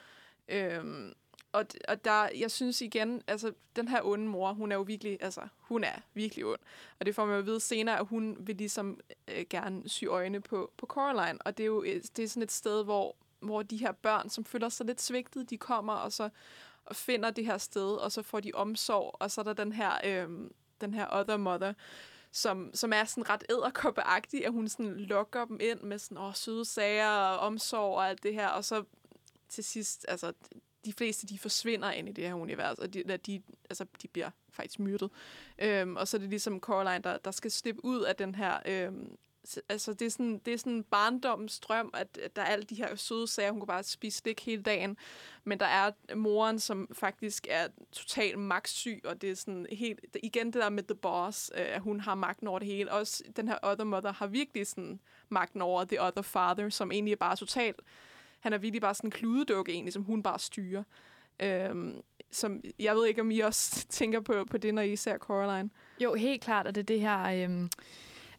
Øhm, 0.48 1.14
og, 1.52 1.66
og 1.88 2.04
der, 2.04 2.28
jeg 2.38 2.50
synes 2.50 2.80
igen, 2.80 3.22
altså, 3.26 3.52
den 3.76 3.88
her 3.88 4.02
onde 4.04 4.26
mor, 4.26 4.52
hun 4.52 4.72
er 4.72 4.76
jo 4.76 4.82
virkelig, 4.82 5.18
altså, 5.20 5.40
hun 5.58 5.84
er 5.84 5.94
virkelig 6.14 6.46
ond. 6.46 6.60
Og 7.00 7.06
det 7.06 7.14
får 7.14 7.24
man 7.24 7.34
jo 7.34 7.38
at 7.38 7.46
vide 7.46 7.60
senere, 7.60 7.98
at 7.98 8.06
hun 8.06 8.36
vil 8.40 8.56
ligesom 8.56 9.00
øh, 9.28 9.44
gerne 9.50 9.88
sy 9.88 10.04
øjne 10.04 10.40
på, 10.40 10.72
på 10.76 10.86
Coraline. 10.86 11.42
Og 11.42 11.56
det 11.58 11.64
er 11.64 11.66
jo 11.66 11.82
et- 11.82 12.16
det 12.16 12.24
er 12.24 12.28
sådan 12.28 12.42
et 12.42 12.52
sted, 12.52 12.84
hvor, 12.84 13.16
hvor 13.40 13.62
de 13.62 13.76
her 13.76 13.92
børn, 13.92 14.28
som 14.30 14.44
føler 14.44 14.68
sig 14.68 14.86
lidt 14.86 15.00
svigtet, 15.02 15.50
de 15.50 15.58
kommer 15.58 15.92
og 15.92 16.12
så 16.12 16.28
og 16.84 16.96
finder 16.96 17.30
det 17.30 17.46
her 17.46 17.58
sted, 17.58 17.92
og 17.94 18.12
så 18.12 18.22
får 18.22 18.40
de 18.40 18.50
omsorg, 18.54 19.16
og 19.20 19.30
så 19.30 19.40
er 19.40 19.44
der 19.44 19.52
den 19.52 19.72
her, 19.72 19.92
øh, 20.04 20.50
den 20.80 20.94
her 20.94 21.06
other 21.12 21.36
mother, 21.36 21.72
som, 22.32 22.70
som 22.74 22.92
er 22.92 23.04
sådan 23.04 23.30
ret 23.30 23.44
æderkoppeagtig, 23.50 24.46
at 24.46 24.52
hun 24.52 24.68
sådan 24.68 24.96
lokker 24.96 25.44
dem 25.44 25.58
ind 25.62 25.80
med 25.80 25.98
sådan, 25.98 26.18
åh, 26.18 26.34
søde 26.34 26.64
sager 26.64 27.08
og 27.10 27.38
omsorg 27.38 27.94
og 27.96 28.08
alt 28.08 28.22
det 28.22 28.34
her, 28.34 28.48
og 28.48 28.64
så 28.64 28.84
til 29.48 29.64
sidst, 29.64 30.04
altså, 30.08 30.32
de 30.84 30.92
fleste, 30.92 31.26
de 31.26 31.38
forsvinder 31.38 31.90
ind 31.90 32.08
i 32.08 32.12
det 32.12 32.24
her 32.24 32.34
univers, 32.34 32.78
og 32.78 32.94
de, 32.94 33.16
de, 33.26 33.42
altså, 33.70 33.86
de 34.02 34.08
bliver 34.08 34.30
faktisk 34.50 34.78
myrdet. 34.78 35.10
Øhm, 35.58 35.96
og 35.96 36.08
så 36.08 36.16
er 36.16 36.18
det 36.18 36.30
ligesom 36.30 36.60
Coraline, 36.60 37.02
der, 37.02 37.18
der 37.18 37.30
skal 37.30 37.50
slippe 37.50 37.84
ud 37.84 38.00
af 38.02 38.16
den 38.16 38.34
her... 38.34 38.58
Øhm, 38.66 39.16
altså, 39.68 39.92
det 39.92 40.06
er 40.06 40.10
sådan, 40.10 40.38
det 40.38 40.54
er 40.54 40.58
sådan 40.58 40.84
barndommens 40.84 41.60
drøm, 41.60 41.90
at, 41.94 42.18
at 42.22 42.36
der 42.36 42.42
er 42.42 42.46
alle 42.46 42.64
de 42.64 42.74
her 42.74 42.94
søde 42.94 43.26
sager, 43.28 43.50
hun 43.50 43.60
kan 43.60 43.66
bare 43.66 43.82
spise 43.82 44.18
slik 44.18 44.46
hele 44.46 44.62
dagen. 44.62 44.96
Men 45.44 45.60
der 45.60 45.66
er 45.66 46.14
moren, 46.14 46.58
som 46.58 46.88
faktisk 46.92 47.46
er 47.50 47.68
totalt 47.92 48.38
magtsyg, 48.38 49.00
og 49.04 49.20
det 49.20 49.30
er 49.30 49.34
sådan 49.34 49.66
helt... 49.72 50.00
Igen 50.22 50.46
det 50.46 50.54
der 50.54 50.68
med 50.68 50.82
The 50.82 50.94
Boss, 50.94 51.52
øh, 51.54 51.66
at 51.74 51.80
hun 51.80 52.00
har 52.00 52.14
magten 52.14 52.48
over 52.48 52.58
det 52.58 52.68
hele. 52.68 52.92
Også 52.92 53.24
den 53.36 53.48
her 53.48 53.58
Other 53.62 53.84
Mother 53.84 54.12
har 54.12 54.26
virkelig 54.26 54.66
sådan 54.66 55.00
magten 55.28 55.62
over 55.62 55.84
The 55.84 56.02
Other 56.02 56.22
Father, 56.22 56.68
som 56.68 56.92
egentlig 56.92 57.12
er 57.12 57.16
bare 57.16 57.36
totalt 57.36 57.80
han 58.40 58.52
er 58.52 58.58
virkelig 58.58 58.80
bare 58.80 58.94
sådan 58.94 59.08
en 59.08 59.12
kludedukke 59.12 59.72
egentlig, 59.72 59.92
som 59.92 60.02
hun 60.02 60.22
bare 60.22 60.38
styrer. 60.38 60.82
Øhm, 61.42 62.00
som, 62.30 62.60
jeg 62.78 62.94
ved 62.94 63.06
ikke, 63.06 63.20
om 63.20 63.30
I 63.30 63.38
også 63.40 63.86
tænker 63.88 64.20
på, 64.20 64.44
på 64.50 64.58
det, 64.58 64.74
når 64.74 64.82
I 64.82 64.96
ser 64.96 65.18
Coraline. 65.18 65.70
Jo, 66.00 66.14
helt 66.14 66.42
klart, 66.42 66.66
at 66.66 66.74
det 66.74 66.80
er 66.80 66.86
det 66.86 67.00
her... 67.00 67.44
Øhm, 67.44 67.70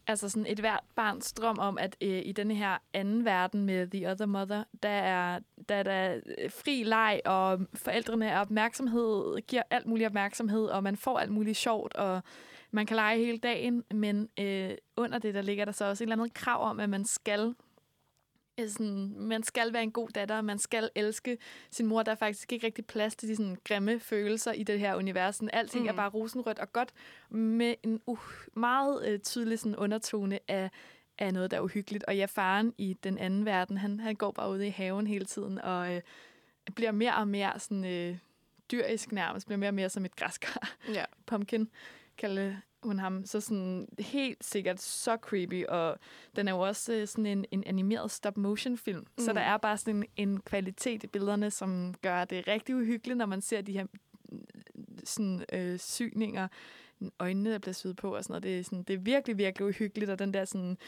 altså 0.06 0.28
sådan 0.28 0.46
et 0.46 0.60
hvert 0.60 0.84
barns 0.94 1.32
drøm 1.32 1.58
om, 1.58 1.78
at 1.78 1.96
øh, 2.00 2.22
i 2.24 2.32
den 2.32 2.50
her 2.50 2.78
anden 2.92 3.24
verden 3.24 3.64
med 3.64 3.86
The 3.86 4.10
Other 4.10 4.26
Mother, 4.26 4.64
der 4.82 4.88
er 4.88 5.40
der 5.68 5.82
der 5.82 5.92
er 5.92 6.20
fri 6.48 6.82
leg, 6.82 7.20
og 7.24 7.60
forældrene 7.74 8.26
er 8.26 8.40
opmærksomhed, 8.40 9.36
giver 9.46 9.62
alt 9.70 9.86
mulig 9.86 10.06
opmærksomhed, 10.06 10.66
og 10.66 10.82
man 10.82 10.96
får 10.96 11.18
alt 11.18 11.32
muligt 11.32 11.56
sjovt, 11.56 11.94
og 11.94 12.22
man 12.70 12.86
kan 12.86 12.96
lege 12.96 13.18
hele 13.18 13.38
dagen, 13.38 13.84
men 13.94 14.28
øh, 14.40 14.70
under 14.96 15.18
det, 15.18 15.34
der 15.34 15.42
ligger 15.42 15.64
der 15.64 15.72
så 15.72 15.84
også 15.84 16.04
et 16.04 16.06
eller 16.06 16.16
andet 16.16 16.34
krav 16.34 16.70
om, 16.70 16.80
at 16.80 16.90
man 16.90 17.04
skal 17.04 17.54
sådan, 18.68 19.14
man 19.16 19.42
skal 19.42 19.72
være 19.72 19.82
en 19.82 19.92
god 19.92 20.08
datter, 20.08 20.40
man 20.40 20.58
skal 20.58 20.90
elske 20.94 21.38
sin 21.70 21.86
mor. 21.86 22.02
Der 22.02 22.12
er 22.12 22.16
faktisk 22.16 22.52
ikke 22.52 22.66
rigtig 22.66 22.86
plads 22.86 23.16
til 23.16 23.28
de 23.28 23.36
sådan, 23.36 23.56
grimme 23.64 24.00
følelser 24.00 24.52
i 24.52 24.62
det 24.62 24.78
her 24.78 24.94
univers. 24.94 25.36
Sådan, 25.36 25.50
alting 25.52 25.82
mm. 25.82 25.88
er 25.88 25.92
bare 25.92 26.10
rosenrødt 26.10 26.58
og 26.58 26.72
godt, 26.72 26.92
med 27.30 27.74
en 27.82 28.00
uh, 28.06 28.18
meget 28.54 29.08
øh, 29.08 29.18
tydelig 29.20 29.58
sådan, 29.58 29.76
undertone 29.76 30.38
af, 30.48 30.70
af 31.18 31.32
noget, 31.32 31.50
der 31.50 31.56
er 31.56 31.60
uhyggeligt. 31.60 32.04
Og 32.04 32.16
ja, 32.16 32.24
faren 32.24 32.74
i 32.78 32.96
den 33.04 33.18
anden 33.18 33.44
verden, 33.44 33.78
han, 33.78 34.00
han 34.00 34.14
går 34.14 34.30
bare 34.30 34.50
ude 34.50 34.66
i 34.66 34.70
haven 34.70 35.06
hele 35.06 35.24
tiden, 35.24 35.58
og 35.58 35.94
øh, 35.94 36.00
bliver 36.74 36.92
mere 36.92 37.16
og 37.16 37.28
mere 37.28 37.58
sådan, 37.58 37.84
øh, 37.84 38.18
dyrisk 38.70 39.12
nærmest, 39.12 39.46
bliver 39.46 39.58
mere 39.58 39.70
og 39.70 39.74
mere 39.74 39.88
som 39.88 40.04
et 40.04 40.16
græskar. 40.16 40.74
Ja. 40.94 41.04
Pumpkin 41.26 41.70
kalder 42.18 42.56
hun 42.82 42.98
ham. 42.98 43.24
Så 43.24 43.40
sådan 43.40 43.88
helt 43.98 44.44
sikkert 44.44 44.80
så 44.80 45.16
creepy, 45.16 45.64
og 45.66 45.98
den 46.36 46.48
er 46.48 46.52
jo 46.52 46.58
også 46.58 46.92
øh, 46.92 47.08
sådan 47.08 47.26
en, 47.26 47.44
en 47.50 47.64
animeret 47.66 48.10
stop-motion-film. 48.10 48.98
Mm. 48.98 49.24
Så 49.24 49.32
der 49.32 49.40
er 49.40 49.56
bare 49.56 49.78
sådan 49.78 49.96
en, 49.96 50.04
en 50.16 50.40
kvalitet 50.40 51.04
i 51.04 51.06
billederne, 51.06 51.50
som 51.50 51.94
gør 52.02 52.24
det 52.24 52.48
rigtig 52.48 52.76
uhyggeligt, 52.76 53.18
når 53.18 53.26
man 53.26 53.40
ser 53.40 53.60
de 53.60 53.72
her 53.72 53.86
mm, 54.28 54.44
sådan, 55.04 55.44
øh, 55.52 55.78
syninger, 55.78 56.48
øjnene, 57.18 57.52
der 57.52 57.58
bliver 57.58 57.74
syet 57.74 57.96
på 57.96 58.16
og 58.16 58.24
sådan 58.24 58.32
noget. 58.32 58.42
Det 58.42 58.58
er, 58.58 58.64
sådan, 58.64 58.82
det 58.82 58.94
er 58.94 58.98
virkelig, 58.98 59.38
virkelig 59.38 59.68
uhyggeligt, 59.68 60.10
og 60.10 60.18
den 60.18 60.34
der 60.34 60.44
sådan 60.44 60.78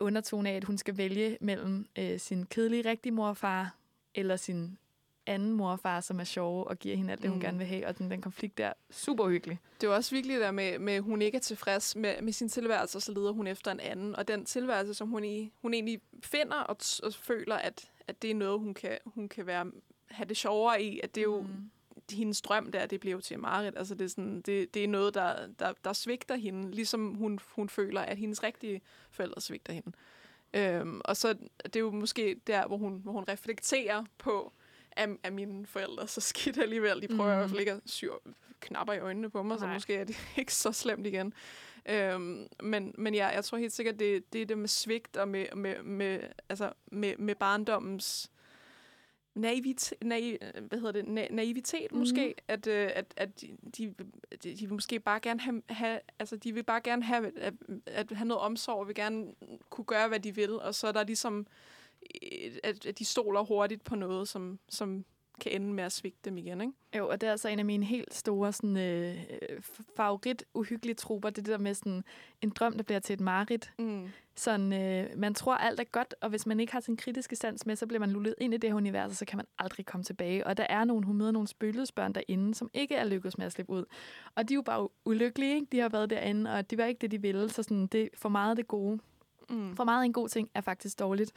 undertone 0.00 0.50
af, 0.50 0.56
at 0.56 0.64
hun 0.64 0.78
skal 0.78 0.96
vælge 0.96 1.38
mellem 1.40 1.86
øh, 1.98 2.20
sin 2.20 2.46
kedelige 2.46 2.88
rigtige 2.90 3.12
mor 3.12 3.28
og 3.28 3.36
far, 3.36 3.76
eller 4.14 4.36
sin 4.36 4.78
anden 5.26 5.52
mor 5.52 5.70
og 5.70 5.80
far, 5.80 6.00
som 6.00 6.20
er 6.20 6.24
sjove 6.24 6.64
og 6.66 6.78
giver 6.78 6.96
hende 6.96 7.12
alt 7.12 7.22
det, 7.22 7.30
hun 7.30 7.38
Mm. 7.38 7.44
gerne 7.44 7.58
vil 7.58 7.66
have. 7.66 7.86
Og 7.86 7.98
den, 7.98 8.10
den 8.10 8.20
konflikt 8.20 8.58
der, 8.58 8.72
super 8.90 9.28
hyggelig. 9.28 9.58
Det 9.80 9.86
er 9.86 9.90
også 9.90 10.14
virkelig 10.14 10.40
der 10.40 10.50
med, 10.50 10.78
med, 10.78 11.00
hun 11.00 11.22
ikke 11.22 11.36
er 11.36 11.40
tilfreds 11.40 11.96
med, 11.96 12.22
med 12.22 12.32
sin 12.32 12.48
tilværelse, 12.48 12.98
og 12.98 13.02
så 13.02 13.12
leder 13.12 13.32
hun 13.32 13.46
efter 13.46 13.70
en 13.70 13.80
anden. 13.80 14.16
Og 14.16 14.28
den 14.28 14.44
tilværelse, 14.44 14.94
som 14.94 15.08
hun, 15.08 15.24
i, 15.24 15.52
hun 15.62 15.74
egentlig 15.74 16.00
finder 16.22 16.56
og, 16.56 16.76
og 17.02 17.14
føler, 17.14 17.56
at, 17.56 17.90
at 18.06 18.22
det 18.22 18.30
er 18.30 18.34
noget, 18.34 18.60
hun 18.60 18.74
kan, 18.74 18.98
hun 19.06 19.28
kan 19.28 19.46
være, 19.46 19.70
have 20.06 20.28
det 20.28 20.36
sjovere 20.36 20.82
i, 20.82 21.00
at 21.02 21.14
det 21.14 21.20
er 21.20 21.24
jo 21.24 21.40
mm. 21.40 21.70
hendes 22.12 22.42
drøm 22.42 22.72
der, 22.72 22.86
det 22.86 23.00
bliver 23.00 23.14
jo 23.16 23.20
til 23.20 23.38
Marit. 23.38 23.74
Altså 23.76 23.94
det 23.94 24.04
er, 24.04 24.08
sådan, 24.08 24.40
det, 24.40 24.74
det 24.74 24.84
er 24.84 24.88
noget, 24.88 25.14
der, 25.14 25.46
der, 25.58 25.72
der 25.84 25.92
svigter 25.92 26.36
hende, 26.36 26.70
ligesom 26.70 27.14
hun, 27.14 27.38
hun 27.54 27.68
føler, 27.68 28.00
at 28.00 28.18
hendes 28.18 28.42
rigtige 28.42 28.80
forældre 29.10 29.40
svigter 29.40 29.72
hende. 29.72 29.92
Øhm, 30.54 31.00
og 31.04 31.16
så 31.16 31.34
det 31.64 31.76
er 31.76 31.80
jo 31.80 31.90
måske 31.90 32.40
der, 32.46 32.66
hvor 32.66 32.76
hun, 32.76 33.00
hvor 33.02 33.12
hun 33.12 33.24
reflekterer 33.28 34.04
på, 34.18 34.52
at, 34.96 35.08
at 35.22 35.32
mine 35.32 35.66
forældre 35.66 36.08
så 36.08 36.20
skidt 36.20 36.58
alligevel. 36.58 37.02
De 37.02 37.08
prøver 37.08 37.24
mm. 37.24 37.32
i 37.32 37.36
hvert 37.36 37.50
fald 37.50 37.60
ikke 37.60 37.72
at 37.72 37.80
syr 37.86 38.12
knapper 38.60 38.92
i 38.92 38.98
øjnene 38.98 39.30
på 39.30 39.42
mig, 39.42 39.58
Nej. 39.58 39.68
så 39.68 39.74
måske 39.74 39.94
er 39.94 40.04
det 40.04 40.16
ikke 40.36 40.54
så 40.54 40.72
slemt 40.72 41.06
igen. 41.06 41.34
Øhm, 41.88 42.46
men, 42.62 42.94
men 42.98 43.14
ja, 43.14 43.26
jeg 43.26 43.44
tror 43.44 43.58
helt 43.58 43.72
sikkert, 43.72 43.98
det, 43.98 44.32
det 44.32 44.42
er 44.42 44.46
det 44.46 44.58
med 44.58 44.68
svigt 44.68 45.16
og 45.16 45.28
med, 45.28 45.46
med, 45.56 45.82
med, 45.82 46.20
altså 46.48 46.72
med, 46.86 47.16
med 47.18 47.34
barndommens 47.34 48.30
naivitet, 49.34 49.98
naiv, 50.02 50.36
hvad 50.68 50.78
hedder 50.78 50.92
det, 50.92 51.08
na, 51.08 51.26
naivitet 51.30 51.92
Mhm. 51.92 51.98
måske, 51.98 52.34
at, 52.48 52.66
øh, 52.66 52.90
at, 52.94 53.14
at 53.16 53.40
de, 53.40 53.56
de, 53.78 53.94
de 54.42 54.56
vil 54.60 54.72
måske 54.72 55.00
bare 55.00 55.20
gerne 55.20 55.40
have, 55.40 55.62
have, 55.68 56.00
altså 56.18 56.36
de 56.36 56.54
vil 56.54 56.62
bare 56.62 56.80
gerne 56.80 57.02
have, 57.02 57.38
at, 57.38 57.54
at 57.86 58.10
have 58.10 58.28
noget 58.28 58.42
omsorg, 58.42 58.78
og 58.80 58.86
vil 58.86 58.94
gerne 58.94 59.26
kunne 59.70 59.84
gøre, 59.84 60.08
hvad 60.08 60.20
de 60.20 60.34
vil, 60.34 60.50
og 60.60 60.74
så 60.74 60.86
er 60.86 60.92
der 60.92 61.04
ligesom, 61.04 61.38
øh, 61.38 61.46
at, 62.64 62.86
at 62.86 62.98
de 62.98 63.04
stoler 63.04 63.42
hurtigt 63.42 63.84
på 63.84 63.96
noget, 63.96 64.28
som, 64.28 64.58
som 64.68 65.04
kan 65.40 65.52
ende 65.52 65.72
med 65.72 65.84
at 65.84 65.92
svigte 65.92 66.20
dem 66.24 66.38
igen, 66.38 66.60
ikke? 66.60 66.72
Jo, 66.96 67.08
og 67.08 67.20
det 67.20 67.26
er 67.26 67.30
altså 67.30 67.48
en 67.48 67.58
af 67.58 67.64
mine 67.64 67.84
helt 67.84 68.14
store 68.14 68.52
sådan, 68.52 68.76
øh, 68.76 69.16
favorit 69.96 70.44
uhyggelige 70.54 70.94
trupper. 70.94 71.30
Det 71.30 71.38
er 71.38 71.42
det 71.42 71.52
der 71.52 71.58
med 71.58 71.74
sådan, 71.74 72.04
en 72.42 72.50
drøm, 72.50 72.72
der 72.72 72.82
bliver 72.82 73.00
til 73.00 73.12
et 73.12 73.20
mareridt. 73.20 73.72
Mm. 73.78 74.08
Sådan, 74.34 74.72
øh, 74.72 75.18
man 75.18 75.34
tror, 75.34 75.54
alt 75.54 75.80
er 75.80 75.84
godt, 75.84 76.14
og 76.20 76.28
hvis 76.30 76.46
man 76.46 76.60
ikke 76.60 76.72
har 76.72 76.80
sin 76.80 76.96
kritiske 76.96 77.36
sans 77.36 77.66
med, 77.66 77.76
så 77.76 77.86
bliver 77.86 78.00
man 78.00 78.10
lullet 78.10 78.34
ind 78.38 78.54
i 78.54 78.56
det 78.56 78.70
her 78.70 78.76
univers, 78.76 79.10
og 79.10 79.16
så 79.16 79.24
kan 79.24 79.36
man 79.36 79.46
aldrig 79.58 79.86
komme 79.86 80.04
tilbage. 80.04 80.46
Og 80.46 80.56
der 80.56 80.66
er 80.68 80.84
nogle, 80.84 81.06
hun 81.06 81.16
møder 81.16 81.30
nogle 81.30 81.48
spøgelsesbørn 81.48 82.12
derinde, 82.12 82.54
som 82.54 82.70
ikke 82.74 82.94
er 82.94 83.04
lykkedes 83.04 83.38
med 83.38 83.46
at 83.46 83.52
slippe 83.52 83.72
ud. 83.72 83.84
Og 84.34 84.48
de 84.48 84.54
er 84.54 84.56
jo 84.56 84.62
bare 84.62 84.88
ulykkelige, 85.04 85.54
ikke? 85.54 85.66
De 85.72 85.78
har 85.78 85.88
været 85.88 86.10
derinde, 86.10 86.52
og 86.52 86.70
det 86.70 86.78
var 86.78 86.84
ikke 86.84 86.98
det, 86.98 87.10
de 87.10 87.22
ville. 87.22 87.48
Så 87.48 87.62
sådan, 87.62 87.86
det 87.86 88.08
for 88.14 88.28
meget 88.28 88.56
det 88.56 88.68
gode. 88.68 88.98
Mm. 89.50 89.76
For 89.76 89.84
meget 89.84 90.00
af 90.00 90.04
en 90.04 90.12
god 90.12 90.28
ting 90.28 90.50
er 90.54 90.60
faktisk 90.60 90.98
dårligt. 90.98 91.32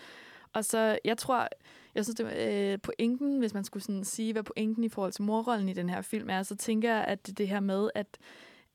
Og 0.53 0.65
så, 0.65 0.99
jeg 1.05 1.17
tror, 1.17 1.47
jeg 1.95 2.05
synes, 2.05 2.15
det 2.15 2.25
var, 2.25 2.33
øh, 2.35 2.79
pointen, 2.83 3.39
hvis 3.39 3.53
man 3.53 3.63
skulle 3.63 3.83
sådan 3.83 4.03
sige, 4.03 4.33
hvad 4.33 4.43
pointen 4.43 4.83
i 4.83 4.89
forhold 4.89 5.11
til 5.11 5.23
morrollen 5.23 5.69
i 5.69 5.73
den 5.73 5.89
her 5.89 6.01
film 6.01 6.29
er, 6.29 6.43
så 6.43 6.55
tænker 6.55 6.93
jeg, 6.93 7.03
at 7.03 7.27
det, 7.27 7.37
det 7.37 7.47
her 7.47 7.59
med, 7.59 7.89
at, 7.95 8.17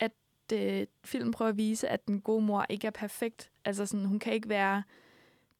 at 0.01 0.13
øh, 0.53 0.87
filmen 1.05 1.33
prøver 1.33 1.49
at 1.49 1.57
vise, 1.57 1.89
at 1.89 2.07
den 2.07 2.21
gode 2.21 2.45
mor 2.45 2.67
ikke 2.69 2.87
er 2.87 2.91
perfekt. 2.91 3.51
Altså 3.65 3.87
sådan, 3.87 4.07
hun 4.07 4.19
kan 4.19 4.33
ikke 4.33 4.49
være 4.49 4.83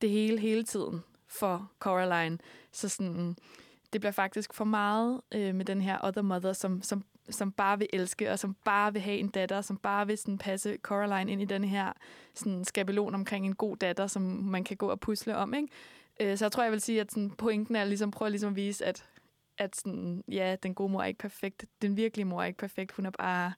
det 0.01 0.11
hele 0.11 0.39
hele 0.39 0.65
tiden 0.65 1.03
for 1.27 1.71
Coraline. 1.79 2.39
Så 2.73 2.89
sådan, 2.89 3.37
det 3.93 4.01
bliver 4.01 4.13
faktisk 4.13 4.55
for 4.55 4.65
meget 4.65 5.21
øh, 5.35 5.55
med 5.55 5.65
den 5.65 5.81
her 5.81 5.99
other 6.03 6.23
mother, 6.23 6.53
som, 6.53 6.83
som, 6.83 7.05
som 7.31 7.53
bare 7.53 7.79
vil 7.79 7.89
elske, 7.93 8.31
og 8.31 8.39
som 8.39 8.57
bare 8.65 8.93
vil 8.93 9.03
have 9.03 9.19
en 9.19 9.29
datter, 9.29 9.61
som 9.61 9.77
bare 9.77 10.07
vil 10.07 10.19
sådan, 10.19 10.39
passe 10.39 10.77
Coraline 10.83 11.33
ind 11.33 11.43
i 11.43 11.45
den 11.45 11.65
her 11.65 11.93
sådan, 12.35 12.65
skabelon 12.65 13.15
omkring 13.15 13.47
en 13.47 13.55
god 13.55 13.77
datter, 13.77 14.07
som 14.07 14.23
man 14.23 14.65
kan 14.65 14.77
gå 14.77 14.89
og 14.89 15.01
pusle 15.01 15.37
om. 15.37 15.55
Ikke? 15.55 15.69
Øh, 16.21 16.39
så 16.39 16.45
jeg 16.45 16.53
tror, 16.53 16.63
jeg 16.63 16.73
vil 16.73 16.81
sige, 16.81 17.01
at 17.01 17.13
sådan, 17.13 17.31
pointen 17.31 17.77
er 17.77 17.85
ligesom, 17.85 18.11
prøve 18.11 18.31
ligesom 18.31 18.51
at 18.51 18.57
vise, 18.57 18.85
at, 18.85 19.09
at 19.59 19.77
sådan, 19.77 20.25
ja, 20.29 20.57
den 20.63 20.75
gode 20.75 20.93
mor 20.93 21.03
er 21.03 21.07
ikke 21.07 21.19
perfekt. 21.19 21.65
Den 21.83 21.97
virkelige 21.97 22.25
mor 22.25 22.43
er 22.43 22.47
ikke 22.47 22.59
perfekt. 22.59 22.93
Hun 22.93 23.07
er 23.07 23.11
bare... 23.11 23.53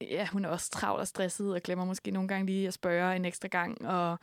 Ja, 0.00 0.26
hun 0.26 0.44
er 0.44 0.48
også 0.48 0.70
travl 0.70 1.00
og 1.00 1.06
stresset, 1.06 1.54
og 1.54 1.62
glemmer 1.62 1.84
måske 1.84 2.10
nogle 2.10 2.28
gange 2.28 2.46
lige 2.46 2.68
at 2.68 2.74
spørge 2.74 3.16
en 3.16 3.24
ekstra 3.24 3.48
gang. 3.48 3.88
Og 3.88 4.18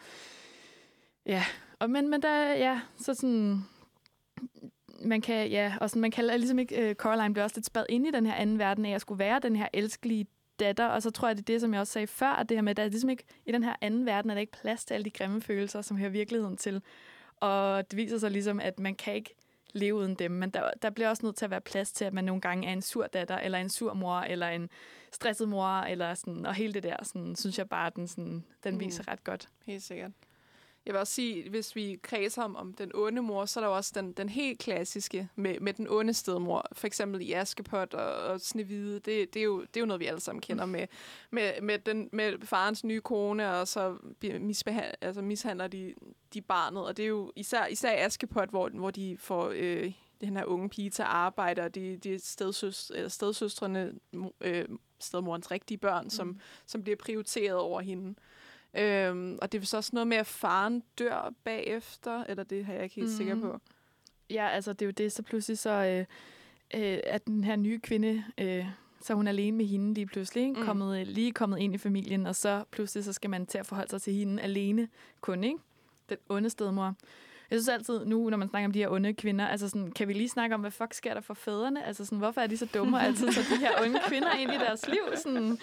ja, 1.26 1.43
og 1.80 1.89
men, 1.89 2.09
men 2.09 2.22
der, 2.22 2.53
ja, 2.53 2.82
så 2.97 3.13
sådan, 3.13 3.61
man 5.01 5.22
kan, 5.22 5.49
ja, 5.49 5.74
og 5.82 5.89
sådan, 5.89 6.01
man 6.01 6.11
kan 6.11 6.26
ligesom 6.26 6.59
ikke, 6.59 6.89
uh, 6.89 6.95
Coraline 6.95 7.34
bliver 7.34 7.43
også 7.43 7.57
lidt 7.57 7.66
spadet 7.66 7.88
ind 7.89 8.07
i 8.07 8.11
den 8.11 8.26
her 8.26 8.34
anden 8.34 8.59
verden 8.59 8.86
af 8.86 8.95
at 8.95 9.01
skulle 9.01 9.20
være 9.20 9.39
den 9.39 9.55
her 9.55 9.68
elskelige 9.74 10.28
datter, 10.59 10.85
og 10.85 11.01
så 11.01 11.11
tror 11.11 11.27
jeg, 11.27 11.37
det 11.37 11.41
er 11.41 11.53
det, 11.53 11.61
som 11.61 11.73
jeg 11.73 11.81
også 11.81 11.93
sagde 11.93 12.07
før, 12.07 12.29
at 12.29 12.49
det 12.49 12.57
her 12.57 12.61
med, 12.61 12.71
at 12.71 12.77
der 12.77 12.83
er 12.83 12.87
ligesom 12.89 13.09
ikke, 13.09 13.23
i 13.45 13.51
den 13.51 13.63
her 13.63 13.75
anden 13.81 14.05
verden 14.05 14.29
er 14.31 14.35
der 14.35 14.41
ikke 14.41 14.57
plads 14.61 14.85
til 14.85 14.93
alle 14.93 15.05
de 15.05 15.09
grimme 15.09 15.41
følelser, 15.41 15.81
som 15.81 15.97
hører 15.97 16.09
virkeligheden 16.09 16.57
til. 16.57 16.81
Og 17.39 17.91
det 17.91 17.97
viser 17.97 18.17
sig 18.17 18.31
ligesom, 18.31 18.59
at 18.59 18.79
man 18.79 18.95
kan 18.95 19.13
ikke 19.13 19.35
leve 19.73 19.95
uden 19.95 20.15
dem, 20.15 20.31
men 20.31 20.49
der, 20.49 20.69
der 20.81 20.89
bliver 20.89 21.09
også 21.09 21.25
nødt 21.25 21.35
til 21.35 21.45
at 21.45 21.51
være 21.51 21.61
plads 21.61 21.91
til, 21.91 22.05
at 22.05 22.13
man 22.13 22.23
nogle 22.23 22.41
gange 22.41 22.67
er 22.67 22.73
en 22.73 22.81
sur 22.81 23.07
datter, 23.07 23.37
eller 23.37 23.57
en 23.57 23.69
sur 23.69 23.93
mor, 23.93 24.19
eller 24.19 24.47
en 24.47 24.69
stresset 25.11 25.49
mor, 25.49 25.67
eller 25.79 26.13
sådan, 26.13 26.45
og 26.45 26.53
hele 26.53 26.73
det 26.73 26.83
der, 26.83 26.95
sådan, 27.03 27.35
synes 27.35 27.57
jeg 27.57 27.69
bare, 27.69 27.91
den, 27.95 28.07
sådan, 28.07 28.43
den 28.63 28.73
Mm. 28.73 28.79
viser 28.79 29.07
ret 29.07 29.23
godt. 29.23 29.49
Helt 29.65 29.83
sikkert. 29.83 30.11
Jeg 30.86 30.93
vil 30.93 30.99
også 30.99 31.13
sige, 31.13 31.49
hvis 31.49 31.75
vi 31.75 31.99
kredser 32.03 32.43
om, 32.43 32.55
om 32.55 32.73
den 32.73 32.91
onde 32.93 33.21
mor, 33.21 33.45
så 33.45 33.59
er 33.59 33.63
der 33.63 33.69
jo 33.69 33.75
også 33.75 33.91
den, 33.95 34.11
den 34.11 34.29
helt 34.29 34.59
klassiske 34.59 35.29
med, 35.36 35.59
med 35.59 35.73
den 35.73 35.88
onde 35.89 36.13
stedmor. 36.13 36.65
For 36.73 36.88
eksempel 36.88 37.21
i 37.21 37.33
Askepot 37.33 37.93
og, 37.93 38.13
og 38.13 38.41
Snevide. 38.41 38.93
Det, 38.93 39.33
det, 39.33 39.39
er 39.39 39.43
jo, 39.43 39.61
det 39.61 39.77
er 39.77 39.79
jo 39.79 39.86
noget, 39.86 39.99
vi 39.99 40.05
alle 40.05 40.19
sammen 40.19 40.41
kender 40.41 40.65
med, 40.65 40.88
med, 41.31 41.61
med, 41.61 41.79
den, 41.79 42.09
med 42.11 42.33
farens 42.43 42.83
nye 42.83 43.01
kone, 43.01 43.53
og 43.53 43.67
så 43.67 43.97
bliver 44.19 44.39
misbeha- 44.39 44.93
altså 45.01 45.21
mishandler 45.21 45.67
de, 45.67 45.93
de 46.33 46.41
barnet. 46.41 46.86
Og 46.86 46.97
det 46.97 47.03
er 47.03 47.09
jo 47.09 47.31
især, 47.36 47.65
især 47.65 48.05
Askepot, 48.05 48.49
hvor, 48.49 48.69
hvor 48.69 48.91
de 48.91 49.17
får 49.17 49.51
øh, 49.55 49.93
den 50.21 50.38
her 50.38 50.45
unge 50.45 50.69
pige 50.69 50.89
til 50.89 51.01
at 51.01 51.07
arbejde, 51.07 51.61
og 51.61 51.75
de, 51.75 51.97
de 51.97 52.19
stedsøs, 52.19 52.91
stedsøstrene, 53.07 53.93
øh, 54.41 54.65
stedmorens 54.99 55.51
rigtige 55.51 55.77
børn, 55.77 56.03
mm. 56.03 56.09
som, 56.09 56.39
som 56.65 56.83
bliver 56.83 56.95
prioriteret 56.95 57.57
over 57.57 57.81
hende. 57.81 58.15
Øhm, 58.78 59.39
og 59.41 59.51
det 59.51 59.61
er 59.61 59.65
så 59.65 59.78
også 59.78 59.89
noget 59.93 60.07
med, 60.07 60.17
at 60.17 60.28
faren 60.28 60.84
dør 60.99 61.34
bagefter, 61.43 62.23
eller 62.23 62.43
det 62.43 62.65
har 62.65 62.73
jeg 62.73 62.84
ikke 62.84 62.95
helt 62.95 63.09
mm. 63.09 63.15
sikker 63.15 63.41
på. 63.41 63.59
Ja, 64.30 64.47
altså 64.47 64.73
det 64.73 64.82
er 64.82 64.86
jo 64.86 64.91
det, 64.91 65.11
så 65.11 65.23
pludselig 65.23 65.57
så 65.57 65.69
øh, 65.69 66.05
øh, 66.82 66.99
at 67.03 67.26
den 67.26 67.43
her 67.43 67.55
nye 67.55 67.80
kvinde, 67.80 68.23
øh, 68.38 68.65
så 69.01 69.13
er 69.13 69.15
hun 69.17 69.28
alene 69.28 69.57
med 69.57 69.65
hende 69.65 69.93
lige 69.93 70.05
pludselig, 70.05 70.43
ikke? 70.43 70.59
Mm. 70.59 70.65
Kommet, 70.65 71.07
lige 71.07 71.32
kommet 71.32 71.59
ind 71.59 71.76
i 71.76 71.78
familien, 71.78 72.26
og 72.26 72.36
så 72.36 72.63
pludselig 72.71 73.03
så 73.03 73.13
skal 73.13 73.30
man 73.30 73.45
til 73.45 73.57
at 73.57 73.65
forholde 73.65 73.89
sig 73.89 74.01
til 74.01 74.13
hende 74.13 74.43
alene 74.43 74.88
kun, 75.21 75.43
ikke? 75.43 75.59
Den 76.09 76.17
onde 76.30 76.49
stedmor. 76.49 76.95
Jeg 77.51 77.59
synes 77.59 77.69
altid 77.69 78.05
nu, 78.05 78.29
når 78.29 78.37
man 78.37 78.49
snakker 78.49 78.67
om 78.67 78.71
de 78.71 78.79
her 78.79 78.89
onde 78.89 79.13
kvinder, 79.13 79.47
altså 79.47 79.69
sådan, 79.69 79.91
kan 79.91 80.07
vi 80.07 80.13
lige 80.13 80.29
snakke 80.29 80.55
om, 80.55 80.61
hvad 80.61 80.71
fuck 80.71 80.93
sker 80.93 81.13
der 81.13 81.21
for 81.21 81.33
fædrene? 81.33 81.85
Altså 81.85 82.05
sådan, 82.05 82.17
hvorfor 82.17 82.41
er 82.41 82.47
de 82.47 82.57
så 82.57 82.65
dumme 82.73 82.97
og 82.97 83.03
altid 83.03 83.31
så 83.31 83.41
de 83.53 83.57
her 83.59 83.81
onde 83.81 83.99
kvinder 84.07 84.33
ind 84.33 84.53
i 84.53 84.57
deres 84.57 84.87
liv? 84.87 85.01
Sådan, 85.15 85.57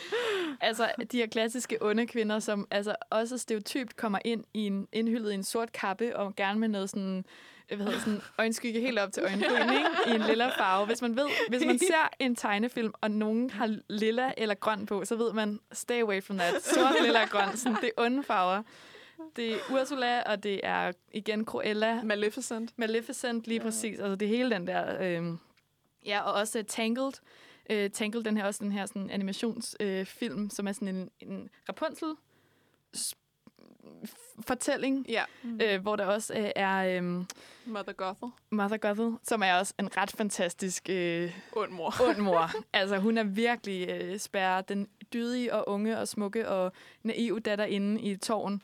altså 0.61 0.91
de 1.13 1.19
her 1.19 1.27
klassiske 1.27 1.79
onde 1.81 2.07
kvinder, 2.07 2.39
som 2.39 2.67
altså 2.71 2.95
også 3.11 3.39
stereotypt 3.39 3.97
kommer 3.97 4.19
ind 4.25 4.45
i 4.55 4.67
en, 4.67 4.89
indhyllet 4.93 5.31
i 5.31 5.35
en 5.35 5.45
sort 5.45 5.73
kappe 5.73 6.17
og 6.17 6.37
gerne 6.37 6.61
med 6.61 6.69
noget 6.69 6.91
sådan 6.91 7.25
hvad 7.77 7.87
hedder 7.87 7.99
sådan, 7.99 8.21
øjenskygge 8.39 8.81
helt 8.81 8.99
op 8.99 9.13
til 9.13 9.23
øjenbryn, 9.23 9.73
ikke? 9.73 9.89
I 10.07 10.11
en 10.11 10.21
lilla 10.29 10.49
farve. 10.49 10.87
Hvis 10.87 11.03
man 11.03 11.17
ved, 11.17 11.27
hvis 11.49 11.65
man 11.67 11.79
ser 11.79 12.09
en 12.19 12.37
tegnefilm, 12.37 12.93
og 13.01 13.11
nogen 13.11 13.51
har 13.51 13.77
lilla 13.89 14.33
eller 14.37 14.55
grøn 14.55 14.87
på, 14.87 15.05
så 15.05 15.17
ved 15.17 15.33
man, 15.33 15.61
stay 15.73 16.03
away 16.03 16.23
from 16.23 16.39
that. 16.39 16.63
Sort, 16.63 16.95
lilla 17.03 17.23
og 17.23 17.29
grøn, 17.29 17.57
sådan, 17.57 17.79
det 17.81 17.91
er 17.97 18.03
onde 18.03 18.23
farver. 18.23 18.63
Det 19.37 19.53
er 19.53 19.59
Ursula, 19.73 20.23
og 20.23 20.43
det 20.43 20.61
er 20.63 20.93
igen 21.13 21.45
Cruella. 21.45 22.03
Maleficent. 22.03 22.73
Maleficent, 22.77 23.47
lige 23.47 23.59
ja. 23.59 23.65
præcis. 23.65 23.99
Altså 23.99 24.17
det 24.17 24.29
hele 24.29 24.51
den 24.51 24.67
der... 24.67 25.03
Øh, 25.03 25.33
ja, 26.07 26.21
og 26.21 26.33
også 26.33 26.59
uh, 26.59 26.65
Tangled. 26.65 27.13
Uh, 27.71 27.91
Tangled, 27.93 28.25
den 28.25 28.37
her 28.37 28.45
også 28.45 28.65
den 28.65 28.73
her 28.73 28.87
sådan, 28.87 29.11
animationsfilm, 29.11 29.91
øh, 29.91 30.07
film, 30.07 30.51
som 30.51 30.69
er 30.69 30.73
sådan 30.73 30.89
en, 30.89 31.11
en 31.21 31.51
Rapunzel 31.69 32.17
fortælling, 34.47 35.07
ja. 35.09 35.25
mm. 35.43 35.61
øh, 35.63 35.83
hvor 35.83 35.97
der 35.97 36.07
også 36.07 36.35
øh, 36.35 36.51
er 36.57 36.79
øh, 36.79 37.25
Mother 37.67 37.93
Gothel. 37.93 38.29
Mother 38.51 38.77
Gothel, 38.77 39.17
som 39.23 39.43
er 39.43 39.55
også 39.55 39.75
en 39.79 39.97
ret 39.97 40.11
fantastisk 40.11 40.89
øh, 40.91 41.39
ond 41.57 41.71
mor. 41.71 41.95
ond 42.09 42.19
mor. 42.19 42.51
altså 42.73 42.99
hun 42.99 43.19
er 43.19 43.25
virkelig 43.25 43.89
øh, 43.89 44.19
spærrer 44.19 44.61
den 44.61 44.89
dydige 45.13 45.55
og 45.55 45.69
unge 45.69 45.99
og 45.99 46.09
smukke 46.09 46.49
og 46.49 46.73
naive 47.03 47.41
datter 47.41 47.65
inde 47.65 48.01
i 48.01 48.17
tårn 48.17 48.63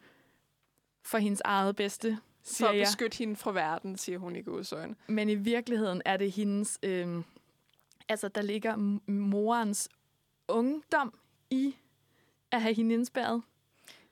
for 1.02 1.18
hendes 1.18 1.42
eget 1.44 1.76
bedste, 1.76 2.18
siger 2.42 2.66
For 2.66 2.72
at 2.72 2.78
jeg. 2.78 2.86
beskytte 2.86 3.18
hende 3.18 3.36
fra 3.36 3.52
verden, 3.52 3.96
siger 3.96 4.18
hun 4.18 4.36
i 4.36 4.42
godsøjne. 4.42 4.94
Men 5.06 5.28
i 5.28 5.34
virkeligheden 5.34 6.02
er 6.04 6.16
det 6.16 6.32
hendes... 6.32 6.78
Øh, 6.82 7.22
altså, 8.08 8.28
der 8.28 8.42
ligger 8.42 8.76
morens 9.10 9.88
ungdom 10.48 11.14
i 11.50 11.76
at 12.50 12.62
have 12.62 12.74
hende 12.74 12.94
indspærret. 12.94 13.42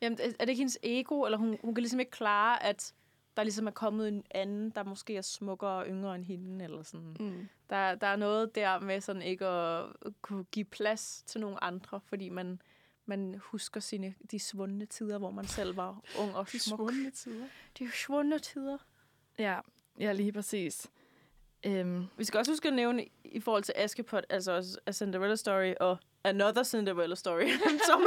Jamen, 0.01 0.19
er 0.21 0.45
det 0.45 0.49
ikke 0.49 0.61
hendes 0.61 0.79
ego, 0.83 1.25
eller 1.25 1.39
hun, 1.39 1.59
hun 1.63 1.75
kan 1.75 1.83
ligesom 1.83 2.01
ikke 2.01 2.11
klare, 2.11 2.63
at 2.63 2.95
der 3.37 3.43
ligesom 3.43 3.67
er 3.67 3.71
kommet 3.71 4.09
en 4.09 4.25
anden, 4.31 4.71
der 4.71 4.85
måske 4.85 5.17
er 5.17 5.23
smukkere 5.23 5.71
og 5.71 5.87
yngre 5.87 6.15
end 6.15 6.25
hende, 6.25 6.65
eller 6.65 6.83
sådan. 6.83 7.17
Mm. 7.21 7.49
Der, 7.71 7.95
der 7.95 8.07
er 8.07 8.17
noget 8.17 8.55
der 8.55 8.81
med 8.81 9.01
sådan 9.01 9.23
ikke 9.23 9.47
at 9.47 9.85
kunne 10.23 10.45
give 10.45 10.65
plads 10.65 11.23
til 11.27 11.41
nogle 11.41 11.65
andre, 11.65 12.01
fordi 12.05 12.29
man, 12.29 12.61
man 13.07 13.41
husker 13.45 13.81
sine, 13.81 14.15
de 14.31 14.39
svundne 14.39 14.87
tider, 14.87 15.19
hvor 15.19 15.31
man 15.31 15.47
selv 15.47 15.77
var 15.77 16.03
ung 16.19 16.35
og 16.37 16.53
De 16.53 16.59
smuk. 16.59 16.79
svundne 16.79 17.11
tider. 17.11 17.47
De 17.79 17.91
svundne 17.93 18.39
tider. 18.39 18.79
Ja, 19.39 19.61
ja 19.99 20.13
lige 20.13 20.33
præcis. 20.33 20.91
Øhm, 21.67 22.07
Vi 22.17 22.25
skal 22.25 22.39
også 22.39 22.53
huske 22.53 22.69
at 22.69 22.75
nævne 22.75 23.05
i 23.25 23.41
forhold 23.41 23.63
til 23.63 23.75
Askepot, 23.77 24.25
altså 24.31 24.53
også 24.53 24.79
A 24.87 24.93
Cinderella 24.93 25.37
Story 25.37 25.73
og 25.81 25.97
Another 26.25 26.63
Cinderella 26.63 27.15
Story, 27.15 27.49
som, 27.89 28.03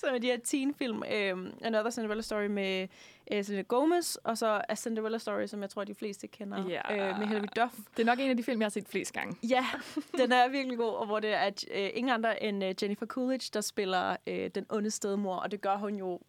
som 0.00 0.14
er 0.14 0.18
de 0.18 0.26
her 0.26 0.38
teen-film. 0.44 0.96
Um, 1.32 1.52
Another 1.62 1.90
Cinderella 1.90 2.22
Story 2.22 2.46
med 2.46 2.88
uh, 3.34 3.44
Selena 3.44 3.62
Gomez, 3.62 4.14
og 4.16 4.38
så 4.38 4.60
A 4.68 4.74
Cinderella 4.74 5.18
Story, 5.18 5.46
som 5.46 5.62
jeg 5.62 5.70
tror, 5.70 5.84
de 5.84 5.94
fleste 5.94 6.26
kender, 6.26 6.68
Ja. 6.68 7.10
uh, 7.12 7.18
med 7.18 7.26
Hilary 7.26 7.46
Duff. 7.56 7.74
det 7.96 8.02
er 8.02 8.06
nok 8.06 8.18
en 8.18 8.30
af 8.30 8.36
de 8.36 8.42
film, 8.42 8.60
jeg 8.60 8.64
har 8.64 8.70
set 8.70 8.88
flest 8.88 9.12
gange. 9.12 9.36
Ja, 9.48 9.66
den 10.16 10.32
er 10.32 10.48
virkelig 10.48 10.78
god, 10.78 10.94
og 10.94 11.06
hvor 11.06 11.20
det 11.20 11.32
er 11.34 11.46
uh, 11.48 11.88
ingen 11.98 12.12
andre 12.12 12.42
end 12.42 12.64
uh, 12.64 12.70
Jennifer 12.82 13.06
Coolidge, 13.06 13.50
der 13.54 13.60
spiller 13.60 14.16
uh, 14.30 14.34
den 14.54 14.66
onde 14.70 14.90
stedmor, 14.90 15.36
og 15.36 15.50
det 15.50 15.60
gør 15.60 15.76
hun 15.76 15.94
jo 15.94 16.20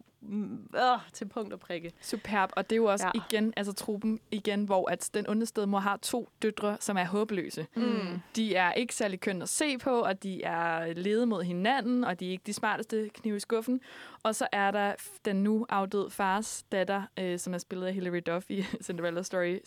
øh, 0.74 0.82
til 1.12 1.28
punkt 1.28 1.52
og 1.52 1.60
prikke. 1.60 1.92
Superb, 2.00 2.50
og 2.56 2.70
det 2.70 2.76
er 2.76 2.80
jo 2.80 2.84
også 2.84 3.06
Ja. 3.14 3.20
igen, 3.30 3.52
altså 3.56 3.72
truppen 3.72 4.20
igen, 4.30 4.64
hvor 4.64 4.90
at 4.90 5.10
den 5.14 5.28
onde 5.30 5.46
stedmor 5.46 5.78
har 5.78 5.96
to 5.96 6.28
døtre, 6.42 6.76
som 6.80 6.96
er 6.96 7.04
håbløse. 7.04 7.66
Mm. 7.76 8.20
De 8.36 8.54
er 8.54 8.72
ikke 8.72 8.94
særlig 8.94 9.20
køn 9.20 9.42
at 9.42 9.48
se 9.48 9.78
på, 9.78 10.00
og 10.00 10.22
de 10.22 10.42
er 10.42 10.92
ledet 10.94 11.28
mod 11.28 11.42
hinanden, 11.42 12.04
og 12.04 12.20
de 12.20 12.26
er 12.26 12.30
ikke 12.30 12.42
de 12.46 12.52
smarteste 12.52 13.10
knive 13.14 13.36
i 13.36 13.40
skuffen. 13.40 13.80
Og 14.22 14.34
så 14.34 14.46
er 14.52 14.70
der 14.70 14.94
den 15.24 15.36
nu 15.42 15.66
afdøde 15.68 16.10
fars 16.10 16.64
datter, 16.72 17.02
øh, 17.18 17.38
som 17.38 17.54
er 17.54 17.58
spillet 17.58 17.86
af 17.86 17.94
Hilary 17.94 18.20
Duff 18.26 18.50
i 18.50 18.62
Cinderella 18.84 19.22
Story, 19.22 19.58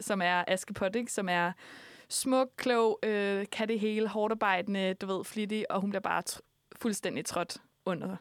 som 0.00 0.22
er 0.22 0.44
Askepot, 0.48 0.96
ikke? 0.96 1.12
som 1.12 1.28
er 1.28 1.52
smuk, 2.08 2.48
klog, 2.56 2.98
øh, 3.02 3.46
kan 3.52 3.68
det 3.68 3.80
hele, 3.80 4.08
hårdt 4.08 4.32
arbejdende, 4.32 4.94
du 4.94 5.06
ved, 5.06 5.24
flittig, 5.24 5.70
og 5.70 5.80
hun 5.80 5.90
bliver 5.90 6.00
bare 6.00 6.22
tr- 6.30 6.40
fuldstændig 6.76 7.24
trådt 7.24 7.56
under 7.86 8.16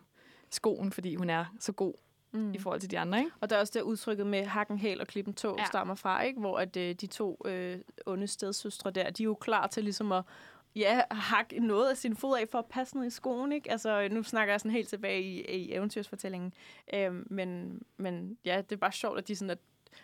skoen, 0.52 0.92
fordi 0.92 1.16
hun 1.16 1.30
er 1.30 1.46
så 1.60 1.72
god 1.72 1.94
Mm. 2.34 2.54
i 2.54 2.58
forhold 2.58 2.80
til 2.82 2.92
de 2.92 3.00
andre, 3.00 3.18
ikke? 3.20 3.32
Og 3.42 3.50
der 3.50 3.56
er 3.56 3.60
også 3.60 3.74
det 3.76 3.82
udtrykket 3.82 4.28
med 4.28 4.46
hakken, 4.46 4.78
hæl 4.78 5.02
og 5.02 5.08
klippen 5.08 5.34
tog 5.34 5.56
ja. 5.60 5.66
Stammer 5.66 5.96
fra, 5.96 6.22
ikke? 6.22 6.40
hvor 6.40 6.58
at, 6.58 6.78
øh, 6.78 6.96
de 6.96 7.08
to 7.08 7.42
øh, 7.46 7.80
onde 8.06 8.28
stedsøstre 8.28 8.92
der, 8.92 9.10
de 9.10 9.24
er 9.24 9.26
jo 9.26 9.34
klar 9.34 9.68
til 9.68 9.84
ligesom 9.84 10.12
at 10.12 10.24
ja, 10.76 11.02
hakke 11.12 11.60
noget 11.60 11.90
af 11.90 11.98
sin 11.98 12.16
fod 12.16 12.38
af 12.38 12.48
for 12.50 12.60
at 12.60 12.66
passe 12.66 12.98
ned 12.98 13.06
i 13.06 13.10
skoen. 13.10 13.52
Ikke? 13.52 13.72
Altså, 13.72 14.08
nu 14.12 14.24
snakker 14.24 14.54
jeg 14.54 14.60
sådan 14.60 14.72
helt 14.72 14.90
tilbage 14.90 15.22
i, 15.22 15.42
i 15.42 15.74
eventyrsfortællingen. 15.74 16.54
Øhm, 16.94 17.28
men, 17.30 17.82
men 17.98 18.38
ja, 18.46 18.62
det 18.70 18.72
er 18.72 18.80
bare 18.80 18.92
sjovt, 18.92 19.18
at 19.18 19.28
de 19.28 19.36
sådan 19.36 19.50
er 19.50 19.56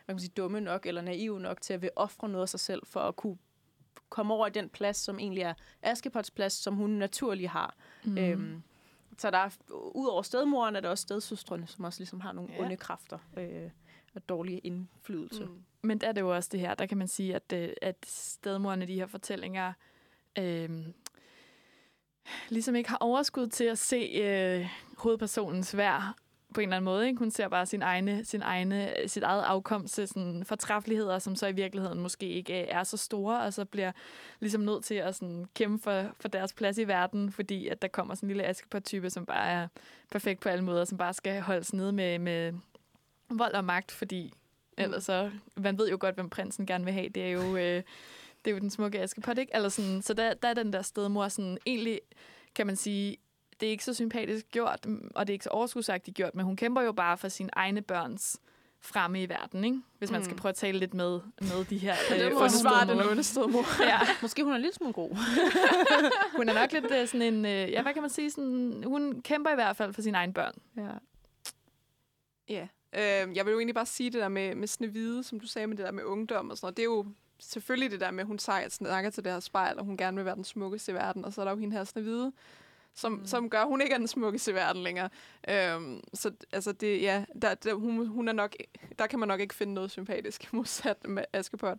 man 0.08 0.16
kan 0.16 0.20
sige, 0.20 0.34
dumme 0.38 0.62
nok 0.62 0.86
eller 0.86 1.02
naive 1.02 1.40
nok 1.40 1.62
til 1.62 1.74
at 1.74 1.82
vil 1.82 1.90
ofre 1.96 2.30
noget 2.30 2.42
af 2.44 2.50
sig 2.50 2.60
selv 2.60 2.82
for 2.86 3.00
at 3.00 3.16
kunne 3.16 3.38
komme 4.10 4.34
over 4.34 4.50
den 4.50 4.70
plads, 4.70 4.98
som 4.98 5.20
egentlig 5.20 5.42
er 5.42 5.54
Askepots 5.82 6.32
plads, 6.32 6.54
som 6.54 6.76
hun 6.76 6.90
naturligt 6.90 7.50
har. 7.50 7.76
Mm. 8.04 8.18
Øhm, 8.18 8.64
så 9.18 9.32
der 9.32 9.38
er, 9.38 9.50
ud 9.72 10.08
over 10.08 10.22
stedmoren, 10.22 10.76
er 10.76 10.80
der 10.80 10.90
også 10.90 11.02
stedsøstrene, 11.02 11.68
som 11.68 11.86
også 11.86 12.00
ligesom 12.00 12.22
har 12.22 12.32
nogle 12.32 12.54
Ja. 12.54 12.64
onde 12.64 12.78
kræfter 12.78 13.18
øh, 13.38 13.70
og 14.16 14.30
dårlige 14.30 14.60
indflydelse. 14.60 15.46
Mm. 15.46 15.64
Men 15.82 15.98
der 15.98 16.08
er 16.08 16.12
det 16.12 16.22
jo 16.22 16.36
også 16.36 16.50
det 16.52 16.60
her, 16.60 16.76
der 16.76 16.86
kan 16.86 16.98
man 16.98 17.08
sige, 17.08 17.36
at, 17.36 17.54
øh, 17.54 17.70
at 17.82 17.96
stedmorerne 18.06 18.84
i 18.84 18.88
de 18.88 18.94
her 18.94 19.08
fortællinger 19.08 19.74
øh, 20.38 20.70
ligesom 22.50 22.76
ikke 22.76 22.90
har 22.90 22.98
overskud 22.98 23.48
til 23.48 23.64
at 23.64 23.78
se 23.78 23.96
øh, 23.96 24.68
hovedpersonens 24.98 25.78
værd 25.78 26.14
på 26.54 26.62
en 26.62 26.68
eller 26.68 26.78
anden 26.78 26.86
måde. 26.86 27.08
Ikke? 27.08 27.20
Hun 27.20 27.32
ser 27.32 27.48
bare 27.48 27.66
sin 27.66 27.82
egne, 27.82 28.26
sin 28.26 28.42
egne, 28.42 28.94
sit 29.08 29.24
eget 29.24 29.44
afkom 29.44 29.88
til 29.88 30.08
sådan 30.08 30.44
fortræffeligheder, 30.46 31.20
som 31.20 31.36
så 31.36 31.48
i 31.48 31.52
virkeligheden 31.52 32.00
måske 32.00 32.30
ikke 32.30 32.62
øh, 32.62 32.68
er 32.70 32.84
så 32.84 32.98
store, 32.98 33.42
og 33.42 33.54
så 33.54 33.66
bliver 33.66 33.92
ligesom 34.40 34.62
nødt 34.62 34.84
til 34.84 34.96
at 34.96 35.16
sådan 35.16 35.46
kæmpe 35.56 35.84
for, 35.84 36.06
for 36.20 36.28
deres 36.28 36.54
plads 36.54 36.78
i 36.78 36.88
verden, 36.88 37.32
fordi 37.32 37.68
at 37.68 37.82
der 37.82 37.88
kommer 37.88 38.16
sådan 38.16 38.28
en 38.28 38.28
lille 38.28 38.44
Askepot-type, 38.44 39.10
som 39.10 39.26
bare 39.26 39.48
er 39.48 39.68
perfekt 40.12 40.40
på 40.40 40.50
alle 40.50 40.64
måder, 40.64 40.86
som 40.86 40.98
bare 40.98 41.14
skal 41.14 41.42
holdes 41.42 41.74
nede 41.74 41.92
med, 41.92 42.20
med 42.20 42.54
vold 43.30 43.54
og 43.54 43.66
magt, 43.66 43.92
fordi 43.92 44.34
ellers 44.78 45.04
så, 45.04 45.32
man 45.56 45.78
ved 45.78 45.90
jo 45.90 45.98
godt, 46.00 46.16
hvem 46.16 46.30
prinsen 46.30 46.66
gerne 46.66 46.86
vil 46.86 46.94
have. 46.94 47.10
Det 47.10 47.24
er 47.24 47.30
jo, 47.30 47.56
øh, 47.56 47.84
det 48.46 48.52
er 48.52 48.52
jo 48.52 48.60
den 48.60 48.70
smukke 48.70 49.00
Askepot, 49.00 49.38
ikke? 49.38 49.56
Eller 49.56 49.70
sådan, 49.70 50.02
så 50.02 50.14
der, 50.14 50.34
der 50.34 50.48
er 50.48 50.54
den 50.54 50.74
der 50.74 50.82
stedmor 50.82 51.28
sådan, 51.28 51.58
egentlig 51.66 52.02
kan 52.56 52.68
man 52.68 52.76
sige, 52.76 53.18
det 53.60 53.68
er 53.68 53.72
ikke 53.72 53.84
så 53.84 53.94
sympatisk 53.94 54.46
gjort, 54.52 54.86
mm, 54.86 55.12
og 55.16 55.28
det 55.28 55.32
er 55.32 55.36
ikke 55.36 55.44
så 55.44 55.50
overskudsagtigt 55.50 56.18
gjort, 56.18 56.36
men 56.36 56.46
hun 56.46 56.56
kæmper 56.56 56.82
jo 56.82 56.92
bare 56.92 57.18
for 57.18 57.28
sine 57.28 57.50
egne 57.54 57.82
børns 57.82 58.40
fremme 58.82 59.24
i 59.24 59.30
verden, 59.30 59.64
ikke? 59.64 59.82
Hvis 59.98 60.12
man 60.12 60.20
Mm. 60.20 60.26
skal 60.26 60.38
prøve 60.38 60.50
at 60.50 60.56
tale 60.56 60.80
lidt 60.80 60.94
med, 60.94 61.20
med 61.42 61.66
de 61.66 61.78
her 61.78 61.96
Det 62.10 62.34
må 62.34 62.44
øh, 62.44 62.88
den 62.90 63.02
onde 63.12 63.24
stedmor. 63.24 63.84
ja. 63.84 64.00
Måske 64.22 64.44
hun 64.44 64.54
er 64.54 64.58
lidt 64.58 64.76
smule 64.76 64.94
god. 64.94 65.10
hun 66.38 66.50
er 66.50 66.54
nok 66.54 66.72
lidt 66.72 66.86
øh, 66.92 67.08
sådan 67.08 67.34
en, 67.34 67.46
øh, 67.46 67.52
ja, 67.72 67.82
hvad 67.82 67.94
kan 67.94 68.02
man 68.04 68.10
sige, 68.10 68.32
sådan, 68.32 68.84
hun 68.88 69.22
kæmper 69.22 69.52
i 69.52 69.56
hvert 69.56 69.78
fald 69.78 69.94
for 69.94 70.02
sine 70.02 70.18
egne 70.18 70.34
børn. 70.34 70.54
Ja. 70.78 70.90
Ja. 72.50 72.68
Øh, 72.96 73.36
jeg 73.38 73.46
vil 73.46 73.52
jo 73.52 73.58
egentlig 73.58 73.76
bare 73.76 73.86
sige 73.86 74.10
det 74.10 74.22
der 74.22 74.28
med, 74.30 74.56
med 74.56 74.68
Snevide, 74.68 75.24
som 75.24 75.40
du 75.40 75.48
sagde 75.48 75.68
med 75.68 75.78
det 75.78 75.86
der 75.86 75.92
med 75.92 76.04
ungdom 76.04 76.50
og 76.50 76.58
sådan 76.58 76.66
noget. 76.66 76.78
Det 76.78 76.82
er 76.84 76.86
jo 76.86 77.06
selvfølgelig 77.40 77.92
det 77.92 78.00
der 78.00 78.12
med, 78.12 78.20
at 78.20 78.28
hun 78.28 78.40
snakker 78.40 79.10
til 79.10 79.24
det 79.24 79.32
her 79.32 79.40
spejl, 79.40 79.78
og 79.80 79.86
hun 79.86 79.98
gerne 79.98 80.18
vil 80.18 80.26
være 80.26 80.36
den 80.36 80.44
smukkeste 80.44 80.92
i 80.92 80.96
verden. 80.96 81.26
Og 81.26 81.34
så 81.34 81.42
er 81.42 81.46
der 81.46 81.52
jo 81.52 81.58
hende 81.58 81.76
her 81.78 81.84
Snevide, 81.84 82.32
som, 82.98 83.12
mm. 83.12 83.26
som 83.26 83.50
gør, 83.50 83.60
at 83.62 83.68
hun 83.68 83.82
ikke 83.82 83.94
er 83.94 83.98
den 83.98 84.08
smukkeste 84.08 84.52
i 84.52 84.54
verden 84.54 84.84
længere. 84.84 85.10
Øhm, 85.50 86.02
så 86.14 86.32
altså 86.52 86.72
det, 86.72 87.02
ja, 87.02 87.26
der, 87.42 87.54
der, 87.54 87.74
hun, 87.74 88.08
hun 88.08 88.28
er 88.28 88.34
nok, 88.34 88.56
der 89.00 89.08
kan 89.08 89.20
man 89.20 89.28
nok 89.28 89.40
ikke 89.40 89.56
finde 89.56 89.74
noget 89.74 89.92
sympatisk 89.92 90.48
modsat 90.54 91.08
med 91.08 91.24
Askepot. 91.34 91.78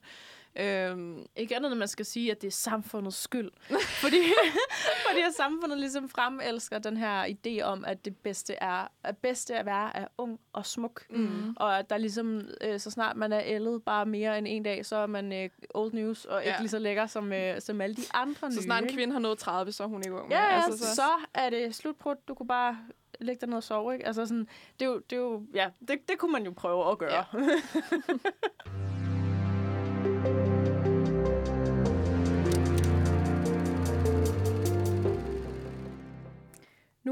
Øhm, 0.57 1.27
Ikke 1.37 1.57
andet, 1.57 1.71
end 1.73 1.79
man 1.79 1.89
skal 1.89 2.05
sige, 2.07 2.31
at 2.31 2.43
det 2.43 2.47
er 2.49 2.53
samfundets 2.53 3.17
skyld. 3.23 3.51
fordi, 4.03 4.17
fordi 5.09 5.21
at 5.27 5.35
samfundet 5.37 5.79
ligesom 5.79 6.09
fremelsker 6.09 6.79
den 6.79 6.97
her 6.97 7.25
idé 7.27 7.63
om, 7.63 7.85
at 7.85 8.05
det 8.05 8.17
bedste 8.17 8.55
er 8.55 8.89
at 9.05 9.17
bedste 9.17 9.57
at 9.57 9.67
være 9.67 9.97
er 9.97 10.07
ung 10.19 10.41
og 10.53 10.67
smuk. 10.67 11.03
Mm. 11.11 11.55
Og 11.57 11.79
at 11.79 11.91
der 11.91 11.97
ligesom, 11.99 12.41
øh, 12.61 12.81
så 12.81 12.91
snart 12.91 13.17
man 13.17 13.33
er 13.33 13.41
ældet 13.45 13.83
bare 13.83 14.07
mere 14.07 14.39
end 14.39 14.47
en 14.49 14.63
dag, 14.63 14.87
så 14.87 14.97
er 14.97 15.07
man 15.07 15.33
øh, 15.33 15.51
old 15.75 15.93
news 15.93 16.25
og 16.25 16.41
ikke 16.41 16.51
Ja. 16.51 16.61
lige 16.61 16.69
så 16.69 16.79
lækker 16.79 17.07
som, 17.07 17.33
øh, 17.33 17.61
som 17.61 17.81
alle 17.81 17.97
de 17.97 18.03
andre 18.15 18.51
så 18.53 18.59
nye. 18.59 18.65
snart 18.65 18.83
en 18.83 18.89
ikke? 18.89 18.97
kvinde 18.99 19.13
har 19.13 19.21
nået 19.21 19.39
30, 19.39 19.73
så 19.73 19.83
er 19.83 19.87
hun 19.89 20.03
ikke 20.03 20.15
ung. 20.17 20.31
Ja, 20.31 20.63
altså, 20.65 20.87
så, 20.87 20.95
så 20.95 21.03
er 21.35 21.51
det 21.51 21.75
slut 21.75 21.97
på, 21.97 22.15
du 22.29 22.35
kunne 22.35 22.47
bare 22.47 22.79
lægge 23.21 23.41
dig 23.41 23.49
ned 23.49 23.57
og 23.57 23.63
sove, 23.63 23.93
ikke? 23.93 24.07
Altså 24.07 24.27
sådan, 24.27 24.49
det 24.81 24.87
er 24.87 24.91
jo, 24.91 24.99
det 25.11 25.17
er 25.17 25.21
jo 25.21 25.43
ja, 25.55 25.71
det, 25.89 26.09
det 26.09 26.19
kunne 26.19 26.33
man 26.33 26.45
jo 26.45 26.53
prøve 26.57 26.91
at 26.91 26.99
gøre. 26.99 27.15
Ja. 27.15 27.25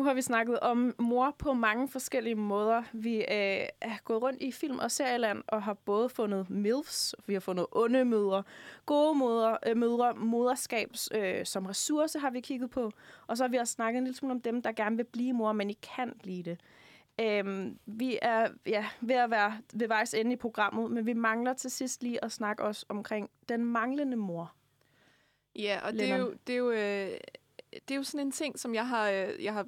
har 0.07 0.15
vi 0.15 0.23
snakket 0.23 0.61
om 0.61 0.95
mor 0.99 1.35
på 1.39 1.53
mange 1.53 1.89
forskellige 1.89 2.35
måder. 2.35 2.83
Vi 2.93 3.17
øh, 3.17 3.69
er 3.81 4.03
gået 4.05 4.23
rundt 4.23 4.43
i 4.43 4.53
film- 4.53 4.79
og 4.79 4.91
serieland 4.91 5.43
og 5.49 5.63
har 5.63 5.75
både 5.75 6.09
fundet 6.09 6.51
MILFs, 6.51 7.15
vi 7.27 7.33
har 7.33 7.41
fundet 7.41 7.67
onde 7.73 8.05
mødre, 8.05 8.43
gode 8.87 9.19
mødre, 9.19 9.59
øh, 9.67 9.77
mødre 9.77 10.15
moderskab 10.15 10.91
øh, 11.15 11.47
som 11.47 11.67
ressource 11.67 12.19
har 12.19 12.31
vi 12.31 12.41
kigget 12.41 12.71
på. 12.71 12.93
Og 13.27 13.37
så 13.37 13.45
har 13.45 13.49
vi 13.49 13.57
også 13.57 13.73
snakket 13.73 13.99
en 13.99 14.05
lille 14.05 14.17
smule 14.17 14.33
om 14.33 14.41
dem, 14.41 14.63
der 14.63 14.73
gerne 14.73 14.97
vil 14.97 15.05
blive 15.05 15.33
mor, 15.33 15.53
men 15.53 15.71
ikke 15.71 15.89
kan 15.97 16.13
blive 16.23 16.43
det. 16.43 16.61
Øhm, 17.21 17.79
vi 17.87 18.19
er 18.23 18.49
ja, 18.67 18.87
ved 19.01 19.15
at 19.15 19.31
være 19.31 19.59
ved 19.73 19.89
vejs 19.89 20.15
ende 20.15 20.33
i 20.33 20.37
programmet, 20.37 20.91
men 20.91 21.07
vi 21.07 21.13
mangler 21.13 21.53
til 21.53 21.71
sidst 21.71 22.03
lige 22.03 22.25
at 22.25 22.33
snakke 22.33 22.63
os 22.63 22.85
omkring 22.89 23.31
den 23.49 23.65
manglende 23.65 24.17
mor. 24.17 24.55
Ja, 25.55 25.81
og 25.85 25.93
det 25.93 26.11
er, 26.11 26.17
jo, 26.17 26.35
det, 26.47 26.53
er 26.53 26.57
jo, 26.57 26.71
øh, 26.71 27.11
det 27.73 27.91
er 27.91 27.95
jo 27.95 28.03
sådan 28.03 28.27
en 28.27 28.33
ting, 28.33 28.59
som 28.59 28.75
jeg 28.75 28.89
har, 28.89 29.11
øh, 29.11 29.45
jeg 29.45 29.53
har 29.53 29.67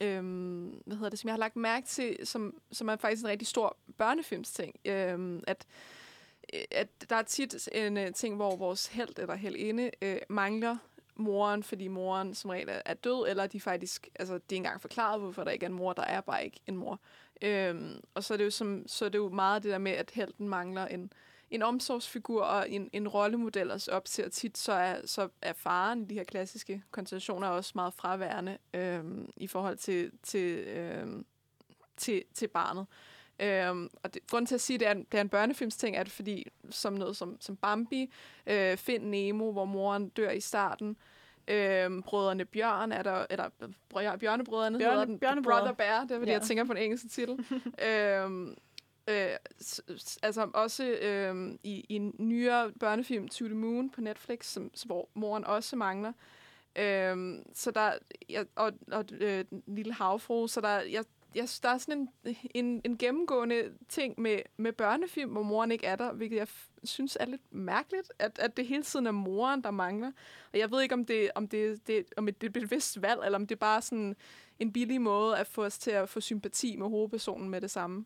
øhm, 0.00 0.82
hvad 0.86 0.96
hedder 0.96 1.10
det, 1.10 1.18
som 1.18 1.28
jeg 1.28 1.32
har 1.32 1.38
lagt 1.38 1.56
mærke 1.56 1.86
til, 1.86 2.16
som, 2.24 2.60
som 2.72 2.88
er 2.88 2.96
faktisk 2.96 3.22
en 3.22 3.28
rigtig 3.28 3.48
stor 3.48 3.76
børnefilmsting. 3.98 4.74
Øhm, 4.84 5.42
at, 5.46 5.66
øh, 6.54 6.60
at 6.70 6.88
der 7.10 7.16
er 7.16 7.22
tit 7.22 7.68
en 7.72 7.96
uh, 7.96 8.12
ting, 8.14 8.36
hvor 8.36 8.56
vores 8.56 8.86
held 8.86 9.18
eller 9.18 9.34
heldinde 9.34 9.90
uh, 10.02 10.16
mangler 10.28 10.76
moren, 11.16 11.62
fordi 11.62 11.88
moren 11.88 12.34
som 12.34 12.50
regel 12.50 12.68
er, 12.68 12.82
er 12.84 12.94
død, 12.94 13.28
eller 13.28 13.46
de 13.46 13.60
faktisk, 13.60 14.08
altså 14.14 14.34
det 14.34 14.40
er 14.40 14.52
ikke 14.52 14.56
engang 14.56 14.80
forklaret, 14.80 15.20
hvorfor 15.20 15.44
der 15.44 15.50
ikke 15.50 15.64
er 15.64 15.70
en 15.70 15.74
mor, 15.74 15.92
der 15.92 16.02
er 16.02 16.20
bare 16.20 16.44
ikke 16.44 16.60
en 16.66 16.76
mor. 16.76 17.00
Øhm, 17.42 18.00
og 18.14 18.24
så 18.24 18.34
er, 18.34 18.38
det 18.38 18.44
jo 18.44 18.50
som, 18.50 18.84
så 18.86 19.04
er 19.04 19.08
det 19.08 19.18
jo 19.18 19.28
meget 19.28 19.62
det 19.62 19.72
der 19.72 19.78
med, 19.78 19.92
at 19.92 20.10
helten 20.10 20.48
mangler 20.48 20.86
en, 20.86 21.12
en 21.50 21.62
omsorgsfigur 21.62 22.42
og 22.42 22.70
en, 22.70 22.90
en 22.92 23.08
rollemodel 23.08 23.70
også 23.70 23.90
op 23.90 24.04
til, 24.04 24.24
og 24.24 24.32
tit 24.32 24.58
så 24.58 24.72
er, 24.72 25.06
så 25.06 25.28
er 25.42 25.52
faren 25.52 26.02
i 26.02 26.04
de 26.04 26.14
her 26.14 26.24
klassiske 26.24 26.82
konstellationer 26.90 27.48
også 27.48 27.72
meget 27.74 27.94
fraværende 27.94 28.58
øhm, 28.74 29.30
i 29.36 29.46
forhold 29.46 29.76
til, 29.76 30.10
til, 30.22 30.58
øhm, 30.58 31.24
til, 31.96 32.22
til 32.34 32.48
barnet. 32.48 32.86
Øhm, 33.40 33.90
og 34.02 34.14
det, 34.14 34.22
grunden 34.30 34.46
til 34.46 34.54
at 34.54 34.60
sige, 34.60 34.74
at 34.74 34.80
det 34.80 34.86
er, 34.88 34.92
en, 34.92 35.06
det 35.12 35.18
er 35.18 35.20
en 35.20 35.28
børnefilmsting, 35.28 35.96
er 35.96 36.02
det 36.02 36.12
fordi, 36.12 36.46
som 36.70 36.92
noget 36.92 37.16
som, 37.16 37.36
som 37.40 37.56
Bambi, 37.56 38.12
øh, 38.46 38.76
Find 38.76 39.04
Nemo, 39.04 39.52
hvor 39.52 39.64
moren 39.64 40.08
dør 40.08 40.30
i 40.30 40.40
starten, 40.40 40.96
Øhm, 41.50 42.02
brødrene 42.02 42.44
Bjørn 42.44 42.92
er 42.92 43.02
der, 43.02 43.26
eller 43.30 43.48
brø- 43.94 44.16
Bjørnebrødrene 44.16 44.78
Bjørne- 44.78 44.90
hedder 44.90 45.04
den. 45.04 45.18
Bjørnebrødre. 45.18 45.58
Brother 45.58 45.72
Bear, 45.74 46.00
det 46.02 46.10
er 46.10 46.18
fordi, 46.18 46.30
Ja. 46.30 46.38
jeg 46.38 46.46
tænker 46.46 46.64
på 46.64 46.72
den 46.74 46.82
engelske 46.82 47.08
titel. 47.08 47.38
øhm, 47.88 48.56
øh, 49.08 49.36
altså 50.22 50.50
også 50.54 50.84
øh, 50.84 51.58
i, 51.62 51.86
i 51.88 51.94
en 51.94 52.14
nyere 52.18 52.72
børnefilm, 52.80 53.28
To 53.28 53.44
the 53.44 53.54
Moon 53.54 53.90
på 53.90 54.00
Netflix, 54.00 54.46
som, 54.46 54.70
hvor 54.86 55.08
moren 55.14 55.44
også 55.44 55.76
mangler. 55.76 56.12
Øh, 56.78 57.44
så 57.54 57.70
der, 57.70 57.92
ja, 58.28 58.42
og, 58.54 58.72
og 58.92 59.04
øh, 59.10 59.44
den 59.50 59.62
lille 59.66 59.92
havfru, 59.92 60.46
så 60.46 60.60
der, 60.60 60.80
jeg 60.80 61.04
jeg 61.34 61.48
der 61.62 61.68
er 61.68 61.78
sådan 61.78 62.08
en, 62.24 62.36
en, 62.54 62.80
en 62.84 62.98
gennemgående 62.98 63.72
ting 63.88 64.20
med, 64.20 64.38
med 64.56 64.72
børnefilm, 64.72 65.30
hvor 65.30 65.42
moren 65.42 65.72
ikke 65.72 65.86
er 65.86 65.96
der, 65.96 66.12
hvilket 66.12 66.36
jeg 66.36 66.46
f- 66.50 66.70
synes 66.84 67.16
er 67.20 67.26
lidt 67.26 67.54
mærkeligt, 67.54 68.12
at, 68.18 68.38
at 68.38 68.56
det 68.56 68.66
hele 68.66 68.82
tiden 68.82 69.06
er 69.06 69.10
moren, 69.10 69.62
der 69.62 69.70
mangler. 69.70 70.12
Og 70.52 70.58
jeg 70.58 70.70
ved 70.70 70.82
ikke, 70.82 70.94
om 70.94 71.04
det, 71.04 71.30
om 71.34 71.48
det, 71.48 71.86
det, 71.86 72.04
om 72.16 72.26
det 72.26 72.42
er 72.42 72.46
et 72.46 72.52
bevidst 72.52 73.02
valg, 73.02 73.20
eller 73.24 73.38
om 73.38 73.46
det 73.46 73.54
er 73.54 73.58
bare 73.58 73.82
sådan 73.82 74.16
en 74.58 74.72
billig 74.72 75.00
måde 75.00 75.38
at 75.38 75.46
få 75.46 75.64
os 75.64 75.78
til 75.78 75.90
at 75.90 76.08
få 76.08 76.20
sympati 76.20 76.76
med 76.76 76.88
hovedpersonen 76.88 77.50
med 77.50 77.60
det 77.60 77.70
samme. 77.70 78.04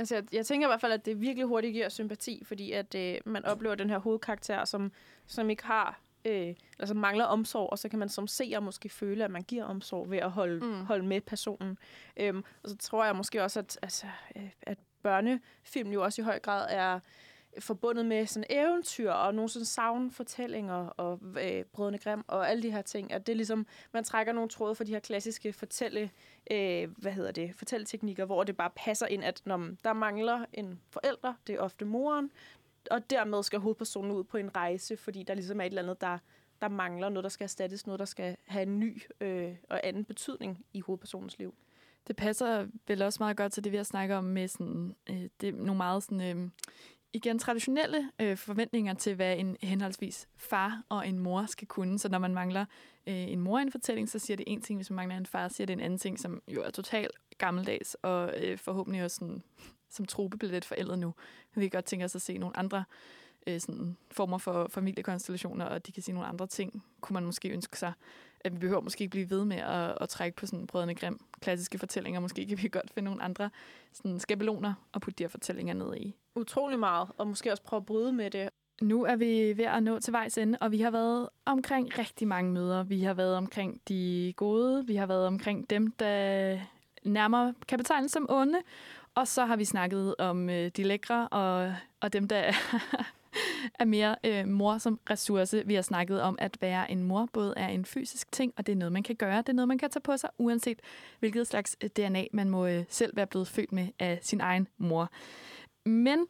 Altså, 0.00 0.14
jeg, 0.14 0.24
jeg 0.32 0.46
tænker 0.46 0.66
i 0.66 0.70
hvert 0.70 0.80
fald, 0.80 0.92
at 0.92 1.06
det 1.06 1.20
virkelig 1.20 1.46
hurtigt 1.46 1.72
giver 1.72 1.88
sympati, 1.88 2.42
fordi 2.44 2.72
at 2.72 2.94
øh, 2.94 3.16
man 3.26 3.44
oplever 3.44 3.74
den 3.74 3.90
her 3.90 3.98
hovedkarakter, 3.98 4.64
som, 4.64 4.92
som 5.26 5.50
ikke 5.50 5.64
har, 5.64 6.00
øh, 6.24 6.54
altså 6.78 6.94
mangler 6.94 7.24
omsorg, 7.24 7.70
og 7.70 7.78
så 7.78 7.88
kan 7.88 7.98
man 7.98 8.08
som 8.08 8.26
seer 8.26 8.60
måske 8.60 8.88
føle, 8.88 9.24
at 9.24 9.30
man 9.30 9.42
giver 9.42 9.64
omsorg 9.64 10.10
ved 10.10 10.18
at 10.18 10.30
holde, 10.30 10.66
mm. 10.66 10.84
holde 10.84 11.06
med 11.06 11.20
personen. 11.20 11.78
Øhm, 12.16 12.44
og 12.62 12.68
så 12.68 12.76
tror 12.76 13.04
jeg 13.04 13.16
måske 13.16 13.42
også, 13.42 13.58
at, 13.58 13.78
altså, 13.82 14.06
øh, 14.36 14.50
at 14.62 14.78
børnefilm 15.02 15.90
jo 15.90 16.02
også 16.04 16.22
i 16.22 16.24
høj 16.24 16.38
grad 16.38 16.66
er 16.70 17.00
forbundet 17.58 18.06
med 18.06 18.26
sådan 18.26 18.44
eventyr 18.50 19.10
og 19.10 19.34
nogle 19.34 19.48
sådan 19.48 19.66
savnfortællinger 19.66 20.74
og 20.74 21.20
øh, 21.42 21.64
Brødrene 21.64 21.98
Grimm 21.98 22.24
og 22.26 22.50
alle 22.50 22.62
de 22.62 22.70
her 22.70 22.82
ting. 22.82 23.12
At 23.12 23.26
det 23.26 23.32
er 23.32 23.36
ligesom, 23.36 23.66
man 23.92 24.04
trækker 24.04 24.32
nogle 24.32 24.48
tråde 24.48 24.74
for 24.74 24.84
de 24.84 24.92
her 24.92 25.00
klassiske 25.00 25.52
fortælle, 25.52 26.10
øh, 26.50 26.88
hvad 26.96 27.12
hedder 27.12 27.32
det, 27.32 27.54
fortælleteknikker, 27.54 28.24
hvor 28.24 28.44
det 28.44 28.56
bare 28.56 28.70
passer 28.76 29.06
ind, 29.06 29.24
at 29.24 29.42
når 29.44 29.68
der 29.84 29.92
mangler 29.92 30.44
en 30.52 30.80
forælder, 30.90 31.34
det 31.46 31.54
er 31.54 31.60
ofte 31.60 31.84
moren, 31.84 32.30
og 32.90 33.10
dermed 33.10 33.42
skal 33.42 33.58
hovedpersonen 33.58 34.10
ud 34.10 34.24
på 34.24 34.36
en 34.36 34.56
rejse, 34.56 34.96
fordi 34.96 35.22
der 35.22 35.34
ligesom 35.34 35.60
er 35.60 35.64
et 35.64 35.68
eller 35.68 35.82
andet, 35.82 36.00
der, 36.00 36.18
der 36.60 36.68
mangler, 36.68 37.08
noget, 37.08 37.24
der 37.24 37.30
skal 37.30 37.44
erstattes, 37.44 37.86
noget, 37.86 37.98
der 37.98 38.04
skal 38.04 38.36
have 38.46 38.62
en 38.62 38.80
ny 38.80 39.02
øh, 39.20 39.54
og 39.70 39.86
anden 39.86 40.04
betydning 40.04 40.64
i 40.72 40.80
hovedpersonens 40.80 41.38
liv. 41.38 41.54
Det 42.06 42.16
passer 42.16 42.66
vel 42.86 43.02
også 43.02 43.22
meget 43.22 43.36
godt 43.36 43.52
til 43.52 43.64
det, 43.64 43.72
vi 43.72 43.76
har 43.76 43.84
snakket 43.84 44.16
om 44.16 44.24
med 44.24 44.48
sådan, 44.48 44.96
øh, 45.10 45.28
det 45.40 45.54
nogle 45.54 45.76
meget 45.76 46.02
sådan, 46.02 46.38
øh, 46.38 46.50
igen 47.12 47.38
traditionelle 47.38 48.10
øh, 48.20 48.36
forventninger 48.36 48.94
til, 48.94 49.14
hvad 49.14 49.36
en 49.36 49.56
henholdsvis 49.62 50.28
far 50.36 50.82
og 50.88 51.08
en 51.08 51.18
mor 51.18 51.46
skal 51.46 51.68
kunne. 51.68 51.98
Så 51.98 52.08
når 52.08 52.18
man 52.18 52.34
mangler 52.34 52.64
øh, 53.06 53.14
en 53.14 53.40
mor 53.40 53.58
i 53.58 53.62
en 53.62 53.72
fortælling, 53.72 54.08
så 54.08 54.18
siger 54.18 54.36
det 54.36 54.44
en 54.46 54.60
ting, 54.62 54.78
hvis 54.78 54.90
man 54.90 54.96
mangler 54.96 55.16
en 55.16 55.26
far, 55.26 55.48
siger 55.48 55.66
det 55.66 55.72
en 55.72 55.80
anden 55.80 55.98
ting, 55.98 56.18
som 56.18 56.42
jo 56.48 56.62
er 56.62 56.70
totalt 56.70 57.12
gammeldags, 57.38 57.96
og 58.02 58.34
øh, 58.36 58.58
forhåbentlig 58.58 59.04
også 59.04 59.16
sådan, 59.16 59.42
som 59.88 60.04
trope 60.06 60.38
bliver 60.38 60.52
lidt 60.52 60.64
forældet 60.64 60.98
nu. 60.98 61.14
Vi 61.54 61.60
kan 61.60 61.70
godt 61.70 61.84
tænke 61.84 62.04
os 62.04 62.14
at 62.14 62.22
se 62.22 62.38
nogle 62.38 62.56
andre 62.56 62.84
øh, 63.46 63.60
sådan, 63.60 63.96
former 64.10 64.38
for 64.38 64.68
familiekonstellationer, 64.70 65.64
og 65.64 65.86
de 65.86 65.92
kan 65.92 66.02
sige 66.02 66.14
nogle 66.14 66.28
andre 66.28 66.46
ting, 66.46 66.84
kunne 67.00 67.14
man 67.14 67.24
måske 67.24 67.48
ønske 67.48 67.78
sig. 67.78 67.92
At 68.44 68.52
vi 68.52 68.58
behøver 68.58 68.80
måske 68.80 69.02
ikke 69.02 69.10
blive 69.10 69.30
ved 69.30 69.44
med 69.44 69.56
at, 69.56 69.98
at 70.00 70.08
trække 70.08 70.36
på 70.36 70.46
sådan 70.46 70.66
brødrene 70.66 70.94
grim 70.94 71.20
klassiske 71.40 71.78
fortællinger. 71.78 72.20
Måske 72.20 72.46
kan 72.46 72.62
vi 72.62 72.68
godt 72.78 72.90
finde 72.94 73.04
nogle 73.04 73.22
andre 73.22 73.50
sådan, 73.92 74.20
skabeloner 74.20 74.74
og 74.92 75.00
putte 75.00 75.18
de 75.18 75.22
her 75.24 75.28
fortællinger 75.28 75.74
ned 75.74 75.96
i. 75.96 76.14
Utrolig 76.34 76.78
meget, 76.78 77.08
og 77.18 77.26
måske 77.26 77.52
også 77.52 77.62
prøve 77.62 77.80
at 77.80 77.86
bryde 77.86 78.12
med 78.12 78.30
det. 78.30 78.48
Nu 78.82 79.04
er 79.04 79.16
vi 79.16 79.56
ved 79.56 79.64
at 79.64 79.82
nå 79.82 79.98
til 79.98 80.12
vejs 80.12 80.38
ende, 80.38 80.58
og 80.60 80.72
vi 80.72 80.80
har 80.80 80.90
været 80.90 81.28
omkring 81.44 81.98
rigtig 81.98 82.28
mange 82.28 82.52
møder. 82.52 82.82
Vi 82.82 83.02
har 83.02 83.14
været 83.14 83.36
omkring 83.36 83.80
de 83.88 84.32
gode, 84.36 84.86
vi 84.86 84.96
har 84.96 85.06
været 85.06 85.26
omkring 85.26 85.70
dem, 85.70 85.92
der 85.92 86.58
nærmere 87.04 87.54
kan 87.68 87.78
betegnes 87.78 88.12
som 88.12 88.26
onde, 88.28 88.58
og 89.14 89.28
så 89.28 89.44
har 89.44 89.56
vi 89.56 89.64
snakket 89.64 90.14
om 90.18 90.50
øh, 90.50 90.70
de 90.76 90.82
lækre 90.82 91.28
og, 91.28 91.74
og 92.00 92.12
dem, 92.12 92.28
der 92.28 92.52
er, 93.78 93.84
mere 93.84 94.16
øh, 94.24 94.48
mor 94.48 94.78
som 94.78 95.00
ressource. 95.10 95.66
Vi 95.66 95.74
har 95.74 95.82
snakket 95.82 96.22
om, 96.22 96.36
at 96.40 96.56
være 96.60 96.90
en 96.90 97.02
mor 97.02 97.28
både 97.32 97.54
er 97.56 97.68
en 97.68 97.84
fysisk 97.84 98.32
ting, 98.32 98.52
og 98.56 98.66
det 98.66 98.72
er 98.72 98.76
noget, 98.76 98.92
man 98.92 99.02
kan 99.02 99.16
gøre. 99.16 99.38
Det 99.38 99.48
er 99.48 99.52
noget, 99.52 99.68
man 99.68 99.78
kan 99.78 99.90
tage 99.90 100.00
på 100.00 100.16
sig, 100.16 100.30
uanset 100.38 100.80
hvilket 101.18 101.46
slags 101.46 101.76
øh, 101.84 101.90
DNA 101.90 102.24
man 102.32 102.50
må 102.50 102.66
øh, 102.66 102.84
selv 102.88 103.16
være 103.16 103.26
blevet 103.26 103.48
født 103.48 103.72
med 103.72 103.88
af 103.98 104.18
sin 104.22 104.40
egen 104.40 104.68
mor. 104.78 105.10
Men 105.84 106.26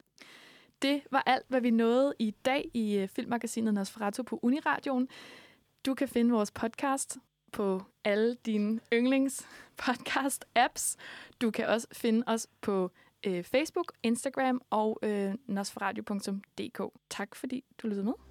det 0.83 1.03
var 1.11 1.23
alt, 1.27 1.45
hvad 1.49 1.61
vi 1.61 1.71
nåede 1.71 2.15
i 2.19 2.35
dag 2.45 2.71
i 2.75 2.97
øh, 2.97 3.09
Filmmagasinet 3.09 3.75
Nosferatu 3.75 4.23
på 4.23 4.41
Uniradioen. 4.43 5.09
Du 5.87 5.95
kan 5.95 6.09
finde 6.09 6.31
vores 6.31 6.51
podcast 6.51 7.19
på 7.53 7.83
alle 8.05 8.37
dine 8.47 8.81
yndlings 8.93 9.49
podcast 9.77 10.45
apps. 10.55 10.97
Du 11.41 11.51
kan 11.51 11.67
også 11.67 11.87
finde 11.93 12.25
os 12.27 12.49
på 12.61 12.91
øh, 13.27 13.45
Facebook, 13.45 13.93
Instagram 14.03 14.63
og 14.71 14.99
øh, 15.03 15.35
nosferadio.dk. 15.47 16.81
Tak 17.11 17.35
fordi 17.35 17.65
du 17.83 17.87
lyttede 17.89 18.05
med. 18.05 18.30